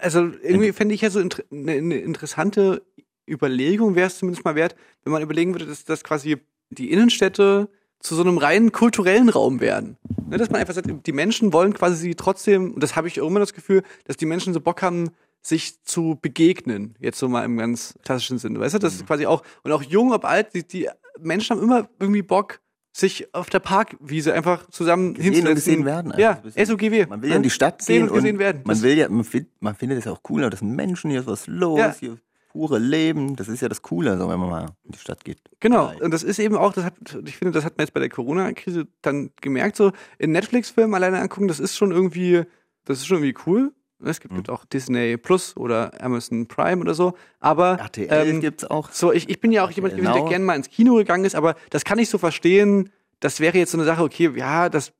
Also 0.00 0.30
irgendwie 0.42 0.72
fände 0.72 0.94
ich 0.94 1.02
ja 1.02 1.10
so 1.10 1.20
eine, 1.20 1.72
eine 1.72 1.98
interessante 1.98 2.82
Überlegung, 3.28 3.94
wäre 3.94 4.08
es 4.08 4.18
zumindest 4.18 4.44
mal 4.44 4.56
wert, 4.56 4.74
wenn 5.04 5.12
man 5.12 5.22
überlegen 5.22 5.54
würde, 5.54 5.66
dass, 5.66 5.84
dass 5.84 6.02
quasi 6.02 6.38
die 6.70 6.90
Innenstädte 6.90 7.68
zu 8.00 8.16
so 8.16 8.22
einem 8.22 8.38
reinen 8.38 8.72
kulturellen 8.72 9.28
Raum 9.28 9.60
werden. 9.60 9.96
Ne, 10.28 10.38
dass 10.38 10.50
man 10.50 10.60
einfach 10.60 10.74
sagt, 10.74 10.88
die 11.06 11.12
Menschen 11.12 11.52
wollen 11.52 11.74
quasi 11.74 12.14
trotzdem, 12.14 12.72
und 12.74 12.82
das 12.82 12.96
habe 12.96 13.08
ich 13.08 13.18
immer 13.18 13.40
das 13.40 13.52
Gefühl, 13.52 13.82
dass 14.04 14.16
die 14.16 14.26
Menschen 14.26 14.54
so 14.54 14.60
Bock 14.60 14.82
haben, 14.82 15.10
sich 15.42 15.82
zu 15.84 16.18
begegnen, 16.20 16.94
jetzt 17.00 17.18
so 17.18 17.28
mal 17.28 17.44
im 17.44 17.56
ganz 17.56 17.94
klassischen 18.04 18.38
Sinne. 18.38 18.60
Weißt 18.60 18.74
du, 18.74 18.78
das 18.78 18.94
ist 18.94 19.06
quasi 19.06 19.26
auch, 19.26 19.42
und 19.62 19.72
auch 19.72 19.82
jung, 19.82 20.12
ob 20.12 20.24
alt, 20.24 20.54
die, 20.54 20.66
die 20.66 20.88
Menschen 21.18 21.56
haben 21.56 21.62
immer 21.62 21.88
irgendwie 21.98 22.22
Bock, 22.22 22.60
sich 22.92 23.32
auf 23.34 23.48
der 23.50 23.60
Parkwiese 23.60 24.34
einfach 24.34 24.68
zusammen 24.70 25.14
Gesehen 25.14 25.28
und 25.30 25.34
hinzusetzen. 25.36 25.54
gesehen 25.54 25.84
werden. 25.86 26.12
Ja, 26.18 26.30
einfach 26.30 26.42
so 26.42 26.48
ein 26.58 26.64
bisschen. 26.66 26.66
SOGW. 26.78 27.06
Man 27.06 27.22
will 27.22 27.30
ja 27.30 27.36
in 27.36 27.42
die 27.42 27.50
Stadt 27.50 27.82
Sehen 27.82 27.94
gehen 28.02 28.08
und 28.08 28.14
gesehen 28.16 28.34
und 28.36 28.38
werden. 28.40 28.62
man 28.64 28.74
Das- 28.74 28.82
will 28.82 28.98
ja, 28.98 29.08
man, 29.08 29.24
find, 29.24 29.48
man 29.60 29.74
findet 29.76 29.98
es 30.00 30.06
auch 30.08 30.20
cool, 30.28 30.42
da 30.48 30.54
sind 30.56 30.74
Menschen, 30.74 31.10
hier 31.10 31.20
ist 31.20 31.26
was 31.26 31.46
los, 31.46 31.78
Ja. 31.78 31.94
hier 31.98 32.16
pure 32.50 32.78
Leben. 32.80 33.36
Das 33.36 33.46
ist 33.46 33.60
ja 33.62 33.68
das 33.68 33.80
Coole, 33.80 34.18
so, 34.18 34.28
wenn 34.28 34.40
man 34.40 34.50
mal 34.50 34.66
in 34.84 34.90
die 34.90 34.98
Stadt 34.98 35.24
geht. 35.24 35.38
Genau, 35.60 35.92
und 36.00 36.10
das 36.10 36.24
ist 36.24 36.40
eben 36.40 36.56
auch, 36.56 36.72
das 36.72 36.82
hat, 36.84 36.94
ich 37.24 37.36
finde, 37.36 37.52
das 37.52 37.64
hat 37.64 37.78
man 37.78 37.86
jetzt 37.86 37.94
bei 37.94 38.00
der 38.00 38.08
Corona-Krise 38.08 38.88
dann 39.02 39.30
gemerkt, 39.40 39.76
so 39.76 39.92
in 40.18 40.32
Netflix-Filmen 40.32 40.92
alleine 40.94 41.20
angucken, 41.20 41.46
das 41.46 41.60
ist 41.60 41.76
schon 41.76 41.92
irgendwie, 41.92 42.42
das 42.86 42.98
ist 42.98 43.06
schon 43.06 43.18
irgendwie 43.22 43.40
cool. 43.46 43.72
Es 44.04 44.20
gibt, 44.20 44.32
Mhm. 44.32 44.36
gibt 44.38 44.50
auch 44.50 44.64
Disney 44.64 45.16
Plus 45.16 45.56
oder 45.56 45.92
Amazon 46.02 46.46
Prime 46.46 46.80
oder 46.80 46.94
so, 46.94 47.14
aber 47.38 47.78
RTL 47.78 48.28
ähm, 48.28 48.40
gibt's 48.40 48.64
auch. 48.64 48.90
so, 48.92 49.12
ich, 49.12 49.28
ich 49.28 49.40
bin 49.40 49.52
ja 49.52 49.64
auch 49.64 49.70
jemand 49.70 49.96
gewesen, 49.96 50.12
der 50.12 50.24
gerne 50.24 50.44
mal 50.44 50.54
ins 50.56 50.68
Kino 50.70 50.94
gegangen 50.96 51.24
ist, 51.24 51.34
aber 51.34 51.54
das 51.70 51.84
kann 51.84 51.98
ich 51.98 52.08
so 52.08 52.18
verstehen, 52.18 52.90
das 53.20 53.40
wäre 53.40 53.58
jetzt 53.58 53.72
so 53.72 53.78
eine 53.78 53.84
Sache, 53.84 54.02
okay, 54.02 54.30
ja, 54.34 54.68
das 54.68 54.92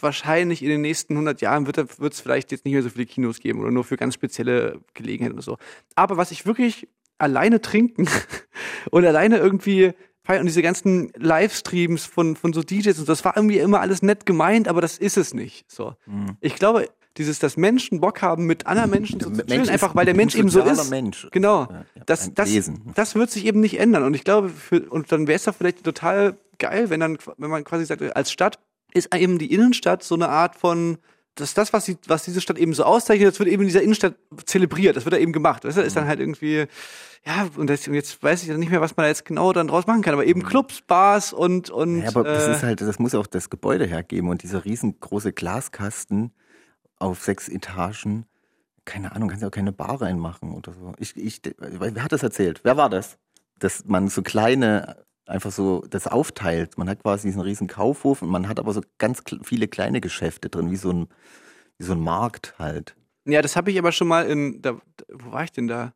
wahrscheinlich 0.00 0.62
in 0.62 0.68
den 0.68 0.80
nächsten 0.80 1.14
100 1.14 1.40
Jahren 1.40 1.66
wird 1.66 1.78
es 1.78 2.20
vielleicht 2.20 2.52
jetzt 2.52 2.64
nicht 2.64 2.74
mehr 2.74 2.82
so 2.82 2.90
viele 2.90 3.06
Kinos 3.06 3.40
geben 3.40 3.60
oder 3.60 3.70
nur 3.70 3.84
für 3.84 3.96
ganz 3.96 4.14
spezielle 4.14 4.80
Gelegenheiten 4.94 5.34
oder 5.34 5.42
so. 5.42 5.56
Aber 5.94 6.16
was 6.16 6.30
ich 6.30 6.46
wirklich 6.46 6.88
alleine 7.18 7.60
trinken 7.60 8.08
und 8.90 9.04
alleine 9.06 9.38
irgendwie 9.38 9.92
feiern 10.22 10.40
und 10.40 10.46
diese 10.46 10.62
ganzen 10.62 11.12
Livestreams 11.16 12.06
von, 12.06 12.34
von 12.34 12.52
so 12.52 12.62
DJs 12.62 12.86
und 12.98 13.04
so, 13.06 13.12
das 13.12 13.24
war 13.24 13.36
irgendwie 13.36 13.58
immer 13.58 13.80
alles 13.80 14.02
nett 14.02 14.26
gemeint, 14.26 14.68
aber 14.68 14.80
das 14.80 14.98
ist 14.98 15.16
es 15.16 15.32
nicht. 15.34 15.70
So. 15.70 15.94
Mhm. 16.06 16.36
Ich 16.40 16.56
glaube, 16.56 16.88
dieses, 17.16 17.38
dass 17.38 17.56
Menschen 17.56 18.00
Bock 18.00 18.22
haben, 18.22 18.46
mit 18.46 18.66
anderen 18.66 18.90
Menschen 18.90 19.20
zu 19.20 19.30
Mensch 19.30 19.46
chillen, 19.46 19.68
einfach 19.68 19.94
weil 19.94 20.04
der 20.04 20.16
Mensch 20.16 20.34
eben 20.34 20.48
so 20.48 20.60
ist. 20.60 20.90
Mensch. 20.90 21.28
Genau. 21.30 21.68
Das, 22.06 22.32
das, 22.34 22.50
das 22.94 23.14
wird 23.14 23.30
sich 23.30 23.46
eben 23.46 23.60
nicht 23.60 23.78
ändern. 23.78 24.02
Und 24.02 24.14
ich 24.14 24.24
glaube, 24.24 24.48
für, 24.48 24.80
und 24.90 25.12
dann 25.12 25.26
wäre 25.26 25.36
es 25.36 25.44
doch 25.44 25.54
vielleicht 25.54 25.84
total 25.84 26.36
geil, 26.58 26.90
wenn 26.90 27.00
dann, 27.00 27.18
wenn 27.36 27.50
man 27.50 27.64
quasi 27.64 27.84
sagt, 27.84 28.02
als 28.16 28.32
Stadt 28.32 28.58
ist 28.92 29.14
eben 29.14 29.38
die 29.38 29.52
Innenstadt 29.52 30.02
so 30.02 30.14
eine 30.14 30.28
Art 30.28 30.56
von 30.56 30.98
dass 31.34 31.52
das, 31.54 31.72
was, 31.72 31.86
die, 31.86 31.96
was 32.06 32.24
diese 32.24 32.40
Stadt 32.40 32.58
eben 32.58 32.74
so 32.74 32.84
auszeichnet, 32.84 33.28
das 33.28 33.38
wird 33.38 33.48
eben 33.48 33.62
in 33.62 33.68
dieser 33.68 33.82
Innenstadt 33.82 34.14
zelebriert. 34.46 34.96
Das 34.96 35.04
wird 35.04 35.14
da 35.14 35.18
eben 35.18 35.32
gemacht. 35.32 35.64
Das 35.64 35.76
ist 35.76 35.96
dann 35.96 36.06
halt 36.06 36.20
irgendwie, 36.20 36.66
ja, 37.26 37.48
und, 37.56 37.68
das, 37.68 37.88
und 37.88 37.94
jetzt 37.94 38.22
weiß 38.22 38.42
ich 38.42 38.48
dann 38.48 38.60
nicht 38.60 38.70
mehr, 38.70 38.80
was 38.80 38.96
man 38.96 39.04
da 39.04 39.08
jetzt 39.08 39.24
genau 39.24 39.52
dann 39.52 39.66
draus 39.66 39.86
machen 39.86 40.02
kann. 40.02 40.14
Aber 40.14 40.24
eben 40.24 40.44
Clubs, 40.44 40.82
Bars 40.82 41.32
und. 41.32 41.70
und 41.70 42.02
Ja, 42.02 42.08
aber 42.08 42.22
das 42.22 42.46
äh, 42.46 42.52
ist 42.52 42.62
halt, 42.62 42.80
das 42.80 42.98
muss 42.98 43.14
auch 43.14 43.26
das 43.26 43.50
Gebäude 43.50 43.84
hergeben 43.84 44.28
und 44.28 44.42
dieser 44.42 44.64
riesengroße 44.64 45.32
Glaskasten 45.32 46.32
auf 46.98 47.22
sechs 47.22 47.48
Etagen. 47.48 48.26
Keine 48.84 49.12
Ahnung, 49.12 49.28
kannst 49.28 49.42
du 49.42 49.46
auch 49.46 49.52
keine 49.52 49.72
Bar 49.72 50.02
reinmachen 50.02 50.52
oder 50.52 50.72
so. 50.72 50.92
Ich, 50.98 51.16
ich, 51.16 51.40
wer 51.58 52.02
hat 52.02 52.12
das 52.12 52.22
erzählt? 52.22 52.60
Wer 52.64 52.76
war 52.76 52.90
das? 52.90 53.18
Dass 53.58 53.84
man 53.86 54.08
so 54.08 54.22
kleine, 54.22 55.04
einfach 55.26 55.52
so 55.52 55.84
das 55.88 56.06
aufteilt. 56.06 56.76
Man 56.76 56.88
hat 56.88 57.02
quasi 57.02 57.28
diesen 57.28 57.40
riesen 57.40 57.66
Kaufhof 57.66 58.22
und 58.22 58.28
man 58.28 58.48
hat 58.48 58.58
aber 58.58 58.72
so 58.72 58.82
ganz 58.98 59.22
viele 59.42 59.68
kleine 59.68 60.00
Geschäfte 60.00 60.50
drin, 60.50 60.70
wie 60.70 60.76
so 60.76 60.90
ein, 60.90 61.08
wie 61.78 61.84
so 61.84 61.92
ein 61.92 62.00
Markt 62.00 62.54
halt. 62.58 62.94
Ja, 63.26 63.40
das 63.40 63.56
habe 63.56 63.70
ich 63.70 63.78
aber 63.78 63.92
schon 63.92 64.08
mal 64.08 64.26
in, 64.26 64.60
da, 64.60 64.78
wo 65.10 65.32
war 65.32 65.44
ich 65.44 65.52
denn 65.52 65.66
da? 65.66 65.94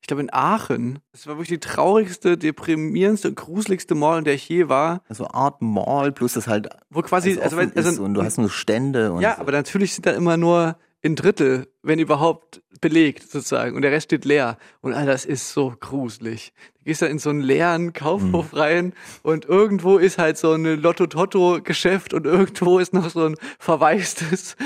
Ich 0.00 0.06
glaube 0.06 0.22
in 0.22 0.32
Aachen. 0.32 1.00
Das 1.12 1.26
war 1.26 1.34
wirklich 1.36 1.48
die 1.48 1.58
traurigste, 1.60 2.38
deprimierendste, 2.38 3.32
gruseligste 3.32 3.94
Mall, 3.94 4.18
in 4.18 4.24
der 4.24 4.34
ich 4.34 4.48
je 4.48 4.68
war. 4.68 5.02
Also 5.08 5.26
Art 5.28 5.60
Mall 5.60 6.12
plus 6.12 6.34
das 6.34 6.46
halt 6.46 6.68
Wo 6.90 7.02
quasi, 7.02 7.38
also, 7.40 7.58
also 7.58 7.78
ist 7.80 7.98
und 7.98 8.14
du 8.14 8.22
hast 8.22 8.38
nur 8.38 8.50
Stände 8.50 9.12
und 9.12 9.20
ja, 9.20 9.34
so. 9.34 9.40
aber 9.42 9.52
natürlich 9.52 9.94
sind 9.94 10.06
da 10.06 10.12
immer 10.12 10.36
nur 10.36 10.76
ein 11.04 11.14
Drittel, 11.14 11.68
wenn 11.82 11.98
überhaupt, 12.00 12.60
belegt 12.80 13.28
sozusagen. 13.30 13.74
Und 13.76 13.82
der 13.82 13.90
Rest 13.92 14.04
steht 14.06 14.24
leer. 14.24 14.56
Und 14.80 14.94
Alter, 14.94 15.12
das 15.12 15.24
ist 15.24 15.52
so 15.52 15.74
gruselig. 15.78 16.52
Du 16.78 16.84
gehst 16.84 17.02
da 17.02 17.06
in 17.06 17.18
so 17.18 17.30
einen 17.30 17.40
leeren 17.40 17.92
Kaufhof 17.92 18.52
Mhm. 18.52 18.58
rein 18.58 18.92
und 19.22 19.44
irgendwo 19.44 19.98
ist 19.98 20.18
halt 20.18 20.38
so 20.38 20.52
ein 20.52 20.64
Lotto-Totto-Geschäft 20.80 22.14
und 22.14 22.24
irgendwo 22.26 22.78
ist 22.78 22.92
noch 22.94 23.10
so 23.10 23.26
ein 23.26 23.36
verwaistes. 23.58 24.56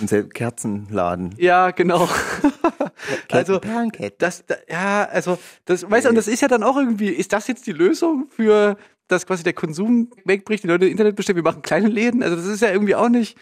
ein 0.00 0.28
Kerzenladen. 0.28 1.34
Ja, 1.38 1.70
genau. 1.72 2.08
Also, 3.30 3.60
das, 4.18 4.46
da, 4.46 4.54
ja, 4.68 5.04
also, 5.04 5.38
das, 5.64 5.88
weißt 5.88 6.06
du, 6.06 6.10
und 6.10 6.16
das 6.16 6.28
ist 6.28 6.42
ja 6.42 6.48
dann 6.48 6.62
auch 6.62 6.76
irgendwie, 6.76 7.08
ist 7.08 7.32
das 7.32 7.46
jetzt 7.48 7.66
die 7.66 7.72
Lösung 7.72 8.28
für, 8.30 8.76
dass 9.08 9.26
quasi 9.26 9.42
der 9.42 9.52
Konsum 9.52 10.10
wegbricht, 10.24 10.64
die 10.64 10.68
Leute 10.68 10.86
Internet 10.86 11.16
bestellen, 11.16 11.36
wir 11.36 11.42
machen 11.42 11.62
kleine 11.62 11.88
Läden? 11.88 12.22
Also, 12.22 12.36
das 12.36 12.46
ist 12.46 12.62
ja 12.62 12.70
irgendwie 12.70 12.94
auch 12.94 13.08
nicht, 13.08 13.36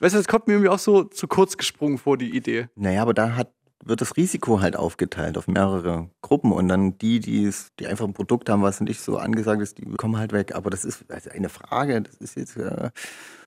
weißt 0.00 0.14
du, 0.14 0.18
das 0.18 0.28
kommt 0.28 0.46
mir 0.46 0.54
irgendwie 0.54 0.70
auch 0.70 0.78
so 0.78 1.04
zu 1.04 1.28
kurz 1.28 1.56
gesprungen 1.56 1.98
vor, 1.98 2.16
die 2.16 2.36
Idee. 2.36 2.68
Naja, 2.74 3.02
aber 3.02 3.14
da 3.14 3.36
hat, 3.36 3.52
wird 3.84 4.00
das 4.00 4.16
Risiko 4.16 4.60
halt 4.60 4.76
aufgeteilt 4.76 5.36
auf 5.36 5.48
mehrere 5.48 6.08
Gruppen 6.20 6.52
und 6.52 6.68
dann 6.68 6.98
die, 6.98 7.20
die 7.20 7.44
es, 7.44 7.72
die 7.78 7.86
einfach 7.86 8.06
ein 8.06 8.12
Produkt 8.12 8.48
haben, 8.48 8.62
was 8.62 8.80
nicht 8.80 9.00
so 9.00 9.16
angesagt 9.18 9.60
ist, 9.60 9.78
die 9.78 9.84
kommen 9.96 10.16
halt 10.16 10.32
weg. 10.32 10.54
Aber 10.54 10.70
das 10.70 10.84
ist 10.84 11.04
also 11.10 11.30
eine 11.30 11.48
Frage, 11.48 12.02
das 12.02 12.14
ist 12.16 12.36
jetzt, 12.36 12.56
äh, 12.56 12.90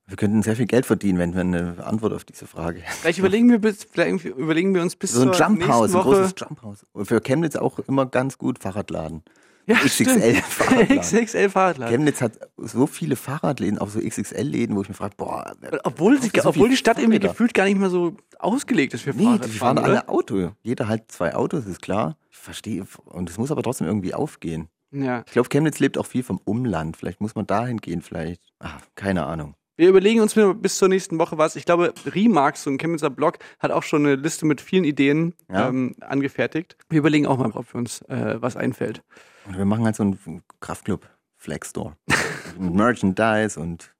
wir 0.08 0.18
könnten 0.18 0.44
sehr 0.44 0.56
viel 0.56 0.66
Geld 0.68 0.86
verdienen, 0.86 1.18
wenn 1.20 1.34
wir 1.34 1.42
eine 1.42 1.84
Antwort 1.86 2.14
auf 2.14 2.24
diese 2.24 2.46
Frage 2.48 2.80
hätten. 2.80 2.98
Vielleicht 3.02 3.20
überlegen 3.20 3.50
wir 3.50 3.60
bis, 3.60 3.84
vielleicht 3.86 4.24
überlegen 4.26 4.74
wir 4.76 4.82
uns 4.82 4.96
bis 4.96 5.14
So 5.14 5.22
ein 5.22 5.34
Jump 5.34 5.68
House, 5.68 5.96
ein 5.96 6.02
großes 6.02 6.34
Jump 6.38 6.62
House. 6.62 6.86
Und 6.94 7.06
für 7.08 7.20
Chemnitz 7.22 7.56
auch 7.56 7.80
immer 7.80 8.06
ganz 8.06 8.38
gut 8.38 8.60
Fahrradladen. 8.60 9.24
ja, 9.66 9.78
XXL 9.78 10.36
Fahrradladen. 10.48 11.00
XXL 11.00 11.50
Fahrradladen. 11.50 11.92
Chemnitz 11.96 12.22
hat 12.22 12.34
so 12.58 12.86
viele 12.86 13.16
Fahrradläden, 13.16 13.80
auch 13.80 13.90
so 13.90 14.00
XXL-Läden, 14.00 14.76
wo 14.76 14.82
ich 14.84 14.90
mir 14.90 14.96
frage, 14.96 15.16
boah, 15.18 15.56
Obwohl, 15.84 16.20
die, 16.20 16.30
so 16.40 16.50
obwohl 16.50 16.70
die 16.70 16.78
Stadt 16.78 16.98
irgendwie 17.00 17.18
Fahrräder? 17.18 17.30
gefühlt 17.34 17.54
gar 17.56 17.66
nicht 17.66 17.80
mehr 17.80 17.90
so 17.90 18.16
ausgelegt 18.38 18.94
ist 18.94 19.02
für 19.02 19.12
Nee, 19.12 19.24
Fahrradfahren. 19.24 19.52
die 19.52 19.58
fahren 19.58 19.78
oder? 19.80 19.86
alle 19.88 20.10
Auto. 20.10 20.52
Jeder 20.62 20.88
halt 20.88 21.12
zwei 21.12 21.34
Autos, 21.34 21.66
ist 21.66 21.82
klar. 21.82 22.16
Ich 22.30 22.38
verstehe. 22.38 22.86
Und 23.06 23.28
es 23.30 23.40
muss 23.40 23.50
aber 23.50 23.64
trotzdem 23.64 23.88
irgendwie 23.88 24.14
aufgehen. 24.14 24.68
Ja. 24.92 25.24
Ich 25.26 25.32
glaube, 25.34 25.50
Chemnitz 25.50 25.80
lebt 25.80 25.98
auch 25.98 26.06
viel 26.06 26.22
vom 26.22 26.40
Umland. 26.46 26.96
Vielleicht 26.96 27.20
muss 27.20 27.34
man 27.34 27.48
dahin 27.48 27.78
gehen, 27.78 28.02
vielleicht. 28.04 28.42
Ach, 28.60 28.80
keine 28.94 29.26
Ahnung. 29.26 29.56
Wir 29.78 29.90
überlegen 29.90 30.22
uns 30.22 30.36
bis 30.36 30.78
zur 30.78 30.88
nächsten 30.88 31.20
Woche 31.20 31.38
was. 31.38 31.56
Ich 31.56 31.66
glaube, 31.66 31.94
Remarks, 32.06 32.64
so 32.64 32.70
ein 32.70 32.78
Chemnitzer 32.78 33.10
Blog, 33.10 33.40
hat 33.60 33.72
auch 33.72 33.84
schon 33.84 34.06
eine 34.06 34.16
Liste 34.16 34.46
mit 34.46 34.62
vielen 34.62 34.86
Ideen 34.86 35.34
Ja. 35.52 35.68
ähm, 35.68 35.96
angefertigt. 36.02 36.78
Wir 36.90 37.00
überlegen 37.00 37.28
auch 37.28 37.38
mal, 37.38 37.52
ob 37.52 37.68
für 37.68 37.78
uns 37.78 38.02
äh, 38.04 38.42
was 38.42 38.56
einfällt. 38.56 39.04
Und 39.48 39.58
wir 39.58 39.66
machen 39.66 39.86
halt 39.86 39.96
so 39.96 40.04
einen 40.04 40.44
Kraftclub, 40.62 41.08
Flex 41.38 41.70
Store. 41.72 41.98
Merchandise 42.60 43.60
und. 43.60 43.94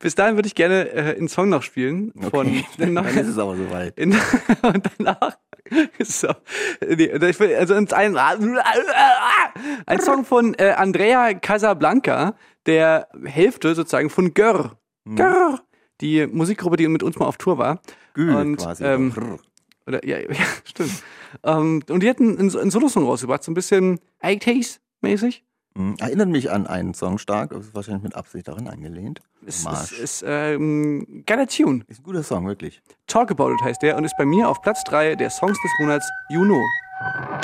Bis 0.00 0.14
dahin 0.14 0.34
würde 0.36 0.48
ich 0.48 0.54
gerne 0.54 0.90
äh, 0.90 1.16
einen 1.16 1.28
Song 1.28 1.48
noch 1.48 1.62
spielen. 1.62 2.12
Von, 2.30 2.46
Okay. 2.48 2.64
Dann 2.78 2.96
ist 3.06 3.28
es 3.28 3.38
aber 3.38 3.56
soweit. 3.56 3.98
und 4.00 4.14
danach. 4.98 5.38
So, 6.00 6.28
nee, 6.80 7.06
ich 7.06 7.40
will, 7.40 7.56
also 7.56 7.74
ein, 7.74 7.88
ein 9.86 10.00
Song 10.00 10.24
von 10.24 10.54
äh, 10.54 10.74
Andrea 10.76 11.34
Casablanca, 11.34 12.36
der 12.66 13.08
Hälfte 13.24 13.74
sozusagen 13.74 14.10
von 14.10 14.32
Gör. 14.34 14.78
Hm. 15.06 15.16
Gör. 15.16 15.60
Die 16.02 16.26
Musikgruppe, 16.26 16.76
die 16.76 16.88
mit 16.88 17.02
uns 17.02 17.18
mal 17.18 17.26
auf 17.26 17.38
Tour 17.38 17.56
war. 17.58 17.80
Gül 18.14 18.34
Und, 18.34 18.56
quasi. 18.56 18.84
ähm, 18.84 19.12
Oder, 19.86 20.04
ja, 20.06 20.18
ja 20.30 20.34
stimmt. 20.64 21.02
ähm, 21.42 21.82
und 21.88 22.02
die 22.02 22.10
hatten 22.10 22.38
einen, 22.38 22.54
einen 22.56 22.70
Solo-Song 22.70 23.04
rausgebracht, 23.04 23.42
so 23.42 23.50
ein 23.50 23.54
bisschen 23.54 24.00
80s-mäßig. 24.22 25.42
Hm, 25.76 25.94
Erinnert 25.98 26.28
mich 26.28 26.50
an 26.50 26.66
einen 26.66 26.94
Song 26.94 27.18
stark, 27.18 27.52
aber 27.52 27.60
ist 27.60 27.74
wahrscheinlich 27.74 28.02
mit 28.02 28.14
Absicht 28.14 28.48
daran 28.48 28.66
angelehnt. 28.66 29.20
Ist, 29.44 29.58
ist, 29.58 29.64
Marsch. 29.64 29.92
ist 29.98 30.24
ähm, 30.26 31.22
geiler 31.26 31.46
Tune. 31.46 31.84
Ist 31.88 32.00
ein 32.00 32.02
guter 32.02 32.22
Song, 32.22 32.46
wirklich. 32.46 32.80
Talk 33.06 33.30
About 33.30 33.52
It 33.52 33.60
heißt 33.62 33.82
der 33.82 33.96
und 33.96 34.04
ist 34.04 34.16
bei 34.18 34.24
mir 34.24 34.48
auf 34.48 34.60
Platz 34.62 34.82
3 34.84 35.16
der 35.16 35.30
Songs 35.30 35.58
des 35.62 35.70
Monats 35.80 36.08
Juno. 36.30 36.54
Once 36.56 37.35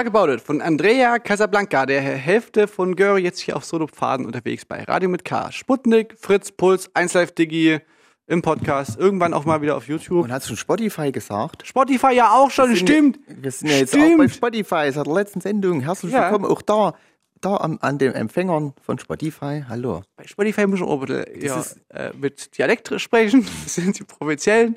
Talk 0.00 0.14
About 0.14 0.32
It 0.32 0.40
von 0.40 0.62
Andrea 0.62 1.18
Casablanca, 1.18 1.84
der 1.84 2.00
Hälfte 2.00 2.66
von 2.68 2.96
Gör 2.96 3.18
jetzt 3.18 3.38
hier 3.38 3.54
auf 3.54 3.66
Solopfaden 3.66 4.24
unterwegs 4.24 4.64
bei 4.64 4.82
Radio 4.84 5.10
mit 5.10 5.26
K. 5.26 5.52
Sputnik, 5.52 6.14
Fritz, 6.18 6.52
Puls, 6.52 6.90
1Live 6.94 7.34
Digi 7.34 7.80
im 8.26 8.40
Podcast, 8.40 8.98
irgendwann 8.98 9.34
auch 9.34 9.44
mal 9.44 9.60
wieder 9.60 9.76
auf 9.76 9.88
YouTube. 9.88 10.24
Und 10.24 10.32
hast 10.32 10.46
du 10.46 10.48
schon 10.48 10.56
Spotify 10.56 11.12
gesagt? 11.12 11.66
Spotify 11.66 12.14
ja 12.14 12.32
auch 12.32 12.50
schon, 12.50 12.76
stimmt. 12.76 13.18
Wir 13.28 13.50
sind 13.50 13.68
ja 13.68 13.76
jetzt 13.76 13.90
Stimmt. 13.90 14.14
auch 14.14 14.16
bei 14.24 14.28
Spotify 14.28 14.90
seit 14.90 15.06
der 15.06 15.12
letzten 15.14 15.42
Sendung. 15.42 15.82
Herzlich 15.82 16.12
Ja. 16.14 16.30
willkommen 16.30 16.46
auch 16.50 16.62
da, 16.62 16.94
da 17.42 17.56
an, 17.56 17.76
an 17.82 17.98
den 17.98 18.14
Empfängern 18.14 18.72
von 18.80 18.98
Spotify. 18.98 19.64
Hallo. 19.68 20.00
Bei 20.16 20.26
Spotify 20.26 20.66
muss 20.66 20.78
ich 20.80 20.86
auch 20.86 21.00
bisschen 21.04 21.42
ja, 21.42 21.60
ist- 21.60 21.78
äh, 21.90 22.12
mit 22.18 22.56
Dialekt 22.56 22.98
sprechen, 22.98 23.46
das 23.64 23.74
sind 23.74 23.98
die 23.98 24.04
Provinziellen. 24.04 24.76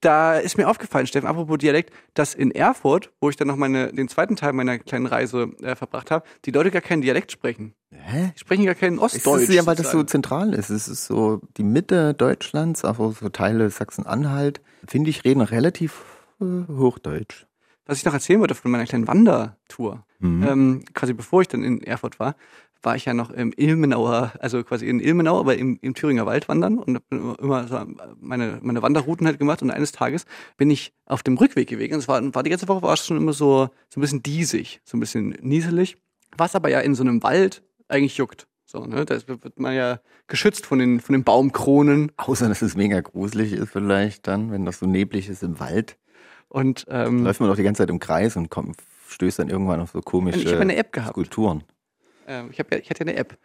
Da 0.00 0.38
ist 0.38 0.56
mir 0.56 0.66
aufgefallen, 0.68 1.06
Steffen, 1.06 1.26
apropos 1.28 1.58
Dialekt, 1.58 1.92
dass 2.14 2.34
in 2.34 2.50
Erfurt, 2.52 3.12
wo 3.20 3.28
ich 3.28 3.36
dann 3.36 3.48
noch 3.48 3.56
meine, 3.56 3.92
den 3.92 4.08
zweiten 4.08 4.34
Teil 4.34 4.54
meiner 4.54 4.78
kleinen 4.78 5.04
Reise 5.06 5.50
äh, 5.62 5.76
verbracht 5.76 6.10
habe, 6.10 6.24
die 6.46 6.50
Leute 6.52 6.70
gar 6.70 6.80
keinen 6.80 7.02
Dialekt 7.02 7.32
sprechen. 7.32 7.74
Hä? 7.90 8.32
Die 8.34 8.38
sprechen 8.38 8.64
gar 8.64 8.74
keinen 8.74 8.96
Ist 8.96 9.02
Ostdeutsch. 9.02 9.46
das 9.48 9.54
ja, 9.54 9.66
weil 9.66 9.76
das 9.76 9.90
so 9.90 10.02
zentral 10.02 10.54
ist. 10.54 10.70
Es 10.70 10.88
ist 10.88 11.04
so 11.04 11.42
die 11.58 11.64
Mitte 11.64 12.14
Deutschlands, 12.14 12.82
also 12.84 13.12
so 13.12 13.28
Teile 13.28 13.68
Sachsen-Anhalt, 13.68 14.62
finde 14.86 15.10
ich, 15.10 15.24
reden 15.24 15.42
relativ 15.42 16.02
äh, 16.40 16.44
Hochdeutsch. 16.72 17.46
Was 17.84 17.98
ich 17.98 18.04
noch 18.04 18.14
erzählen 18.14 18.40
wollte 18.40 18.54
von 18.54 18.70
meiner 18.70 18.84
kleinen 18.86 19.06
Wandertour, 19.06 20.04
Mhm. 20.22 20.46
ähm, 20.46 20.84
quasi 20.92 21.14
bevor 21.14 21.40
ich 21.40 21.48
dann 21.48 21.64
in 21.64 21.82
Erfurt 21.82 22.20
war, 22.20 22.36
war 22.82 22.96
ich 22.96 23.04
ja 23.04 23.14
noch 23.14 23.30
im 23.30 23.52
Ilmenauer, 23.56 24.32
also 24.38 24.62
quasi 24.64 24.86
in 24.86 25.00
Ilmenau, 25.00 25.38
aber 25.38 25.56
im, 25.56 25.78
im 25.82 25.94
Thüringer 25.94 26.26
Wald 26.26 26.48
wandern 26.48 26.78
und 26.78 26.96
hab 26.96 27.02
dann 27.10 27.34
immer 27.36 27.68
so 27.68 27.80
meine, 28.20 28.58
meine 28.62 28.82
Wanderrouten 28.82 29.26
halt 29.26 29.38
gemacht 29.38 29.62
und 29.62 29.70
eines 29.70 29.92
Tages 29.92 30.24
bin 30.56 30.70
ich 30.70 30.92
auf 31.06 31.22
dem 31.22 31.36
Rückweg 31.36 31.68
gewesen. 31.68 31.98
Es 31.98 32.08
war, 32.08 32.22
war 32.34 32.42
die 32.42 32.50
ganze 32.50 32.68
Woche 32.68 32.82
war 32.82 32.94
es 32.94 33.06
schon 33.06 33.16
immer 33.16 33.32
so, 33.32 33.68
so 33.88 33.98
ein 33.98 34.02
bisschen 34.02 34.22
diesig, 34.22 34.80
so 34.84 34.96
ein 34.96 35.00
bisschen 35.00 35.36
nieselig, 35.40 35.96
was 36.36 36.54
aber 36.54 36.70
ja 36.70 36.80
in 36.80 36.94
so 36.94 37.02
einem 37.02 37.22
Wald 37.22 37.62
eigentlich 37.88 38.16
juckt. 38.16 38.46
So, 38.64 38.84
ne? 38.84 39.04
Da 39.04 39.16
wird 39.26 39.58
man 39.58 39.74
ja 39.74 39.98
geschützt 40.28 40.64
von 40.64 40.78
den, 40.78 41.00
von 41.00 41.12
den 41.12 41.24
Baumkronen 41.24 42.12
Außer, 42.16 42.48
dass 42.48 42.62
es 42.62 42.76
mega 42.76 43.00
gruselig 43.00 43.52
ist 43.52 43.70
vielleicht 43.70 44.28
dann, 44.28 44.52
wenn 44.52 44.64
das 44.64 44.78
so 44.78 44.86
neblig 44.86 45.28
ist 45.28 45.42
im 45.42 45.58
Wald. 45.58 45.98
und 46.48 46.86
ähm, 46.88 47.24
Läuft 47.24 47.40
man 47.40 47.48
doch 47.48 47.56
die 47.56 47.64
ganze 47.64 47.82
Zeit 47.82 47.90
im 47.90 47.98
Kreis 47.98 48.36
und 48.36 48.48
kommt, 48.48 48.76
stößt 49.08 49.40
dann 49.40 49.48
irgendwann 49.48 49.80
auf 49.80 49.90
so 49.90 50.00
komische 50.00 50.38
Ich 50.38 50.52
hab 50.52 50.60
eine 50.60 50.76
App 50.76 50.92
gehabt. 50.92 51.14
Skulpturen. 51.14 51.64
Ähm, 52.30 52.48
ich, 52.52 52.60
hab 52.60 52.72
ja, 52.72 52.78
ich 52.78 52.88
hatte 52.88 53.04
ja 53.04 53.10
eine 53.10 53.18
App. 53.18 53.36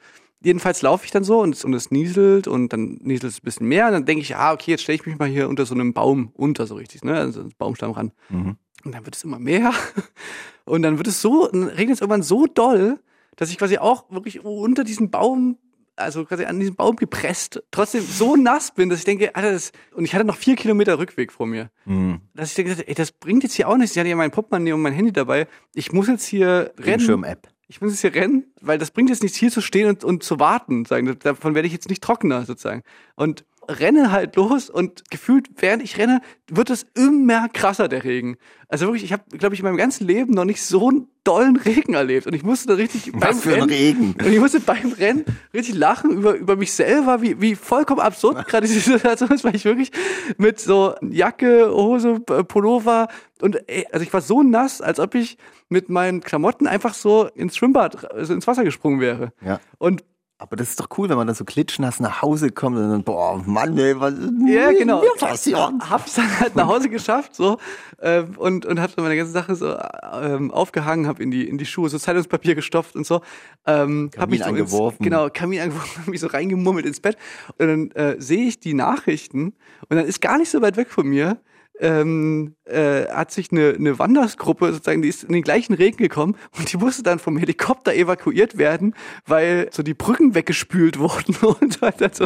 Jedenfalls 0.41 0.83
laufe 0.83 1.05
ich 1.05 1.11
dann 1.11 1.23
so 1.23 1.39
und 1.39 1.55
es, 1.55 1.65
und 1.65 1.73
es 1.73 1.89
nieselt 1.89 2.47
und 2.47 2.71
dann 2.71 2.99
nieselt 3.01 3.31
es 3.31 3.39
ein 3.39 3.45
bisschen 3.45 3.67
mehr. 3.67 3.87
Und 3.87 3.93
dann 3.93 4.05
denke 4.05 4.21
ich, 4.21 4.35
ah, 4.35 4.53
okay, 4.53 4.71
jetzt 4.71 4.83
stelle 4.83 4.97
ich 4.97 5.05
mich 5.07 5.17
mal 5.17 5.27
hier 5.27 5.49
unter 5.49 5.65
so 5.65 5.73
einem 5.73 5.93
Baum 5.93 6.29
unter, 6.33 6.67
so 6.67 6.75
richtig, 6.75 7.03
ne? 7.03 7.17
Also 7.17 7.49
Baumstamm 7.57 7.91
ran. 7.91 8.11
Mhm. 8.29 8.57
Und 8.83 8.93
dann 8.93 9.05
wird 9.05 9.15
es 9.15 9.23
immer 9.23 9.39
mehr. 9.39 9.73
Und 10.65 10.83
dann 10.83 10.97
wird 10.97 11.07
es 11.07 11.21
so, 11.21 11.47
dann 11.47 11.63
regnet 11.63 11.95
es 11.95 12.01
irgendwann 12.01 12.21
so 12.21 12.45
doll, 12.45 12.99
dass 13.35 13.49
ich 13.49 13.57
quasi 13.57 13.79
auch 13.79 14.09
wirklich 14.11 14.43
unter 14.43 14.83
diesem 14.83 15.09
Baum, 15.09 15.57
also 15.95 16.25
quasi 16.25 16.45
an 16.45 16.59
diesem 16.59 16.75
Baum 16.75 16.95
gepresst, 16.95 17.63
trotzdem 17.71 18.03
so 18.03 18.35
nass 18.35 18.73
bin, 18.73 18.89
dass 18.89 18.99
ich 18.99 19.05
denke, 19.05 19.35
Alter, 19.35 19.51
das, 19.51 19.71
und 19.93 20.05
ich 20.05 20.13
hatte 20.13 20.25
noch 20.25 20.37
vier 20.37 20.55
Kilometer 20.55 20.99
Rückweg 20.99 21.31
vor 21.31 21.47
mir. 21.47 21.71
Mhm. 21.85 22.21
Dass 22.35 22.49
ich 22.49 22.55
denke, 22.55 22.87
ey, 22.87 22.93
das 22.93 23.11
bringt 23.11 23.43
jetzt 23.43 23.53
hier 23.53 23.67
auch 23.67 23.77
nichts. 23.77 23.95
Ich 23.95 23.99
hatte 23.99 24.09
ja 24.09 24.15
mein 24.15 24.31
Portemonnaie 24.31 24.73
und 24.73 24.81
mein 24.81 24.93
Handy 24.93 25.11
dabei. 25.11 25.47
Ich 25.73 25.91
muss 25.91 26.07
jetzt 26.07 26.25
hier 26.25 26.73
rennen. 26.77 26.85
Regenschirm-App. 26.85 27.54
Ich 27.67 27.81
muss 27.81 27.91
jetzt 27.91 28.01
hier 28.01 28.13
rennen, 28.13 28.45
weil 28.61 28.77
das 28.77 28.91
bringt 28.91 29.09
jetzt 29.09 29.23
nichts, 29.23 29.37
hier 29.37 29.49
zu 29.49 29.61
stehen 29.61 29.87
und, 29.89 30.03
und 30.03 30.23
zu 30.23 30.39
warten. 30.39 30.85
Sagen. 30.85 31.17
Davon 31.19 31.55
werde 31.55 31.67
ich 31.67 31.73
jetzt 31.73 31.89
nicht 31.89 32.03
trockener, 32.03 32.45
sozusagen. 32.45 32.83
Und 33.15 33.43
renne 33.67 34.11
halt 34.11 34.35
los 34.35 34.69
und 34.69 35.09
gefühlt, 35.09 35.49
während 35.57 35.83
ich 35.83 35.97
renne, 35.97 36.21
wird 36.49 36.69
es 36.69 36.85
immer 36.95 37.49
krasser, 37.49 37.87
der 37.87 38.03
Regen. 38.03 38.37
Also 38.67 38.85
wirklich, 38.85 39.03
ich 39.03 39.13
habe, 39.13 39.23
glaube 39.37 39.55
ich, 39.55 39.61
in 39.61 39.65
meinem 39.65 39.77
ganzen 39.77 40.07
Leben 40.07 40.33
noch 40.33 40.45
nicht 40.45 40.63
so 40.63 40.89
einen 40.89 41.07
dollen 41.23 41.55
Regen 41.57 41.93
erlebt. 41.93 42.27
Und 42.27 42.33
ich 42.33 42.43
musste 42.43 42.67
da 42.67 42.73
richtig 42.75 43.11
beim 43.11 43.21
Was 43.21 43.41
für 43.41 43.53
ein 43.53 43.61
Rennen, 43.61 43.69
Regen. 43.69 44.15
und 44.19 44.27
ich 44.33 44.39
musste 44.39 44.59
beim 44.59 44.91
Rennen 44.93 45.25
richtig 45.53 45.75
lachen 45.75 46.11
über, 46.11 46.35
über 46.35 46.55
mich 46.55 46.73
selber, 46.73 47.21
wie, 47.21 47.41
wie 47.41 47.55
vollkommen 47.55 48.01
absurd 48.01 48.47
gerade 48.47 48.67
diese 48.67 48.79
Situation 48.79 49.31
ist, 49.31 49.43
weil 49.43 49.55
ich 49.55 49.65
wirklich 49.65 49.91
mit 50.37 50.59
so 50.59 50.95
Jacke, 51.01 51.71
Hose, 51.71 52.19
Pullover 52.19 53.07
und 53.41 53.57
ey, 53.67 53.85
also 53.91 54.03
ich 54.03 54.13
war 54.13 54.21
so 54.21 54.43
nass, 54.43 54.81
als 54.81 54.99
ob 54.99 55.15
ich 55.15 55.37
mit 55.69 55.89
meinen 55.89 56.21
Klamotten 56.21 56.67
einfach 56.67 56.93
so 56.93 57.27
ins 57.35 57.57
Schwimmbad, 57.57 58.11
also 58.11 58.33
ins 58.33 58.47
Wasser 58.47 58.63
gesprungen 58.63 58.99
wäre. 58.99 59.33
Ja. 59.43 59.59
Und 59.77 60.03
Aber 60.37 60.57
das 60.57 60.71
ist 60.71 60.81
doch 60.81 60.89
cool, 60.97 61.07
wenn 61.07 61.15
man 61.15 61.27
dann 61.27 61.35
so 61.35 61.45
klitschnass 61.45 62.01
nach 62.01 62.21
Hause 62.21 62.51
kommt 62.51 62.75
und 62.77 62.89
dann, 62.89 63.03
boah, 63.05 63.41
Mann, 63.45 63.77
ey, 63.77 63.97
was 63.97 64.15
ist 64.15 64.33
ja, 64.45 64.69
genau. 64.73 65.01
Mir 65.01 65.13
passiert? 65.17 65.57
Hab's 65.57 66.15
dann 66.15 66.39
halt 66.41 66.57
nach 66.57 66.67
Hause 66.67 66.89
geschafft, 66.89 67.33
so, 67.33 67.57
ähm, 68.01 68.33
und, 68.37 68.65
und 68.65 68.81
hab 68.81 68.93
dann 68.93 69.05
meine 69.05 69.15
ganze 69.15 69.31
Sache 69.31 69.55
so 69.55 69.77
ähm, 70.21 70.51
aufgehangen, 70.51 71.07
hab 71.07 71.21
in 71.21 71.31
die, 71.31 71.47
in 71.47 71.57
die 71.57 71.65
Schuhe 71.65 71.87
so 71.87 71.97
Zeitungspapier 71.97 72.53
gestopft 72.53 72.97
und 72.97 73.05
so. 73.05 73.21
Ähm, 73.65 74.11
hab 74.17 74.29
mich 74.29 74.39
so 74.39 74.45
Kamin 74.45 74.59
angeworfen. 74.59 74.97
Ins, 74.97 75.05
genau, 75.05 75.29
Kamin 75.29 75.61
angeworfen, 75.61 75.97
hab 76.01 76.07
mich 76.09 76.19
so 76.19 76.27
reingemummelt 76.27 76.85
ins 76.85 76.99
Bett. 76.99 77.15
Und 77.57 77.67
dann 77.67 77.91
äh, 77.91 78.19
sehe 78.19 78.45
ich 78.45 78.59
die 78.59 78.73
Nachrichten 78.73 79.53
und 79.87 79.95
dann 79.95 80.05
ist 80.05 80.19
gar 80.19 80.37
nicht 80.37 80.51
so 80.51 80.61
weit 80.61 80.75
weg 80.75 80.89
von 80.89 81.07
mir, 81.07 81.39
ähm, 81.79 82.55
äh, 82.65 83.05
hat 83.07 83.31
sich 83.31 83.51
eine, 83.51 83.73
eine 83.73 83.99
Wandersgruppe 83.99 84.71
sozusagen, 84.71 85.01
die 85.01 85.09
ist 85.09 85.23
in 85.23 85.33
den 85.33 85.43
gleichen 85.43 85.73
Regen 85.73 85.97
gekommen 85.97 86.37
und 86.57 86.71
die 86.71 86.77
musste 86.77 87.03
dann 87.03 87.19
vom 87.19 87.37
Helikopter 87.37 87.93
evakuiert 87.93 88.57
werden, 88.57 88.95
weil 89.25 89.69
so 89.71 89.83
die 89.83 89.93
Brücken 89.93 90.35
weggespült 90.35 90.99
wurden 90.99 91.35
und 91.35 91.81
halt 91.81 92.01
dann 92.01 92.13
so, 92.13 92.25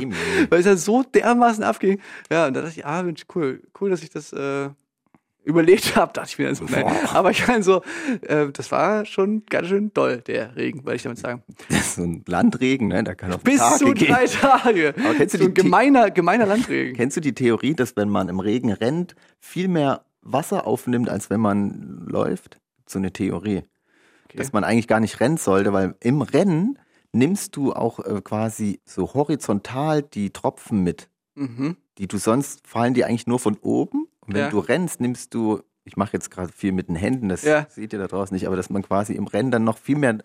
weil 0.50 0.60
es 0.60 0.66
ja 0.66 0.76
so 0.76 1.04
dermaßen 1.04 1.64
abging. 1.64 2.00
Ja, 2.32 2.48
und 2.48 2.54
da 2.54 2.62
dachte 2.62 2.80
ich, 2.80 2.86
ah, 2.86 3.04
Mensch, 3.04 3.26
cool, 3.36 3.62
cool, 3.80 3.90
dass 3.90 4.04
ich 4.04 4.10
das 4.10 4.34
äh, 4.34 4.70
überlebt 5.44 5.96
habe, 5.96 6.14
dachte 6.14 6.30
ich 6.32 6.38
mir 6.40 6.46
dann 6.46 6.56
so. 6.56 6.66
Nein. 6.66 6.86
Aber 7.14 7.32
ich 7.32 7.48
meine 7.48 7.64
so, 7.64 7.82
äh, 8.22 8.48
das 8.52 8.72
war 8.72 9.06
schon 9.06 9.44
ganz 9.50 9.68
schön 9.68 9.92
doll, 9.94 10.18
der 10.22 10.56
Regen, 10.56 10.84
wollte 10.86 10.96
ich 10.98 11.04
damit 11.04 11.18
sagen. 11.20 11.44
Das 11.70 11.80
ist 11.80 11.96
so 11.96 12.04
ein 12.04 12.24
Landregen, 12.28 12.88
ne? 12.90 13.04
Da 13.04 13.16
kann 13.16 13.32
auf 13.34 13.42
Bis 13.44 13.58
Tage 13.60 13.78
zu 13.80 13.94
gehen. 13.94 14.14
drei 14.14 14.26
Tage. 14.28 14.94
Aber 15.04 15.14
kennst 15.16 15.34
du 15.36 15.40
so 15.40 15.46
ein 15.46 15.54
die- 15.54 15.62
gemeiner, 15.62 16.12
gemeiner 16.12 16.46
Landregen. 16.46 16.96
Kennst 16.96 17.18
du 17.18 17.22
die 17.22 17.34
Theorie, 17.34 17.74
dass 17.74 17.96
wenn 17.96 18.10
man 18.10 18.30
im 18.30 18.40
Regen 18.40 18.72
rennt, 18.72 19.16
viel 19.40 19.68
mehr 19.68 20.04
Wasser 20.22 20.68
aufnimmt, 20.68 21.10
als 21.10 21.30
wenn 21.30 21.40
man 21.40 22.04
läuft? 22.08 22.60
So 22.86 23.00
eine 23.00 23.12
Theorie. 23.14 23.64
Dass 24.36 24.52
man 24.54 24.64
eigentlich 24.64 24.88
gar 24.88 25.00
nicht 25.00 25.20
rennen 25.22 25.38
sollte, 25.38 25.74
weil 25.74 25.96
im 26.02 26.22
Rennen 26.22 26.78
nimmst 27.14 27.56
du 27.56 27.74
auch 27.74 28.00
äh, 28.00 28.22
quasi 28.22 28.80
so 28.86 29.14
horizontal 29.16 30.04
die 30.04 30.30
Tropfen 30.30 30.84
mit. 30.84 31.10
Mhm. 31.34 31.78
Die 31.98 32.08
du 32.08 32.18
sonst 32.18 32.68
fallen 32.68 32.94
die 32.94 33.06
eigentlich 33.06 33.26
nur 33.26 33.40
von 33.40 33.58
oben. 33.62 34.08
Und 34.30 34.36
wenn 34.36 34.44
Ja. 34.44 34.50
du 34.50 34.60
rennst, 34.60 35.02
nimmst 35.02 35.34
du, 35.34 35.62
ich 35.86 35.98
mache 35.98 36.14
jetzt 36.14 36.30
gerade 36.30 36.52
viel 36.56 36.72
mit 36.72 36.88
den 36.88 36.96
Händen, 36.96 37.30
das 37.30 37.42
Ja. 37.44 37.66
seht 37.70 37.94
ihr 37.94 38.00
da 38.00 38.06
draußen 38.08 38.34
nicht, 38.36 38.46
aber 38.46 38.56
dass 38.56 38.70
man 38.70 38.84
quasi 38.84 39.14
im 39.14 39.26
Rennen 39.26 39.50
dann 39.50 39.64
noch 39.64 39.78
viel 39.80 39.98
mehr 39.98 40.20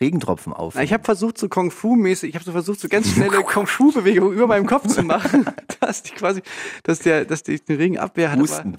Regentropfen 0.00 0.54
aufnimmt. 0.54 0.86
ich 0.86 0.94
habe 0.94 1.04
versucht, 1.04 1.36
so 1.36 1.50
Kung 1.50 1.70
Fu-mäßig, 1.70 2.30
ich 2.30 2.34
habe 2.34 2.44
so 2.44 2.52
versucht, 2.52 2.80
so 2.80 2.88
ganz 2.88 3.10
schnelle 3.12 3.42
Kung 3.44 3.66
Fu-Bewegungen 3.66 4.32
über 4.32 4.46
meinem 4.46 4.64
Kopf 4.66 4.86
zu 4.86 5.02
machen, 5.02 5.44
dass 5.80 6.02
die 6.02 6.12
quasi, 6.14 6.40
dass 6.84 7.00
der, 7.00 7.26
dass 7.26 7.42
die 7.42 7.60
den 7.60 7.76
Regen 7.76 7.98
abwehr 7.98 8.32
hat. 8.32 8.38
Aber, 8.38 8.48
hat 8.48 8.74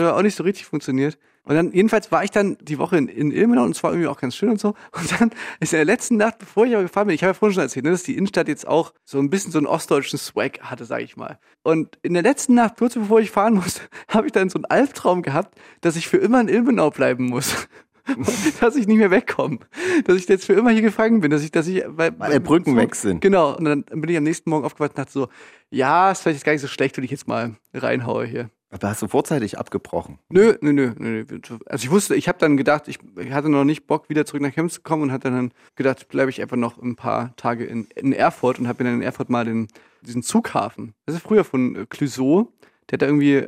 aber 0.00 0.16
auch 0.16 0.22
nicht 0.22 0.36
so 0.36 0.44
richtig 0.44 0.66
funktioniert. 0.66 1.18
Und 1.50 1.56
dann, 1.56 1.72
jedenfalls 1.72 2.12
war 2.12 2.22
ich 2.22 2.30
dann 2.30 2.56
die 2.60 2.78
Woche 2.78 2.96
in, 2.96 3.08
in 3.08 3.32
Ilmenau 3.32 3.64
und 3.64 3.72
es 3.72 3.82
war 3.82 3.90
irgendwie 3.90 4.06
auch 4.06 4.20
ganz 4.20 4.36
schön 4.36 4.50
und 4.50 4.60
so. 4.60 4.74
Und 4.92 5.20
dann 5.20 5.32
ist 5.58 5.72
in 5.72 5.78
der 5.78 5.84
letzten 5.84 6.16
Nacht, 6.16 6.38
bevor 6.38 6.64
ich 6.64 6.74
aber 6.74 6.84
gefahren 6.84 7.08
bin, 7.08 7.14
ich 7.16 7.24
habe 7.24 7.30
ja 7.30 7.34
vorhin 7.34 7.54
schon 7.54 7.64
erzählt, 7.64 7.86
ne, 7.86 7.90
dass 7.90 8.04
die 8.04 8.16
Innenstadt 8.16 8.46
jetzt 8.46 8.68
auch 8.68 8.94
so 9.04 9.18
ein 9.18 9.30
bisschen 9.30 9.50
so 9.50 9.58
einen 9.58 9.66
ostdeutschen 9.66 10.16
Swag 10.16 10.60
hatte, 10.60 10.84
sage 10.84 11.02
ich 11.02 11.16
mal. 11.16 11.40
Und 11.64 11.98
in 12.02 12.14
der 12.14 12.22
letzten 12.22 12.54
Nacht, 12.54 12.76
kurz 12.78 12.94
bevor 12.94 13.18
ich 13.18 13.32
fahren 13.32 13.54
musste, 13.54 13.80
habe 14.08 14.28
ich 14.28 14.32
dann 14.32 14.48
so 14.48 14.58
einen 14.58 14.66
Albtraum 14.66 15.22
gehabt, 15.22 15.58
dass 15.80 15.96
ich 15.96 16.06
für 16.06 16.18
immer 16.18 16.40
in 16.40 16.46
Ilmenau 16.46 16.90
bleiben 16.90 17.26
muss. 17.26 17.66
dass 18.60 18.76
ich 18.76 18.86
nicht 18.86 18.98
mehr 18.98 19.10
wegkomme. 19.10 19.58
Dass 20.04 20.18
ich 20.18 20.28
jetzt 20.28 20.44
für 20.44 20.52
immer 20.52 20.70
hier 20.70 20.82
gefangen 20.82 21.20
bin, 21.20 21.32
dass 21.32 21.42
ich, 21.42 21.50
dass 21.50 21.66
ich, 21.66 21.82
weil, 21.84 22.16
Weil 22.16 22.38
Brücken 22.38 22.76
weg 22.76 22.94
sind. 22.94 23.22
Genau. 23.22 23.56
Und 23.56 23.64
dann 23.64 23.82
bin 23.82 24.08
ich 24.08 24.16
am 24.16 24.22
nächsten 24.22 24.50
Morgen 24.50 24.64
aufgewacht 24.64 24.92
und 24.92 24.98
dachte 24.98 25.10
so, 25.10 25.28
ja, 25.70 26.12
ist 26.12 26.22
vielleicht 26.22 26.36
jetzt 26.36 26.44
gar 26.44 26.52
nicht 26.52 26.62
so 26.62 26.68
schlecht, 26.68 26.96
wenn 26.96 27.02
ich 27.02 27.10
jetzt 27.10 27.26
mal 27.26 27.56
reinhaue 27.74 28.24
hier. 28.24 28.50
Aber 28.70 28.88
hast 28.88 29.02
du 29.02 29.08
vorzeitig 29.08 29.58
abgebrochen? 29.58 30.18
Nö, 30.28 30.56
nö, 30.60 30.72
nö, 30.72 30.92
nö. 30.96 31.24
Also 31.66 31.84
ich 31.84 31.90
wusste, 31.90 32.14
ich 32.14 32.28
habe 32.28 32.38
dann 32.38 32.56
gedacht, 32.56 32.86
ich 32.86 32.98
hatte 33.32 33.48
noch 33.48 33.64
nicht 33.64 33.86
Bock, 33.86 34.08
wieder 34.08 34.24
zurück 34.24 34.42
nach 34.42 34.52
Chemnitz 34.52 34.74
zu 34.74 34.82
kommen 34.82 35.02
und 35.02 35.12
hatte 35.12 35.30
dann 35.30 35.52
gedacht, 35.74 36.08
bleibe 36.08 36.30
ich 36.30 36.40
einfach 36.40 36.56
noch 36.56 36.80
ein 36.80 36.94
paar 36.94 37.34
Tage 37.36 37.64
in, 37.64 37.88
in 37.96 38.12
Erfurt 38.12 38.60
und 38.60 38.68
habe 38.68 38.84
mir 38.84 38.90
dann 38.90 39.00
in 39.00 39.04
Erfurt 39.04 39.28
mal 39.28 39.44
den, 39.44 39.66
diesen 40.02 40.22
Zughafen. 40.22 40.94
Das 41.06 41.16
ist 41.16 41.22
früher 41.22 41.42
von 41.42 41.74
äh, 41.74 41.86
Clouseau. 41.86 42.52
Der 42.88 42.94
hat 42.94 43.02
da 43.02 43.06
irgendwie, 43.06 43.46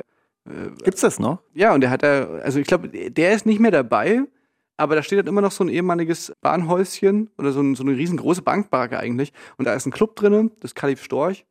Gibt's 0.83 1.01
das 1.01 1.19
noch? 1.19 1.39
ja, 1.53 1.73
und 1.73 1.81
der 1.81 1.89
hat 1.89 2.03
da, 2.03 2.25
also 2.43 2.59
ich 2.59 2.67
glaube, 2.67 2.89
der 2.89 3.33
ist 3.33 3.45
nicht 3.45 3.61
mehr 3.61 3.71
dabei, 3.71 4.23
aber 4.75 4.95
da 4.95 5.03
steht 5.03 5.17
halt 5.17 5.27
immer 5.27 5.41
noch 5.41 5.51
so 5.51 5.63
ein 5.63 5.69
ehemaliges 5.69 6.33
Bahnhäuschen 6.41 7.29
oder 7.37 7.53
so, 7.53 7.61
ein, 7.61 7.75
so 7.75 7.83
eine 7.83 7.95
riesengroße 7.95 8.41
Bankbarke 8.41 8.99
eigentlich. 8.99 9.31
Und 9.57 9.65
da 9.65 9.73
ist 9.73 9.85
ein 9.85 9.91
Club 9.91 10.15
drinnen, 10.15 10.51
das 10.59 10.75
Kalif 10.75 11.03
Storch. 11.03 11.45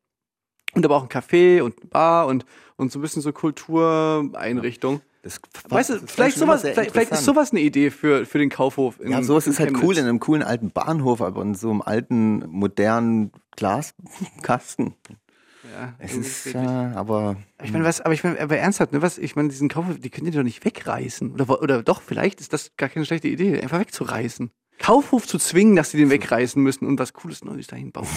Und 0.74 0.84
aber 0.84 0.96
auch 0.96 1.02
ein 1.02 1.08
Café 1.08 1.62
und 1.62 1.90
Bar 1.90 2.26
und, 2.26 2.44
und 2.76 2.90
so 2.92 2.98
ein 2.98 3.02
bisschen 3.02 3.22
so 3.22 3.32
Kultureinrichtung. 3.32 5.00
Das, 5.22 5.40
Weißt 5.68 5.90
du, 5.90 5.98
vielleicht 6.04 6.36
sowas, 6.36 6.62
vielleicht, 6.62 6.90
vielleicht 6.90 7.12
ist 7.12 7.24
sowas 7.24 7.52
eine 7.52 7.60
Idee 7.60 7.90
für, 7.90 8.26
für 8.26 8.38
den 8.38 8.50
Kaufhof. 8.50 8.98
In, 8.98 9.12
Ja, 9.12 9.22
sowas 9.22 9.46
ist 9.46 9.60
halt 9.60 9.68
Chemnitz. 9.68 9.84
cool 9.84 9.98
in 9.98 10.04
einem 10.04 10.18
coolen 10.18 10.42
alten 10.42 10.70
Bahnhof, 10.72 11.20
aber 11.22 11.42
in 11.42 11.54
so 11.54 11.70
einem 11.70 11.80
alten, 11.80 12.44
modernen 12.48 13.30
Glaskasten. 13.54 14.94
ja. 15.62 15.94
Es 15.98 16.16
ist, 16.16 16.46
ja, 16.54 16.92
aber 16.96 17.36
Ich 17.62 17.72
meine, 17.72 17.84
was, 17.84 18.00
aber 18.00 18.14
ich 18.14 18.24
meine, 18.24 18.40
aber 18.40 18.56
ernsthaft, 18.56 18.92
ne, 18.92 19.00
was, 19.00 19.16
ich 19.18 19.36
meine, 19.36 19.48
diesen 19.48 19.68
Kaufhof, 19.68 19.96
die 20.00 20.10
könnt 20.10 20.26
ihr 20.26 20.32
doch 20.32 20.42
nicht 20.42 20.64
wegreißen. 20.64 21.30
Oder, 21.30 21.62
oder 21.62 21.82
doch, 21.84 22.02
vielleicht 22.02 22.40
ist 22.40 22.52
das 22.52 22.72
gar 22.76 22.88
keine 22.88 23.06
schlechte 23.06 23.28
Idee, 23.28 23.60
einfach 23.60 23.78
wegzureißen. 23.78 24.50
Kaufhof 24.80 25.28
zu 25.28 25.38
zwingen, 25.38 25.76
dass 25.76 25.90
sie 25.92 25.98
den 25.98 26.10
wegreißen 26.10 26.60
müssen 26.60 26.84
und 26.86 26.98
was 26.98 27.12
Cooles 27.12 27.44
Neues 27.44 27.68
dahin 27.68 27.92
bauen. 27.92 28.08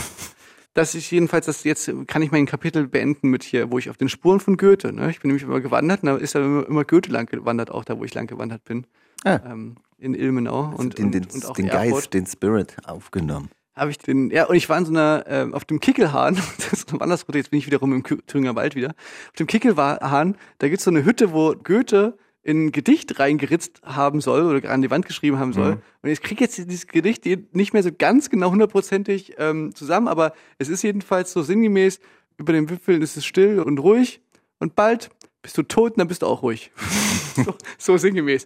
Das 0.76 0.94
ist 0.94 1.10
jedenfalls, 1.10 1.46
das 1.46 1.64
jetzt 1.64 1.90
kann 2.06 2.22
ich 2.22 2.32
mein 2.32 2.46
Kapitel 2.46 2.86
beenden 2.88 3.30
mit 3.30 3.44
hier, 3.44 3.72
wo 3.72 3.80
ich 3.80 3.90
auf 3.90 3.96
den 3.96 4.10
Spuren 4.10 4.42
von 4.42 4.58
Goethe, 4.58 4.92
ne? 4.92 5.10
Ich 5.10 5.22
bin 5.22 5.30
nämlich 5.30 5.44
immer 5.44 5.62
gewandert, 5.62 6.04
und 6.04 6.08
da 6.10 6.18
ist 6.18 6.34
ja 6.34 6.42
immer, 6.42 6.68
immer 6.68 6.84
Goethe 6.84 7.12
lang 7.12 7.28
gewandert, 7.28 7.72
auch 7.72 7.86
da, 7.86 7.98
wo 7.98 8.04
ich 8.04 8.14
lang 8.14 8.28
gewandert 8.28 8.66
bin. 8.66 8.86
Ah. 9.24 9.40
Ähm, 9.46 9.78
in 9.98 10.14
Ilmenau 10.14 10.74
und, 10.76 10.98
den, 10.98 11.14
den, 11.14 11.24
und, 11.24 11.34
und 11.34 11.46
auch 11.46 11.56
den 11.56 11.68
Geist, 11.68 12.14
den 12.14 12.26
Spirit 12.26 12.76
aufgenommen. 12.86 13.50
habe 13.74 13.92
ich 13.92 14.00
den, 14.00 14.30
ja, 14.32 14.48
und 14.48 14.56
ich 14.58 14.68
war 14.68 14.78
in 14.78 14.86
so 14.86 14.92
einer, 14.92 15.24
ähm, 15.28 15.54
auf 15.54 15.64
dem 15.64 15.80
Kickelhahn, 15.80 16.36
das 16.58 16.74
ist 16.74 16.90
eine 16.90 17.00
Wandersroute, 17.00 17.38
jetzt 17.38 17.52
bin 17.52 17.60
ich 17.60 17.68
wiederum 17.68 17.94
im 17.94 18.04
Thüringer 18.04 18.56
Wald 18.56 18.76
wieder. 18.76 18.90
Auf 19.30 19.36
dem 19.38 19.48
Kickelhahn, 19.48 20.36
da 20.58 20.68
gibt's 20.68 20.84
so 20.84 20.92
eine 20.92 21.06
Hütte, 21.06 21.32
wo 21.32 21.56
Goethe 21.56 22.18
in 22.46 22.68
ein 22.68 22.72
Gedicht 22.72 23.20
reingeritzt 23.20 23.82
haben 23.84 24.22
soll 24.22 24.44
oder 24.46 24.70
an 24.70 24.82
die 24.84 24.92
Wand 24.92 25.06
geschrieben 25.08 25.40
haben 25.40 25.52
soll. 25.52 25.82
Und 26.04 26.10
ich 26.10 26.22
kriege 26.22 26.44
jetzt 26.44 26.58
dieses 26.58 26.86
Gedicht 26.88 27.26
nicht 27.54 27.74
mehr 27.74 27.82
so 27.84 27.90
ganz 27.92 28.30
genau 28.30 28.52
hundertprozentig 28.52 29.34
ähm, 29.40 29.74
zusammen, 29.74 30.08
aber 30.08 30.32
es 30.60 30.70
ist 30.70 30.84
jedenfalls 30.84 31.34
so 31.34 31.42
sinngemäß, 31.42 32.00
über 32.38 32.54
den 32.54 32.70
Wipfeln 32.70 33.02
ist 33.02 33.18
es 33.18 33.26
still 33.26 33.60
und 33.60 33.80
ruhig 33.80 34.22
und 34.60 34.76
bald 34.76 35.10
bist 35.42 35.58
du 35.58 35.64
tot 35.64 35.94
und 35.94 36.00
dann 36.00 36.08
bist 36.08 36.22
du 36.22 36.28
auch 36.28 36.44
ruhig. 36.44 36.72
so, 37.36 37.56
so 37.80 37.98
sinngemäß. 37.98 38.46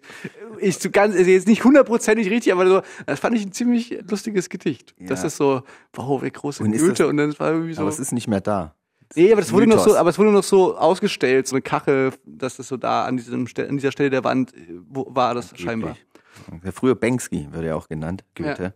Ich 0.60 0.78
so 0.78 0.90
ganz, 0.90 1.16
also 1.16 1.30
jetzt 1.30 1.48
nicht 1.48 1.64
hundertprozentig 1.66 2.30
richtig, 2.30 2.54
aber 2.54 2.68
so, 2.68 2.82
das 3.06 3.20
fand 3.20 3.36
ich 3.36 3.46
ein 3.46 3.52
ziemlich 3.52 4.00
lustiges 4.10 4.50
Gedicht. 4.50 4.96
Das 5.00 5.22
Ja. 5.22 5.28
ist 5.28 5.36
so, 5.38 5.62
wow, 5.94 6.22
wer 6.22 6.32
große 6.32 6.64
Und 6.64 6.72
Goethe 6.72 6.94
das- 6.94 7.08
und 7.08 7.18
dann 7.18 7.38
war 7.38 7.52
irgendwie 7.52 7.74
so. 7.74 7.82
Aber 7.82 7.90
es 7.90 8.00
ist 8.00 8.12
nicht 8.14 8.28
mehr 8.30 8.42
da. 8.42 8.76
Nee, 9.16 9.32
aber 9.32 9.42
das 9.42 9.52
wurde 9.52 9.66
noch 9.68 9.78
Mythos. 9.78 9.94
so, 9.94 9.98
aber 9.98 10.10
es 10.10 10.20
wurde 10.20 10.32
noch 10.32 10.44
so 10.44 10.78
ausgestellt, 10.78 11.48
so 11.48 11.56
eine 11.56 11.62
Kachel, 11.62 12.14
dass 12.26 12.58
das 12.58 12.68
so 12.68 12.78
da 12.78 13.06
an 13.06 13.18
diesem 13.18 13.48
an 13.58 13.78
dieser 13.78 13.92
Stelle 13.92 14.10
der 14.10 14.24
Wand 14.24 14.54
äh, 14.54 14.58
war 14.92 15.34
das 15.34 15.52
scheinbar. 15.58 15.96
Der 16.64 16.72
frühe 16.72 16.96
Banksy 16.96 17.48
wird 17.52 17.66
ja 17.66 17.76
auch 17.76 17.88
genannt, 17.88 18.24
Goethe. 18.36 18.64
Ja. 18.64 18.74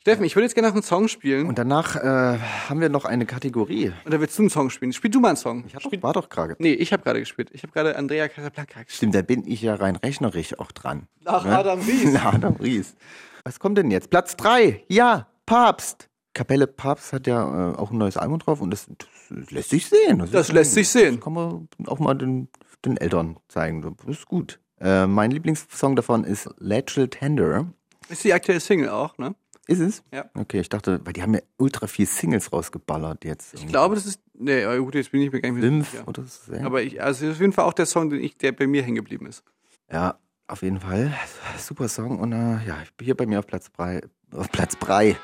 Steffen, 0.00 0.24
ich 0.24 0.36
würde 0.36 0.44
jetzt 0.44 0.54
gerne 0.54 0.68
noch 0.68 0.74
einen 0.74 0.82
Song 0.82 1.08
spielen. 1.08 1.46
Und 1.48 1.56
danach 1.58 1.96
äh, 1.96 2.38
haben 2.68 2.80
wir 2.80 2.90
noch 2.90 3.06
eine 3.06 3.24
Kategorie. 3.24 3.92
Oder 4.04 4.20
willst 4.20 4.36
du 4.38 4.42
einen 4.42 4.50
Song 4.50 4.68
spielen? 4.68 4.92
Spiel 4.92 5.10
du 5.10 5.18
mal 5.20 5.28
einen 5.28 5.36
Song. 5.38 5.64
Ich 5.66 5.74
hab 5.74 5.82
doch, 5.82 5.92
war 6.02 6.12
doch 6.12 6.28
gerade. 6.28 6.56
Nee, 6.58 6.72
ich 6.74 6.92
habe 6.92 7.02
gerade 7.02 7.20
gespielt. 7.20 7.48
Ich 7.54 7.62
habe 7.62 7.72
gerade 7.72 7.96
Andrea 7.96 8.28
Casablanca 8.28 8.82
gespielt. 8.82 8.90
Stimmt, 8.96 9.14
da 9.14 9.22
bin 9.22 9.46
ich 9.46 9.62
ja 9.62 9.74
rein 9.76 9.96
rechnerisch 9.96 10.58
auch 10.58 10.72
dran. 10.72 11.06
Nach 11.24 11.44
Ne? 11.46 11.56
Adam 11.56 11.80
Ries. 11.80 12.04
Na, 12.12 12.32
Adam 12.34 12.56
Ries. 12.56 12.96
Was 13.44 13.58
kommt 13.58 13.78
denn 13.78 13.90
jetzt? 13.90 14.10
Platz 14.10 14.36
3. 14.36 14.84
Ja, 14.88 15.26
Papst. 15.46 16.10
Kapelle 16.34 16.66
Papst 16.66 17.12
hat 17.12 17.26
ja 17.26 17.72
äh, 17.72 17.76
auch 17.76 17.90
ein 17.90 17.98
neues 17.98 18.16
Album 18.16 18.38
drauf 18.40 18.60
und 18.60 18.70
das, 18.70 18.86
das 19.30 19.50
lässt 19.50 19.70
sich 19.70 19.86
sehen. 19.88 20.18
Das 20.30 20.52
lässt 20.52 20.74
sich 20.74 20.88
sehen. 20.88 21.16
Das 21.16 21.24
kann 21.24 21.32
man 21.32 21.68
auch 21.86 21.98
mal 22.00 22.14
den, 22.14 22.48
den 22.84 22.96
Eltern 22.96 23.38
zeigen. 23.48 23.82
Das 23.82 24.18
ist 24.18 24.26
gut. 24.26 24.60
Äh, 24.80 25.06
mein 25.06 25.30
Lieblingssong 25.30 25.96
davon 25.96 26.24
ist 26.24 26.50
Lateral 26.58 27.08
Tender. 27.08 27.66
Ist 28.08 28.24
die 28.24 28.34
aktuelle 28.34 28.60
Single 28.60 28.88
auch, 28.90 29.16
ne? 29.16 29.34
Ist 29.66 29.80
es? 29.80 30.02
Ja. 30.12 30.26
Okay, 30.34 30.60
ich 30.60 30.68
dachte, 30.68 31.00
weil 31.04 31.14
die 31.14 31.22
haben 31.22 31.32
ja 31.34 31.40
ultra 31.56 31.86
viel 31.86 32.06
Singles 32.06 32.52
rausgeballert 32.52 33.24
jetzt. 33.24 33.54
Ich 33.54 33.66
glaube, 33.66 33.94
das 33.94 34.04
ist. 34.04 34.20
Nee, 34.34 34.62
gut, 34.78 34.94
jetzt 34.94 35.10
bin 35.12 35.22
ich 35.22 35.32
mir 35.32 35.40
gar 35.40 35.50
nicht 35.50 35.60
mehr 35.60 35.70
Fünf 35.70 35.90
sicher. 35.90 36.08
oder 36.08 36.24
so. 36.24 36.52
Aber 36.64 36.82
ich, 36.82 37.02
also 37.02 37.24
ist 37.24 37.32
auf 37.36 37.40
jeden 37.40 37.52
Fall 37.52 37.64
auch 37.64 37.72
der 37.72 37.86
Song, 37.86 38.10
den 38.10 38.20
ich, 38.20 38.36
der 38.36 38.52
bei 38.52 38.66
mir 38.66 38.82
hängen 38.82 38.96
geblieben 38.96 39.26
ist. 39.26 39.42
Ja, 39.90 40.18
auf 40.48 40.62
jeden 40.62 40.80
Fall. 40.80 41.14
Super 41.58 41.88
Song. 41.88 42.18
Und 42.18 42.32
äh, 42.32 42.58
ja, 42.66 42.76
ich 42.82 42.92
bin 42.94 43.06
hier 43.06 43.16
bei 43.16 43.24
mir 43.24 43.38
auf 43.38 43.46
Platz 43.46 43.70
3. 43.72 44.02
Auf 44.32 44.50
Platz 44.50 44.76
3. 44.80 45.16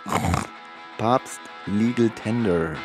Papst 1.01 1.41
Legal 1.67 2.11
Tender. 2.11 2.77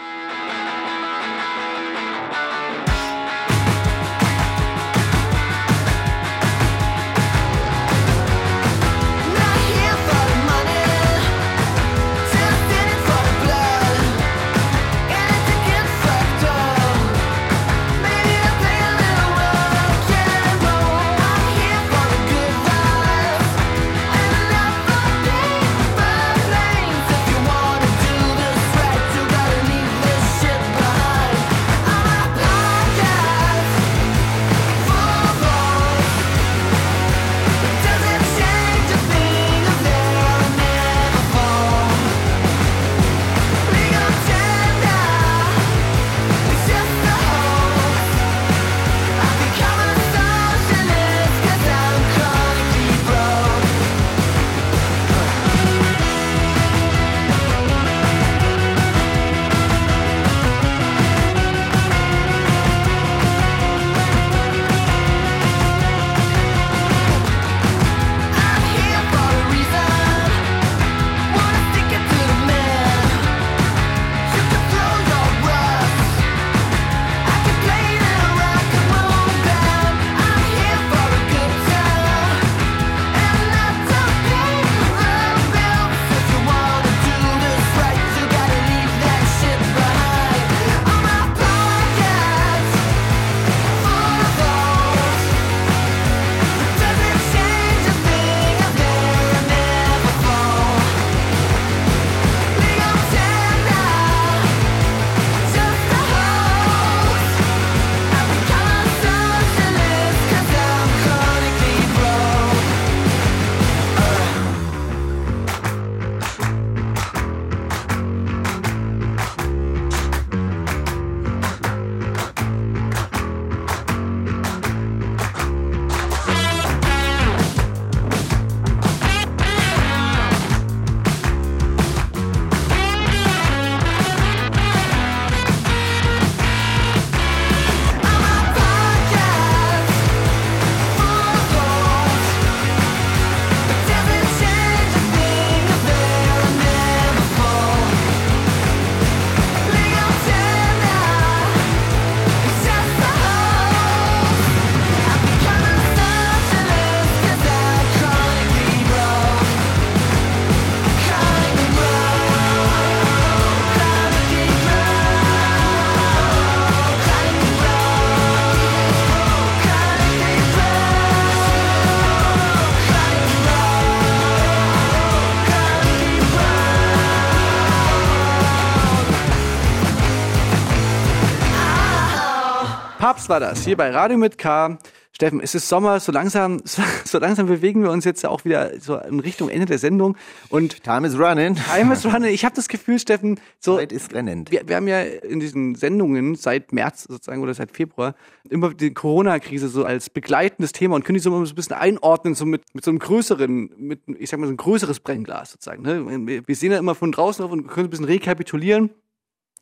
Was 183.26 183.30
war 183.30 183.40
das? 183.40 183.66
Hier 183.66 183.76
bei 183.76 183.90
Radio 183.90 184.20
mit 184.20 184.38
K. 184.38 184.78
Steffen, 185.12 185.40
es 185.40 185.56
ist 185.56 185.68
Sommer, 185.68 186.00
so 186.00 186.12
langsam, 186.12 186.62
so 187.06 187.18
langsam 187.18 187.48
bewegen 187.48 187.82
wir 187.82 187.90
uns 187.90 188.06
jetzt 188.06 188.24
auch 188.24 188.46
wieder 188.46 188.80
so 188.80 188.98
in 189.00 189.20
Richtung 189.20 189.50
Ende 189.50 189.66
der 189.66 189.80
Sendung. 189.80 190.16
Und 190.50 190.84
Time 190.84 191.08
is 191.08 191.18
running. 191.18 191.56
Time 191.56 191.92
is 191.92 192.06
running. 192.06 192.32
Ich 192.32 192.46
habe 192.46 192.54
das 192.56 192.68
Gefühl, 192.68 193.00
Steffen, 193.00 193.40
so 193.60 193.78
Zeit 193.78 193.92
ist 193.92 194.14
rennend. 194.14 194.52
wir, 194.52 194.68
wir 194.68 194.76
haben 194.76 194.88
ja 194.88 195.02
in 195.02 195.40
diesen 195.40 195.74
Sendungen 195.74 196.36
seit 196.36 196.72
März 196.72 197.06
sozusagen 197.10 197.42
oder 197.42 197.56
seit 197.56 197.72
Februar 197.72 198.14
immer 198.48 198.76
die 198.76 198.94
Corona-Krise 198.94 199.70
so 199.70 199.86
als 199.86 200.12
begleitendes 200.12 200.72
Thema 200.72 200.94
und 200.96 201.04
können 201.04 201.16
die 201.16 201.22
so 201.22 201.36
immer 201.36 201.44
so 201.48 201.54
ein 201.54 201.56
bisschen 201.56 201.76
einordnen, 201.78 202.36
so 202.36 202.46
mit, 202.46 202.62
mit 202.76 202.86
so 202.86 202.92
einem 202.92 203.00
größeren, 203.00 203.72
mit, 203.76 204.02
ich 204.20 204.30
sag 204.30 204.40
mal, 204.40 204.46
so 204.46 204.54
ein 204.54 204.58
größeres 204.58 205.00
Brennglas 205.00 205.50
sozusagen. 205.54 205.82
Ne? 205.82 206.28
Wir- 206.28 206.48
Wir 206.48 206.56
sehen 206.56 206.72
ja 206.72 206.78
immer 206.78 206.94
von 206.94 207.12
draußen 207.12 207.44
auf 207.44 207.52
und 207.52 207.66
können 207.66 207.88
ein 207.88 207.90
bisschen 207.90 208.06
rekapitulieren. 208.06 208.92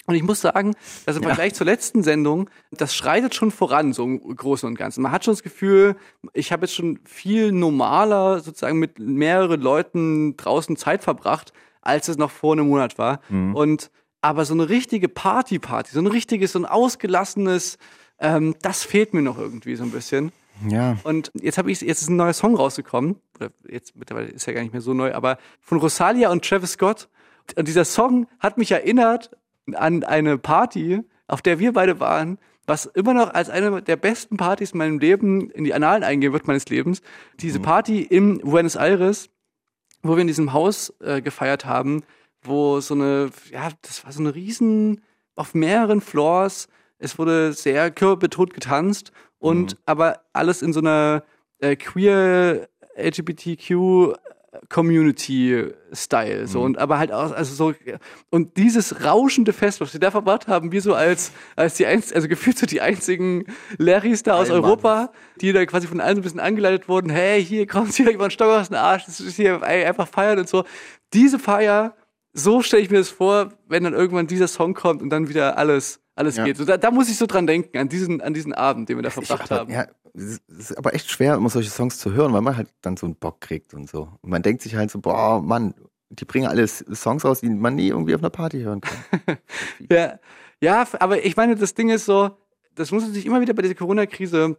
Und 0.06 0.16
ich 0.16 0.24
muss 0.24 0.42
sagen, 0.42 0.76
dass 1.06 1.16
im 1.16 1.24
Vergleich 1.24 1.54
zur 1.54 1.66
letzten 1.66 2.04
Sendung, 2.04 2.50
das 2.72 2.94
schreitet 2.94 3.36
schon 3.36 3.52
voran, 3.52 3.94
so 3.94 4.04
im 4.04 4.20
Großen 4.20 4.68
und 4.68 4.78
Ganzen. 4.78 5.02
Man 5.02 5.14
hat 5.14 5.24
schon 5.24 5.34
das 5.34 5.44
Gefühl, 5.44 5.96
ich 6.34 6.52
habe 6.52 6.66
jetzt 6.66 6.76
schon 6.76 7.00
viel 7.06 7.54
normaler 7.54 8.42
sozusagen 8.42 8.80
mit 8.80 9.00
mehreren 9.00 9.62
Leuten 9.62 10.36
draußen 10.36 10.76
Zeit 10.76 11.04
verbracht, 11.04 11.54
als 11.82 12.10
es 12.10 12.18
noch 12.18 12.32
vor 12.32 12.54
einem 12.54 12.68
Monat 12.68 12.98
war. 12.98 13.22
Und 13.56 13.92
aber 14.22 14.46
so 14.46 14.54
eine 14.54 14.70
richtige 14.70 15.10
Party-Party, 15.10 15.92
so 15.92 16.00
ein 16.00 16.08
richtiges, 16.08 16.54
so 16.54 16.60
ein 16.60 16.66
ausgelassenes, 16.66 17.78
ähm, 18.20 18.56
das 18.62 18.84
fehlt 18.84 19.14
mir 19.14 19.22
noch 19.22 19.38
irgendwie 19.38 19.76
so 19.76 19.84
ein 19.84 19.92
bisschen. 19.92 20.32
Ja. 20.68 20.98
Und 21.04 21.32
jetzt 21.34 21.58
habe 21.58 21.72
ich 21.72 21.82
jetzt 21.82 22.02
ist 22.02 22.10
ein 22.10 22.16
neuer 22.16 22.34
Song 22.34 22.56
rausgekommen, 22.56 23.18
oder 23.36 23.52
jetzt 23.68 23.96
mittlerweile 23.96 24.28
ist 24.28 24.48
er 24.48 24.54
gar 24.54 24.62
nicht 24.62 24.72
mehr 24.72 24.82
so 24.82 24.94
neu, 24.94 25.14
aber 25.14 25.38
von 25.60 25.78
Rosalia 25.80 26.32
und 26.32 26.46
Travis 26.46 26.74
Scott. 26.74 27.10
Und 27.58 27.68
dieser 27.68 27.84
Song 27.84 28.28
hat 28.40 28.58
mich 28.58 28.72
erinnert 28.72 29.32
an 29.73 30.03
eine 30.03 30.38
Party, 30.38 31.02
auf 31.27 31.41
der 31.41 31.60
wir 31.60 31.73
beide 31.73 31.99
waren, 31.99 32.38
was 32.65 32.85
immer 32.85 33.14
noch 33.14 33.34
als 33.34 33.49
eine 33.49 33.81
der 33.81 33.95
besten 33.98 34.38
Partys 34.38 34.72
in 34.72 34.77
meinem 34.77 34.99
Leben 34.99 35.49
in 35.52 35.64
die 35.64 35.73
Annalen 35.73 36.03
eingehen 36.03 36.34
wird 36.34 36.48
meines 36.48 36.68
Lebens. 36.69 37.02
Diese 37.40 37.60
Party 37.60 38.02
in 38.02 38.40
Buenos 38.40 38.76
Aires, 38.76 39.30
wo 40.02 40.15
wir 40.15 40.22
in 40.22 40.27
diesem 40.27 40.53
Haus 40.53 40.94
äh, 41.02 41.22
gefeiert 41.22 41.65
haben, 41.65 42.03
wo 42.41 42.80
so 42.80 42.94
eine, 42.94 43.31
ja, 43.52 43.69
das 43.81 44.06
war 44.06 44.11
so 44.11 44.22
eine 44.22 44.35
riesen, 44.35 45.02
auf 45.35 45.53
mehreren 45.53 46.02
Floors, 46.02 46.68
es 46.99 47.18
wurde 47.18 47.53
sehr 47.53 47.91
körperbetont 47.91 48.53
getanzt 48.53 49.11
und 49.40 49.77
aber 49.85 50.22
alles 50.31 50.61
in 50.61 50.72
so 50.72 50.80
einer 50.80 51.23
äh, 51.60 51.76
queer 51.76 52.69
LGBTQ 52.95 54.14
Community 54.70 55.68
Style 55.92 56.48
so 56.48 56.62
und 56.62 56.78
aber 56.78 57.00
halt 57.00 57.12
auch 57.12 57.32
also 57.32 57.54
so 57.56 57.74
und 58.30 58.58
dieses 58.58 59.04
rauschende 59.04 59.54
Fest 59.54 59.82
was 59.82 59.94
wir 59.94 60.00
da 60.00 60.12
verbracht 60.12 60.48
haben 60.48 60.72
wir 60.72 60.82
so 60.82 60.94
als 60.94 61.32
als 61.56 61.76
die 61.76 61.86
einz 61.86 62.14
also 62.14 62.28
gefühlt 62.28 62.58
so 62.58 62.66
die 62.66 62.82
einzigen 62.82 63.46
Larrys 63.78 64.24
da 64.24 64.36
aus 64.36 64.50
Allmann. 64.50 64.66
Europa 64.66 65.12
die 65.42 65.52
da 65.54 65.66
quasi 65.66 65.88
von 65.88 66.00
allen 66.00 66.16
so 66.16 66.22
ein 66.22 66.24
bisschen 66.24 66.40
angeleitet 66.40 66.88
wurden 66.88 67.10
hey 67.10 67.44
hier 67.44 67.68
kommt 67.68 67.94
hier 67.96 68.10
jemand 68.10 68.34
Stock 68.34 68.50
aus 68.50 68.70
dem 68.70 68.78
Arsch 68.78 69.06
das 69.06 69.20
ist 69.20 69.36
hier 69.36 69.62
ey, 69.64 69.86
einfach 69.86 70.08
feiern 70.08 70.40
und 70.40 70.50
so. 70.50 70.64
Diese 71.14 71.40
Feier 71.40 71.96
so 72.34 72.62
stelle 72.62 72.82
ich 72.84 72.90
mir 72.90 72.98
das 72.98 73.10
vor 73.10 73.54
wenn 73.68 73.84
dann 73.84 73.94
irgendwann 73.94 74.28
dieser 74.28 74.48
Song 74.48 74.74
kommt 74.74 75.02
und 75.02 75.10
dann 75.10 75.30
wieder 75.30 75.58
alles 75.58 76.02
alles 76.16 76.36
Ja. 76.38 76.46
geht 76.46 76.58
so 76.58 76.66
da, 76.66 76.78
da 76.78 76.92
muss 76.92 77.10
ich 77.10 77.18
so 77.18 77.26
dran 77.26 77.48
denken 77.48 77.78
an 77.78 77.90
diesen 77.90 78.22
an 78.22 78.34
diesen 78.34 78.54
Abend 78.54 78.90
den 78.90 78.98
wir 78.98 79.04
da 79.04 79.10
verbracht 79.10 79.52
aber, 79.52 79.62
haben 79.62 79.72
Ja, 79.72 79.88
es 80.16 80.42
ist 80.48 80.78
aber 80.78 80.94
echt 80.94 81.10
schwer, 81.10 81.36
immer 81.36 81.50
solche 81.50 81.72
Songs 81.72 81.98
zu 81.98 82.14
hören, 82.14 82.34
weil 82.34 82.42
man 82.42 82.56
halt 82.56 82.70
dann 82.82 82.98
so 82.98 83.08
einen 83.08 83.16
Bock 83.16 83.42
kriegt 83.42 83.74
und 83.74 83.90
so. 83.90 84.10
Und 84.22 84.30
man 84.30 84.44
denkt 84.44 84.62
sich 84.62 84.76
halt 84.76 84.92
so, 84.92 85.00
boah, 85.00 85.42
Mann, 85.42 85.74
die 86.10 86.26
bringen 86.26 86.46
alles 86.46 86.86
Songs 86.94 87.26
raus, 87.26 87.42
die 87.42 87.50
man 87.50 87.74
nie 87.76 87.88
irgendwie 87.88 88.14
auf 88.14 88.22
einer 88.22 88.30
Party 88.30 88.62
hören 88.62 88.82
kann. 88.82 89.38
Ja, 89.92 90.20
ja, 90.62 90.88
aber 91.00 91.26
ich 91.26 91.36
meine, 91.36 91.56
das 91.56 91.74
Ding 91.74 91.90
ist 91.90 92.06
so, 92.06 92.38
das 92.76 92.92
muss 92.92 93.04
man 93.04 93.12
sich 93.14 93.26
immer 93.26 93.42
wieder 93.42 93.56
bei 93.56 93.64
dieser 93.64 93.74
Corona-Krise 93.74 94.56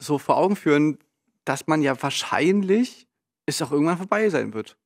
so 0.00 0.18
vor 0.18 0.36
Augen 0.36 0.56
führen, 0.56 0.98
dass 1.44 1.68
man 1.68 1.80
ja 1.82 2.00
wahrscheinlich 2.02 3.06
es 3.46 3.62
auch 3.62 3.70
irgendwann 3.70 3.96
vorbei 3.96 4.28
sein 4.28 4.52
wird. 4.54 4.76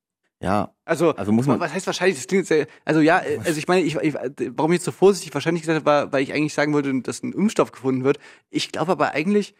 Ja, 0.42 0.74
Also, 0.84 1.14
Also 1.14 1.30
muss 1.30 1.46
man- 1.46 1.60
was 1.60 1.72
heißt 1.72 1.86
wahrscheinlich? 1.86 2.18
Das 2.18 2.26
klingt 2.26 2.46
sehr, 2.46 2.66
also 2.84 3.00
ja, 3.00 3.20
äh, 3.20 3.38
also 3.44 3.56
ich 3.58 3.68
meine, 3.68 3.82
ich, 3.82 3.94
ich, 3.96 4.14
warum 4.56 4.72
ich 4.72 4.76
jetzt 4.78 4.84
so 4.84 4.90
vorsichtig 4.90 5.32
wahrscheinlich 5.32 5.62
gesagt 5.62 5.76
habe, 5.76 5.86
war, 5.86 6.12
weil 6.12 6.22
ich 6.24 6.32
eigentlich 6.34 6.52
sagen 6.54 6.72
wollte, 6.72 6.92
dass 7.02 7.22
ein 7.22 7.32
Impfstoff 7.32 7.70
gefunden 7.70 8.02
wird. 8.02 8.18
Ich 8.50 8.72
glaube 8.72 8.90
aber 8.92 9.12
eigentlich, 9.12 9.54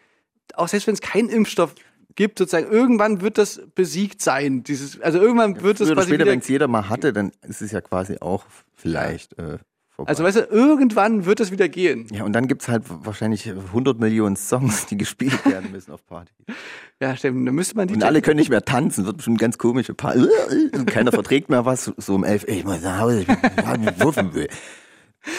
auch 0.55 0.67
selbst 0.67 0.85
wenn 0.87 0.93
es 0.93 1.01
keinen 1.01 1.29
Impfstoff 1.29 1.73
gibt, 2.15 2.37
sozusagen, 2.37 2.69
irgendwann 2.69 3.21
wird 3.21 3.37
das 3.37 3.61
besiegt 3.73 4.21
sein. 4.21 4.63
Dieses, 4.63 4.99
also 5.01 5.19
irgendwann 5.19 5.61
wird 5.63 5.79
es 5.79 5.87
früher 5.87 5.93
oder 5.97 6.03
später, 6.03 6.25
wenn 6.25 6.39
es 6.39 6.47
jeder 6.49 6.67
mal 6.67 6.89
hatte, 6.89 7.13
dann 7.13 7.31
ist 7.47 7.61
es 7.61 7.71
ja 7.71 7.79
quasi 7.81 8.17
auch 8.19 8.45
vielleicht 8.75 9.39
äh, 9.39 9.57
vorbei. 9.95 10.09
also 10.09 10.23
weißt 10.23 10.37
du, 10.37 10.41
irgendwann 10.41 11.25
wird 11.25 11.39
es 11.39 11.51
wieder 11.51 11.69
gehen. 11.69 12.07
ja, 12.11 12.23
und 12.23 12.33
dann 12.33 12.47
gibt's 12.47 12.67
halt 12.67 12.83
wahrscheinlich 12.87 13.49
100 13.49 13.99
Millionen 13.99 14.35
Songs, 14.35 14.85
die 14.87 14.97
gespielt 14.97 15.45
werden 15.45 15.71
müssen 15.71 15.91
auf 15.91 16.05
Partys. 16.05 16.33
Ja, 17.01 17.17
stimmt. 17.17 17.45
Dann 17.45 17.55
müsste 17.55 17.75
man 17.75 17.89
die 17.89 17.95
Und 17.95 18.03
alle 18.03 18.21
können 18.21 18.37
nicht 18.37 18.49
mehr 18.49 18.63
tanzen, 18.63 19.05
wird 19.05 19.17
bestimmt 19.17 19.37
ganz 19.37 19.57
komische 19.57 19.93
Party. 19.93 20.25
Keiner 20.85 21.11
verträgt 21.11 21.49
mehr 21.49 21.65
was, 21.65 21.91
so 21.97 22.15
um 22.15 22.23
elf, 22.23 22.45
ich 22.47 22.63
muss 22.63 22.81
nach 22.81 22.99
Hause, 22.99 23.21
ich 23.21 23.27
bin 23.27 23.37
Wurfen 23.99 24.33
will. 24.33 24.47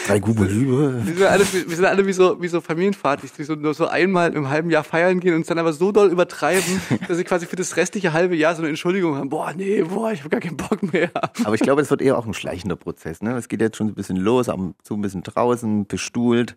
Drei 0.07 0.19
Gube 0.19 0.45
Liebe. 0.45 1.03
Wir 1.05 1.15
sind 1.15 1.27
alle, 1.27 1.45
wir 1.53 1.77
sind 1.77 1.85
alle 1.85 2.07
wie 2.07 2.13
so, 2.13 2.41
wie 2.41 2.49
so 2.49 2.61
Familienvaters, 2.63 3.33
die 3.35 3.45
so 3.45 3.55
nur 3.55 3.75
so 3.75 3.87
einmal 3.87 4.33
im 4.35 4.49
halben 4.49 4.71
Jahr 4.71 4.83
feiern 4.83 5.21
gehen 5.21 5.35
und 5.35 5.43
es 5.43 5.47
dann 5.47 5.59
aber 5.59 5.75
so 5.75 5.93
doll 5.93 6.11
übertreiben, 6.11 6.81
dass 7.09 7.19
sie 7.19 7.25
quasi 7.25 7.47
für 7.47 7.57
das 7.57 7.77
restliche 7.77 8.15
halbe 8.15 8.35
Jahr 8.35 8.55
so 8.55 8.63
eine 8.63 8.71
Entschuldigung 8.71 9.17
haben. 9.17 9.29
Boah, 9.29 9.53
nee, 9.55 9.83
boah, 9.83 10.11
ich 10.13 10.21
habe 10.21 10.31
gar 10.31 10.41
keinen 10.41 10.57
Bock 10.57 10.83
mehr. 10.93 11.11
Aber 11.45 11.55
ich 11.55 11.61
glaube, 11.61 11.83
das 11.83 11.91
wird 11.91 12.01
eher 12.01 12.17
auch 12.17 12.27
ein 12.27 12.35
schleichender 12.35 12.77
Prozess. 12.77 13.21
Ne? 13.21 13.37
Es 13.37 13.49
geht 13.49 13.61
jetzt 13.61 13.77
schon 13.77 13.89
so 13.89 13.93
ein 13.93 13.97
bisschen 13.97 14.17
los, 14.17 14.47
so 14.47 14.95
ein 14.95 15.03
bisschen 15.03 15.23
draußen, 15.23 15.87
bestuhlt. 15.87 16.57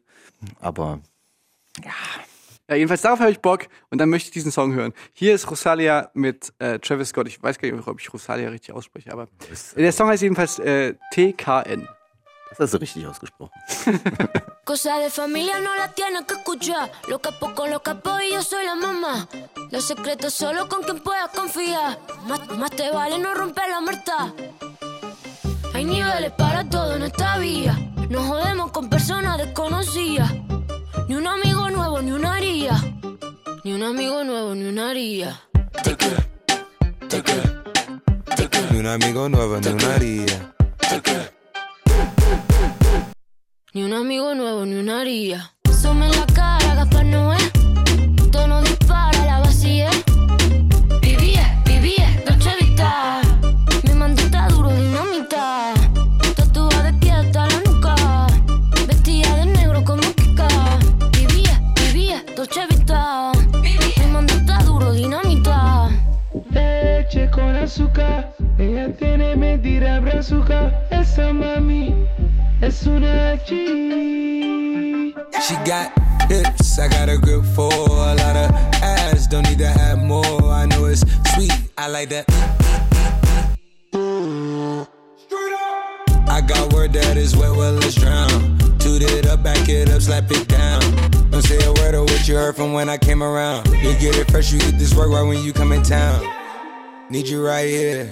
Aber 0.60 1.00
Ja, 2.70 2.76
jedenfalls 2.76 3.02
darauf 3.02 3.20
habe 3.20 3.32
ich 3.32 3.40
Bock 3.40 3.68
und 3.90 4.00
dann 4.00 4.10
möchte 4.10 4.28
ich 4.28 4.32
diesen 4.34 4.52
Song 4.52 4.74
hören. 4.74 4.94
Hier 5.14 5.34
ist 5.36 5.50
Rosalia 5.50 6.12
mit 6.14 6.54
äh, 6.60 6.80
Travis 6.80 7.10
Scott. 7.10 7.28
Ich 7.28 7.42
weiß 7.42 7.60
gar 7.60 7.70
nicht, 7.72 7.88
ob 7.88 8.00
ich 8.00 8.14
Rosalia 8.14 8.50
richtig 8.50 8.74
ausspreche, 8.74 9.12
aber 9.12 9.28
der 9.76 9.92
Song 9.92 10.08
heißt 10.08 10.24
jedenfalls 10.24 10.60
äh, 10.60 10.96
TKN. 11.14 11.88
Das 12.52 12.60
hast 12.60 12.74
du 12.74 12.78
richtig 12.78 13.06
ausgesprochen. 13.06 13.62
Cosa 14.64 15.00
de 15.00 15.10
familia 15.10 15.60
no 15.60 15.76
la 15.76 15.94
tienes 15.94 16.24
que 16.24 16.36
escuchar. 16.36 16.92
Lo 17.08 17.20
capo 17.20 17.54
con 17.56 17.70
los 17.72 17.82
capos 17.82 18.22
y 18.24 18.34
yo 18.34 18.42
soy 18.42 18.66
la 18.66 18.76
mamá. 18.76 19.28
Los 19.72 19.86
secretos 19.86 20.34
solo 20.34 20.68
con 20.68 20.84
quien 20.84 21.00
puedas 21.00 21.30
confiar. 21.30 22.00
Más, 22.28 22.48
más 22.58 22.72
te 22.72 22.92
vale 22.92 23.18
no 23.18 23.34
romper 23.34 23.70
la 23.70 23.82
muerta. 23.82 24.34
Hay 25.74 25.86
niveles 25.86 26.32
para 26.32 26.68
todo 26.68 26.96
en 26.96 27.04
esta 27.04 27.38
vía. 27.38 27.78
No 28.10 28.24
jodemos 28.24 28.72
con 28.72 28.90
personas 28.90 29.38
desconocidas. 29.38 30.32
Ni 31.08 31.16
un 31.16 31.28
amigo 31.28 31.70
nuevo, 31.70 32.02
ni 32.02 32.12
una 32.12 32.34
haría. 32.34 32.74
Ni 33.64 33.74
un 33.74 33.84
amigo 33.84 34.24
nuevo, 34.24 34.56
ni 34.56 34.66
una 34.66 34.90
haría. 34.90 35.40
Ni 38.72 38.80
un 38.80 38.88
amigo 38.88 39.30
nuevo, 39.30 39.60
ni 39.60 39.70
una 39.70 39.96
haría. 39.96 40.54
Ni 43.78 43.84
un 43.84 43.94
amigo 43.94 44.34
nuevo, 44.34 44.66
ni 44.66 44.74
una 44.74 45.02
haría. 45.02 45.52
Sume 45.72 46.08
en 46.08 46.12
la 46.14 46.26
cara, 46.34 46.74
Gaspar 46.74 47.06
Noé. 47.06 47.38
Tono 48.32 48.64
dispara, 48.64 49.24
la 49.24 49.40
vacía. 49.42 49.92
Vivía, 51.00 51.62
vivía, 51.64 52.10
Dolce 52.26 52.56
Vita. 52.60 53.22
Mi 53.84 53.94
mandita 53.94 54.48
duro, 54.48 54.72
dinamita. 54.72 55.76
Tatuada 56.36 56.92
de 56.92 56.94
pie 56.94 57.14
la 57.32 57.48
nuca. 57.68 57.96
Vestida 58.88 59.36
de 59.36 59.46
negro 59.46 59.84
como 59.84 60.12
Kika. 60.16 60.48
Vivía, 61.12 61.62
vivía, 61.76 62.26
Dolce 62.36 62.66
Vita. 62.72 63.32
Mi 63.62 64.12
mandita 64.12 64.58
duro, 64.64 64.92
dinamita. 64.92 65.92
leche 66.50 67.30
con 67.30 67.56
azúcar. 67.56 68.34
Ella 68.58 68.92
tiene 68.98 69.36
mentira 69.36 70.00
brazuca. 70.00 70.74
Esa 70.90 71.32
mami. 71.32 71.94
She 72.60 72.74
got 75.64 75.94
hips, 76.28 76.80
I 76.80 76.88
got 76.90 77.08
a 77.08 77.18
grip 77.20 77.46
for 77.54 77.72
a 77.72 78.16
lot 78.16 78.36
of 78.36 78.52
ass. 78.82 79.28
Don't 79.28 79.48
need 79.48 79.60
to 79.60 79.68
have 79.68 80.00
more. 80.00 80.42
I 80.44 80.66
know 80.66 80.86
it's 80.86 81.02
sweet, 81.36 81.52
I 81.78 81.88
like 81.88 82.10
that. 82.10 82.26
Straight 85.18 85.54
up, 85.54 86.30
I 86.30 86.42
got 86.42 86.74
word 86.74 86.94
that 86.94 87.16
is 87.16 87.36
wet, 87.36 87.56
well, 87.56 87.74
let's 87.74 87.94
drown. 87.94 88.58
Toot 88.80 89.04
it 89.04 89.28
up, 89.28 89.44
back 89.44 89.70
it 89.70 89.92
up, 89.92 90.02
slap 90.02 90.32
it 90.32 90.48
down. 90.48 90.82
Don't 91.30 91.44
say 91.44 91.64
a 91.64 91.72
word 91.74 91.94
of 91.94 92.06
what 92.06 92.28
you 92.28 92.34
heard 92.36 92.56
from 92.56 92.74
when 92.74 92.90
I 92.90 92.98
came 92.98 93.22
around. 93.22 93.68
You 93.68 93.94
get 94.00 94.16
it 94.18 94.32
fresh, 94.32 94.52
you 94.52 94.58
get 94.60 94.80
this 94.80 94.96
work 94.96 95.10
right 95.10 95.22
when 95.22 95.44
you 95.44 95.54
come 95.54 95.72
in 95.72 95.84
town. 95.84 96.26
Need 97.12 97.28
you 97.28 97.46
right 97.46 97.68
here. 97.68 98.10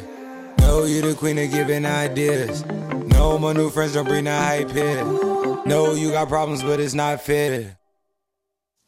Know 0.65 0.85
you 0.85 1.01
the 1.01 1.13
queen 1.13 1.37
of 1.37 1.51
giving 1.51 1.85
ideas. 1.85 2.65
No, 3.13 3.37
my 3.37 3.53
new 3.53 3.69
friends 3.69 3.93
don't 3.93 4.07
bring 4.07 4.25
the 4.25 4.35
hype 4.35 4.71
here. 4.71 5.03
No, 5.65 5.93
you 5.93 6.11
got 6.11 6.27
problems, 6.27 6.63
but 6.63 6.79
it's 6.79 6.93
not 6.93 7.21
fair. 7.21 7.77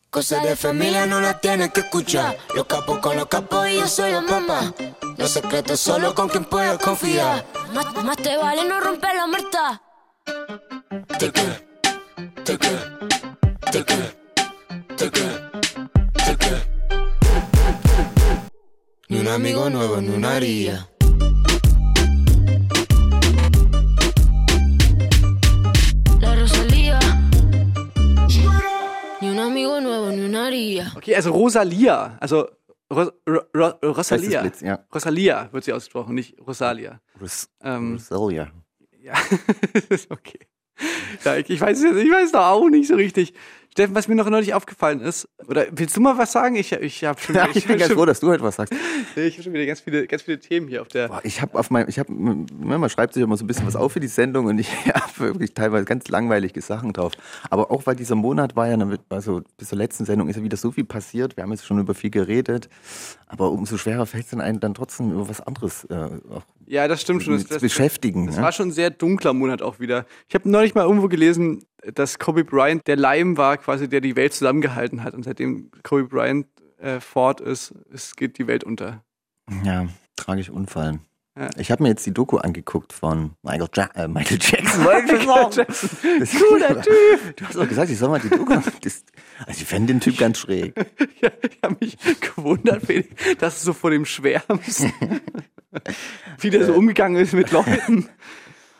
Cosas 0.09 0.41
de 0.43 0.55
familia 0.55 1.05
no 1.05 1.21
las 1.21 1.39
tienes 1.39 1.71
que 1.71 1.81
escuchar. 1.81 2.35
Los 2.55 2.65
capos 2.65 2.99
con 2.99 3.15
los 3.15 3.27
capos 3.27 3.69
y 3.69 3.77
yo 3.77 3.87
soy 3.87 4.11
la 4.11 4.21
mamá. 4.21 4.73
Los 5.17 5.31
secretos 5.31 5.79
solo 5.79 6.15
con 6.15 6.29
quien 6.29 6.45
puedes 6.45 6.79
confiar. 6.79 7.45
Más, 7.73 8.03
más 8.03 8.17
te 8.17 8.35
vale 8.37 8.63
no 8.67 8.79
romper 8.79 9.15
la 9.15 9.27
muerta. 9.27 9.81
Te 11.19 11.29
te 11.31 11.43
te 12.43 12.57
te 12.57 13.83
te. 13.83 14.07
Ni 19.09 19.19
un 19.19 19.27
amigo 19.27 19.69
nuevo, 19.69 20.01
ni 20.01 20.09
una 20.09 20.35
haría. 20.35 20.87
Amigo 29.75 29.81
nuevo, 29.81 30.11
ni 30.11 30.21
una 30.25 30.47
haría. 30.47 30.91
Okay, 30.95 31.13
also 31.15 31.31
Rosalia. 31.31 32.17
Also 32.19 32.49
Ros 32.89 33.13
Ro 33.25 33.47
Ro 33.53 33.79
Rosalia. 33.81 34.41
Blitz, 34.41 34.61
ja. 34.61 34.85
Rosalia 34.93 35.49
wird 35.51 35.63
sie 35.63 35.73
ausgesprochen, 35.73 36.15
nicht 36.15 36.37
Rosalia. 36.39 37.01
Ros 37.19 37.49
Ähm, 37.61 37.93
Rosalia. 37.93 38.51
Ja, 39.01 39.13
ist 39.89 40.09
okay. 40.11 40.39
Ja, 41.23 41.35
ich, 41.37 41.49
ich 41.49 41.59
weiß 41.59 41.83
ich 41.83 42.11
weiß 42.11 42.31
doch 42.31 42.45
auch 42.45 42.69
nicht 42.69 42.87
so 42.87 42.95
richtig. 42.95 43.33
Steffen, 43.77 43.93
was 43.93 44.07
mir 44.07 44.15
noch 44.15 44.27
neulich 44.27 44.55
aufgefallen 44.55 45.01
ist, 45.01 45.29
oder 45.47 45.67
willst 45.69 45.95
du 45.95 46.01
mal 46.01 46.17
was 46.17 46.31
sagen? 46.31 46.55
Ich, 46.55 46.71
ich 46.71 47.03
habe 47.03 47.21
schon, 47.21 47.35
Ja, 47.35 47.47
ich 47.53 47.67
bin 47.67 47.77
ganz 47.77 47.89
schon, 47.89 47.95
froh, 47.95 48.05
dass 48.07 48.19
du 48.19 48.27
heute 48.29 48.41
was 48.41 48.55
sagst. 48.55 48.73
ich 49.15 49.37
hab 49.37 49.43
schon 49.43 49.53
wieder 49.53 49.67
ganz 49.67 49.81
viele, 49.81 50.07
ganz 50.07 50.23
viele 50.23 50.39
Themen 50.39 50.67
hier 50.67 50.81
auf 50.81 50.87
der. 50.87 51.09
Boah, 51.09 51.21
ich 51.21 51.43
habe 51.43 51.59
auf 51.59 51.69
meinem, 51.69 51.87
ich 51.87 51.99
habe, 51.99 52.11
man 52.11 52.89
schreibt 52.89 53.13
sich 53.13 53.21
immer 53.21 53.37
so 53.37 53.43
ein 53.43 53.47
bisschen 53.47 53.67
was 53.67 53.75
auf 53.75 53.91
für 53.91 53.99
die 53.99 54.07
Sendung 54.07 54.47
und 54.47 54.57
ich 54.57 54.67
habe 54.87 55.19
wirklich 55.19 55.53
teilweise 55.53 55.85
ganz 55.85 56.07
langweilige 56.07 56.59
Sachen 56.59 56.91
drauf. 56.91 57.11
Aber 57.51 57.69
auch 57.69 57.85
weil 57.85 57.95
dieser 57.95 58.15
Monat 58.15 58.55
war 58.55 58.67
ja, 58.67 58.79
also 59.09 59.43
bis 59.59 59.69
zur 59.69 59.77
letzten 59.77 60.05
Sendung 60.05 60.27
ist 60.27 60.37
ja 60.37 60.41
wieder 60.43 60.57
so 60.57 60.71
viel 60.71 60.85
passiert. 60.85 61.37
Wir 61.37 61.43
haben 61.43 61.51
jetzt 61.51 61.67
schon 61.67 61.77
über 61.77 61.93
viel 61.93 62.09
geredet, 62.09 62.69
aber 63.27 63.51
umso 63.51 63.77
schwerer 63.77 64.07
fällt 64.07 64.23
es 64.23 64.31
dann 64.31 64.41
einem 64.41 64.59
dann 64.59 64.73
trotzdem 64.73 65.11
über 65.11 65.29
was 65.29 65.39
anderes 65.41 65.83
äh, 65.83 66.09
auch 66.33 66.41
Ja, 66.65 66.87
das 66.87 67.01
stimmt 67.01 67.21
schon. 67.21 67.33
Das, 67.33 67.43
zu 67.43 67.49
das, 67.49 67.61
beschäftigen. 67.61 68.25
das 68.25 68.37
ne? 68.37 68.41
war 68.41 68.51
schon 68.51 68.69
ein 68.69 68.71
sehr 68.71 68.89
dunkler 68.89 69.33
Monat 69.33 69.61
auch 69.61 69.79
wieder. 69.79 70.07
Ich 70.27 70.33
habe 70.33 70.49
neulich 70.49 70.73
mal 70.73 70.81
irgendwo 70.81 71.09
gelesen, 71.09 71.63
dass 71.93 72.19
Kobe 72.19 72.43
Bryant 72.43 72.87
der 72.87 72.95
Leim 72.95 73.37
war, 73.37 73.57
quasi, 73.57 73.87
der 73.87 74.01
die 74.01 74.15
Welt 74.15 74.33
zusammengehalten 74.33 75.03
hat. 75.03 75.13
Und 75.13 75.23
seitdem 75.23 75.71
Kobe 75.83 76.05
Bryant 76.05 76.47
äh, 76.79 76.99
fort 76.99 77.41
ist, 77.41 77.73
es 77.93 78.15
geht 78.15 78.37
die 78.37 78.47
Welt 78.47 78.63
unter. 78.63 79.03
Ja, 79.63 79.87
tragisch 80.15 80.49
Unfall. 80.49 80.99
Ja. 81.37 81.49
Ich 81.57 81.69
habe 81.69 81.83
mir 81.83 81.89
jetzt 81.89 82.03
die 82.05 82.13
Doku 82.13 82.37
angeguckt 82.37 82.93
von 82.93 83.31
Michael, 83.43 83.67
ja 83.75 83.85
äh, 83.93 84.07
Michael 84.07 84.39
Jackson. 84.41 84.83
sagen. 84.83 85.65
Das- 85.67 86.31
Cooler 86.31 86.81
Typ. 86.81 87.35
Du 87.35 87.45
hast 87.45 87.57
auch 87.57 87.67
gesagt, 87.67 87.91
ich 87.91 87.97
soll 87.99 88.09
mal 88.09 88.19
die 88.19 88.29
Doku. 88.29 88.55
Das, 88.81 89.03
also 89.45 89.51
ich 89.61 89.65
fände 89.65 89.93
den 89.93 89.99
Typ 90.01 90.17
ganz 90.17 90.39
schräg. 90.39 90.73
Ja, 91.21 91.29
ich 91.49 91.57
habe 91.63 91.77
mich 91.79 91.97
gewundert, 92.21 92.85
Felix, 92.85 93.09
dass 93.39 93.59
du 93.59 93.65
so 93.65 93.73
vor 93.73 93.89
dem 93.91 94.05
schwärmst. 94.05 94.85
Wie 96.39 96.49
der 96.51 96.65
so 96.65 96.73
umgegangen 96.73 97.17
ist 97.21 97.33
mit 97.33 97.51
Leuten. 97.51 98.09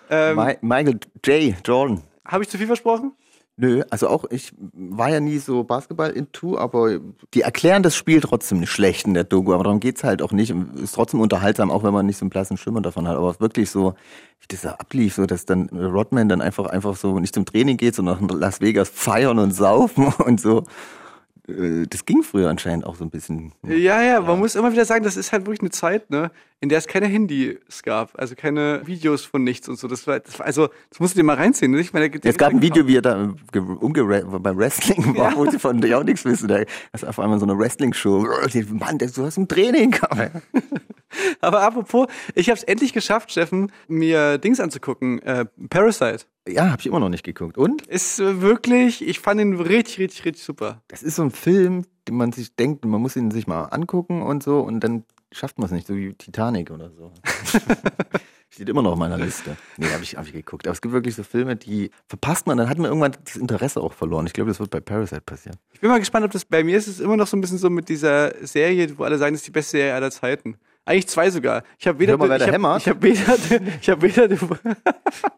Ähm, 0.10 0.38
Mi 0.38 0.56
Michael 0.61 0.99
J. 1.26 1.53
Jordan. 1.68 2.02
Habe 2.28 2.44
ich 2.44 2.49
zu 2.49 2.58
viel 2.58 2.68
versprochen? 2.68 3.14
Nö, 3.60 3.82
also 3.90 4.08
auch 4.10 4.26
ich 4.30 4.54
war 4.74 5.10
ja 5.10 5.20
nie 5.20 5.40
so 5.40 5.64
Basketball-into, 5.64 6.60
aber 6.60 6.99
die 7.34 7.41
erklären 7.41 7.82
das 7.82 7.95
Spiel 7.95 8.22
trotzdem 8.22 8.60
nicht 8.60 8.70
schlecht 8.70 9.08
in 9.08 9.16
der 9.16 9.24
Doku, 9.24 9.52
aber 9.52 9.64
darum 9.64 9.80
geht's 9.80 10.04
halt 10.04 10.22
auch 10.22 10.32
nicht. 10.32 10.54
Ist 10.76 10.94
trotzdem 10.94 11.22
unterhaltsam, 11.22 11.72
auch 11.72 11.82
wenn 11.84 11.91
man 11.91 12.06
nicht 12.06 12.18
so 12.18 12.24
einen 12.24 12.30
blassen 12.30 12.58
Schimmer 12.58 12.82
davon 12.82 13.08
hat. 13.08 13.18
Aber 13.18 13.40
wirklich 13.40 13.72
so, 13.72 13.95
wie 14.41 14.45
das 14.48 14.62
da 14.62 14.74
ablief, 14.74 15.16
so 15.16 15.26
dass 15.26 15.45
dann 15.45 15.70
Rodman 15.70 16.30
dann 16.30 16.41
einfach 16.41 16.68
einfach 16.68 16.95
so 16.95 17.18
nicht 17.20 17.34
zum 17.34 17.45
Training 17.45 17.78
geht, 17.78 17.95
sondern 17.95 18.28
nach 18.28 18.36
Las 18.36 18.62
Vegas 18.62 18.90
feiern 18.90 19.40
und 19.40 19.52
saufen 19.54 20.06
und 20.24 20.40
so. 20.40 20.64
Äh, 21.48 21.88
Das 21.88 22.06
ging 22.06 22.22
früher 22.22 22.49
anscheinend 22.52 22.86
auch 22.86 22.95
so 22.95 23.04
ein 23.06 23.10
bisschen. 23.10 23.54
Ja, 23.66 24.04
ja, 24.04 24.22
man 24.22 24.38
muss 24.38 24.54
immer 24.54 24.72
wieder 24.72 24.86
sagen, 24.86 25.04
das 25.04 25.18
ist 25.18 25.32
halt 25.32 25.48
wirklich 25.48 25.62
eine 25.62 25.72
Zeit, 25.72 26.12
ne, 26.12 26.30
in 26.60 26.70
der 26.70 26.80
es 26.80 26.88
keine 26.88 27.06
Handys 27.06 27.84
gab, 27.84 28.18
also 28.20 28.36
keine 28.36 28.82
Videos 28.86 29.26
von 29.26 29.44
nichts 29.44 29.70
und 29.70 29.78
so. 29.78 29.88
Das 29.88 30.08
war, 30.08 30.20
das 30.20 30.40
war 30.40 30.46
also, 30.48 30.70
das 30.90 31.00
musst 31.00 31.14
du 31.16 31.20
dir 31.20 31.24
mal 31.24 31.36
reinziehen. 31.36 31.72
Ne? 31.72 31.80
Ich 31.80 31.94
meine, 31.94 32.10
Es 32.24 32.38
gab 32.38 32.52
ein 32.52 32.62
Video, 32.62 32.88
wie 32.88 32.98
er 32.98 33.04
da 33.04 33.34
beim 33.52 34.58
Wrestling 34.58 35.16
war, 35.18 35.36
wo 35.36 35.50
sie 35.50 35.60
von 35.60 35.80
dir 35.80 36.00
auch 36.00 36.04
nichts 36.04 36.26
wissen. 36.26 36.48
Da 36.48 36.64
ist 36.94 37.06
auf 37.06 37.20
einmal 37.20 37.40
so 37.40 37.46
eine 37.46 37.58
Wrestling-Show. 37.58 38.28
Mann, 38.70 38.98
du 38.98 39.24
hast 39.24 39.38
ein 39.38 39.48
Training. 39.48 39.96
Aber 41.42 41.62
apropos, 41.62 42.08
ich 42.36 42.50
habe 42.50 42.58
es 42.58 42.64
endlich 42.64 42.92
geschafft, 42.92 43.32
Steffen, 43.32 43.72
mir 43.88 44.38
Dings 44.38 44.60
anzugucken. 44.60 45.22
Äh, 45.22 45.46
Parasite 45.70 46.26
Ja, 46.48 46.72
habe 46.72 46.80
ich 46.80 46.88
immer 46.88 47.00
noch 47.00 47.10
nicht 47.10 47.24
geguckt. 47.24 47.58
Und? 47.58 47.86
ist 47.88 48.20
äh, 48.20 48.42
wirklich, 48.42 49.08
ich 49.08 49.20
fand 49.20 49.40
ihn 49.40 49.56
richtig, 49.56 50.00
richtig, 50.00 50.26
richtig 50.26 50.44
super. 50.44 50.82
Das 50.88 51.04
ist 51.04 51.16
so 51.16 51.24
ein 51.24 51.32
Film, 51.32 51.86
den 52.08 52.16
man 52.16 52.32
sich 52.32 52.56
denkt, 52.56 52.84
man 52.84 53.02
muss 53.02 53.16
ihn 53.16 53.32
sich 53.32 53.48
mal 53.48 53.66
angucken 53.66 54.22
und 54.22 54.44
so 54.44 54.60
und 54.60 54.82
dann 54.82 55.04
schafft 55.32 55.58
man 55.60 55.66
es 55.66 55.72
nicht, 55.72 55.88
so 55.88 55.95
wie 55.95 56.14
Titanic 56.14 56.72
oder 56.72 56.90
so. 56.91 57.12
Steht 58.49 58.70
immer 58.70 58.82
noch 58.82 58.94
auf 58.94 58.98
meiner 58.98 59.18
Liste. 59.18 59.58
Nee, 59.76 59.88
habe 59.90 60.04
ich, 60.04 60.16
hab 60.16 60.26
ich 60.26 60.32
geguckt. 60.34 60.66
Aber 60.68 60.74
es 60.74 60.82
gibt 60.82 60.94
wirklich 60.94 61.16
so 61.16 61.24
Filme, 61.24 61.56
die 61.58 61.91
verpasst 62.08 62.48
man, 62.48 62.58
dann 62.58 62.70
hat 62.70 62.78
man 62.78 62.88
irgendwann 62.88 63.16
das 63.24 63.36
Interesse 63.36 63.82
auch 63.82 63.91
verloren. 63.94 64.26
Ich 64.26 64.34
glaube, 64.34 64.49
das 64.49 64.60
wird 64.60 64.70
bei 64.72 64.80
Parasite 64.80 65.22
passieren. 65.22 65.58
Ich 65.74 65.82
bin 65.82 65.90
mal 65.90 65.99
gespannt, 65.99 66.26
ob 66.26 66.32
das 66.32 66.45
bei 66.45 66.64
mir 66.64 66.78
ist 66.78 66.88
es 66.88 66.99
immer 67.02 67.18
noch 67.18 67.28
so 67.28 67.36
ein 67.36 67.41
bisschen 67.41 67.58
so 67.58 67.70
mit 67.70 67.90
dieser 67.90 68.34
Serie, 68.45 68.98
wo 68.98 69.04
alle 69.04 69.18
sagen, 69.18 69.34
das 69.34 69.41
ist 69.41 69.48
die 69.48 69.52
beste 69.52 69.72
Serie 69.72 69.94
aller 69.94 70.12
Zeiten. 70.12 70.58
Eigentlich 70.86 71.08
zwei 71.08 71.30
sogar. 71.30 71.64
Ich 71.78 71.86
habe 71.88 71.99
weder, 71.99 72.18
mal, 72.18 72.32
ich 72.41 72.48
hab, 72.48 72.78
ich 72.78 72.88
habe 72.88 73.02
weder, 73.02 73.36
ich 73.82 73.90
habe 73.90 74.02
weder, 74.02 74.30
The- 74.30 74.38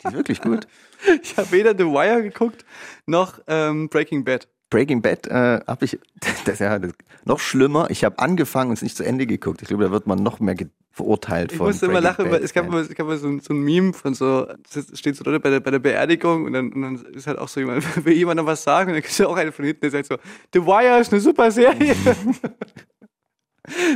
Die 0.03 0.07
ist 0.07 0.13
wirklich 0.13 0.41
gut. 0.41 0.67
ich 1.23 1.35
habe 1.35 1.51
weder 1.51 1.71
The 1.71 1.85
Wire 1.85 2.21
geguckt 2.21 2.63
noch 3.07 3.39
ähm, 3.47 3.89
Breaking 3.89 4.23
Bad. 4.23 4.47
Breaking 4.69 5.01
Bad 5.01 5.27
äh, 5.27 5.61
habe 5.65 5.85
ich, 5.85 5.99
das 6.45 6.55
ist 6.55 6.59
ja 6.59 6.79
noch 7.25 7.39
schlimmer. 7.39 7.89
Ich 7.89 8.03
habe 8.03 8.19
angefangen 8.19 8.69
und 8.69 8.73
es 8.75 8.81
nicht 8.81 8.97
zu 8.97 9.03
Ende 9.03 9.25
geguckt. 9.27 9.61
Ich 9.61 9.67
glaube, 9.67 9.83
da 9.83 9.91
wird 9.91 10.07
man 10.07 10.21
noch 10.21 10.39
mehr 10.39 10.55
verurteilt 10.91 11.51
Ich 11.51 11.57
von 11.57 11.67
musste 11.67 11.85
immer 11.85 12.01
lachen, 12.01 12.29
weil 12.29 12.43
es 12.43 12.53
gab 12.53 12.65
immer, 12.67 12.79
es 12.79 12.89
gab 12.89 13.07
immer 13.07 13.17
so, 13.17 13.27
ein- 13.27 13.39
so 13.39 13.53
ein 13.53 13.61
Meme 13.61 13.93
von 13.93 14.13
so, 14.13 14.47
steht 14.93 15.15
so 15.15 15.23
Leute 15.23 15.39
bei 15.39 15.49
der, 15.49 15.59
bei 15.61 15.71
der 15.71 15.79
Beerdigung 15.79 16.45
und 16.45 16.53
dann, 16.53 16.73
und 16.73 16.81
dann 16.81 16.95
ist 17.13 17.25
halt 17.27 17.39
auch 17.39 17.47
so 17.47 17.59
jemand, 17.61 17.83
will 18.05 18.13
jemand 18.13 18.37
noch 18.37 18.45
was 18.45 18.63
sagen 18.63 18.89
und 18.91 18.95
dann 18.95 19.03
es 19.03 19.17
ja 19.17 19.27
auch 19.27 19.37
eine 19.37 19.51
von 19.51 19.65
hinten, 19.65 19.81
der 19.81 19.91
sagt 19.91 20.07
so, 20.07 20.17
The 20.53 20.65
Wire 20.65 20.99
ist 20.99 21.11
eine 21.13 21.21
super 21.21 21.51
Serie. 21.51 21.95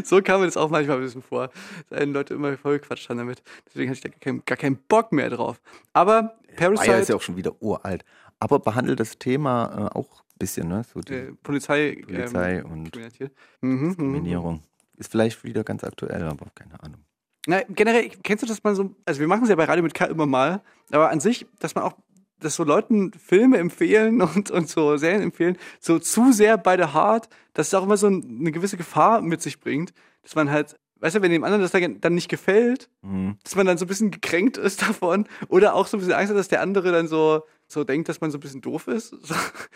so 0.04 0.22
kam 0.22 0.42
mir 0.42 0.46
das 0.48 0.58
auch 0.58 0.70
manchmal 0.70 0.98
ein 0.98 1.04
bisschen 1.04 1.24
vor, 1.24 1.50
dass 1.90 2.00
einen 2.00 2.14
Leute 2.14 2.34
immer 2.36 2.56
vollgequatscht 2.58 3.10
haben 3.10 3.18
damit. 3.18 3.42
Deswegen 3.68 3.90
hatte 3.90 3.98
ich 3.98 4.02
da 4.04 4.10
gar 4.10 4.20
keinen, 4.20 4.46
gar 4.46 4.58
keinen 4.58 4.78
Bock 4.88 5.12
mehr 5.12 5.30
drauf. 5.30 5.60
Aber 5.94 6.36
Parasite, 6.56 6.92
Wire 6.92 7.02
ist 7.02 7.10
ja 7.10 7.16
auch 7.16 7.22
schon 7.22 7.38
wieder 7.38 7.62
uralt. 7.62 8.04
Aber 8.40 8.60
behandelt 8.60 9.00
das 9.00 9.18
Thema 9.18 9.90
äh, 9.94 9.98
auch 9.98 10.23
bisschen, 10.44 10.68
ne? 10.68 10.84
So 10.94 11.00
die 11.00 11.14
äh, 11.14 11.32
Polizei, 11.42 12.02
Polizei 12.06 12.58
ähm, 12.60 12.72
und 12.72 12.92
kriminalisiert. 12.92 13.32
Mhm, 13.62 13.70
mhm. 13.72 13.88
Diskriminierung. 13.90 14.62
Ist 14.98 15.12
vielleicht 15.12 15.44
wieder 15.44 15.64
ganz 15.64 15.84
aktuell, 15.84 16.24
aber 16.24 16.48
keine 16.54 16.82
Ahnung. 16.84 17.00
Na, 17.48 17.62
generell, 17.70 18.10
kennst 18.24 18.44
du 18.44 18.48
das 18.48 18.64
mal 18.64 18.76
so, 18.76 18.96
also 19.06 19.20
wir 19.20 19.28
machen 19.28 19.44
es 19.44 19.50
ja 19.50 19.56
bei 19.56 19.66
Radio 19.66 19.84
mit 19.84 19.94
K 19.94 20.06
immer 20.06 20.26
mal, 20.26 20.62
aber 20.92 21.10
an 21.10 21.20
sich, 21.20 21.46
dass 21.60 21.76
man 21.76 21.84
auch, 21.84 21.94
dass 22.40 22.56
so 22.56 22.64
Leuten 22.64 23.12
Filme 23.14 23.58
empfehlen 23.58 24.22
und, 24.36 24.52
und 24.52 24.70
so 24.70 24.96
Serien 24.98 25.22
empfehlen, 25.22 25.58
so 25.80 26.00
zu 26.00 26.32
sehr 26.32 26.58
bei 26.58 26.78
der 26.78 26.94
Hard, 26.94 27.28
dass 27.54 27.68
es 27.68 27.74
auch 27.74 27.84
immer 27.84 27.98
so 27.98 28.08
ein, 28.08 28.38
eine 28.40 28.52
gewisse 28.52 28.78
Gefahr 28.78 29.22
mit 29.22 29.42
sich 29.42 29.60
bringt, 29.60 29.94
dass 30.22 30.36
man 30.36 30.52
halt, 30.52 30.76
weißt 31.00 31.16
du, 31.18 31.22
wenn 31.22 31.32
dem 31.32 31.44
anderen 31.44 31.62
das 31.62 31.72
dann 31.72 32.00
dann 32.00 32.16
nicht 32.16 32.30
gefällt, 32.30 32.90
Mhm. 33.02 33.38
dass 33.44 33.56
man 33.56 33.66
dann 33.66 33.78
so 33.78 33.84
ein 33.86 33.90
bisschen 33.90 34.12
gekränkt 34.12 34.58
ist 34.58 34.82
davon 34.88 35.28
oder 35.50 35.74
auch 35.76 35.88
so 35.88 35.98
ein 35.98 36.00
bisschen 36.00 36.16
Angst 36.16 36.30
hat, 36.30 36.38
dass 36.38 36.48
der 36.48 36.62
andere 36.62 36.92
dann 36.94 37.08
so, 37.10 37.44
so 37.74 37.84
denkt, 37.84 38.10
dass 38.10 38.22
man 38.22 38.32
so 38.32 38.38
ein 38.38 38.42
bisschen 38.42 38.62
doof 38.62 38.88
ist. 38.88 39.16
So, 39.24 39.36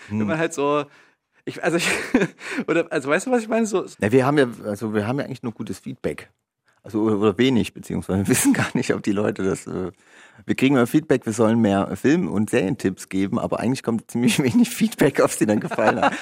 Wenn 0.09 0.27
man 0.27 0.37
halt 0.37 0.53
so, 0.53 0.85
ich, 1.45 1.63
also 1.63 1.77
ich, 1.77 1.89
oder, 2.67 2.91
also 2.91 3.09
weißt 3.09 3.27
du, 3.27 3.31
was 3.31 3.41
ich 3.41 3.47
meine? 3.47 3.65
So, 3.65 3.85
Ja, 3.99 4.11
wir 4.11 4.25
haben 4.25 4.37
ja, 4.37 4.47
also 4.65 4.93
wir 4.93 5.07
haben 5.07 5.19
ja 5.19 5.25
eigentlich 5.25 5.43
nur 5.43 5.53
gutes 5.53 5.79
Feedback. 5.79 6.29
Also 6.83 7.01
oder, 7.01 7.37
wenig, 7.37 7.73
beziehungsweise 7.73 8.19
wir 8.19 8.27
wissen 8.29 8.53
gar 8.53 8.69
nicht, 8.73 8.93
ob 8.93 9.03
die 9.03 9.11
Leute 9.11 9.43
das. 9.43 9.67
Äh, 9.67 9.91
wir 10.45 10.55
kriegen 10.55 10.75
immer 10.75 10.87
Feedback, 10.87 11.25
wir 11.25 11.33
sollen 11.33 11.59
mehr 11.59 11.95
Film- 11.97 12.29
und 12.29 12.49
Serientipps 12.49 13.09
geben, 13.09 13.39
aber 13.39 13.59
eigentlich 13.59 13.83
kommt 13.83 14.09
ziemlich 14.09 14.41
wenig 14.41 14.69
Feedback, 14.69 15.19
ob 15.19 15.29
es 15.29 15.37
dir 15.37 15.47
dann 15.47 15.59
gefallen 15.59 15.99
hat. 15.99 16.13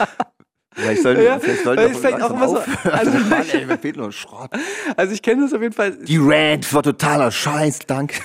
Vielleicht 0.76 1.02
sollten 1.04 1.24
Ja, 1.24 1.40
vielleicht 1.40 1.64
sollten 1.64 1.82
wir 1.84 1.96
vielleicht 1.96 2.22
auch 2.22 2.32
immer 2.32 2.50
so- 2.50 2.90
also- 2.92 3.12
Mann, 3.12 3.46
ey, 3.52 3.68
wir 3.68 3.78
fehlen 3.78 3.96
nur 3.98 4.12
Schrott. 4.12 4.50
also 4.98 5.14
ich 5.14 5.22
kenne 5.22 5.44
das 5.44 5.54
auf 5.54 5.62
jeden 5.62 5.74
Fall. 5.74 5.92
Die 6.04 6.18
Rant 6.22 6.72
war 6.74 6.84
totaler 6.84 7.32
Scheiß, 7.32 7.80
danke. 7.88 8.16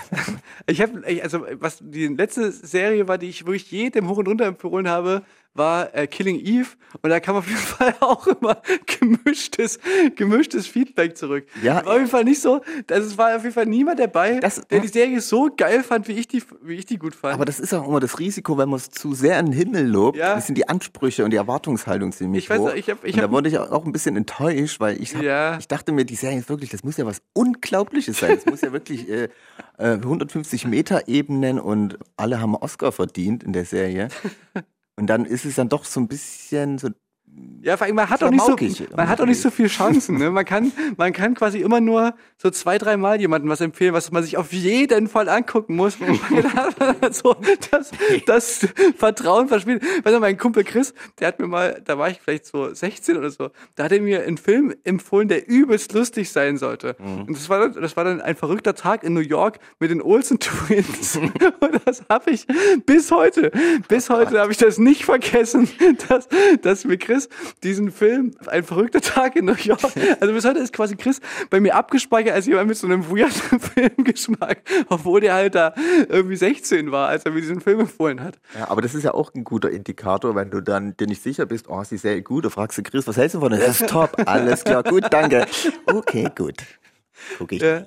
Ich 0.67 0.81
habe, 0.81 1.03
also 1.23 1.47
was 1.61 1.79
die 1.81 2.09
letzte 2.09 2.51
Serie 2.51 3.07
war, 3.09 3.19
die 3.19 3.29
ich 3.29 3.47
wirklich 3.47 3.71
jedem 3.71 4.09
hoch 4.09 4.19
und 4.19 4.27
runter 4.29 4.47
empfohlen 4.47 4.89
habe, 4.89 5.23
war 5.55 5.95
äh, 5.95 6.07
Killing 6.07 6.39
Eve 6.39 6.69
und 7.03 7.11
da 7.11 7.19
kam 7.21 7.37
auf 7.37 7.47
jeden 7.47 7.59
Fall 7.61 7.95
auch 8.01 8.27
immer 8.27 8.61
gemischtes, 8.87 9.79
gemischtes 10.17 10.67
Feedback 10.67 11.17
zurück. 11.17 11.47
Ja. 11.63 11.77
war 11.85 11.93
auf 11.93 11.99
jeden 11.99 12.09
Fall 12.09 12.25
nicht 12.25 12.41
so, 12.41 12.61
also 12.91 13.09
es 13.09 13.19
war 13.19 13.35
auf 13.37 13.43
jeden 13.43 13.55
Fall 13.55 13.67
niemand 13.67 13.99
dabei, 14.01 14.39
Das- 14.41 14.61
der 14.69 14.81
die 14.81 14.89
Serie 14.89 15.21
so 15.21 15.51
geil 15.57 15.83
fand, 15.83 16.07
wie 16.09 16.13
ich 16.13 16.29
die, 16.29 16.43
wie 16.63 16.75
ich 16.75 16.87
die 16.87 16.99
gut 16.99 17.15
fand. 17.15 17.35
Aber 17.35 17.45
das 17.45 17.59
ist 17.61 17.75
auch 17.75 17.87
immer 17.89 18.01
das 18.01 18.19
Risiko, 18.19 18.57
wenn 18.59 18.69
man 18.69 18.79
es 18.79 18.91
zu 18.91 19.13
sehr 19.15 19.39
in 19.41 19.47
den 19.47 19.53
Himmel 19.55 19.87
lobt. 19.87 20.17
Ja. 20.19 20.35
Das 20.35 20.47
sind 20.47 20.57
die 20.57 20.69
Ansprüche 20.69 21.25
und 21.25 21.31
die 21.31 21.37
Erwartungshaltung 21.37 22.13
ziemlich 22.13 22.45
Ich 22.45 22.51
weiß 22.51 22.59
hoch. 22.61 22.75
ich 22.75 22.89
hab- 22.91 23.05
ich 23.05 23.15
und 23.15 23.21
da 23.23 23.31
wurde 23.31 23.49
ich 23.49 23.59
auch 23.59 23.85
ein 23.85 23.93
bisschen 23.93 24.17
enttäuscht, 24.17 24.79
weil 24.81 25.01
ich, 25.03 25.15
hab, 25.17 25.23
Ja. 25.23 25.59
ich 25.59 25.69
dachte 25.69 25.93
mir, 25.93 26.05
die 26.05 26.15
Serie 26.17 26.39
ist 26.39 26.49
wirklich, 26.49 26.71
das 26.71 26.85
muss 26.85 26.97
ja 26.97 27.07
was 27.07 27.23
Unglaubliches 27.33 28.19
sein. 28.19 28.37
Das 28.37 28.47
muss 28.47 28.61
ja 28.61 28.73
wirklich 28.73 29.09
äh, 29.09 29.29
äh, 29.79 29.93
150 29.95 30.67
Meter 30.67 31.09
Ebenen 31.09 31.59
und 31.59 31.99
alle 32.17 32.41
haben 32.41 32.55
Oscar 32.55 32.93
verdient 32.93 33.43
in 33.43 33.53
der 33.53 33.65
Serie. 33.65 34.09
Und 35.01 35.07
dann 35.07 35.25
ist 35.25 35.47
es 35.47 35.55
dann 35.57 35.71
doch 35.71 35.85
so 35.87 35.99
ein 36.01 36.09
bisschen 36.09 36.77
so 36.79 36.91
Ja, 37.63 37.77
vor 37.77 37.87
allem, 37.87 37.97
man 37.97 38.09
hat 38.09 38.23
doch 38.23 38.31
nicht 38.31 38.41
so, 38.43 38.47
man 38.97 39.07
hat 39.07 39.21
doch 39.21 39.27
nicht 39.27 39.39
so 39.41 39.51
viel 39.51 39.67
Chancen. 39.67 40.17
Ne? 40.17 40.31
Man 40.31 40.47
kann, 40.47 40.73
man 40.97 41.13
kann 41.13 41.35
quasi 41.35 41.59
immer 41.61 41.79
nur 41.79 42.15
so 42.39 42.49
zwei, 42.49 42.79
dreimal 42.79 43.21
jemandem 43.21 43.51
was 43.51 43.61
empfehlen, 43.61 43.93
was 43.93 44.11
man 44.11 44.23
sich 44.23 44.39
auf 44.39 44.51
jeden 44.55 45.09
Fall 45.09 45.29
angucken 45.29 45.77
muss. 45.77 45.99
So 47.13 47.37
das, 47.71 47.91
das 48.27 48.67
Vertrauen 48.97 49.49
verspielt. 49.49 49.83
Weißt 50.05 50.15
du, 50.17 50.21
mein 50.21 50.39
Kumpel 50.39 50.65
Chris, 50.65 50.95
der 51.19 51.29
hat 51.29 51.39
mir 51.39 51.47
mal, 51.49 51.83
da 51.85 51.99
war 51.99 52.09
ich 52.09 52.21
vielleicht 52.21 52.47
so 52.47 52.73
16 52.73 53.17
oder 53.19 53.29
so, 53.31 53.51
da 53.75 53.85
hat 53.85 53.93
er 53.93 54.01
mir 54.01 54.23
einen 54.25 54.39
Film 54.39 54.75
empfohlen, 54.85 55.29
der 55.29 55.47
übelst 55.49 55.93
lustig 55.93 56.31
sein 56.33 56.57
sollte. 56.57 56.97
Mhm. 56.99 57.23
Und 57.25 57.37
das 57.37 57.49
war, 57.51 57.61
dann- 57.69 57.75
das 57.83 57.95
war 57.97 58.05
dann 58.05 58.21
ein 58.23 58.37
verrückter 58.37 58.75
Tag 58.75 59.03
in 59.05 59.13
New 59.13 59.21
York 59.21 59.59
mit 59.79 59.91
den 59.91 60.01
Olsen 60.01 60.39
Twins. 60.39 61.17
Und 61.61 61.81
das 61.85 62.05
habe 62.09 62.31
ich 62.31 62.47
bis 62.87 63.11
heute, 63.11 63.51
bis 63.89 64.09
heute 64.09 64.41
habe 64.41 64.53
ich 64.53 64.59
das 64.59 64.79
nicht 64.79 65.05
vergessen, 65.05 65.69
dass, 66.09 66.27
dass 66.63 66.85
mir 66.87 66.97
Chris 66.97 67.20
diesen 67.63 67.91
Film, 67.91 68.33
ein 68.47 68.65
verrückter 68.65 69.01
Tag 69.01 69.37
in 69.37 69.47
New 69.47 69.55
York, 69.55 69.81
also 70.21 70.33
bis 70.33 70.45
heute 70.45 70.61
ist 70.61 70.73
quasi 70.73 70.97
Chris 70.97 71.21
bei 71.51 71.61
mir 71.61 71.75
abgespeichert 71.75 72.35
als 72.35 72.47
jemand 72.47 72.69
mit 72.69 72.77
so 72.77 72.87
einem 72.87 73.09
weirden 73.11 73.61
Filmgeschmack, 73.61 74.63
obwohl 74.89 75.21
der 75.21 75.35
halt 75.35 75.55
da 75.55 75.75
irgendwie 76.09 76.37
16 76.37 76.91
war, 76.93 77.09
als 77.09 77.25
er 77.25 77.33
mir 77.33 77.41
diesen 77.41 77.61
Film 77.61 77.81
empfohlen 77.81 78.23
hat. 78.23 78.39
Ja, 78.59 78.71
aber 78.71 78.83
das 78.83 78.95
ist 78.95 79.05
ja 79.05 79.15
auch 79.15 79.35
ein 79.35 79.45
guter 79.45 79.71
Indikator, 79.71 80.35
wenn 80.35 80.51
du 80.51 80.61
dann 80.61 80.97
dir 80.97 81.07
nicht 81.07 81.23
sicher 81.23 81.47
bist, 81.47 81.69
oh, 81.69 81.83
sie 81.85 81.97
ist 81.97 82.03
sehr 82.03 82.21
gut, 82.23 82.45
du 82.45 82.51
fragst 82.51 82.79
du 82.79 82.83
Chris, 82.83 83.07
was 83.07 83.17
hältst 83.17 83.35
du 83.35 83.41
von 83.41 83.51
der? 83.51 83.61
Das 83.61 83.81
ist 83.81 83.91
top, 83.91 84.17
alles 84.27 84.65
klar, 84.65 84.83
gut, 84.83 85.05
danke. 85.11 85.47
Okay, 85.87 86.29
gut. 86.37 86.65
Guck 87.39 87.53
ich. 87.53 87.63
Ja. 87.63 87.85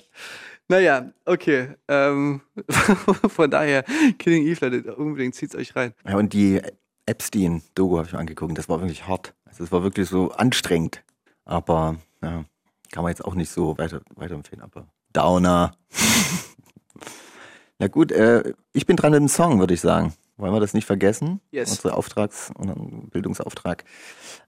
Naja, 0.67 1.11
okay. 1.25 1.75
Ähm, 1.87 2.41
von 3.27 3.51
daher, 3.51 3.83
Killing 4.17 4.45
Eve, 4.45 4.69
Leute, 4.69 4.95
unbedingt 4.95 5.35
zieht's 5.35 5.55
euch 5.55 5.75
rein. 5.75 5.93
Ja, 6.07 6.15
und 6.15 6.33
die 6.33 6.61
Epstein-Doku 7.05 7.97
habe 7.97 8.07
ich 8.07 8.13
mir 8.13 8.19
angeguckt, 8.19 8.57
das 8.57 8.69
war 8.69 8.79
wirklich 8.79 9.07
hart. 9.07 9.33
Also 9.45 9.63
es 9.63 9.71
war 9.71 9.83
wirklich 9.83 10.09
so 10.09 10.31
anstrengend. 10.31 11.03
Aber 11.45 11.97
ja, 12.21 12.45
kann 12.91 13.03
man 13.03 13.11
jetzt 13.11 13.25
auch 13.25 13.35
nicht 13.35 13.49
so 13.49 13.77
weiter, 13.77 14.01
weiterempfehlen, 14.15 14.63
aber 14.63 14.87
Downer. 15.11 15.75
Na 17.79 17.87
gut, 17.87 18.11
äh, 18.11 18.53
ich 18.71 18.85
bin 18.85 18.95
dran 18.95 19.11
mit 19.11 19.19
dem 19.19 19.27
Song, 19.27 19.59
würde 19.59 19.73
ich 19.73 19.81
sagen. 19.81 20.13
Wollen 20.37 20.53
wir 20.53 20.59
das 20.59 20.73
nicht 20.73 20.85
vergessen? 20.85 21.41
Yes. 21.51 21.71
Unser 21.71 21.97
Auftrags- 21.97 22.51
und 22.57 23.11
Bildungsauftrag. 23.11 23.83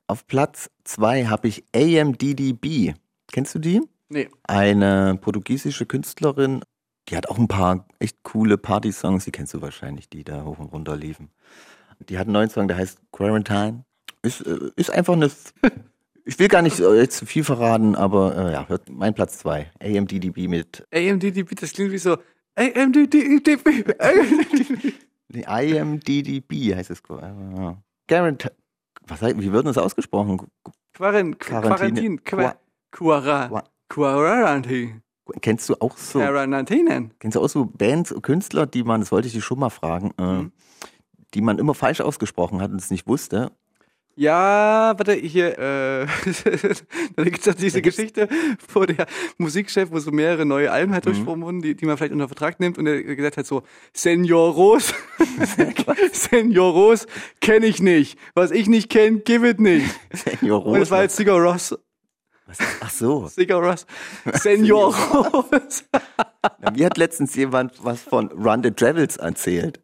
Auf 0.08 0.26
Platz 0.26 0.70
zwei 0.84 1.26
habe 1.26 1.48
ich 1.48 1.64
AMDDB. 1.76 2.94
Kennst 3.32 3.54
du 3.56 3.60
die? 3.60 3.82
Nee. 4.10 4.30
Eine 4.44 5.18
portugiesische 5.20 5.86
Künstlerin, 5.86 6.62
die 7.10 7.18
hat 7.18 7.30
auch 7.30 7.38
ein 7.38 7.48
paar 7.48 7.88
echt 8.00 8.24
coole 8.24 8.58
Party-Songs, 8.58 9.26
die 9.26 9.32
kennst 9.32 9.54
du 9.54 9.62
wahrscheinlich, 9.62 10.10
die 10.10 10.24
da 10.24 10.44
hoch 10.44 10.60
und 10.60 10.72
runter 10.72 10.96
liefen. 10.96 11.30
Die 12.10 12.18
hat 12.18 12.28
einen 12.28 12.34
neuen 12.34 12.50
Song, 12.50 12.68
der 12.68 12.78
heißt 12.78 13.00
Quarantine. 13.12 13.84
Ist, 14.22 14.42
äh, 14.42 14.72
ist 14.76 14.92
einfach 14.92 15.14
eine. 15.14 15.30
Ich 16.28 16.40
will 16.40 16.48
gar 16.48 16.64
nicht 16.64 16.80
äh, 16.80 16.96
jetzt 16.96 17.18
zu 17.18 17.28
viel 17.28 17.44
verraten, 17.44 17.94
aber 17.96 18.36
äh, 18.36 18.54
ja, 18.54 18.68
hört 18.68 18.90
mein 18.90 19.14
Platz 19.14 19.38
zwei. 19.38 19.72
AMDDB 19.80 20.48
mit 20.48 20.84
AMDDB, 20.92 21.54
das 21.54 21.72
klingt 21.72 21.92
wie 21.92 22.00
so 22.00 22.18
AMDDB. 22.56 23.94
AMDDB. 24.00 24.94
nee, 25.30 25.46
IMDDB 25.48 26.74
heißt 26.76 26.90
es. 26.90 27.00
Äh, 27.02 27.74
Guarant 28.08 28.52
was 29.08 29.22
heißt, 29.22 29.40
wie 29.40 29.52
wird 29.52 29.68
das 29.68 29.78
ausgesprochen? 29.78 30.42
Quarant 30.94 31.40
Quarantine. 31.40 32.18
Quarantin. 32.18 32.24
Qua- 32.24 32.56
Quara. 32.92 33.48
Qua- 33.50 33.64
Quarantine. 33.88 35.02
Kennst 35.42 35.70
du 35.70 35.76
auch 35.80 35.96
so? 35.96 36.20
Quarantinen. 36.20 37.12
Kennst 37.20 37.36
du 37.36 37.42
auch 37.42 37.50
so 37.50 37.66
Bands, 37.66 38.16
Künstler, 38.24 38.66
die 38.66 38.84
man, 38.84 39.02
das 39.02 39.12
wollte 39.12 39.28
ich 39.28 39.34
dich 39.36 39.44
schon 39.44 39.60
mal 39.60 39.70
fragen, 39.70 40.12
äh, 40.18 40.24
Mhm. 40.24 40.52
Die 41.36 41.42
man 41.42 41.60
immer 41.60 41.74
falsch 41.74 42.02
ausgesprochen 42.02 42.62
hat 42.62 42.72
und 42.72 42.82
es 42.82 42.90
nicht 42.90 43.08
wusste? 43.08 43.52
Ja, 44.18 44.94
warte, 44.96 45.12
hier, 45.14 45.60
äh, 45.60 46.06
da 47.18 47.24
gibt's 47.26 47.44
doch 47.44 47.54
diese 47.54 47.82
Geschichte, 47.82 48.30
wo 48.74 48.86
der 48.86 49.08
Musikchef, 49.38 49.92
wo 49.92 50.00
so 50.00 50.12
mehrere 50.12 50.46
neue 50.46 50.72
Alben 50.72 50.94
halt 50.94 51.06
durchgesprochen 51.06 51.42
wurden, 51.42 51.62
die, 51.62 51.76
die 51.76 51.86
man 51.86 51.98
vielleicht 51.98 52.14
unter 52.14 52.30
Vertrag 52.30 52.62
nimmt 52.62 52.78
und 52.78 52.88
er 52.88 53.04
gesagt 53.04 53.36
hat 53.36 53.46
so, 53.46 53.64
Senioros, 53.94 54.94
Senioros 56.14 57.08
kenne 57.42 57.66
ich 57.66 57.82
nicht. 57.82 58.18
Was 58.36 58.52
ich 58.52 58.68
nicht 58.68 58.90
kenne, 58.90 59.20
give 59.20 59.48
it 59.48 59.60
nicht. 59.60 59.94
Senior 60.14 60.66
Und 60.66 60.82
es 60.82 60.92
war 60.92 61.02
jetzt 61.02 61.18
Sigur 61.18 61.42
Ross. 61.42 61.78
Was? 62.46 62.58
Ach 62.80 62.90
so. 62.90 63.28
Sigur 63.28 63.62
Ross. 63.62 63.86
Senioros. 64.34 65.84
Ja, 66.62 66.72
Mir 66.72 66.86
hat 66.86 66.98
letztens 66.98 67.36
jemand 67.36 67.84
was 67.84 68.02
von 68.02 68.28
Run 68.32 68.64
the 68.64 68.72
Travels 68.72 69.18
erzählt. 69.18 69.82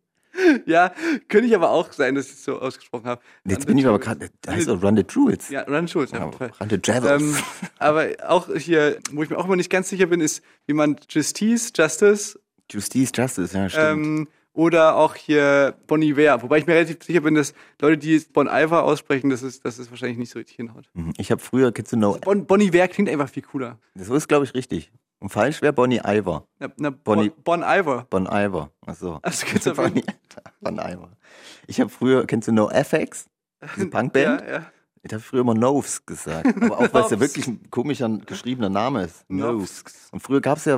Ja, 0.66 0.94
könnte 1.28 1.48
ich 1.48 1.56
aber 1.56 1.70
auch 1.70 1.92
sein, 1.92 2.16
dass 2.16 2.28
ich 2.28 2.34
es 2.34 2.44
so 2.44 2.60
ausgesprochen 2.60 3.06
habe. 3.06 3.22
Jetzt 3.46 3.68
bin 3.68 3.78
ich 3.78 3.86
aber 3.86 4.00
gerade, 4.00 4.30
da 4.42 4.54
heißt 4.54 4.68
doch 4.68 4.82
Run 4.82 4.96
the 4.96 5.06
Jewels. 5.08 5.50
Ja, 5.50 5.62
Run 5.64 5.88
ja, 5.88 6.02
auf 6.02 6.12
jeden 6.14 6.34
Fall. 6.34 6.52
Run 6.60 6.70
the 6.70 6.78
Travels. 6.78 7.22
Ähm, 7.22 7.36
aber 7.80 8.10
auch 8.28 8.50
hier, 8.56 9.00
wo 9.12 9.24
ich 9.24 9.30
mir 9.30 9.38
auch 9.38 9.46
immer 9.46 9.56
nicht 9.56 9.70
ganz 9.70 9.90
sicher 9.90 10.08
bin, 10.08 10.22
ist, 10.22 10.44
wie 10.68 10.74
man 10.74 10.98
Justice, 11.10 11.72
Justice 11.76 12.40
Justice, 12.72 13.12
Justice, 13.14 13.58
ja, 13.58 13.70
stimmt. 13.70 13.86
ähm, 13.86 14.28
oder 14.54 14.96
auch 14.96 15.16
hier 15.16 15.76
Bon 15.88 16.02
Iver. 16.02 16.42
Wobei 16.42 16.60
ich 16.60 16.68
mir 16.68 16.74
relativ 16.74 17.04
sicher 17.04 17.22
bin, 17.22 17.36
dass 17.36 17.54
Leute, 17.82 17.98
die 17.98 18.20
Bon 18.34 18.48
Iver 18.48 18.84
aussprechen, 18.84 19.30
das 19.30 19.44
ist, 19.44 19.64
das 19.66 19.80
ist 19.80 19.92
wahrscheinlich 19.92 20.18
nicht 20.18 20.32
so 20.32 20.40
richtig 20.40 20.58
hinhaut. 20.58 20.90
Mhm. 20.94 21.14
ich 21.18 21.32
habe 21.32 21.42
früher, 21.42 21.72
kennst 21.72 21.94
du 21.94 21.98
know, 21.98 22.18
Bon, 22.22 22.46
bon 22.46 22.60
Iver 22.62 22.88
klingt 22.88 23.10
einfach 23.10 23.30
viel 23.30 23.44
cooler. 23.44 23.80
so 23.96 24.16
ist 24.16 24.28
glaube 24.28 24.46
ich 24.46 24.54
richtig. 24.54 24.92
Und 25.22 25.30
falsch 25.30 25.62
wäre 25.62 25.72
Bonnie 25.72 26.02
Iver. 26.04 26.48
Na, 26.60 26.68
na, 26.78 26.90
Bonnie- 26.90 27.30
Bon, 27.30 27.62
bon 27.62 27.64
Iver. 27.64 28.08
Bon 28.10 28.26
Iver. 28.26 28.72
Ach 28.88 28.96
so. 28.96 29.20
Also 29.22 29.46
auf 29.46 29.54
jeden 29.54 29.76
Bonnie, 29.76 30.04
bon 30.62 30.80
Iver. 30.80 31.10
Ich 31.68 31.80
habe 31.80 31.90
früher, 31.92 32.26
kennst 32.26 32.48
du 32.48 32.52
No 32.52 32.70
FX? 32.72 33.28
Diese 33.76 33.88
Punkband? 33.92 34.16
Ja, 34.42 34.52
ja. 34.52 34.66
Ich 35.04 35.14
habe 35.14 35.22
früher 35.22 35.42
immer 35.42 35.54
Noves 35.54 36.06
gesagt. 36.06 36.48
Aber 36.62 36.78
auch, 36.80 36.94
weil 36.94 37.04
es 37.06 37.12
ja 37.12 37.20
wirklich 37.20 37.48
ein 37.48 37.70
komischer 37.70 38.10
geschriebener 38.26 38.70
Name 38.70 39.04
ist. 39.04 39.24
Noves. 39.30 39.84
Und 40.12 40.22
früher 40.22 40.42
gab 40.42 40.58
es 40.58 40.66
ja 40.66 40.78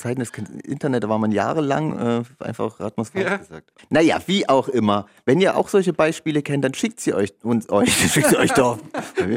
Zeiten 0.00 0.20
des 0.20 0.30
Internet, 0.64 1.04
da 1.04 1.08
war 1.08 1.18
man 1.18 1.30
jahrelang 1.30 1.98
äh, 1.98 2.22
einfach, 2.44 2.76
falsch 2.78 3.08
Ja. 3.14 3.36
gesagt. 3.36 3.70
Naja, 3.90 4.18
wie 4.26 4.48
auch 4.48 4.68
immer. 4.68 5.06
Wenn 5.26 5.40
ihr 5.40 5.56
auch 5.56 5.68
solche 5.68 5.92
Beispiele 5.92 6.42
kennt, 6.42 6.64
dann 6.64 6.74
schickt 6.74 7.00
sie 7.00 7.12
euch 7.14 7.32
uns 7.42 7.68
euch, 7.70 7.92
schickt 7.92 8.28
sie 8.28 8.36
euch 8.38 8.52
doch. 8.52 8.78
Wenn 9.16 9.32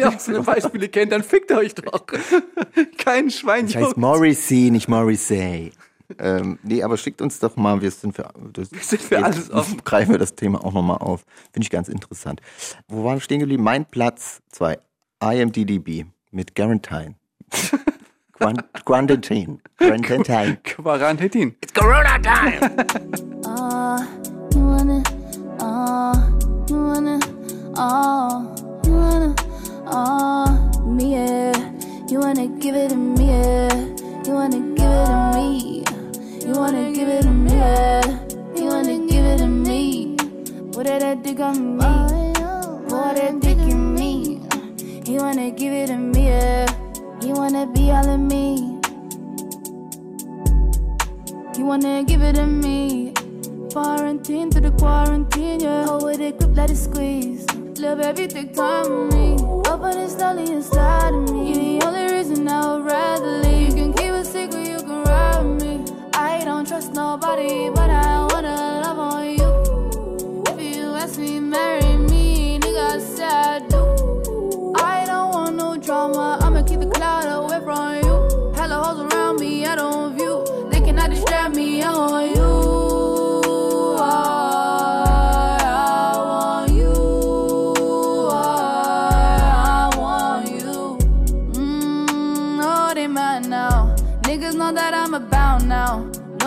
ihr 0.00 0.08
auch 0.08 0.18
so 0.20 0.32
eine 0.34 0.42
Beispiele 0.42 0.88
kennt, 0.88 1.12
dann 1.12 1.22
fickt 1.22 1.50
euch 1.52 1.74
doch. 1.74 2.04
Kein 2.98 3.30
Schwein 3.30 3.66
Das 3.66 3.76
heißt. 3.76 3.96
Morrissey, 3.96 4.70
nicht 4.70 4.88
Morrissey. 4.88 5.72
ähm, 6.18 6.58
nee, 6.62 6.82
aber 6.82 6.98
schickt 6.98 7.22
uns 7.22 7.38
doch 7.38 7.56
mal, 7.56 7.80
wir 7.80 7.90
sind 7.90 8.14
für, 8.14 8.28
das, 8.52 8.70
wir 8.70 8.80
sind 8.80 9.00
für 9.02 9.24
alles 9.24 9.50
offen. 9.50 9.80
Greifen 9.82 10.10
wir 10.12 10.18
das 10.18 10.34
Thema 10.34 10.62
auch 10.64 10.72
nochmal 10.74 10.98
auf. 10.98 11.24
Finde 11.52 11.64
ich 11.64 11.70
ganz 11.70 11.88
interessant. 11.88 12.40
Wo 12.86 13.02
waren 13.04 13.16
wir 13.16 13.20
stehen 13.22 13.40
geblieben? 13.40 13.62
Mein 13.62 13.86
Platz 13.86 14.42
2. 14.50 14.78
IMDDB 15.22 16.04
mit 16.30 16.54
Guarantine. 16.54 17.14
Quan- 18.42 18.56
Quarantine. 18.84 19.60
Quarantine. 19.78 20.56
Quarantin. 21.74 22.60
Uh, 23.46 23.98
you 24.54 24.62
wanna, 24.66 25.02
uh, 25.60 26.14
you 26.68 26.76
wanna, 26.76 27.18
uh, 27.76 28.42
you 28.84 28.92
wanna, 28.92 29.34
uh, 29.86 30.48
me, 30.86 31.12
yeah. 31.14 31.52
You 32.08 32.18
wanna 32.20 32.48
give 32.58 32.74
it 32.74 32.90
to 32.90 32.96
me, 32.96 33.28
yeah. 33.28 33.74
You 34.26 34.32
wanna 34.34 34.60
give 34.74 34.90
it 34.90 35.06
to 35.06 35.38
me. 35.38 35.84
You 36.46 36.52
wanna 36.54 36.92
give 36.92 37.08
it 37.08 37.22
to 37.22 37.30
me, 37.30 37.52
yeah. 37.52 38.02
You 38.56 38.64
wanna 38.66 38.98
give 39.06 39.24
it 39.24 39.38
to 39.38 39.46
me. 39.46 40.16
Put 40.72 40.86
that 40.86 41.22
dick 41.22 41.38
on 41.40 41.76
me. 41.76 42.32
Put 42.88 43.14
that 43.16 43.38
dick 43.40 43.58
in 43.58 43.94
me. 43.94 44.40
You 45.06 45.18
wanna 45.20 45.50
give 45.52 45.72
it 45.72 45.86
to 45.88 45.96
me, 45.96 46.26
yeah. 46.26 46.66
You 47.24 47.34
wanna 47.34 47.66
be 47.66 47.90
all 47.92 48.08
of 48.08 48.18
me. 48.18 48.80
You 51.56 51.64
wanna 51.64 52.02
give 52.02 52.20
it 52.20 52.34
to 52.34 52.46
me. 52.46 53.12
Quarantine 53.72 54.50
to 54.50 54.60
the 54.60 54.72
quarantine, 54.72 55.60
yeah. 55.60 55.86
Hold 55.86 56.02
with 56.02 56.20
it, 56.20 56.38
grip, 56.38 56.56
let 56.56 56.70
it 56.70 56.76
squeeze. 56.76 57.46
Love 57.78 58.00
take 58.16 58.54
time 58.54 58.90
with 58.90 59.14
me. 59.14 59.36
Open 59.70 59.98
it 59.98 60.10
slowly 60.10 60.50
inside 60.52 61.14
of 61.14 61.30
me. 61.30 61.78
You're 61.78 61.80
the 61.80 61.86
only 61.86 62.12
reason 62.12 62.48
I 62.48 62.74
would 62.74 62.86
rather 62.86 63.38
leave. 63.42 63.76
You 63.76 63.84
can 63.84 63.92
keep 63.92 64.10
a 64.10 64.24
secret, 64.24 64.66
you 64.68 64.78
can 64.78 65.02
with 65.56 65.62
me. 65.62 65.92
I 66.14 66.42
don't 66.44 66.66
trust 66.66 66.92
nobody, 66.92 67.70
but 67.70 67.88
I 67.88 68.26
wanna 68.32 68.82
love 68.82 68.98
on 68.98 69.30
you. 69.30 70.42
If 70.52 70.76
you 70.76 70.94
ask 70.94 71.18
me, 71.20 71.38
marry 71.38 71.96
me, 71.96 72.58
nigga, 72.58 72.96
I 72.96 72.98
say 72.98 73.24
I 73.24 73.58
do. 73.60 74.72
I 74.76 75.04
don't 75.06 75.32
want 75.32 75.56
no 75.56 75.76
drama, 75.76 76.38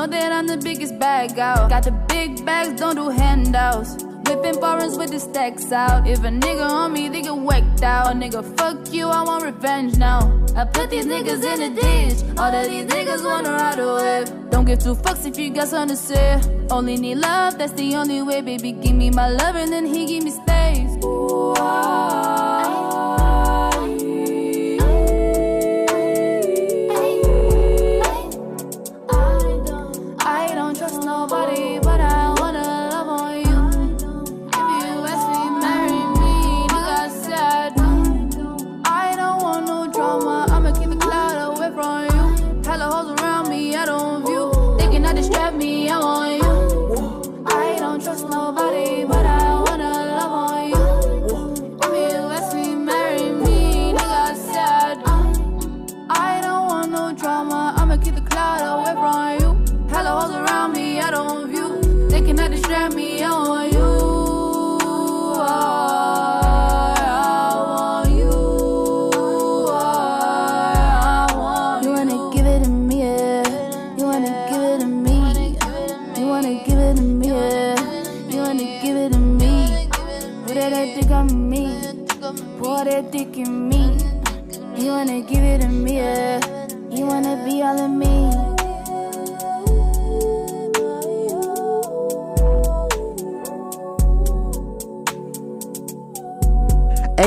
Know 0.06 0.12
that 0.12 0.32
I'm 0.32 0.46
the 0.46 0.58
biggest 0.58 1.00
bag 1.00 1.40
out. 1.40 1.68
Got 1.68 1.86
the 1.86 1.92
big 1.92 2.46
bags, 2.46 2.80
don't 2.80 2.96
do 2.96 3.10
handouts. 3.10 4.04
Whipping 4.28 4.54
foreigns 4.62 5.00
with 5.00 5.10
the 5.10 5.20
stacks 5.20 5.72
out. 5.72 6.06
If 6.06 6.20
a 6.20 6.28
nigga 6.28 6.70
on 6.70 6.94
me, 6.94 7.10
they 7.10 7.24
get 7.24 7.36
whacked 7.36 7.82
out. 7.82 8.16
Nigga, 8.16 8.44
fuck 8.56 8.94
you, 8.94 9.08
I 9.08 9.24
want 9.24 9.44
revenge 9.44 9.98
now. 9.98 10.20
I 10.56 10.66
put 10.66 10.92
these 10.92 11.08
niggas 11.08 11.44
in 11.44 11.74
the 11.74 11.82
ditch. 11.82 12.38
All 12.38 12.54
of 12.54 12.70
these 12.70 12.86
niggas 12.86 13.26
wanna 13.26 13.54
ride 13.54 13.80
away. 13.80 14.26
Don't 14.52 14.66
give 14.66 14.78
two 14.78 14.94
fucks 14.94 15.26
if 15.26 15.40
you 15.40 15.50
got 15.50 15.70
something 15.70 15.98
to 15.98 16.04
say. 16.04 16.40
Only 16.70 16.98
need 16.98 17.16
love, 17.16 17.58
that's 17.58 17.74
the 17.74 17.96
only 17.96 18.22
way, 18.22 18.42
baby. 18.42 18.74
Give 18.74 18.94
me 18.94 19.10
my 19.10 19.30
love 19.30 19.56
and 19.56 19.72
then 19.72 19.88
he 19.88 20.06
give 20.06 20.24
me 20.24 20.30
space. 20.30 21.04
Ooh, 21.04 21.56
I 21.58 22.55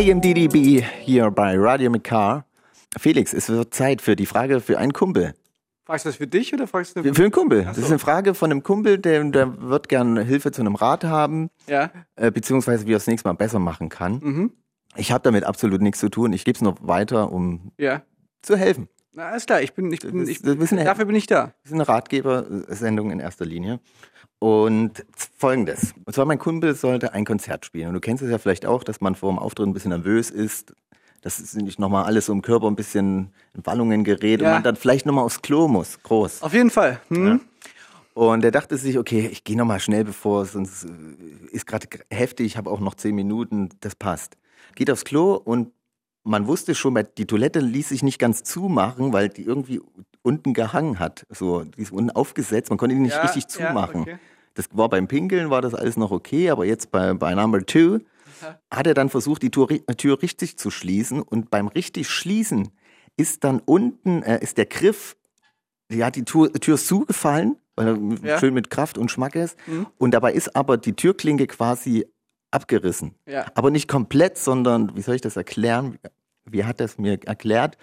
AMDDB 0.03 0.81
hier 1.03 1.29
bei 1.33 1.59
Radio 1.59 1.91
Mikar. 1.91 2.45
Felix, 2.97 3.33
es 3.35 3.49
wird 3.49 3.75
Zeit 3.75 4.01
für 4.01 4.15
die 4.15 4.27
Frage 4.27 4.61
für 4.61 4.79
einen 4.79 4.93
Kumpel. 4.93 5.35
Fragst 5.85 6.05
du 6.05 6.11
das 6.11 6.17
für 6.17 6.29
dich 6.29 6.55
oder 6.55 6.69
fragst 6.69 6.95
du 6.95 7.03
Für 7.03 7.13
für 7.15 7.23
einen 7.25 7.33
Kumpel. 7.33 7.65
Das 7.65 7.79
ist 7.79 7.89
eine 7.89 7.99
Frage 7.99 8.35
von 8.35 8.53
einem 8.53 8.63
Kumpel, 8.63 8.99
der, 8.99 9.25
der 9.25 9.61
wird 9.61 9.89
gern 9.89 10.17
Hilfe 10.17 10.53
zu 10.53 10.61
einem 10.63 10.77
Rat 10.77 11.03
haben, 11.03 11.51
Ja. 11.67 11.91
äh, 12.15 12.31
beziehungsweise 12.31 12.87
wie 12.87 12.93
er 12.93 12.99
es 12.99 13.09
nächstes 13.09 13.25
Mal 13.25 13.33
besser 13.33 13.59
machen 13.59 13.89
kann. 13.89 14.21
Mhm. 14.23 14.53
Ich 14.95 15.11
habe 15.11 15.23
damit 15.25 15.43
absolut 15.43 15.83
nichts 15.83 15.99
zu 15.99 16.09
tun. 16.11 16.33
Ich 16.33 16.45
gebe 16.45 16.55
es 16.55 16.63
nur 16.63 16.77
weiter, 16.81 17.33
um 17.33 17.73
Ja. 17.77 18.03
zu 18.43 18.57
helfen. 18.57 18.89
Na, 19.19 19.31
alles 19.31 19.47
klar, 19.47 19.61
ich 19.61 19.73
bin, 19.73 19.93
ich 19.93 19.99
bin, 19.99 20.29
ich, 20.29 20.45
wissen 20.45 20.79
wir. 20.79 20.85
dafür 20.85 21.05
bin 21.05 21.17
ich 21.17 21.27
da. 21.27 21.47
Das 21.65 21.73
ist 21.73 21.73
eine 21.73 21.89
Ratgebersendung 21.89 23.11
in 23.11 23.19
erster 23.19 23.45
Linie. 23.45 23.81
Und 24.39 25.05
folgendes. 25.37 25.93
Und 26.05 26.15
zwar, 26.15 26.25
mein 26.25 26.39
Kumpel 26.39 26.77
sollte 26.77 27.15
ein 27.15 27.25
Konzert 27.25 27.67
spielen. 27.67 27.89
Und 27.89 27.95
du 27.95 28.01
kennst 28.01 28.23
es 28.23 28.31
ja 28.31 28.39
vielleicht 28.39 28.65
auch, 28.65 28.85
dass 28.85 29.01
man 29.01 29.17
vor 29.17 29.33
dem 29.33 29.41
Auftritt 29.41 29.67
ein 29.67 29.73
bisschen 29.73 29.89
nervös 29.89 30.31
ist. 30.31 30.73
Das 31.21 31.41
ist 31.41 31.57
nicht 31.57 31.81
nochmal 31.81 32.05
alles 32.05 32.27
so 32.27 32.33
im 32.33 32.43
Körper 32.43 32.69
ein 32.69 32.77
bisschen 32.77 33.33
in 33.55 33.67
Wallungen 33.67 34.05
gerät 34.05 34.41
Ja. 34.41 34.47
und 34.47 34.53
man 34.55 34.63
dann 34.63 34.77
vielleicht 34.77 35.05
nochmal 35.05 35.25
aufs 35.25 35.43
Klo 35.43 35.67
muss. 35.67 36.01
Groß. 36.05 36.43
Auf 36.43 36.55
jeden 36.55 36.71
Fall. 36.71 37.01
Hm? 37.09 37.41
Und 38.15 38.45
er 38.45 38.53
dachte 38.53 38.77
sich, 38.77 38.99
okay, 38.99 39.29
ich 39.33 39.43
gehe 39.43 39.57
nochmal 39.57 39.81
schnell, 39.81 40.05
bevor 40.05 40.43
es 40.43 40.53
sonst 40.53 40.85
äh, 40.85 40.89
ist 41.51 41.67
gerade 41.67 41.89
heftig, 42.09 42.47
ich 42.47 42.57
habe 42.57 42.71
auch 42.71 42.79
noch 42.79 42.95
zehn 42.95 43.17
Minuten, 43.17 43.71
das 43.81 43.97
passt. 43.97 44.37
Geht 44.77 44.93
aufs 44.93 45.05
Klo 45.05 45.35
und 45.35 45.73
man 46.29 46.47
wusste 46.47 46.75
schon, 46.75 46.99
die 47.17 47.27
Toilette 47.27 47.61
ließ 47.61 47.89
sich 47.89 48.03
nicht 48.03 48.19
ganz 48.19 48.43
zumachen, 48.45 49.13
weil 49.13 49.29
die 49.29 49.43
irgendwie 49.43 49.81
unten 50.23 50.53
gehangen 50.55 50.99
hat. 50.99 51.25
So, 51.31 51.65
die 51.65 51.83
ist 51.83 51.93
unten 51.93 52.11
aufgesetzt, 52.11 52.71
man 52.71 52.79
konnte 52.79 52.95
die 52.95 53.01
nicht 53.01 53.15
Ja, 53.17 53.23
richtig 53.23 53.45
ja, 53.45 53.49
zumachen. 53.49 54.03
okay. 54.03 54.19
Das 54.55 54.67
war 54.73 54.89
beim 54.89 55.07
Pinkeln, 55.09 55.51
war 55.51 55.63
das 55.63 55.75
alles 55.75 55.97
noch 55.97 56.11
okay, 56.11 56.51
aber 56.51 56.65
jetzt 56.65 56.91
bei, 56.91 57.15
bei 57.15 57.35
Number 57.35 57.65
Two 57.65 58.01
hat 58.71 58.87
er 58.87 58.95
dann 58.95 59.09
versucht, 59.09 59.43
die 59.43 59.51
Tür, 59.51 59.69
Tür 59.97 60.23
richtig 60.23 60.59
zu 60.59 60.71
schließen 60.71 61.23
und 61.23 61.51
beim 61.51 61.69
richtig 61.69 62.09
Schließen 62.09 62.69
ist 63.17 63.43
dann 63.45 63.61
unten, 63.65 64.23
äh, 64.23 64.41
ist 64.43 64.59
der 64.59 64.67
Griff, 64.67 65.17
ja, 65.91 66.11
die 66.11 66.25
Tür, 66.25 66.53
Tür 66.53 66.75
ist 66.75 66.87
zugefallen, 66.87 67.57
weil 67.77 67.89
er 67.89 68.29
Ja. 68.29 68.39
schön 68.39 68.53
mit 68.55 68.69
Kraft 68.71 68.99
und 68.99 69.11
Schmack 69.11 69.35
ist 69.37 69.57
Mhm. 69.67 69.87
und 69.99 70.11
dabei 70.13 70.33
ist 70.33 70.55
aber 70.57 70.77
die 70.77 70.93
Türklinke 70.93 71.47
quasi 71.47 72.07
abgerissen. 72.51 73.15
Ja. 73.27 73.47
Aber 73.55 73.71
nicht 73.71 73.89
komplett, 73.89 74.39
sondern, 74.39 74.97
wie 74.97 75.03
soll 75.03 75.15
ich 75.17 75.21
das 75.21 75.37
erklären? 75.37 75.99
Wie 76.53 76.65
hat 76.65 76.81
er 76.81 76.87
es 76.87 76.99
mir 76.99 77.19
erklärt? 77.25 77.79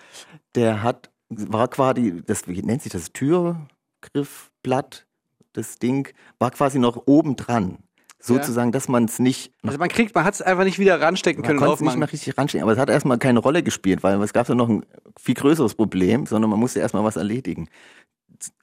Der 0.56 0.84
hat, 0.84 1.10
war 1.30 1.68
quasi, 1.68 2.22
das, 2.26 2.48
wie 2.48 2.62
nennt 2.62 2.82
sich 2.82 2.92
das, 2.92 3.12
Türgriffblatt, 3.14 5.06
das 5.54 5.80
Ding, 5.80 6.10
war 6.40 6.52
quasi 6.52 6.80
noch 6.80 7.04
oben 7.06 7.36
dran. 7.36 7.80
Sozusagen, 8.20 8.72
dass 8.72 8.88
man 8.88 9.06
es 9.06 9.20
nicht, 9.20 9.52
Also 9.62 9.78
man 9.78 9.88
kriegt, 9.88 10.16
man 10.16 10.24
hat 10.24 10.34
es 10.34 10.42
einfach 10.42 10.64
nicht 10.64 10.80
wieder 10.80 11.00
ranstecken 11.00 11.42
man 11.42 11.48
können 11.48 11.60
und 11.60 11.66
konnte 11.66 11.84
es 11.84 11.88
nicht 11.88 12.00
mehr 12.00 12.12
richtig 12.12 12.36
ranstehen. 12.36 12.64
Aber 12.64 12.74
es 12.74 12.80
hat 12.80 12.90
erstmal 12.90 13.20
keine 13.20 13.38
Rolle 13.38 13.62
gespielt, 13.62 14.02
weil 14.02 14.20
es 14.24 14.34
gab 14.34 14.50
ja 14.50 14.56
noch 14.56 14.68
ein 14.68 14.84
viel 15.20 15.36
größeres 15.36 15.76
Problem, 15.76 16.26
sondern 16.26 16.50
man 16.50 16.60
musste 16.60 16.80
erstmal 16.80 17.04
was 17.04 17.18
erledigen. 17.18 17.70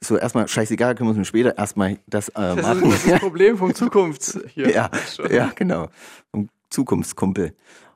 So 0.01 0.17
erstmal, 0.17 0.49
scheißegal, 0.49 0.95
können 0.95 1.09
wir 1.09 1.17
uns 1.17 1.27
später 1.27 1.57
erstmal 1.57 1.97
das, 2.07 2.27
äh, 2.29 2.55
machen. 2.55 2.89
das 2.89 3.05
ist 3.05 3.09
das 3.09 3.19
Problem 3.21 3.57
vom 3.57 3.73
Zukunfts 3.73 4.37
hier. 4.53 4.69
Ja, 4.69 4.91
ja, 5.29 5.51
genau. 5.55 5.87
Ein 6.33 6.49
Zukunftskumpel. 6.69 7.55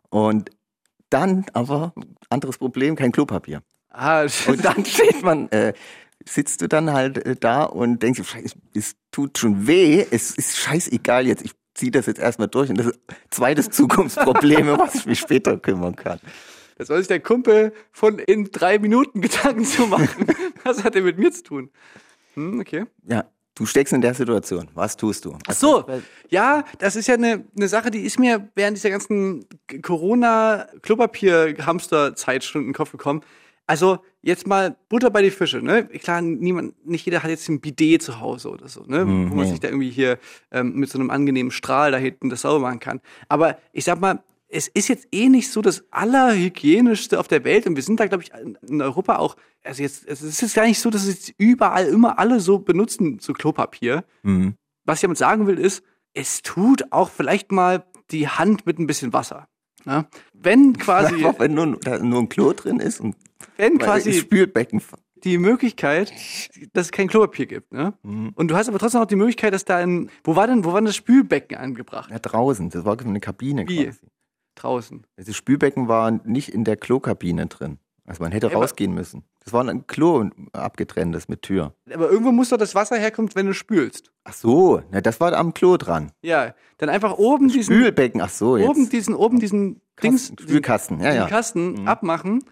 Und 0.09 0.49
dann 1.09 1.45
aber, 1.53 1.93
anderes 2.29 2.57
Problem, 2.57 2.95
kein 2.95 3.11
Klopapier. 3.11 3.61
Ah, 3.89 4.27
Und 4.47 4.63
dann 4.63 4.85
steht 4.85 5.23
man, 5.23 5.49
äh, 5.49 5.73
sitzt 6.25 6.61
du 6.61 6.67
dann 6.67 6.91
halt 6.91 7.25
äh, 7.25 7.35
da 7.35 7.63
und 7.63 8.03
denkst, 8.03 8.21
Scheiße, 8.23 8.55
es 8.75 8.95
tut 9.11 9.37
schon 9.37 9.67
weh, 9.67 10.05
es 10.11 10.31
ist 10.31 10.57
scheißegal 10.57 11.25
jetzt, 11.25 11.43
ich 11.45 11.51
ziehe 11.73 11.91
das 11.91 12.07
jetzt 12.07 12.19
erstmal 12.19 12.47
durch. 12.47 12.69
Und 12.69 12.77
das 12.77 12.87
ist 12.87 12.99
zweites 13.29 13.69
Zukunftsproblem, 13.69 14.69
um 14.69 14.79
was 14.79 14.95
ich 14.95 15.05
mich 15.05 15.19
später 15.19 15.57
kümmern 15.57 15.95
kann. 15.95 16.19
Da 16.77 16.85
soll 16.85 16.99
sich 16.99 17.07
der 17.07 17.19
Kumpel 17.19 17.73
von 17.91 18.19
in 18.19 18.51
drei 18.51 18.77
Minuten 18.77 19.21
Gedanken 19.21 19.65
zu 19.65 19.87
machen. 19.87 20.27
Was 20.63 20.83
hat 20.83 20.95
er 20.95 21.01
mit 21.01 21.17
mir 21.17 21.31
zu 21.31 21.41
tun? 21.41 21.71
Hm, 22.35 22.59
okay. 22.59 22.85
Ja, 23.09 23.25
du 23.57 23.65
steckst 23.65 23.93
in 23.93 24.01
der 24.01 24.13
Situation. 24.13 24.67
Was 24.73 24.97
tust 24.97 25.25
du? 25.25 25.37
Ach 25.47 25.53
so, 25.53 25.85
ja, 26.29 26.63
das 26.79 26.95
ist 26.95 27.07
ja 27.07 27.15
eine, 27.15 27.43
eine 27.55 27.67
Sache, 27.67 27.91
die 27.91 28.01
ist 28.01 28.19
mir 28.19 28.49
während 28.55 28.77
dieser 28.77 28.89
ganzen 28.89 29.45
Corona-Klopapier-Hamster-Zeit 29.81 32.43
schon 32.43 32.61
in 32.61 32.67
den 32.69 32.73
Kopf 32.73 32.91
gekommen. 32.91 33.21
Also 33.65 33.99
jetzt 34.21 34.47
mal 34.47 34.77
Butter 34.87 35.09
bei 35.09 35.21
die 35.21 35.31
Fische, 35.31 35.61
ne? 35.61 35.85
Klar, 35.87 36.21
niemand, 36.21 36.87
nicht 36.87 37.05
jeder 37.05 37.21
hat 37.21 37.29
jetzt 37.29 37.49
ein 37.49 37.59
Bidet 37.59 38.01
zu 38.01 38.21
Hause 38.21 38.49
oder 38.49 38.69
so, 38.69 38.83
ne? 38.87 39.01
Hm, 39.01 39.29
Wo 39.29 39.35
man 39.35 39.47
sich 39.47 39.59
da 39.59 39.67
irgendwie 39.67 39.89
hier 39.89 40.19
ähm, 40.51 40.75
mit 40.75 40.89
so 40.89 40.97
einem 40.97 41.09
angenehmen 41.09 41.51
Strahl 41.51 41.91
da 41.91 41.97
hinten 41.97 42.29
das 42.29 42.41
sauber 42.41 42.59
machen 42.59 42.79
kann. 42.79 43.01
Aber 43.27 43.57
ich 43.73 43.83
sag 43.83 43.99
mal, 43.99 44.23
es 44.49 44.67
ist 44.67 44.87
jetzt 44.87 45.07
eh 45.11 45.29
nicht 45.29 45.51
so 45.51 45.61
das 45.61 45.83
allerhygienischste 45.91 47.19
auf 47.19 47.27
der 47.27 47.43
Welt 47.43 47.67
und 47.67 47.75
wir 47.75 47.83
sind 47.83 47.99
da, 47.99 48.07
glaube 48.07 48.23
ich, 48.23 48.31
in 48.67 48.81
Europa 48.81 49.17
auch, 49.17 49.35
also 49.63 49.83
jetzt, 49.83 50.07
es 50.07 50.21
ist 50.21 50.41
jetzt 50.41 50.55
gar 50.55 50.65
nicht 50.65 50.79
so, 50.79 50.89
dass 50.89 51.05
es 51.05 51.33
überall 51.37 51.87
immer 51.87 52.17
alle 52.19 52.39
so 52.39 52.59
benutzen, 52.59 53.19
so 53.19 53.33
Klopapier. 53.33 54.05
Mhm. 54.23 54.55
Was 54.85 54.99
ich 54.99 55.01
damit 55.01 55.17
sagen 55.17 55.47
will, 55.47 55.59
ist, 55.59 55.83
es 56.13 56.41
tut 56.41 56.91
auch 56.91 57.09
vielleicht 57.09 57.51
mal 57.51 57.85
die 58.11 58.27
Hand 58.29 58.65
mit 58.65 58.79
ein 58.79 58.87
bisschen 58.87 59.11
Wasser. 59.11 59.47
Ne? 59.85 60.07
Wenn 60.33 60.73
quasi, 60.77 61.25
Auch 61.25 61.39
wenn 61.39 61.53
nur, 61.53 61.77
da 61.79 61.99
nur 61.99 62.21
ein 62.21 62.29
Klo 62.29 62.53
drin 62.53 62.79
ist 62.79 63.01
und 63.01 63.15
wenn 63.57 63.77
quasi 63.77 64.13
Spülbecken. 64.13 64.81
die 65.23 65.37
Möglichkeit, 65.37 66.13
dass 66.73 66.87
es 66.87 66.91
kein 66.91 67.07
Klopapier 67.07 67.47
gibt. 67.47 67.73
Ne? 67.73 67.93
Mhm. 68.03 68.31
Und 68.35 68.49
du 68.49 68.55
hast 68.55 68.69
aber 68.69 68.79
trotzdem 68.79 69.01
auch 69.01 69.07
die 69.07 69.15
Möglichkeit, 69.17 69.53
dass 69.53 69.65
da 69.65 69.77
ein, 69.77 70.09
wo 70.23 70.37
war 70.37 70.47
denn, 70.47 70.63
wo 70.63 70.71
war 70.71 70.79
denn 70.79 70.85
das 70.85 70.95
Spülbecken 70.95 71.57
angebracht? 71.57 72.09
Ja, 72.11 72.19
draußen. 72.19 72.69
Das 72.69 72.85
war 72.85 72.97
eine 72.97 73.19
Kabine 73.19 73.67
Wie? 73.67 73.85
quasi. 73.85 73.99
Draußen. 74.57 75.05
Das 75.15 75.35
Spülbecken 75.35 75.87
war 75.87 76.11
nicht 76.11 76.49
in 76.53 76.63
der 76.63 76.77
Klokabine 76.77 77.47
drin. 77.47 77.79
Also 78.05 78.23
man 78.23 78.31
hätte 78.31 78.47
Ja, 78.47 78.57
rausgehen 78.57 78.93
müssen. 78.93 79.23
Das 79.43 79.51
war 79.53 79.67
ein 79.67 79.85
Klo 79.87 80.19
ein 80.21 80.47
abgetrenntes 80.53 81.27
mit 81.27 81.41
Tür. 81.41 81.73
Aber 81.93 82.09
irgendwo 82.09 82.31
muss 82.31 82.49
doch 82.49 82.57
das 82.57 82.73
Wasser 82.75 82.97
herkommen, 82.97 83.29
wenn 83.35 83.45
du 83.47 83.53
spülst. 83.53 84.11
Ach 84.23 84.33
so, 84.33 84.81
na, 84.91 85.01
das 85.01 85.19
war 85.19 85.33
am 85.33 85.53
Klo 85.53 85.77
dran. 85.77 86.11
Ja, 86.21 86.53
dann 86.77 86.89
einfach 86.89 87.17
oben 87.17 87.49
diesen, 87.49 87.73
Spülbecken, 87.75 88.21
ach 88.21 88.29
so, 88.29 88.55
jetzt. 88.57 88.69
oben 88.69 88.89
diesen, 88.89 89.13
oben 89.15 89.39
diesen 89.39 89.81
Dings, 90.01 90.29
Kasten, 90.29 90.37
Spülkasten, 90.43 90.99
ja, 91.01 91.13
ja. 91.13 91.27
Kasten 91.27 91.81
Mhm. 91.81 91.87
abmachen 91.87 92.43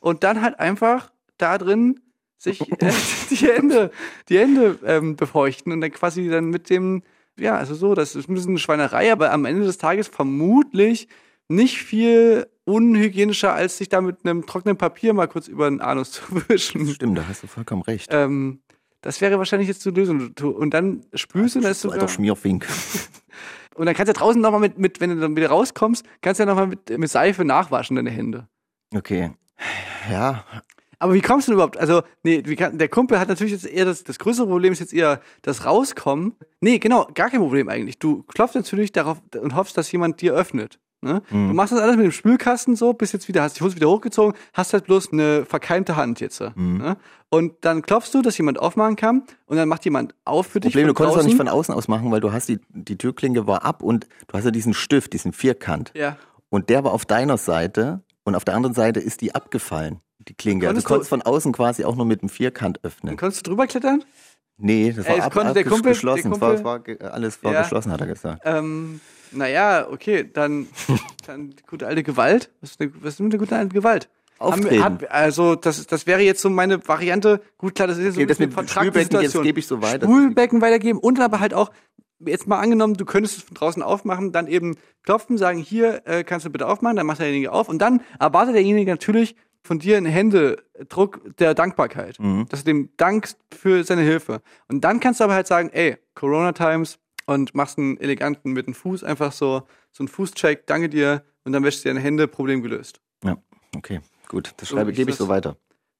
und 0.00 0.24
dann 0.24 0.40
halt 0.42 0.58
einfach 0.60 1.10
da 1.36 1.58
drin 1.58 2.00
sich 2.38 2.60
äh, 2.80 2.92
die 3.30 3.36
Hände, 3.36 3.90
die 4.28 4.38
Hände 4.38 4.78
ähm, 4.84 5.16
befeuchten 5.16 5.72
und 5.72 5.80
dann 5.82 5.90
quasi 5.92 6.28
dann 6.28 6.46
mit 6.50 6.70
dem 6.70 7.02
Ja, 7.38 7.56
also 7.56 7.74
so, 7.74 7.94
das 7.94 8.14
ist 8.14 8.28
ein 8.28 8.34
bisschen 8.34 8.50
eine 8.50 8.58
Schweinerei, 8.58 9.10
aber 9.12 9.32
am 9.32 9.44
Ende 9.46 9.64
des 9.64 9.78
Tages 9.78 10.08
vermutlich 10.08 11.08
nicht 11.54 11.78
viel 11.78 12.46
unhygienischer, 12.64 13.52
als 13.52 13.78
sich 13.78 13.88
da 13.88 14.00
mit 14.00 14.24
einem 14.24 14.46
trockenen 14.46 14.76
Papier 14.76 15.14
mal 15.14 15.28
kurz 15.28 15.48
über 15.48 15.68
den 15.68 15.80
Anus 15.80 16.12
zu 16.12 16.22
wischen. 16.48 16.86
Stimmt, 16.88 17.18
da 17.18 17.28
hast 17.28 17.42
du 17.42 17.46
vollkommen 17.46 17.82
recht. 17.82 18.08
Ähm, 18.12 18.60
das 19.00 19.20
wäre 19.20 19.38
wahrscheinlich 19.38 19.68
jetzt 19.68 19.84
die 19.84 19.90
Lösung. 19.90 20.32
Und 20.40 20.74
dann 20.74 21.04
spülst 21.14 21.56
du 21.56 21.60
das 21.60 21.80
so 21.80 21.88
sogar. 21.88 22.02
alter 22.02 22.12
Schmierfink. 22.12 22.66
Und 23.74 23.86
dann 23.86 23.94
kannst 23.94 24.10
du 24.10 24.12
draußen 24.18 24.40
nochmal 24.40 24.60
mit, 24.60 24.78
mit, 24.78 25.00
wenn 25.00 25.10
du 25.10 25.16
dann 25.16 25.34
wieder 25.34 25.48
rauskommst, 25.48 26.04
kannst 26.20 26.38
du 26.38 26.42
ja 26.42 26.46
nochmal 26.46 26.66
mit, 26.66 26.96
mit 26.98 27.10
Seife 27.10 27.44
nachwaschen 27.44 27.96
deine 27.96 28.10
Hände. 28.10 28.46
Okay. 28.94 29.32
Ja, 30.10 30.44
Aber 30.98 31.14
wie 31.14 31.20
kommst 31.20 31.48
du 31.48 31.52
denn 31.52 31.56
überhaupt? 31.56 31.78
Also, 31.78 32.02
nee, 32.22 32.42
kann, 32.54 32.78
der 32.78 32.88
Kumpel 32.88 33.18
hat 33.18 33.28
natürlich 33.28 33.52
jetzt 33.52 33.66
eher 33.66 33.84
das, 33.84 34.04
das 34.04 34.18
größere 34.18 34.46
Problem 34.46 34.72
ist 34.72 34.78
jetzt 34.78 34.92
eher 34.92 35.20
das 35.42 35.64
Rauskommen. 35.64 36.36
Nee, 36.60 36.78
genau, 36.78 37.08
gar 37.14 37.30
kein 37.30 37.40
Problem 37.40 37.68
eigentlich. 37.68 37.98
Du 37.98 38.22
klopfst 38.24 38.54
natürlich 38.54 38.92
darauf 38.92 39.20
und 39.40 39.56
hoffst, 39.56 39.76
dass 39.76 39.90
jemand 39.90 40.20
dir 40.20 40.34
öffnet. 40.34 40.78
Ne? 41.04 41.20
Du 41.30 41.36
machst 41.36 41.72
das 41.72 41.80
alles 41.80 41.96
mit 41.96 42.04
dem 42.04 42.12
Spülkasten 42.12 42.76
so, 42.76 42.92
bist 42.92 43.12
jetzt 43.12 43.26
wieder, 43.26 43.42
hast 43.42 43.58
die 43.58 43.64
Hose 43.64 43.74
wieder 43.74 43.88
hochgezogen, 43.88 44.34
hast 44.52 44.72
halt 44.72 44.84
bloß 44.84 45.12
eine 45.12 45.44
verkeimte 45.44 45.96
Hand 45.96 46.20
jetzt. 46.20 46.40
Ne? 46.54 46.96
Und 47.28 47.54
dann 47.62 47.82
klopfst 47.82 48.12
du, 48.14 48.22
dass 48.22 48.38
jemand 48.38 48.58
aufmachen 48.60 48.94
kann 48.96 49.24
und 49.46 49.56
dann 49.56 49.68
macht 49.68 49.84
jemand 49.84 50.14
auf 50.24 50.46
für 50.46 50.60
dich. 50.60 50.72
Problem, 50.72 50.86
du 50.86 50.94
konntest 50.94 51.18
auch 51.18 51.24
nicht 51.24 51.36
von 51.36 51.48
außen 51.48 51.74
aus 51.74 51.88
machen, 51.88 52.10
weil 52.12 52.20
du 52.20 52.32
hast 52.32 52.48
die, 52.48 52.60
die 52.68 52.96
Türklinke 52.96 53.46
war 53.48 53.64
ab 53.64 53.82
und 53.82 54.06
du 54.28 54.34
hast 54.38 54.44
ja 54.44 54.50
diesen 54.52 54.74
Stift, 54.74 55.12
diesen 55.12 55.32
Vierkant. 55.32 55.90
Ja. 55.96 56.16
Und 56.50 56.68
der 56.70 56.84
war 56.84 56.92
auf 56.92 57.04
deiner 57.04 57.36
Seite 57.36 58.02
und 58.24 58.34
auf 58.36 58.44
der 58.44 58.54
anderen 58.54 58.74
Seite 58.74 59.00
ist 59.00 59.22
die 59.22 59.34
abgefallen, 59.34 60.00
die 60.28 60.34
Klinke. 60.34 60.68
Also 60.68 60.74
Konntest 60.82 60.86
du 60.86 60.94
konntest 60.94 61.08
von 61.10 61.22
außen 61.22 61.52
quasi 61.52 61.84
auch 61.84 61.96
nur 61.96 62.06
mit 62.06 62.22
dem 62.22 62.28
Vierkant 62.28 62.84
öffnen. 62.84 63.08
Dann 63.08 63.16
konntest 63.16 63.44
du 63.46 63.50
drüber 63.50 63.66
klettern? 63.66 64.04
Nee, 64.58 64.92
das 64.92 65.08
war 65.08 65.16
es 65.16 65.24
ab, 65.24 65.32
konnte 65.32 65.54
der 65.54 65.64
Kumpel- 65.64 65.92
geschlossen. 65.92 66.30
der 66.30 66.40
war, 66.40 66.48
Kumpel- 66.50 66.64
war 66.64 66.78
ge- 66.80 67.00
alles 67.00 67.42
war 67.42 67.52
Ja. 67.54 67.62
geschlossen, 67.62 67.90
hat 67.90 68.00
er 68.02 68.06
gesagt. 68.06 68.42
Ähm, 68.44 69.00
naja, 69.32 69.88
okay, 69.90 70.28
dann, 70.30 70.68
dann 71.26 71.54
gute 71.68 71.86
alte 71.86 72.02
Gewalt. 72.02 72.50
Was 72.60 72.72
ist, 72.72 72.80
eine, 72.80 72.92
was 73.00 73.14
ist 73.14 73.20
mit 73.20 73.32
der 73.32 73.40
guten 73.40 73.54
alten 73.54 73.72
Gewalt? 73.72 74.08
Haben 74.38 74.64
Auftreten. 74.64 74.84
Hat, 74.84 75.10
also 75.10 75.54
das, 75.54 75.86
das 75.86 76.06
wäre 76.06 76.20
jetzt 76.20 76.42
so 76.42 76.50
meine 76.50 76.86
Variante. 76.86 77.40
Gut, 77.58 77.74
klar, 77.74 77.88
das 77.88 77.98
ist 77.98 78.04
jetzt 78.04 78.14
so 78.14 78.20
ein 78.20 78.26
bisschen 78.26 78.68
Spülbecken, 78.68 79.20
jetzt 79.20 79.40
gebe 79.40 79.58
ich 79.58 79.66
so 79.66 79.82
weiter. 79.82 80.06
Spülbecken 80.06 80.60
weitergeben 80.60 80.98
und 80.98 81.20
aber 81.20 81.40
halt 81.40 81.54
auch, 81.54 81.70
jetzt 82.18 82.46
mal 82.48 82.58
angenommen, 82.58 82.94
du 82.94 83.04
könntest 83.04 83.38
es 83.38 83.42
von 83.44 83.54
draußen 83.54 83.82
aufmachen, 83.82 84.32
dann 84.32 84.46
eben 84.46 84.76
klopfen, 85.04 85.38
sagen, 85.38 85.58
hier 85.58 86.02
äh, 86.06 86.24
kannst 86.24 86.46
du 86.46 86.50
bitte 86.50 86.66
aufmachen, 86.66 86.96
dann 86.96 87.06
macht 87.06 87.20
derjenige 87.20 87.52
auf 87.52 87.68
und 87.68 87.78
dann 87.78 88.00
erwartet 88.18 88.54
derjenige 88.54 88.90
natürlich 88.90 89.36
von 89.62 89.78
dir 89.78 89.96
einen 89.96 90.06
Händedruck 90.06 91.20
der 91.38 91.54
Dankbarkeit. 91.54 92.18
Mhm. 92.18 92.46
Dass 92.48 92.64
du 92.64 92.72
dem 92.72 92.90
dankst 92.96 93.38
für 93.56 93.84
seine 93.84 94.02
Hilfe. 94.02 94.42
Und 94.68 94.82
dann 94.82 95.00
kannst 95.00 95.20
du 95.20 95.24
aber 95.24 95.34
halt 95.34 95.46
sagen, 95.46 95.70
ey, 95.72 95.96
Corona 96.14 96.52
Times 96.52 96.98
und 97.26 97.54
machst 97.54 97.78
einen 97.78 97.96
eleganten 97.98 98.52
mit 98.52 98.66
dem 98.66 98.74
Fuß 98.74 99.04
einfach 99.04 99.32
so, 99.32 99.62
so 99.92 100.02
einen 100.02 100.08
Fußcheck, 100.08 100.66
danke 100.66 100.88
dir 100.88 101.24
und 101.44 101.52
dann 101.52 101.62
wäschst 101.64 101.84
du 101.84 101.88
deine 101.88 102.00
Hände, 102.00 102.28
Problem 102.28 102.62
gelöst. 102.62 103.00
Ja, 103.24 103.36
okay, 103.76 104.00
gut. 104.28 104.52
Das 104.56 104.68
So 104.68 104.76
schreibe, 104.76 104.92
gebe 104.92 105.10
ich 105.10 105.16
so 105.16 105.28
weiter. 105.28 105.56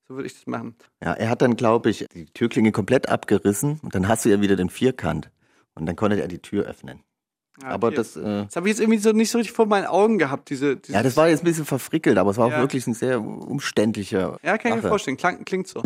So 0.08 0.16
würde 0.16 0.26
ich 0.26 0.34
das 0.34 0.46
machen. 0.46 0.74
Ja, 1.02 1.12
er 1.12 1.28
hat 1.30 1.42
dann, 1.42 1.56
glaube 1.56 1.90
ich, 1.90 2.06
die 2.12 2.26
Türklinge 2.26 2.72
komplett 2.72 3.08
abgerissen 3.08 3.78
und 3.82 3.94
dann 3.94 4.08
hast 4.08 4.24
du 4.24 4.28
ja 4.30 4.40
wieder 4.40 4.56
den 4.56 4.68
Vierkant. 4.68 5.30
Und 5.74 5.86
dann 5.86 5.96
konnte 5.96 6.20
er 6.20 6.28
die 6.28 6.40
Tür 6.40 6.64
öffnen. 6.64 7.00
Ja, 7.62 7.68
Aber 7.68 7.88
okay. 7.88 7.96
das, 7.96 8.16
äh, 8.16 8.44
Das 8.44 8.56
habe 8.56 8.66
ich 8.68 8.72
jetzt 8.72 8.80
irgendwie 8.80 8.98
so 8.98 9.12
nicht 9.12 9.30
so 9.30 9.38
richtig 9.38 9.54
vor 9.54 9.66
meinen 9.66 9.86
Augen 9.86 10.18
gehabt, 10.18 10.50
diese, 10.50 10.76
diese 10.76 10.92
ja, 10.94 11.02
das 11.02 11.16
war 11.16 11.28
jetzt 11.28 11.40
ein 11.42 11.44
bisschen 11.44 11.64
verfrickelt, 11.64 12.18
aber 12.18 12.30
es 12.30 12.36
war 12.36 12.48
Ja. 12.50 12.56
auch 12.56 12.60
wirklich 12.60 12.86
ein 12.86 12.94
sehr 12.94 13.20
umständlicher. 13.22 14.38
Ja, 14.42 14.58
kann 14.58 14.76
ich 14.76 14.82
mir 14.82 14.88
vorstellen. 14.88 15.16
Klang, 15.16 15.44
klingt 15.44 15.68
so. 15.68 15.82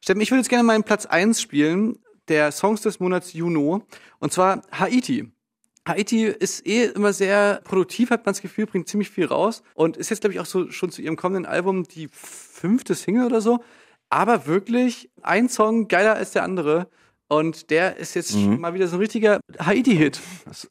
Steffen, 0.00 0.20
ich 0.20 0.30
würde 0.30 0.40
jetzt 0.40 0.48
gerne 0.48 0.62
meinen 0.64 0.84
Platz 0.84 1.04
1 1.06 1.40
spielen, 1.42 1.98
der 2.30 2.52
Songs 2.52 2.80
des 2.80 3.00
Monats 3.00 3.34
Juno. 3.34 3.82
Und 4.20 4.32
zwar 4.32 4.62
Haiti. 4.72 5.30
Haiti 5.86 6.24
ist 6.24 6.66
eh 6.66 6.84
immer 6.84 7.12
sehr 7.12 7.60
produktiv, 7.64 8.10
hat 8.10 8.24
man 8.24 8.32
das 8.32 8.42
Gefühl, 8.42 8.66
bringt 8.66 8.88
ziemlich 8.88 9.10
viel 9.10 9.26
raus. 9.26 9.62
Und 9.74 9.96
ist 9.96 10.08
jetzt, 10.08 10.20
glaube 10.20 10.34
ich, 10.34 10.40
auch 10.40 10.46
so 10.46 10.70
schon 10.70 10.90
zu 10.90 11.02
ihrem 11.02 11.16
kommenden 11.16 11.46
Album 11.46 11.84
die 11.84 12.08
fünfte 12.10 12.94
Single 12.94 13.26
oder 13.26 13.40
so. 13.40 13.62
Aber 14.08 14.46
wirklich 14.46 15.10
ein 15.22 15.48
Song 15.48 15.88
geiler 15.88 16.14
als 16.14 16.32
der 16.32 16.44
andere. 16.44 16.88
Und 17.28 17.70
der 17.70 17.96
ist 17.96 18.14
jetzt 18.14 18.34
mal 18.34 18.74
wieder 18.74 18.88
so 18.88 18.96
ein 18.96 19.00
richtiger 19.00 19.38
Haiti-Hit. 19.60 20.20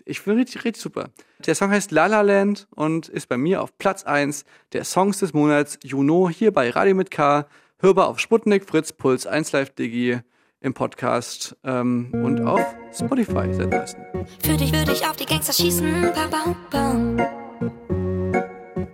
Ich 0.04 0.20
finde 0.20 0.42
richtig, 0.42 0.66
richtig 0.66 0.84
super. 0.84 1.10
Der 1.46 1.56
Song 1.56 1.72
heißt 1.72 1.92
La 1.92 2.08
La 2.08 2.20
Land 2.20 2.68
und 2.76 3.08
ist 3.08 3.30
bei 3.30 3.38
mir 3.38 3.62
auf 3.62 3.78
Platz 3.78 4.04
1 4.04 4.44
der 4.74 4.84
Songs 4.84 5.20
des 5.20 5.32
Monats 5.32 5.80
Juno 5.84 6.30
hier 6.30 6.52
bei 6.52 6.70
Radio 6.70 6.96
mit 6.96 7.12
K. 7.12 7.48
Hörbar 7.80 8.10
auf 8.10 8.20
Sputnik, 8.20 8.66
Fritz, 8.66 8.92
Puls, 8.92 9.26
1 9.26 9.54
Live 9.54 9.70
Digi 9.70 10.20
im 10.62 10.74
Podcast 10.74 11.56
ähm, 11.64 12.10
und 12.14 12.46
auf 12.46 12.66
Spotify 12.94 13.54
seit 13.54 13.70
neuestem. 13.70 14.04
Für 14.44 14.58
dich 14.58 14.74
würde 14.74 14.92
ich 14.92 15.06
auf 15.06 15.16
die 15.16 15.26
Gangster 15.26 15.54
schießen, 15.54 16.12
bam, 16.14 16.30
bam, 16.30 16.56
bam. 16.70 17.18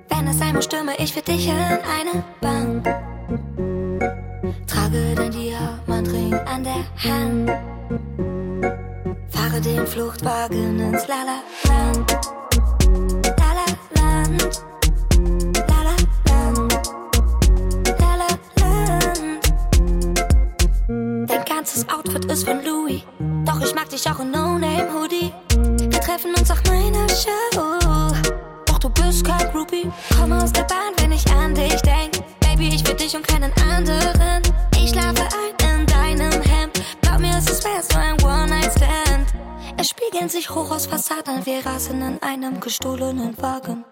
Wenn 0.09 0.27
es 0.27 0.37
sein 0.37 0.53
muss, 0.55 0.65
stürme 0.65 0.93
ich 0.97 1.13
für 1.13 1.21
dich 1.21 1.47
in 1.47 1.55
eine 1.55 2.23
Bank. 2.41 2.85
Trage 4.67 5.15
dein 5.15 5.31
Diamantring 5.31 6.33
an 6.33 6.63
der 6.63 6.85
Hand. 7.03 7.51
Fahre 9.29 9.61
den 9.61 9.87
Fluchtwagen 9.87 10.79
ins. 10.79 11.07
Lala-Land. 11.07 12.17
Lala-Land. 13.37 14.65
Ganzes 21.65 21.89
Outfit 21.89 22.25
ist 22.25 22.47
von 22.47 22.63
Louis. 22.63 23.01
Doch 23.43 23.59
ich 23.59 23.73
mag 23.73 23.89
dich 23.89 24.07
auch 24.07 24.19
in 24.19 24.29
No-Name-Hoodie. 24.29 25.33
Wir 25.79 25.99
treffen 25.99 26.31
uns 26.37 26.51
auf 26.51 26.61
meiner 26.67 27.09
Show. 27.09 28.11
Doch 28.67 28.77
du 28.77 28.87
bist 28.89 29.25
kein 29.25 29.49
Groupie. 29.51 29.91
Komm 30.15 30.31
aus 30.33 30.53
der 30.53 30.61
Bahn, 30.65 30.93
wenn 30.97 31.11
ich 31.11 31.25
an 31.31 31.55
dich 31.55 31.81
denk. 31.81 32.19
Baby, 32.41 32.67
ich 32.67 32.87
will 32.87 32.93
dich 32.93 33.15
und 33.15 33.27
keinen 33.27 33.51
anderen. 33.67 34.43
Ich 34.75 34.91
schlafe 34.91 35.23
ein 35.23 35.79
in 35.79 35.87
deinem 35.87 36.39
Hemd. 36.43 36.83
Glaub 37.01 37.19
mir, 37.19 37.35
es 37.35 37.49
ist 37.49 37.63
mehr 37.63 37.81
nur 37.91 37.99
ein 37.99 38.43
One-Night-Stand. 38.43 39.33
Es 39.77 39.89
spiegeln 39.89 40.29
sich 40.29 40.51
hoch 40.51 40.69
aus 40.69 40.85
Fassaden. 40.85 41.47
Wir 41.47 41.65
rasen 41.65 41.99
in 41.99 42.21
einem 42.21 42.59
gestohlenen 42.59 43.35
Wagen. 43.41 43.83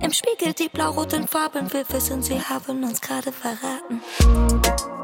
Im 0.00 0.12
Spiegel 0.14 0.54
die 0.54 0.70
blau-roten 0.70 1.28
Farben. 1.28 1.70
Wir 1.74 1.84
wissen, 1.90 2.22
sie 2.22 2.40
haben 2.40 2.84
uns 2.84 3.02
gerade 3.02 3.32
verraten. 3.32 4.97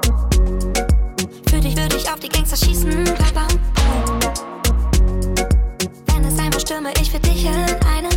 Ich 2.05 2.11
auf 2.11 2.21
die 2.21 2.29
Gangster 2.29 2.57
schießen. 2.57 3.05
Bam, 3.05 3.33
bam. 3.35 3.49
Wenn 6.07 6.25
es 6.27 6.39
einmal 6.39 6.61
stürme 6.61 6.93
ich 7.01 7.11
für 7.11 7.19
dich 7.19 7.47
in 7.47 7.55
eine 7.55 8.11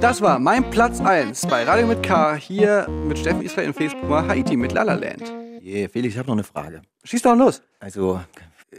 Das 0.00 0.20
war 0.20 0.38
mein 0.38 0.70
Platz 0.70 1.00
1 1.00 1.48
bei 1.48 1.64
Radio 1.64 1.84
mit 1.88 2.04
K, 2.04 2.36
hier 2.36 2.86
mit 2.88 3.18
Steffen 3.18 3.42
Israel 3.42 3.66
in 3.66 3.74
Facebook 3.74 4.08
mal 4.08 4.28
Haiti 4.28 4.56
mit 4.56 4.70
La 4.70 4.84
La 4.84 4.94
Land. 4.94 5.24
Yeah, 5.60 5.88
Felix, 5.88 6.14
ich 6.14 6.18
habe 6.18 6.28
noch 6.28 6.36
eine 6.36 6.44
Frage. 6.44 6.82
Schieß 7.02 7.22
doch 7.22 7.34
los. 7.34 7.62
Also, 7.80 8.20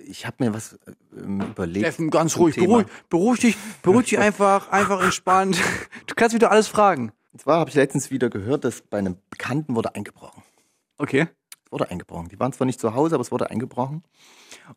ich 0.08 0.26
habe 0.26 0.38
mir 0.40 0.54
was 0.54 0.80
ähm, 1.18 1.42
überlegt. 1.42 1.88
Steffen, 1.88 2.10
ganz 2.10 2.38
ruhig, 2.38 2.56
beruhig, 2.56 2.88
beruhig 3.10 3.42
dich, 3.42 3.58
beruhig 3.82 4.08
dich 4.08 4.18
einfach, 4.20 4.72
einfach 4.72 5.04
entspannt. 5.04 5.62
Du 6.08 6.16
kannst 6.16 6.34
wieder 6.34 6.52
alles 6.52 6.70
fragen. 6.70 7.12
Und 7.34 7.42
zwar 7.42 7.60
habe 7.60 7.70
ich 7.70 7.76
letztens 7.76 8.12
wieder 8.12 8.30
gehört, 8.30 8.64
dass 8.64 8.82
bei 8.82 8.98
einem 8.98 9.18
Bekannten 9.30 9.76
wurde 9.76 9.96
eingebrochen. 9.96 10.42
Okay. 10.98 11.28
Es 11.66 11.72
wurde 11.74 11.92
eingebrochen. 11.92 12.30
Die 12.30 12.40
waren 12.40 12.54
zwar 12.54 12.66
nicht 12.66 12.80
zu 12.80 12.94
Hause, 12.96 13.16
aber 13.16 13.24
es 13.24 13.32
wurde 13.34 13.50
eingebrochen. 13.50 14.04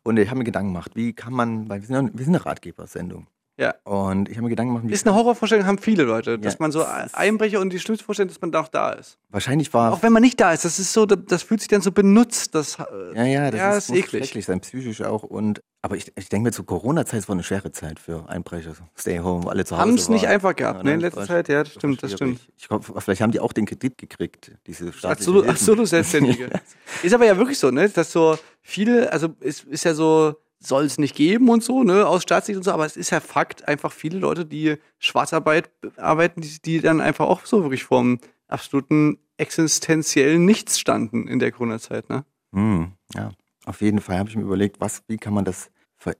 Und 0.03 0.17
ich 0.17 0.27
habe 0.27 0.39
mir 0.39 0.43
Gedanken 0.43 0.73
gemacht, 0.73 0.91
wie 0.95 1.13
kann 1.13 1.31
man, 1.31 1.69
weil 1.69 1.79
wir 1.79 1.87
sind, 1.87 1.95
ja, 1.95 2.11
wir 2.13 2.25
sind 2.25 2.35
eine 2.35 2.45
Ratgebersendung. 2.45 3.27
Ja. 3.55 3.75
Und 3.83 4.29
ich 4.29 4.35
habe 4.37 4.45
mir 4.45 4.49
Gedanken 4.49 4.73
gemacht, 4.73 4.89
wie 4.89 4.93
Ist 4.93 5.05
eine 5.05 5.15
Horrorvorstellung, 5.15 5.67
haben 5.67 5.77
viele 5.77 6.03
Leute, 6.03 6.39
dass 6.39 6.53
Ja, 6.53 6.57
man 6.59 6.71
so 6.71 6.81
ist- 6.81 7.13
Einbrecher 7.13 7.59
und 7.59 7.71
die 7.71 7.79
schlimmste 7.79 8.03
Vorstellung, 8.03 8.29
dass 8.29 8.41
man 8.41 8.51
doch 8.51 8.67
da 8.67 8.93
ist. 8.93 9.19
wahrscheinlich 9.29 9.71
war 9.75 9.93
Auch 9.93 10.01
wenn 10.01 10.11
man 10.11 10.23
nicht 10.23 10.39
da 10.39 10.53
ist, 10.53 10.65
das 10.65 10.79
ist 10.79 10.91
so, 10.91 11.05
das 11.05 11.43
fühlt 11.43 11.59
sich 11.61 11.67
dann 11.67 11.81
so 11.81 11.91
benutzt. 11.91 12.55
Das, 12.55 12.79
äh, 12.79 13.15
Ja, 13.15 13.23
ja, 13.25 13.51
das 13.51 13.59
ja, 13.59 13.77
ist, 13.77 13.89
ist 13.89 13.95
eklig. 13.95 14.23
schrecklich 14.25 14.45
sein, 14.45 14.59
psychisch 14.61 15.01
auch. 15.03 15.21
Und, 15.21 15.61
aber 15.83 15.95
ich, 15.97 16.11
ich 16.15 16.29
denke 16.29 16.45
mir, 16.47 16.51
zur 16.51 16.65
Corona-Zeit 16.65 17.27
war 17.29 17.33
eine 17.35 17.43
schwere 17.43 17.71
Zeit 17.71 17.99
für 17.99 18.27
Einbrecher. 18.27 18.73
Stay 18.97 19.19
home, 19.19 19.47
alle 19.47 19.65
zu 19.65 19.75
Hause. 19.75 19.81
Haben 19.87 19.95
es 19.95 20.09
nicht 20.09 20.27
einfach 20.27 20.55
gehabt, 20.55 20.83
ne, 20.83 20.95
in 20.95 20.99
letzter 21.01 21.27
Zeit, 21.27 21.47
ja, 21.47 21.63
das 21.63 21.73
stimmt, 21.73 22.01
das 22.01 22.13
stimmt. 22.13 22.39
Ich 22.57 22.67
glaub, 22.67 22.83
vielleicht 23.03 23.21
haben 23.21 23.31
die 23.31 23.39
auch 23.39 23.53
den 23.53 23.67
Kredit 23.67 23.99
gekriegt, 23.99 24.51
diese 24.65 24.91
Absolut, 25.03 25.47
absolut 25.47 25.87
Selbstständige. 25.87 26.49
ist 27.03 27.13
aber 27.13 27.25
ja 27.27 27.37
wirklich 27.37 27.59
so, 27.59 27.69
ne, 27.69 27.87
dass 27.87 28.11
so 28.11 28.35
viele, 28.61 29.11
also 29.13 29.27
es 29.41 29.61
ist 29.63 29.83
ja 29.83 29.93
so, 29.93 30.33
soll 30.65 30.85
es 30.85 30.97
nicht 30.97 31.15
geben 31.15 31.49
und 31.49 31.63
so, 31.63 31.83
ne, 31.83 32.05
aus 32.07 32.23
Staatssicht 32.23 32.57
und 32.57 32.63
so, 32.63 32.71
aber 32.71 32.85
es 32.85 32.97
ist 32.97 33.09
ja 33.09 33.19
Fakt, 33.19 33.67
einfach 33.67 33.91
viele 33.91 34.17
Leute, 34.17 34.45
die 34.45 34.77
Schwarzarbeit 34.99 35.69
arbeiten, 35.97 36.41
die, 36.41 36.61
die 36.61 36.81
dann 36.81 37.01
einfach 37.01 37.27
auch 37.27 37.45
so 37.45 37.63
wirklich 37.63 37.83
vorm 37.83 38.19
absoluten 38.47 39.19
existenziellen 39.37 40.45
Nichts 40.45 40.79
standen 40.79 41.27
in 41.27 41.39
der 41.39 41.51
Corona-Zeit, 41.51 42.09
ne? 42.09 42.25
Hm, 42.53 42.93
ja, 43.15 43.31
auf 43.65 43.81
jeden 43.81 43.99
Fall 43.99 44.19
habe 44.19 44.29
ich 44.29 44.35
mir 44.35 44.43
überlegt, 44.43 44.79
was, 44.79 45.03
wie 45.07 45.17
kann 45.17 45.33
man 45.33 45.45
das, 45.45 45.69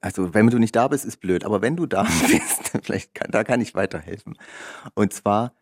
also 0.01 0.33
wenn 0.33 0.47
du 0.47 0.59
nicht 0.59 0.75
da 0.75 0.87
bist, 0.87 1.05
ist 1.05 1.19
blöd, 1.19 1.45
aber 1.45 1.61
wenn 1.61 1.75
du 1.75 1.85
da 1.85 2.03
bist, 2.27 2.71
vielleicht 2.83 3.13
kann, 3.13 3.31
da 3.31 3.43
kann 3.43 3.61
ich 3.61 3.75
weiterhelfen. 3.75 4.37
Und 4.95 5.13
zwar 5.13 5.53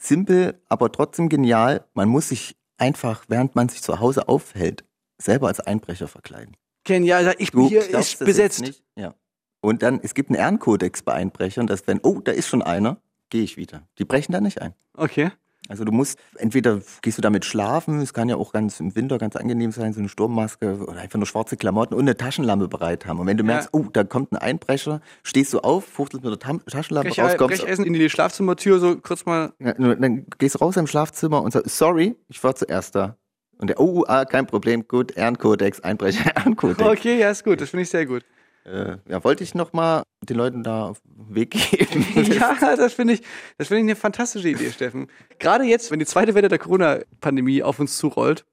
simpel, 0.00 0.60
aber 0.68 0.92
trotzdem 0.92 1.28
genial. 1.28 1.84
Man 1.94 2.08
muss 2.08 2.28
sich 2.28 2.56
einfach, 2.78 3.24
während 3.28 3.54
man 3.54 3.68
sich 3.68 3.82
zu 3.82 4.00
Hause 4.00 4.28
aufhält, 4.28 4.84
selber 5.18 5.48
als 5.48 5.60
Einbrecher 5.60 6.08
verkleiden. 6.08 6.56
Genial, 6.84 7.24
ja, 7.24 7.32
ich 7.38 7.52
bin 7.52 7.62
Du 7.62 7.68
hier 7.68 7.88
ist 7.88 8.18
besetzt. 8.18 8.82
Ja. 8.96 9.14
Und 9.60 9.82
dann, 9.82 10.00
es 10.02 10.14
gibt 10.14 10.30
einen 10.30 10.38
Ehrenkodex 10.38 11.02
bei 11.02 11.12
Einbrechern, 11.12 11.66
dass 11.66 11.86
wenn, 11.86 12.00
oh, 12.02 12.20
da 12.20 12.32
ist 12.32 12.48
schon 12.48 12.62
einer, 12.62 12.96
gehe 13.28 13.42
ich 13.42 13.56
wieder. 13.56 13.82
Die 13.98 14.04
brechen 14.04 14.32
da 14.32 14.40
nicht 14.40 14.62
ein. 14.62 14.74
Okay. 14.96 15.30
Also 15.68 15.84
du 15.84 15.92
musst, 15.92 16.18
entweder 16.36 16.80
gehst 17.02 17.18
du 17.18 17.22
damit 17.22 17.44
schlafen, 17.44 18.00
es 18.00 18.12
kann 18.12 18.28
ja 18.28 18.34
auch 18.36 18.52
ganz 18.52 18.80
im 18.80 18.96
Winter 18.96 19.18
ganz 19.18 19.36
angenehm 19.36 19.70
sein, 19.70 19.92
so 19.92 20.00
eine 20.00 20.08
Sturmmaske 20.08 20.78
oder 20.84 20.98
einfach 20.98 21.18
nur 21.18 21.26
schwarze 21.26 21.56
Klamotten 21.56 21.94
und 21.94 22.00
eine 22.00 22.16
Taschenlampe 22.16 22.66
bereit 22.66 23.06
haben. 23.06 23.20
Und 23.20 23.26
wenn 23.28 23.36
du 23.36 23.44
Ja. 23.44 23.52
merkst, 23.52 23.68
oh, 23.72 23.84
da 23.92 24.02
kommt 24.02 24.32
ein 24.32 24.36
Einbrecher, 24.38 25.00
stehst 25.22 25.52
du 25.52 25.60
auf, 25.60 25.84
fuchtelst 25.84 26.24
mit 26.24 26.32
der 26.32 26.40
Tam 26.40 26.64
Taschenlampe 26.64 27.10
Brech, 27.10 27.20
raus, 27.20 27.36
kommst, 27.36 27.60
Brechessen 27.62 27.84
in 27.84 27.92
die 27.92 28.10
Schlafzimmertür, 28.10 28.80
so 28.80 28.96
kurz 28.96 29.26
mal. 29.26 29.52
ja, 29.60 29.74
dann 29.74 30.26
gehst 30.38 30.56
du 30.56 30.58
raus 30.58 30.76
im 30.76 30.88
Schlafzimmer 30.88 31.40
und 31.42 31.52
sagst, 31.52 31.76
sorry, 31.76 32.16
ich 32.28 32.42
war 32.42 32.56
zuerst 32.56 32.96
da. 32.96 33.16
Und 33.60 33.66
der, 33.66 33.78
oh, 33.78 34.04
ah, 34.08 34.24
kein 34.24 34.46
Problem, 34.46 34.88
gut, 34.88 35.12
Ehrenkodex, 35.16 35.80
Einbrecher, 35.80 36.34
Ehrenkodex. 36.36 36.80
Okay, 36.80 37.18
ja, 37.18 37.30
ist 37.30 37.44
gut, 37.44 37.60
das 37.60 37.68
finde 37.68 37.82
ich 37.82 37.90
sehr 37.90 38.06
gut. 38.06 38.24
Äh, 38.64 38.96
ja, 39.06 39.22
wollte 39.22 39.44
ich 39.44 39.54
noch 39.54 39.74
mal 39.74 40.02
den 40.22 40.38
Leuten 40.38 40.62
da 40.62 40.86
auf 40.86 41.00
den 41.04 41.34
Weg 41.34 41.50
geben. 41.50 42.06
ja, 42.32 42.56
das 42.76 42.94
finde 42.94 43.14
ich, 43.14 43.22
das 43.58 43.68
finde 43.68 43.80
ich 43.82 43.84
eine 43.84 43.96
fantastische 43.96 44.48
Idee, 44.48 44.70
Steffen. 44.70 45.08
Gerade 45.38 45.64
jetzt, 45.64 45.90
wenn 45.90 45.98
die 45.98 46.06
zweite 46.06 46.34
Welle 46.34 46.48
der 46.48 46.58
Corona-Pandemie 46.58 47.62
auf 47.62 47.78
uns 47.80 47.98
zurollt, 47.98 48.46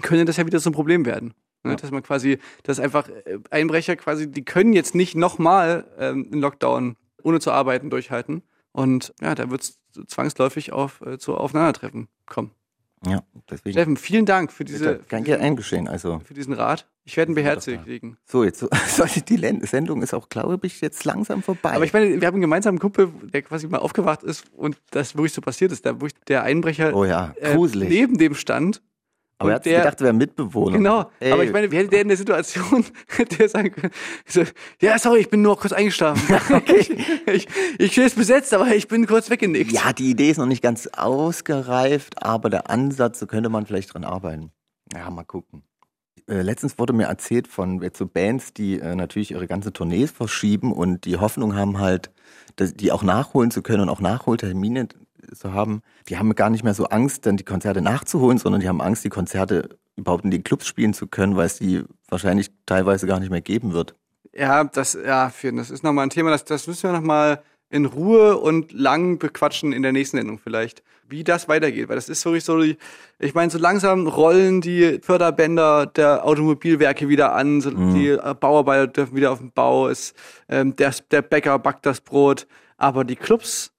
könnte 0.00 0.24
das 0.24 0.38
ja 0.38 0.46
wieder 0.46 0.60
so 0.60 0.70
ein 0.70 0.74
Problem 0.74 1.04
werden. 1.04 1.34
Ne? 1.62 1.76
Dass 1.76 1.90
man 1.90 2.02
quasi, 2.02 2.38
dass 2.62 2.80
einfach 2.80 3.08
äh, 3.08 3.38
Einbrecher 3.50 3.96
quasi, 3.96 4.30
die 4.30 4.46
können 4.46 4.72
jetzt 4.72 4.94
nicht 4.94 5.14
nochmal 5.14 5.84
ähm, 5.98 6.28
einen 6.32 6.40
Lockdown 6.40 6.96
ohne 7.22 7.40
zu 7.40 7.52
arbeiten 7.52 7.90
durchhalten. 7.90 8.42
Und 8.72 9.12
ja, 9.20 9.34
da 9.34 9.50
wird 9.50 9.62
es 9.62 9.80
zwangsläufig 10.06 10.72
auf, 10.72 11.02
äh, 11.02 11.18
zu 11.18 11.36
Aufeinandertreffen 11.36 12.08
kommen. 12.26 12.50
Ja, 13.06 13.22
deswegen. 13.50 13.72
Steffen, 13.72 13.96
vielen 13.96 14.26
Dank 14.26 14.52
für 14.52 14.64
diese, 14.64 14.98
Kein 15.08 15.24
gern 15.24 15.56
geschehen, 15.56 15.88
also. 15.88 16.20
für 16.24 16.34
diesen 16.34 16.54
Rat. 16.54 16.86
Ich 17.06 17.16
werde 17.18 17.32
ihn 17.32 17.34
beherzigen. 17.34 18.16
So, 18.24 18.44
jetzt 18.44 18.60
so- 18.60 18.68
die 19.28 19.66
Sendung 19.66 20.02
ist 20.02 20.14
auch, 20.14 20.28
glaube 20.30 20.66
ich, 20.66 20.80
jetzt 20.80 21.04
langsam 21.04 21.42
vorbei. 21.42 21.72
Aber 21.72 21.84
ich 21.84 21.92
meine, 21.92 22.20
wir 22.20 22.26
haben 22.26 22.34
einen 22.34 22.40
gemeinsamen 22.40 22.78
Kumpel, 22.78 23.10
der 23.22 23.42
quasi 23.42 23.66
mal 23.68 23.78
aufgewacht 23.78 24.22
ist 24.22 24.44
und 24.56 24.78
das 24.90 25.14
wirklich 25.14 25.34
so 25.34 25.42
passiert 25.42 25.70
ist, 25.72 25.84
da 25.84 26.00
wo 26.00 26.06
ich 26.06 26.14
der 26.28 26.42
Einbrecher 26.44 26.94
oh 26.94 27.04
ja, 27.04 27.34
äh, 27.36 27.54
gruselig. 27.54 27.88
neben 27.90 28.16
dem 28.16 28.34
stand. 28.34 28.82
Aber 29.44 29.52
er 29.52 29.56
hat 29.56 29.64
sich 29.64 29.74
gedacht, 29.74 30.00
er 30.00 30.04
wäre 30.04 30.14
Mitbewohner. 30.14 30.76
Genau, 30.76 31.10
Ey, 31.20 31.32
aber 31.32 31.44
ich 31.44 31.52
meine, 31.52 31.70
wie 31.70 31.76
hätte 31.76 31.90
der 31.90 32.02
in 32.02 32.08
der 32.08 32.16
Situation, 32.16 32.84
der 33.38 33.48
sagen 33.48 33.72
können, 33.72 33.92
so, 34.26 34.42
ja, 34.80 34.98
sorry, 34.98 35.20
ich 35.20 35.30
bin 35.30 35.42
nur 35.42 35.58
kurz 35.58 35.72
eingeschlafen. 35.72 36.22
ich, 36.66 36.90
ich, 37.26 37.48
ich 37.78 37.92
stehe 37.92 38.06
jetzt 38.06 38.16
besetzt, 38.16 38.52
aber 38.54 38.74
ich 38.74 38.88
bin 38.88 39.06
kurz 39.06 39.30
weggenickt. 39.30 39.72
Ja, 39.72 39.92
die 39.92 40.10
Idee 40.10 40.30
ist 40.30 40.38
noch 40.38 40.46
nicht 40.46 40.62
ganz 40.62 40.86
ausgereift, 40.88 42.22
aber 42.22 42.50
der 42.50 42.70
Ansatz, 42.70 43.18
so 43.20 43.26
könnte 43.26 43.48
man 43.48 43.66
vielleicht 43.66 43.94
dran 43.94 44.04
arbeiten. 44.04 44.50
Ja, 44.92 45.10
mal 45.10 45.24
gucken. 45.24 45.62
Äh, 46.26 46.42
letztens 46.42 46.78
wurde 46.78 46.92
mir 46.92 47.04
erzählt 47.04 47.48
von 47.48 47.82
jetzt 47.82 47.98
so 47.98 48.06
Bands, 48.06 48.54
die 48.54 48.78
äh, 48.80 48.94
natürlich 48.94 49.32
ihre 49.32 49.46
ganze 49.46 49.72
Tournees 49.72 50.10
verschieben 50.10 50.72
und 50.72 51.04
die 51.04 51.18
Hoffnung 51.18 51.54
haben 51.54 51.78
halt, 51.78 52.10
dass, 52.56 52.74
die 52.74 52.92
auch 52.92 53.02
nachholen 53.02 53.50
zu 53.50 53.62
können 53.62 53.82
und 53.82 53.88
auch 53.90 54.00
Nachholtermine 54.00 54.88
zu 55.32 55.52
haben. 55.52 55.82
Die 56.08 56.18
haben 56.18 56.34
gar 56.34 56.50
nicht 56.50 56.64
mehr 56.64 56.74
so 56.74 56.86
Angst, 56.86 57.26
dann 57.26 57.36
die 57.36 57.44
Konzerte 57.44 57.80
nachzuholen, 57.80 58.38
sondern 58.38 58.60
die 58.60 58.68
haben 58.68 58.80
Angst, 58.80 59.04
die 59.04 59.10
Konzerte 59.10 59.70
überhaupt 59.96 60.24
in 60.24 60.30
die 60.30 60.42
Clubs 60.42 60.66
spielen 60.66 60.94
zu 60.94 61.06
können, 61.06 61.36
weil 61.36 61.46
es 61.46 61.58
die 61.58 61.82
wahrscheinlich 62.08 62.50
teilweise 62.66 63.06
gar 63.06 63.20
nicht 63.20 63.30
mehr 63.30 63.40
geben 63.40 63.72
wird. 63.72 63.94
Ja, 64.32 64.64
das, 64.64 64.94
ja, 64.94 65.32
das 65.42 65.70
ist 65.70 65.84
nochmal 65.84 66.06
ein 66.06 66.10
Thema, 66.10 66.30
das, 66.30 66.44
das 66.44 66.66
müssen 66.66 66.90
wir 66.90 66.92
nochmal 66.92 67.42
in 67.70 67.86
Ruhe 67.86 68.36
und 68.38 68.72
lang 68.72 69.18
bequatschen 69.18 69.72
in 69.72 69.82
der 69.82 69.92
nächsten 69.92 70.16
Sendung 70.16 70.38
vielleicht, 70.38 70.82
wie 71.08 71.24
das 71.24 71.48
weitergeht, 71.48 71.88
weil 71.88 71.96
das 71.96 72.08
ist 72.08 72.24
wirklich 72.24 72.44
so, 72.44 72.60
ich 72.60 73.34
meine, 73.34 73.50
so 73.50 73.58
langsam 73.58 74.06
rollen 74.06 74.60
die 74.60 75.00
Förderbänder 75.02 75.86
der 75.86 76.24
Automobilwerke 76.24 77.08
wieder 77.08 77.34
an, 77.34 77.60
so 77.60 77.70
die 77.70 78.10
äh, 78.10 78.34
Bauarbeiter 78.38 78.86
dürfen 78.86 79.16
wieder 79.16 79.32
auf 79.32 79.38
den 79.38 79.52
Bau, 79.52 79.88
ist, 79.88 80.14
ähm, 80.48 80.76
der, 80.76 80.94
der 81.10 81.22
Bäcker 81.22 81.58
backt 81.58 81.84
das 81.84 82.00
Brot, 82.00 82.46
aber 82.76 83.04
die 83.04 83.16
Clubs 83.16 83.73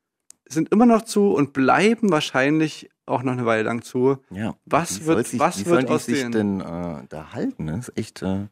sind 0.47 0.69
immer 0.71 0.85
noch 0.85 1.03
zu 1.03 1.31
und 1.33 1.53
bleiben 1.53 2.11
wahrscheinlich 2.11 2.89
auch 3.05 3.23
noch 3.23 3.33
eine 3.33 3.45
Weile 3.45 3.63
lang 3.63 3.81
zu. 3.83 4.17
Ja. 4.31 4.55
Was 4.65 5.01
Wie 5.01 5.05
wird- 5.07 5.27
sich, 5.27 5.39
was 5.39 5.59
wie 5.59 5.65
wird 5.69 5.89
aus 5.89 6.05
sich 6.05 6.19
denen? 6.21 6.31
denn 6.31 6.61
äh, 6.61 7.03
da 7.09 7.33
halten? 7.33 7.67
Das 7.67 7.89
ist 7.89 7.97
echt. 7.97 8.21
Äh, 8.21 8.47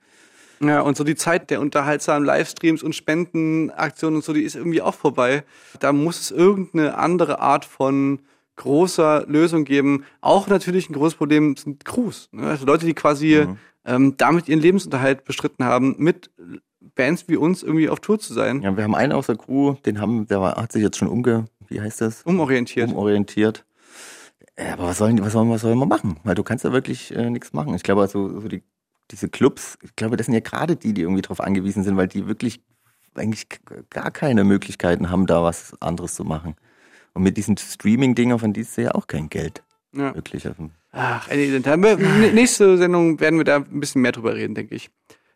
Ja, 0.59 0.81
und 0.81 0.95
so 0.95 1.03
die 1.03 1.15
Zeit 1.15 1.49
der 1.49 1.59
unterhaltsamen 1.59 2.25
Livestreams 2.25 2.83
und 2.83 2.95
Spendenaktionen 2.95 4.17
und 4.17 4.23
so, 4.23 4.31
die 4.33 4.43
ist 4.43 4.55
irgendwie 4.55 4.81
auch 4.81 4.93
vorbei. 4.95 5.43
Da 5.79 5.91
muss 5.91 6.19
es 6.21 6.31
irgendeine 6.31 6.97
andere 6.97 7.39
Art 7.39 7.65
von 7.65 8.19
großer 8.55 9.25
Lösung 9.27 9.65
geben. 9.65 10.05
Auch 10.21 10.47
natürlich 10.47 10.89
ein 10.89 10.93
großes 10.93 11.15
Problem 11.17 11.55
sind 11.57 11.83
Crews. 11.85 12.29
Ne? 12.31 12.47
Also 12.47 12.65
Leute, 12.65 12.85
die 12.85 12.93
quasi 12.93 13.45
Mhm. 13.47 13.57
ähm, 13.85 14.13
damit 14.17 14.47
ihren 14.47 14.61
Lebensunterhalt 14.61 15.25
bestritten 15.25 15.65
haben, 15.65 15.95
mit 15.97 16.29
Bands 16.95 17.27
wie 17.27 17.35
uns 17.37 17.63
irgendwie 17.63 17.89
auf 17.89 17.99
Tour 17.99 18.19
zu 18.19 18.33
sein. 18.33 18.61
Ja, 18.61 18.77
wir 18.77 18.83
haben 18.83 18.93
einen 18.95 19.11
aus 19.13 19.25
der 19.27 19.35
Crew, 19.37 19.73
den 19.85 19.99
haben, 19.99 20.27
der 20.27 20.39
war, 20.39 20.55
hat 20.55 20.71
sich 20.71 20.83
jetzt 20.83 20.97
schon 20.97 21.07
umge, 21.07 21.45
wie 21.73 21.81
heißt 21.81 22.01
das? 22.01 22.21
Umorientiert. 22.23 22.89
Umorientiert. 22.89 23.65
Ja, 24.57 24.73
aber 24.73 24.83
was 24.83 24.99
sollen, 24.99 25.19
was 25.19 25.33
sollen, 25.33 25.49
was 25.49 25.61
sollen 25.61 25.79
wir 25.79 25.85
machen? 25.85 26.19
Weil 26.23 26.35
du 26.35 26.43
kannst 26.43 26.63
ja 26.63 26.71
wirklich 26.71 27.13
äh, 27.15 27.29
nichts 27.29 27.53
machen. 27.53 27.73
Ich 27.73 27.83
glaube, 27.83 28.01
also 28.01 28.39
so 28.39 28.47
die, 28.47 28.63
diese 29.11 29.27
Clubs, 29.27 29.77
ich 29.81 29.95
glaube, 29.95 30.15
das 30.15 30.27
sind 30.27 30.35
ja 30.35 30.41
gerade 30.41 30.75
die, 30.75 30.93
die 30.93 31.01
irgendwie 31.01 31.23
darauf 31.23 31.41
angewiesen 31.41 31.83
sind, 31.83 31.97
weil 31.97 32.07
die 32.07 32.27
wirklich 32.27 32.61
eigentlich 33.15 33.47
gar 33.89 34.11
keine 34.11 34.43
Möglichkeiten 34.43 35.09
haben, 35.09 35.25
da 35.25 35.43
was 35.43 35.73
anderes 35.81 36.13
zu 36.13 36.23
machen. 36.23 36.55
Und 37.13 37.23
mit 37.23 37.37
diesen 37.37 37.57
Streaming-Dinger 37.57 38.39
von 38.39 38.53
dies 38.53 38.75
ja 38.75 38.93
auch 38.95 39.07
kein 39.07 39.29
Geld. 39.29 39.63
Ja. 39.95 40.15
Wirklich. 40.15 40.47
Also, 40.47 40.69
Ach, 40.91 41.27
nächste 41.29 42.77
Sendung 42.77 43.19
werden 43.19 43.39
wir 43.39 43.45
da 43.45 43.57
ein 43.57 43.79
bisschen 43.79 44.01
mehr 44.01 44.11
drüber 44.11 44.35
reden, 44.35 44.55
denke 44.55 44.75
ich. 44.75 44.89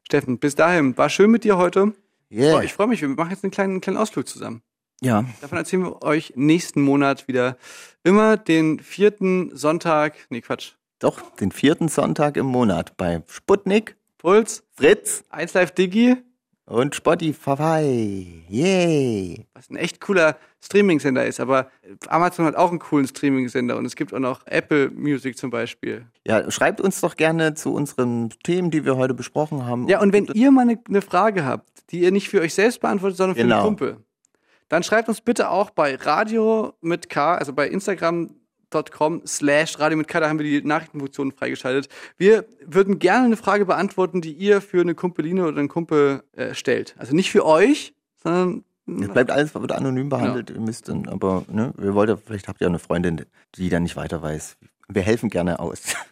Steffen, 0.03 0.39
bis 0.39 0.55
dahin, 0.55 0.97
war 0.97 1.09
schön 1.09 1.31
mit 1.31 1.43
dir 1.43 1.57
heute. 1.57 1.93
Yeah. 2.31 2.57
Oh, 2.57 2.61
ich 2.61 2.73
freue 2.73 2.87
mich, 2.87 3.01
wir 3.01 3.09
machen 3.09 3.31
jetzt 3.31 3.43
einen 3.43 3.51
kleinen, 3.51 3.71
einen 3.73 3.81
kleinen 3.81 3.97
Ausflug 3.97 4.27
zusammen. 4.27 4.61
Ja, 5.01 5.25
Davon 5.41 5.57
erzählen 5.57 5.83
wir 5.83 6.01
euch 6.03 6.33
nächsten 6.35 6.81
Monat 6.81 7.27
wieder. 7.27 7.57
Immer 8.03 8.37
den 8.37 8.79
vierten 8.79 9.55
Sonntag, 9.55 10.15
nee, 10.29 10.41
Quatsch, 10.41 10.73
doch, 10.99 11.21
den 11.35 11.51
vierten 11.51 11.89
Sonntag 11.89 12.37
im 12.37 12.47
Monat 12.47 12.97
bei 12.97 13.21
Sputnik, 13.27 13.95
Puls, 14.17 14.63
Fritz 14.75 15.23
1 15.29 15.53
Live 15.53 15.71
Digi, 15.71 16.17
und 16.65 16.95
Spotify. 16.95 18.43
Yay! 18.49 19.45
was 19.53 19.69
ein 19.69 19.77
echt 19.77 20.01
cooler 20.01 20.35
Streaming-Sender 20.63 21.25
ist, 21.25 21.39
aber 21.39 21.69
Amazon 22.07 22.45
hat 22.45 22.55
auch 22.55 22.71
einen 22.71 22.79
coolen 22.79 23.07
Streaming-Sender 23.07 23.77
und 23.77 23.85
es 23.85 23.95
gibt 23.95 24.13
auch 24.13 24.19
noch 24.19 24.45
Apple 24.47 24.89
Music 24.89 25.37
zum 25.37 25.49
Beispiel. 25.49 26.07
Ja, 26.25 26.49
schreibt 26.51 26.81
uns 26.81 26.99
doch 26.99 27.15
gerne 27.15 27.53
zu 27.53 27.73
unseren 27.73 28.29
Themen, 28.43 28.69
die 28.71 28.83
wir 28.83 28.97
heute 28.97 29.13
besprochen 29.13 29.65
haben. 29.65 29.87
Ja, 29.87 30.01
und 30.01 30.11
wenn 30.11 30.25
ihr 30.33 30.51
mal 30.51 30.61
eine, 30.63 30.79
eine 30.89 31.01
Frage 31.01 31.45
habt, 31.45 31.69
die 31.91 31.99
ihr 32.01 32.11
nicht 32.11 32.27
für 32.27 32.41
euch 32.41 32.53
selbst 32.53 32.81
beantwortet, 32.81 33.17
sondern 33.17 33.35
für 33.37 33.43
Genau. 33.43 33.55
einen 33.57 33.65
Kumpel, 33.65 33.97
dann 34.69 34.83
schreibt 34.83 35.07
uns 35.09 35.21
bitte 35.21 35.49
auch 35.49 35.69
bei 35.69 35.95
Radio 35.95 36.73
mit 36.81 37.09
K, 37.09 37.35
also 37.35 37.53
bei 37.53 37.67
Instagram.com 37.69 39.21
slash 39.25 39.79
Radio 39.79 39.97
mit 39.97 40.07
K, 40.07 40.19
da 40.19 40.29
haben 40.29 40.39
wir 40.39 40.45
die 40.45 40.65
Nachrichtenfunktion 40.67 41.31
freigeschaltet. 41.31 41.89
Wir 42.17 42.45
würden 42.65 42.99
gerne 42.99 43.25
eine 43.25 43.37
Frage 43.37 43.65
beantworten, 43.65 44.21
die 44.21 44.33
ihr 44.33 44.61
für 44.61 44.81
eine 44.81 44.95
Kumpeline 44.95 45.47
oder 45.47 45.57
einen 45.57 45.69
Kumpel 45.69 46.23
äh, 46.33 46.53
stellt. 46.53 46.95
Also 46.97 47.15
nicht 47.15 47.31
für 47.31 47.45
euch, 47.45 47.93
sondern 48.21 48.63
Es 48.87 49.09
bleibt 49.09 49.31
alles 49.31 49.55
wird 49.55 49.71
anonym 49.71 50.09
behandelt, 50.09 50.49
ihr 50.49 50.59
müsst 50.59 50.89
dann, 50.89 51.07
aber 51.07 51.45
ne, 51.49 51.73
wir 51.77 51.93
wollten, 51.93 52.17
vielleicht 52.17 52.47
habt 52.47 52.61
ihr 52.61 52.67
eine 52.67 52.79
Freundin, 52.79 53.25
die 53.55 53.69
dann 53.69 53.83
nicht 53.83 53.95
weiter 53.95 54.21
weiß. 54.21 54.57
Wir 54.89 55.01
helfen 55.01 55.29
gerne 55.29 55.59
aus. 55.59 55.95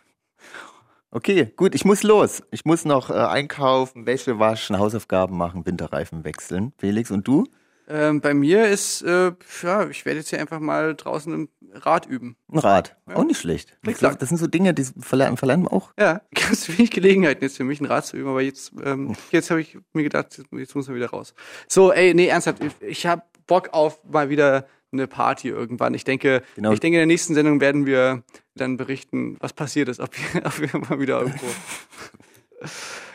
Okay, 1.11 1.53
gut, 1.56 1.76
ich 1.76 1.86
muss 1.86 2.03
los. 2.03 2.44
Ich 2.52 2.65
muss 2.65 2.84
noch 2.84 3.10
äh, 3.10 3.14
einkaufen, 3.14 4.06
Wäsche 4.06 4.38
waschen, 4.38 4.77
Hausaufgaben 4.77 5.38
machen, 5.38 5.65
Winterreifen 5.65 6.26
wechseln. 6.26 6.73
Felix, 6.77 7.10
und 7.10 7.26
du? 7.26 7.45
Ähm, 7.88 8.22
bei 8.22 8.34
mir 8.34 8.68
ist, 8.68 9.02
äh, 9.03 9.32
ja, 9.64 9.90
ich 9.90 10.06
werde 10.06 10.20
jetzt 10.20 10.30
hier 10.30 10.40
einfach 10.40 10.60
mal 10.60 10.95
draußen 10.95 11.34
im 11.34 11.49
Rad 11.74 12.06
üben. 12.06 12.36
Ein 12.52 12.60
Rad. 12.60 12.95
Auch 13.14 13.24
nicht 13.24 13.40
schlecht. 13.40 13.78
Das, 13.84 13.98
klar. 13.98 14.16
das 14.16 14.30
sind 14.30 14.38
so 14.38 14.48
Dinge, 14.48 14.74
die 14.74 14.86
verlernen, 14.99 15.38
verlernen 15.38 15.66
wir 15.66 15.74
auch. 15.74 15.91
Ja, 15.99 16.22
ganz 16.34 16.68
wenig 16.70 16.91
Gelegenheiten 16.91 17.44
jetzt 17.44 17.57
für 17.57 17.64
mich, 17.64 17.82
ein 17.82 17.86
Rad 17.86 18.06
zu 18.06 18.18
üben, 18.18 18.30
aber 18.30 18.41
jetzt, 18.41 18.74
ähm, 18.84 19.16
jetzt 19.32 19.52
habe 19.52 19.62
ich 19.62 19.78
mir 19.94 20.03
gedacht, 20.03 20.40
jetzt, 20.52 20.76
muss 20.76 20.88
man 20.88 20.95
wieder 20.95 21.10
raus. 21.10 21.34
So, 21.68 21.91
ey, 21.91 22.14
nee, 22.14 22.28
ernsthaft, 22.28 22.64
ich, 22.64 22.74
ich 22.82 23.06
habe 23.06 23.24
Bock 23.48 23.70
auf 23.74 24.03
mal 24.06 24.30
wieder 24.30 24.68
eine 24.91 25.07
Party 25.07 25.49
irgendwann. 25.49 25.94
Ich 25.94 26.06
denke, 26.06 26.41
Genau. 26.56 26.72
ich 26.72 26.80
denke, 26.80 26.98
in 26.98 27.02
der 27.02 27.06
nächsten 27.07 27.34
Sendung 27.34 27.60
werden 27.60 27.86
wir 27.86 28.24
dann 28.56 28.78
berichten, 28.78 29.36
was 29.40 29.53
passiert 29.53 29.90
ist, 29.90 29.99
ob 29.99 30.12
wir, 30.34 30.45
ob 30.45 30.60
wir 30.60 30.80
mal 30.80 30.99
wieder 30.99 31.20
irgendwo. 31.20 31.48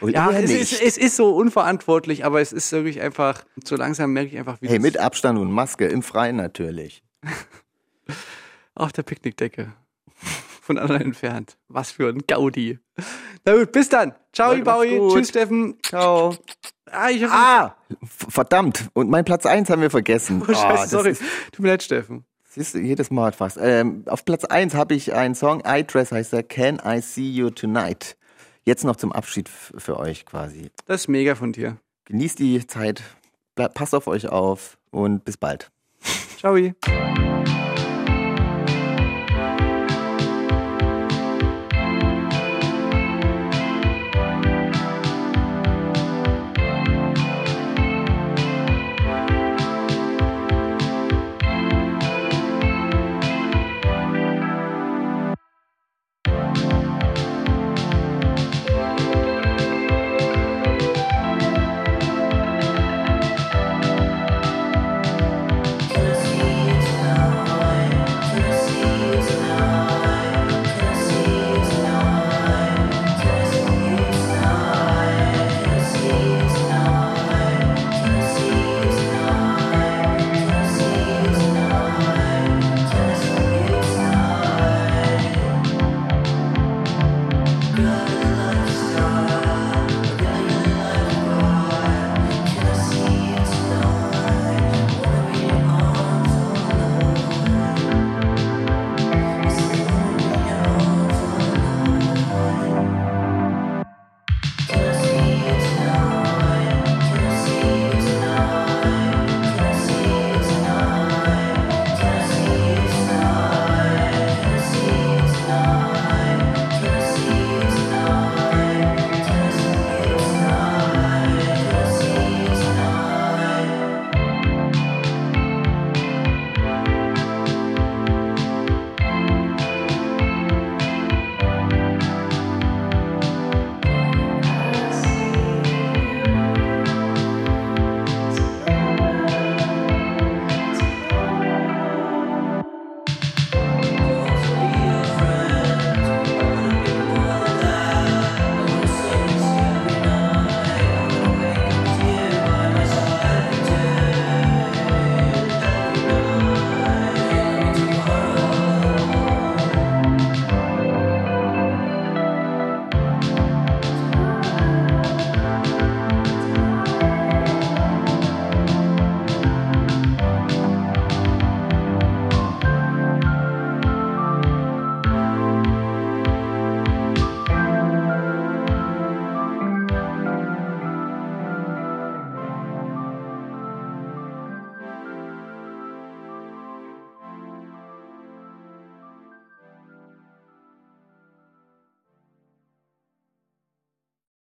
Oder 0.00 0.12
Ja, 0.12 0.30
es 0.32 0.50
ist, 0.50 0.80
es 0.82 0.96
ist 0.98 1.16
so 1.16 1.34
unverantwortlich, 1.34 2.24
aber 2.24 2.40
es 2.40 2.52
ist 2.52 2.70
wirklich 2.72 3.00
einfach, 3.00 3.44
so 3.64 3.76
langsam 3.76 4.12
merke 4.12 4.30
ich 4.32 4.38
einfach, 4.38 4.58
wie 4.60 4.68
Hey, 4.68 4.78
mit 4.78 4.98
Abstand 4.98 5.38
und 5.38 5.50
Maske, 5.52 5.86
im 5.86 6.02
Freien 6.02 6.36
natürlich. 6.36 7.02
auf 8.74 8.92
der 8.92 9.02
Picknickdecke 9.02 9.72
von 10.62 10.78
anderen 10.78 11.02
entfernt. 11.02 11.56
Was 11.68 11.90
für 11.90 12.08
ein 12.08 12.22
Gaudi. 12.26 12.78
Na 13.44 13.54
gut, 13.56 13.72
bis 13.72 13.88
dann. 13.88 14.14
Ciao, 14.32 14.50
macht's 14.52 14.64
Baui. 14.64 15.00
Tschüss, 15.12 15.28
Steffen. 15.30 15.76
Ciao. 15.82 16.34
Ah, 16.90 17.08
ich 17.10 17.24
Ah! 17.26 17.76
Verdammt, 18.04 18.88
und 18.94 19.10
mein 19.10 19.24
Platz 19.24 19.46
1 19.46 19.70
haben 19.70 19.82
wir 19.82 19.90
vergessen. 19.90 20.42
Oh, 20.42 20.52
scheiße, 20.52 20.82
das 20.82 20.90
sorry. 20.90 21.10
ist- 21.10 21.22
Tut 21.52 21.60
mir 21.60 21.68
leid, 21.70 21.82
Steffen. 21.82 22.24
Siehst 22.48 22.74
du, 22.74 22.78
jedes 22.78 23.10
Mal 23.10 23.30
fast. 23.32 23.58
Ähm, 23.60 24.02
auf 24.06 24.24
Platz 24.24 24.44
1 24.44 24.74
habe 24.74 24.94
ich 24.94 25.14
einen 25.14 25.36
Song, 25.36 25.62
I 25.64 25.84
Dress 25.86 26.10
heißt 26.10 26.32
er, 26.32 26.42
Can 26.42 26.80
I 26.84 27.00
See 27.00 27.28
You 27.30 27.50
Tonight? 27.50 28.16
Jetzt 28.64 28.84
noch 28.84 28.96
zum 28.96 29.12
Abschied 29.12 29.48
für 29.48 29.98
euch 29.98 30.26
quasi. 30.26 30.70
Das 30.86 31.02
ist 31.02 31.08
mega 31.08 31.34
von 31.34 31.52
dir. 31.52 31.78
Genießt 32.04 32.38
die 32.38 32.66
Zeit, 32.66 33.02
passt 33.54 33.94
auf 33.94 34.06
euch 34.06 34.28
auf 34.28 34.78
und 34.90 35.24
bis 35.24 35.36
bald. 35.36 35.70
Ciao. 36.38 36.56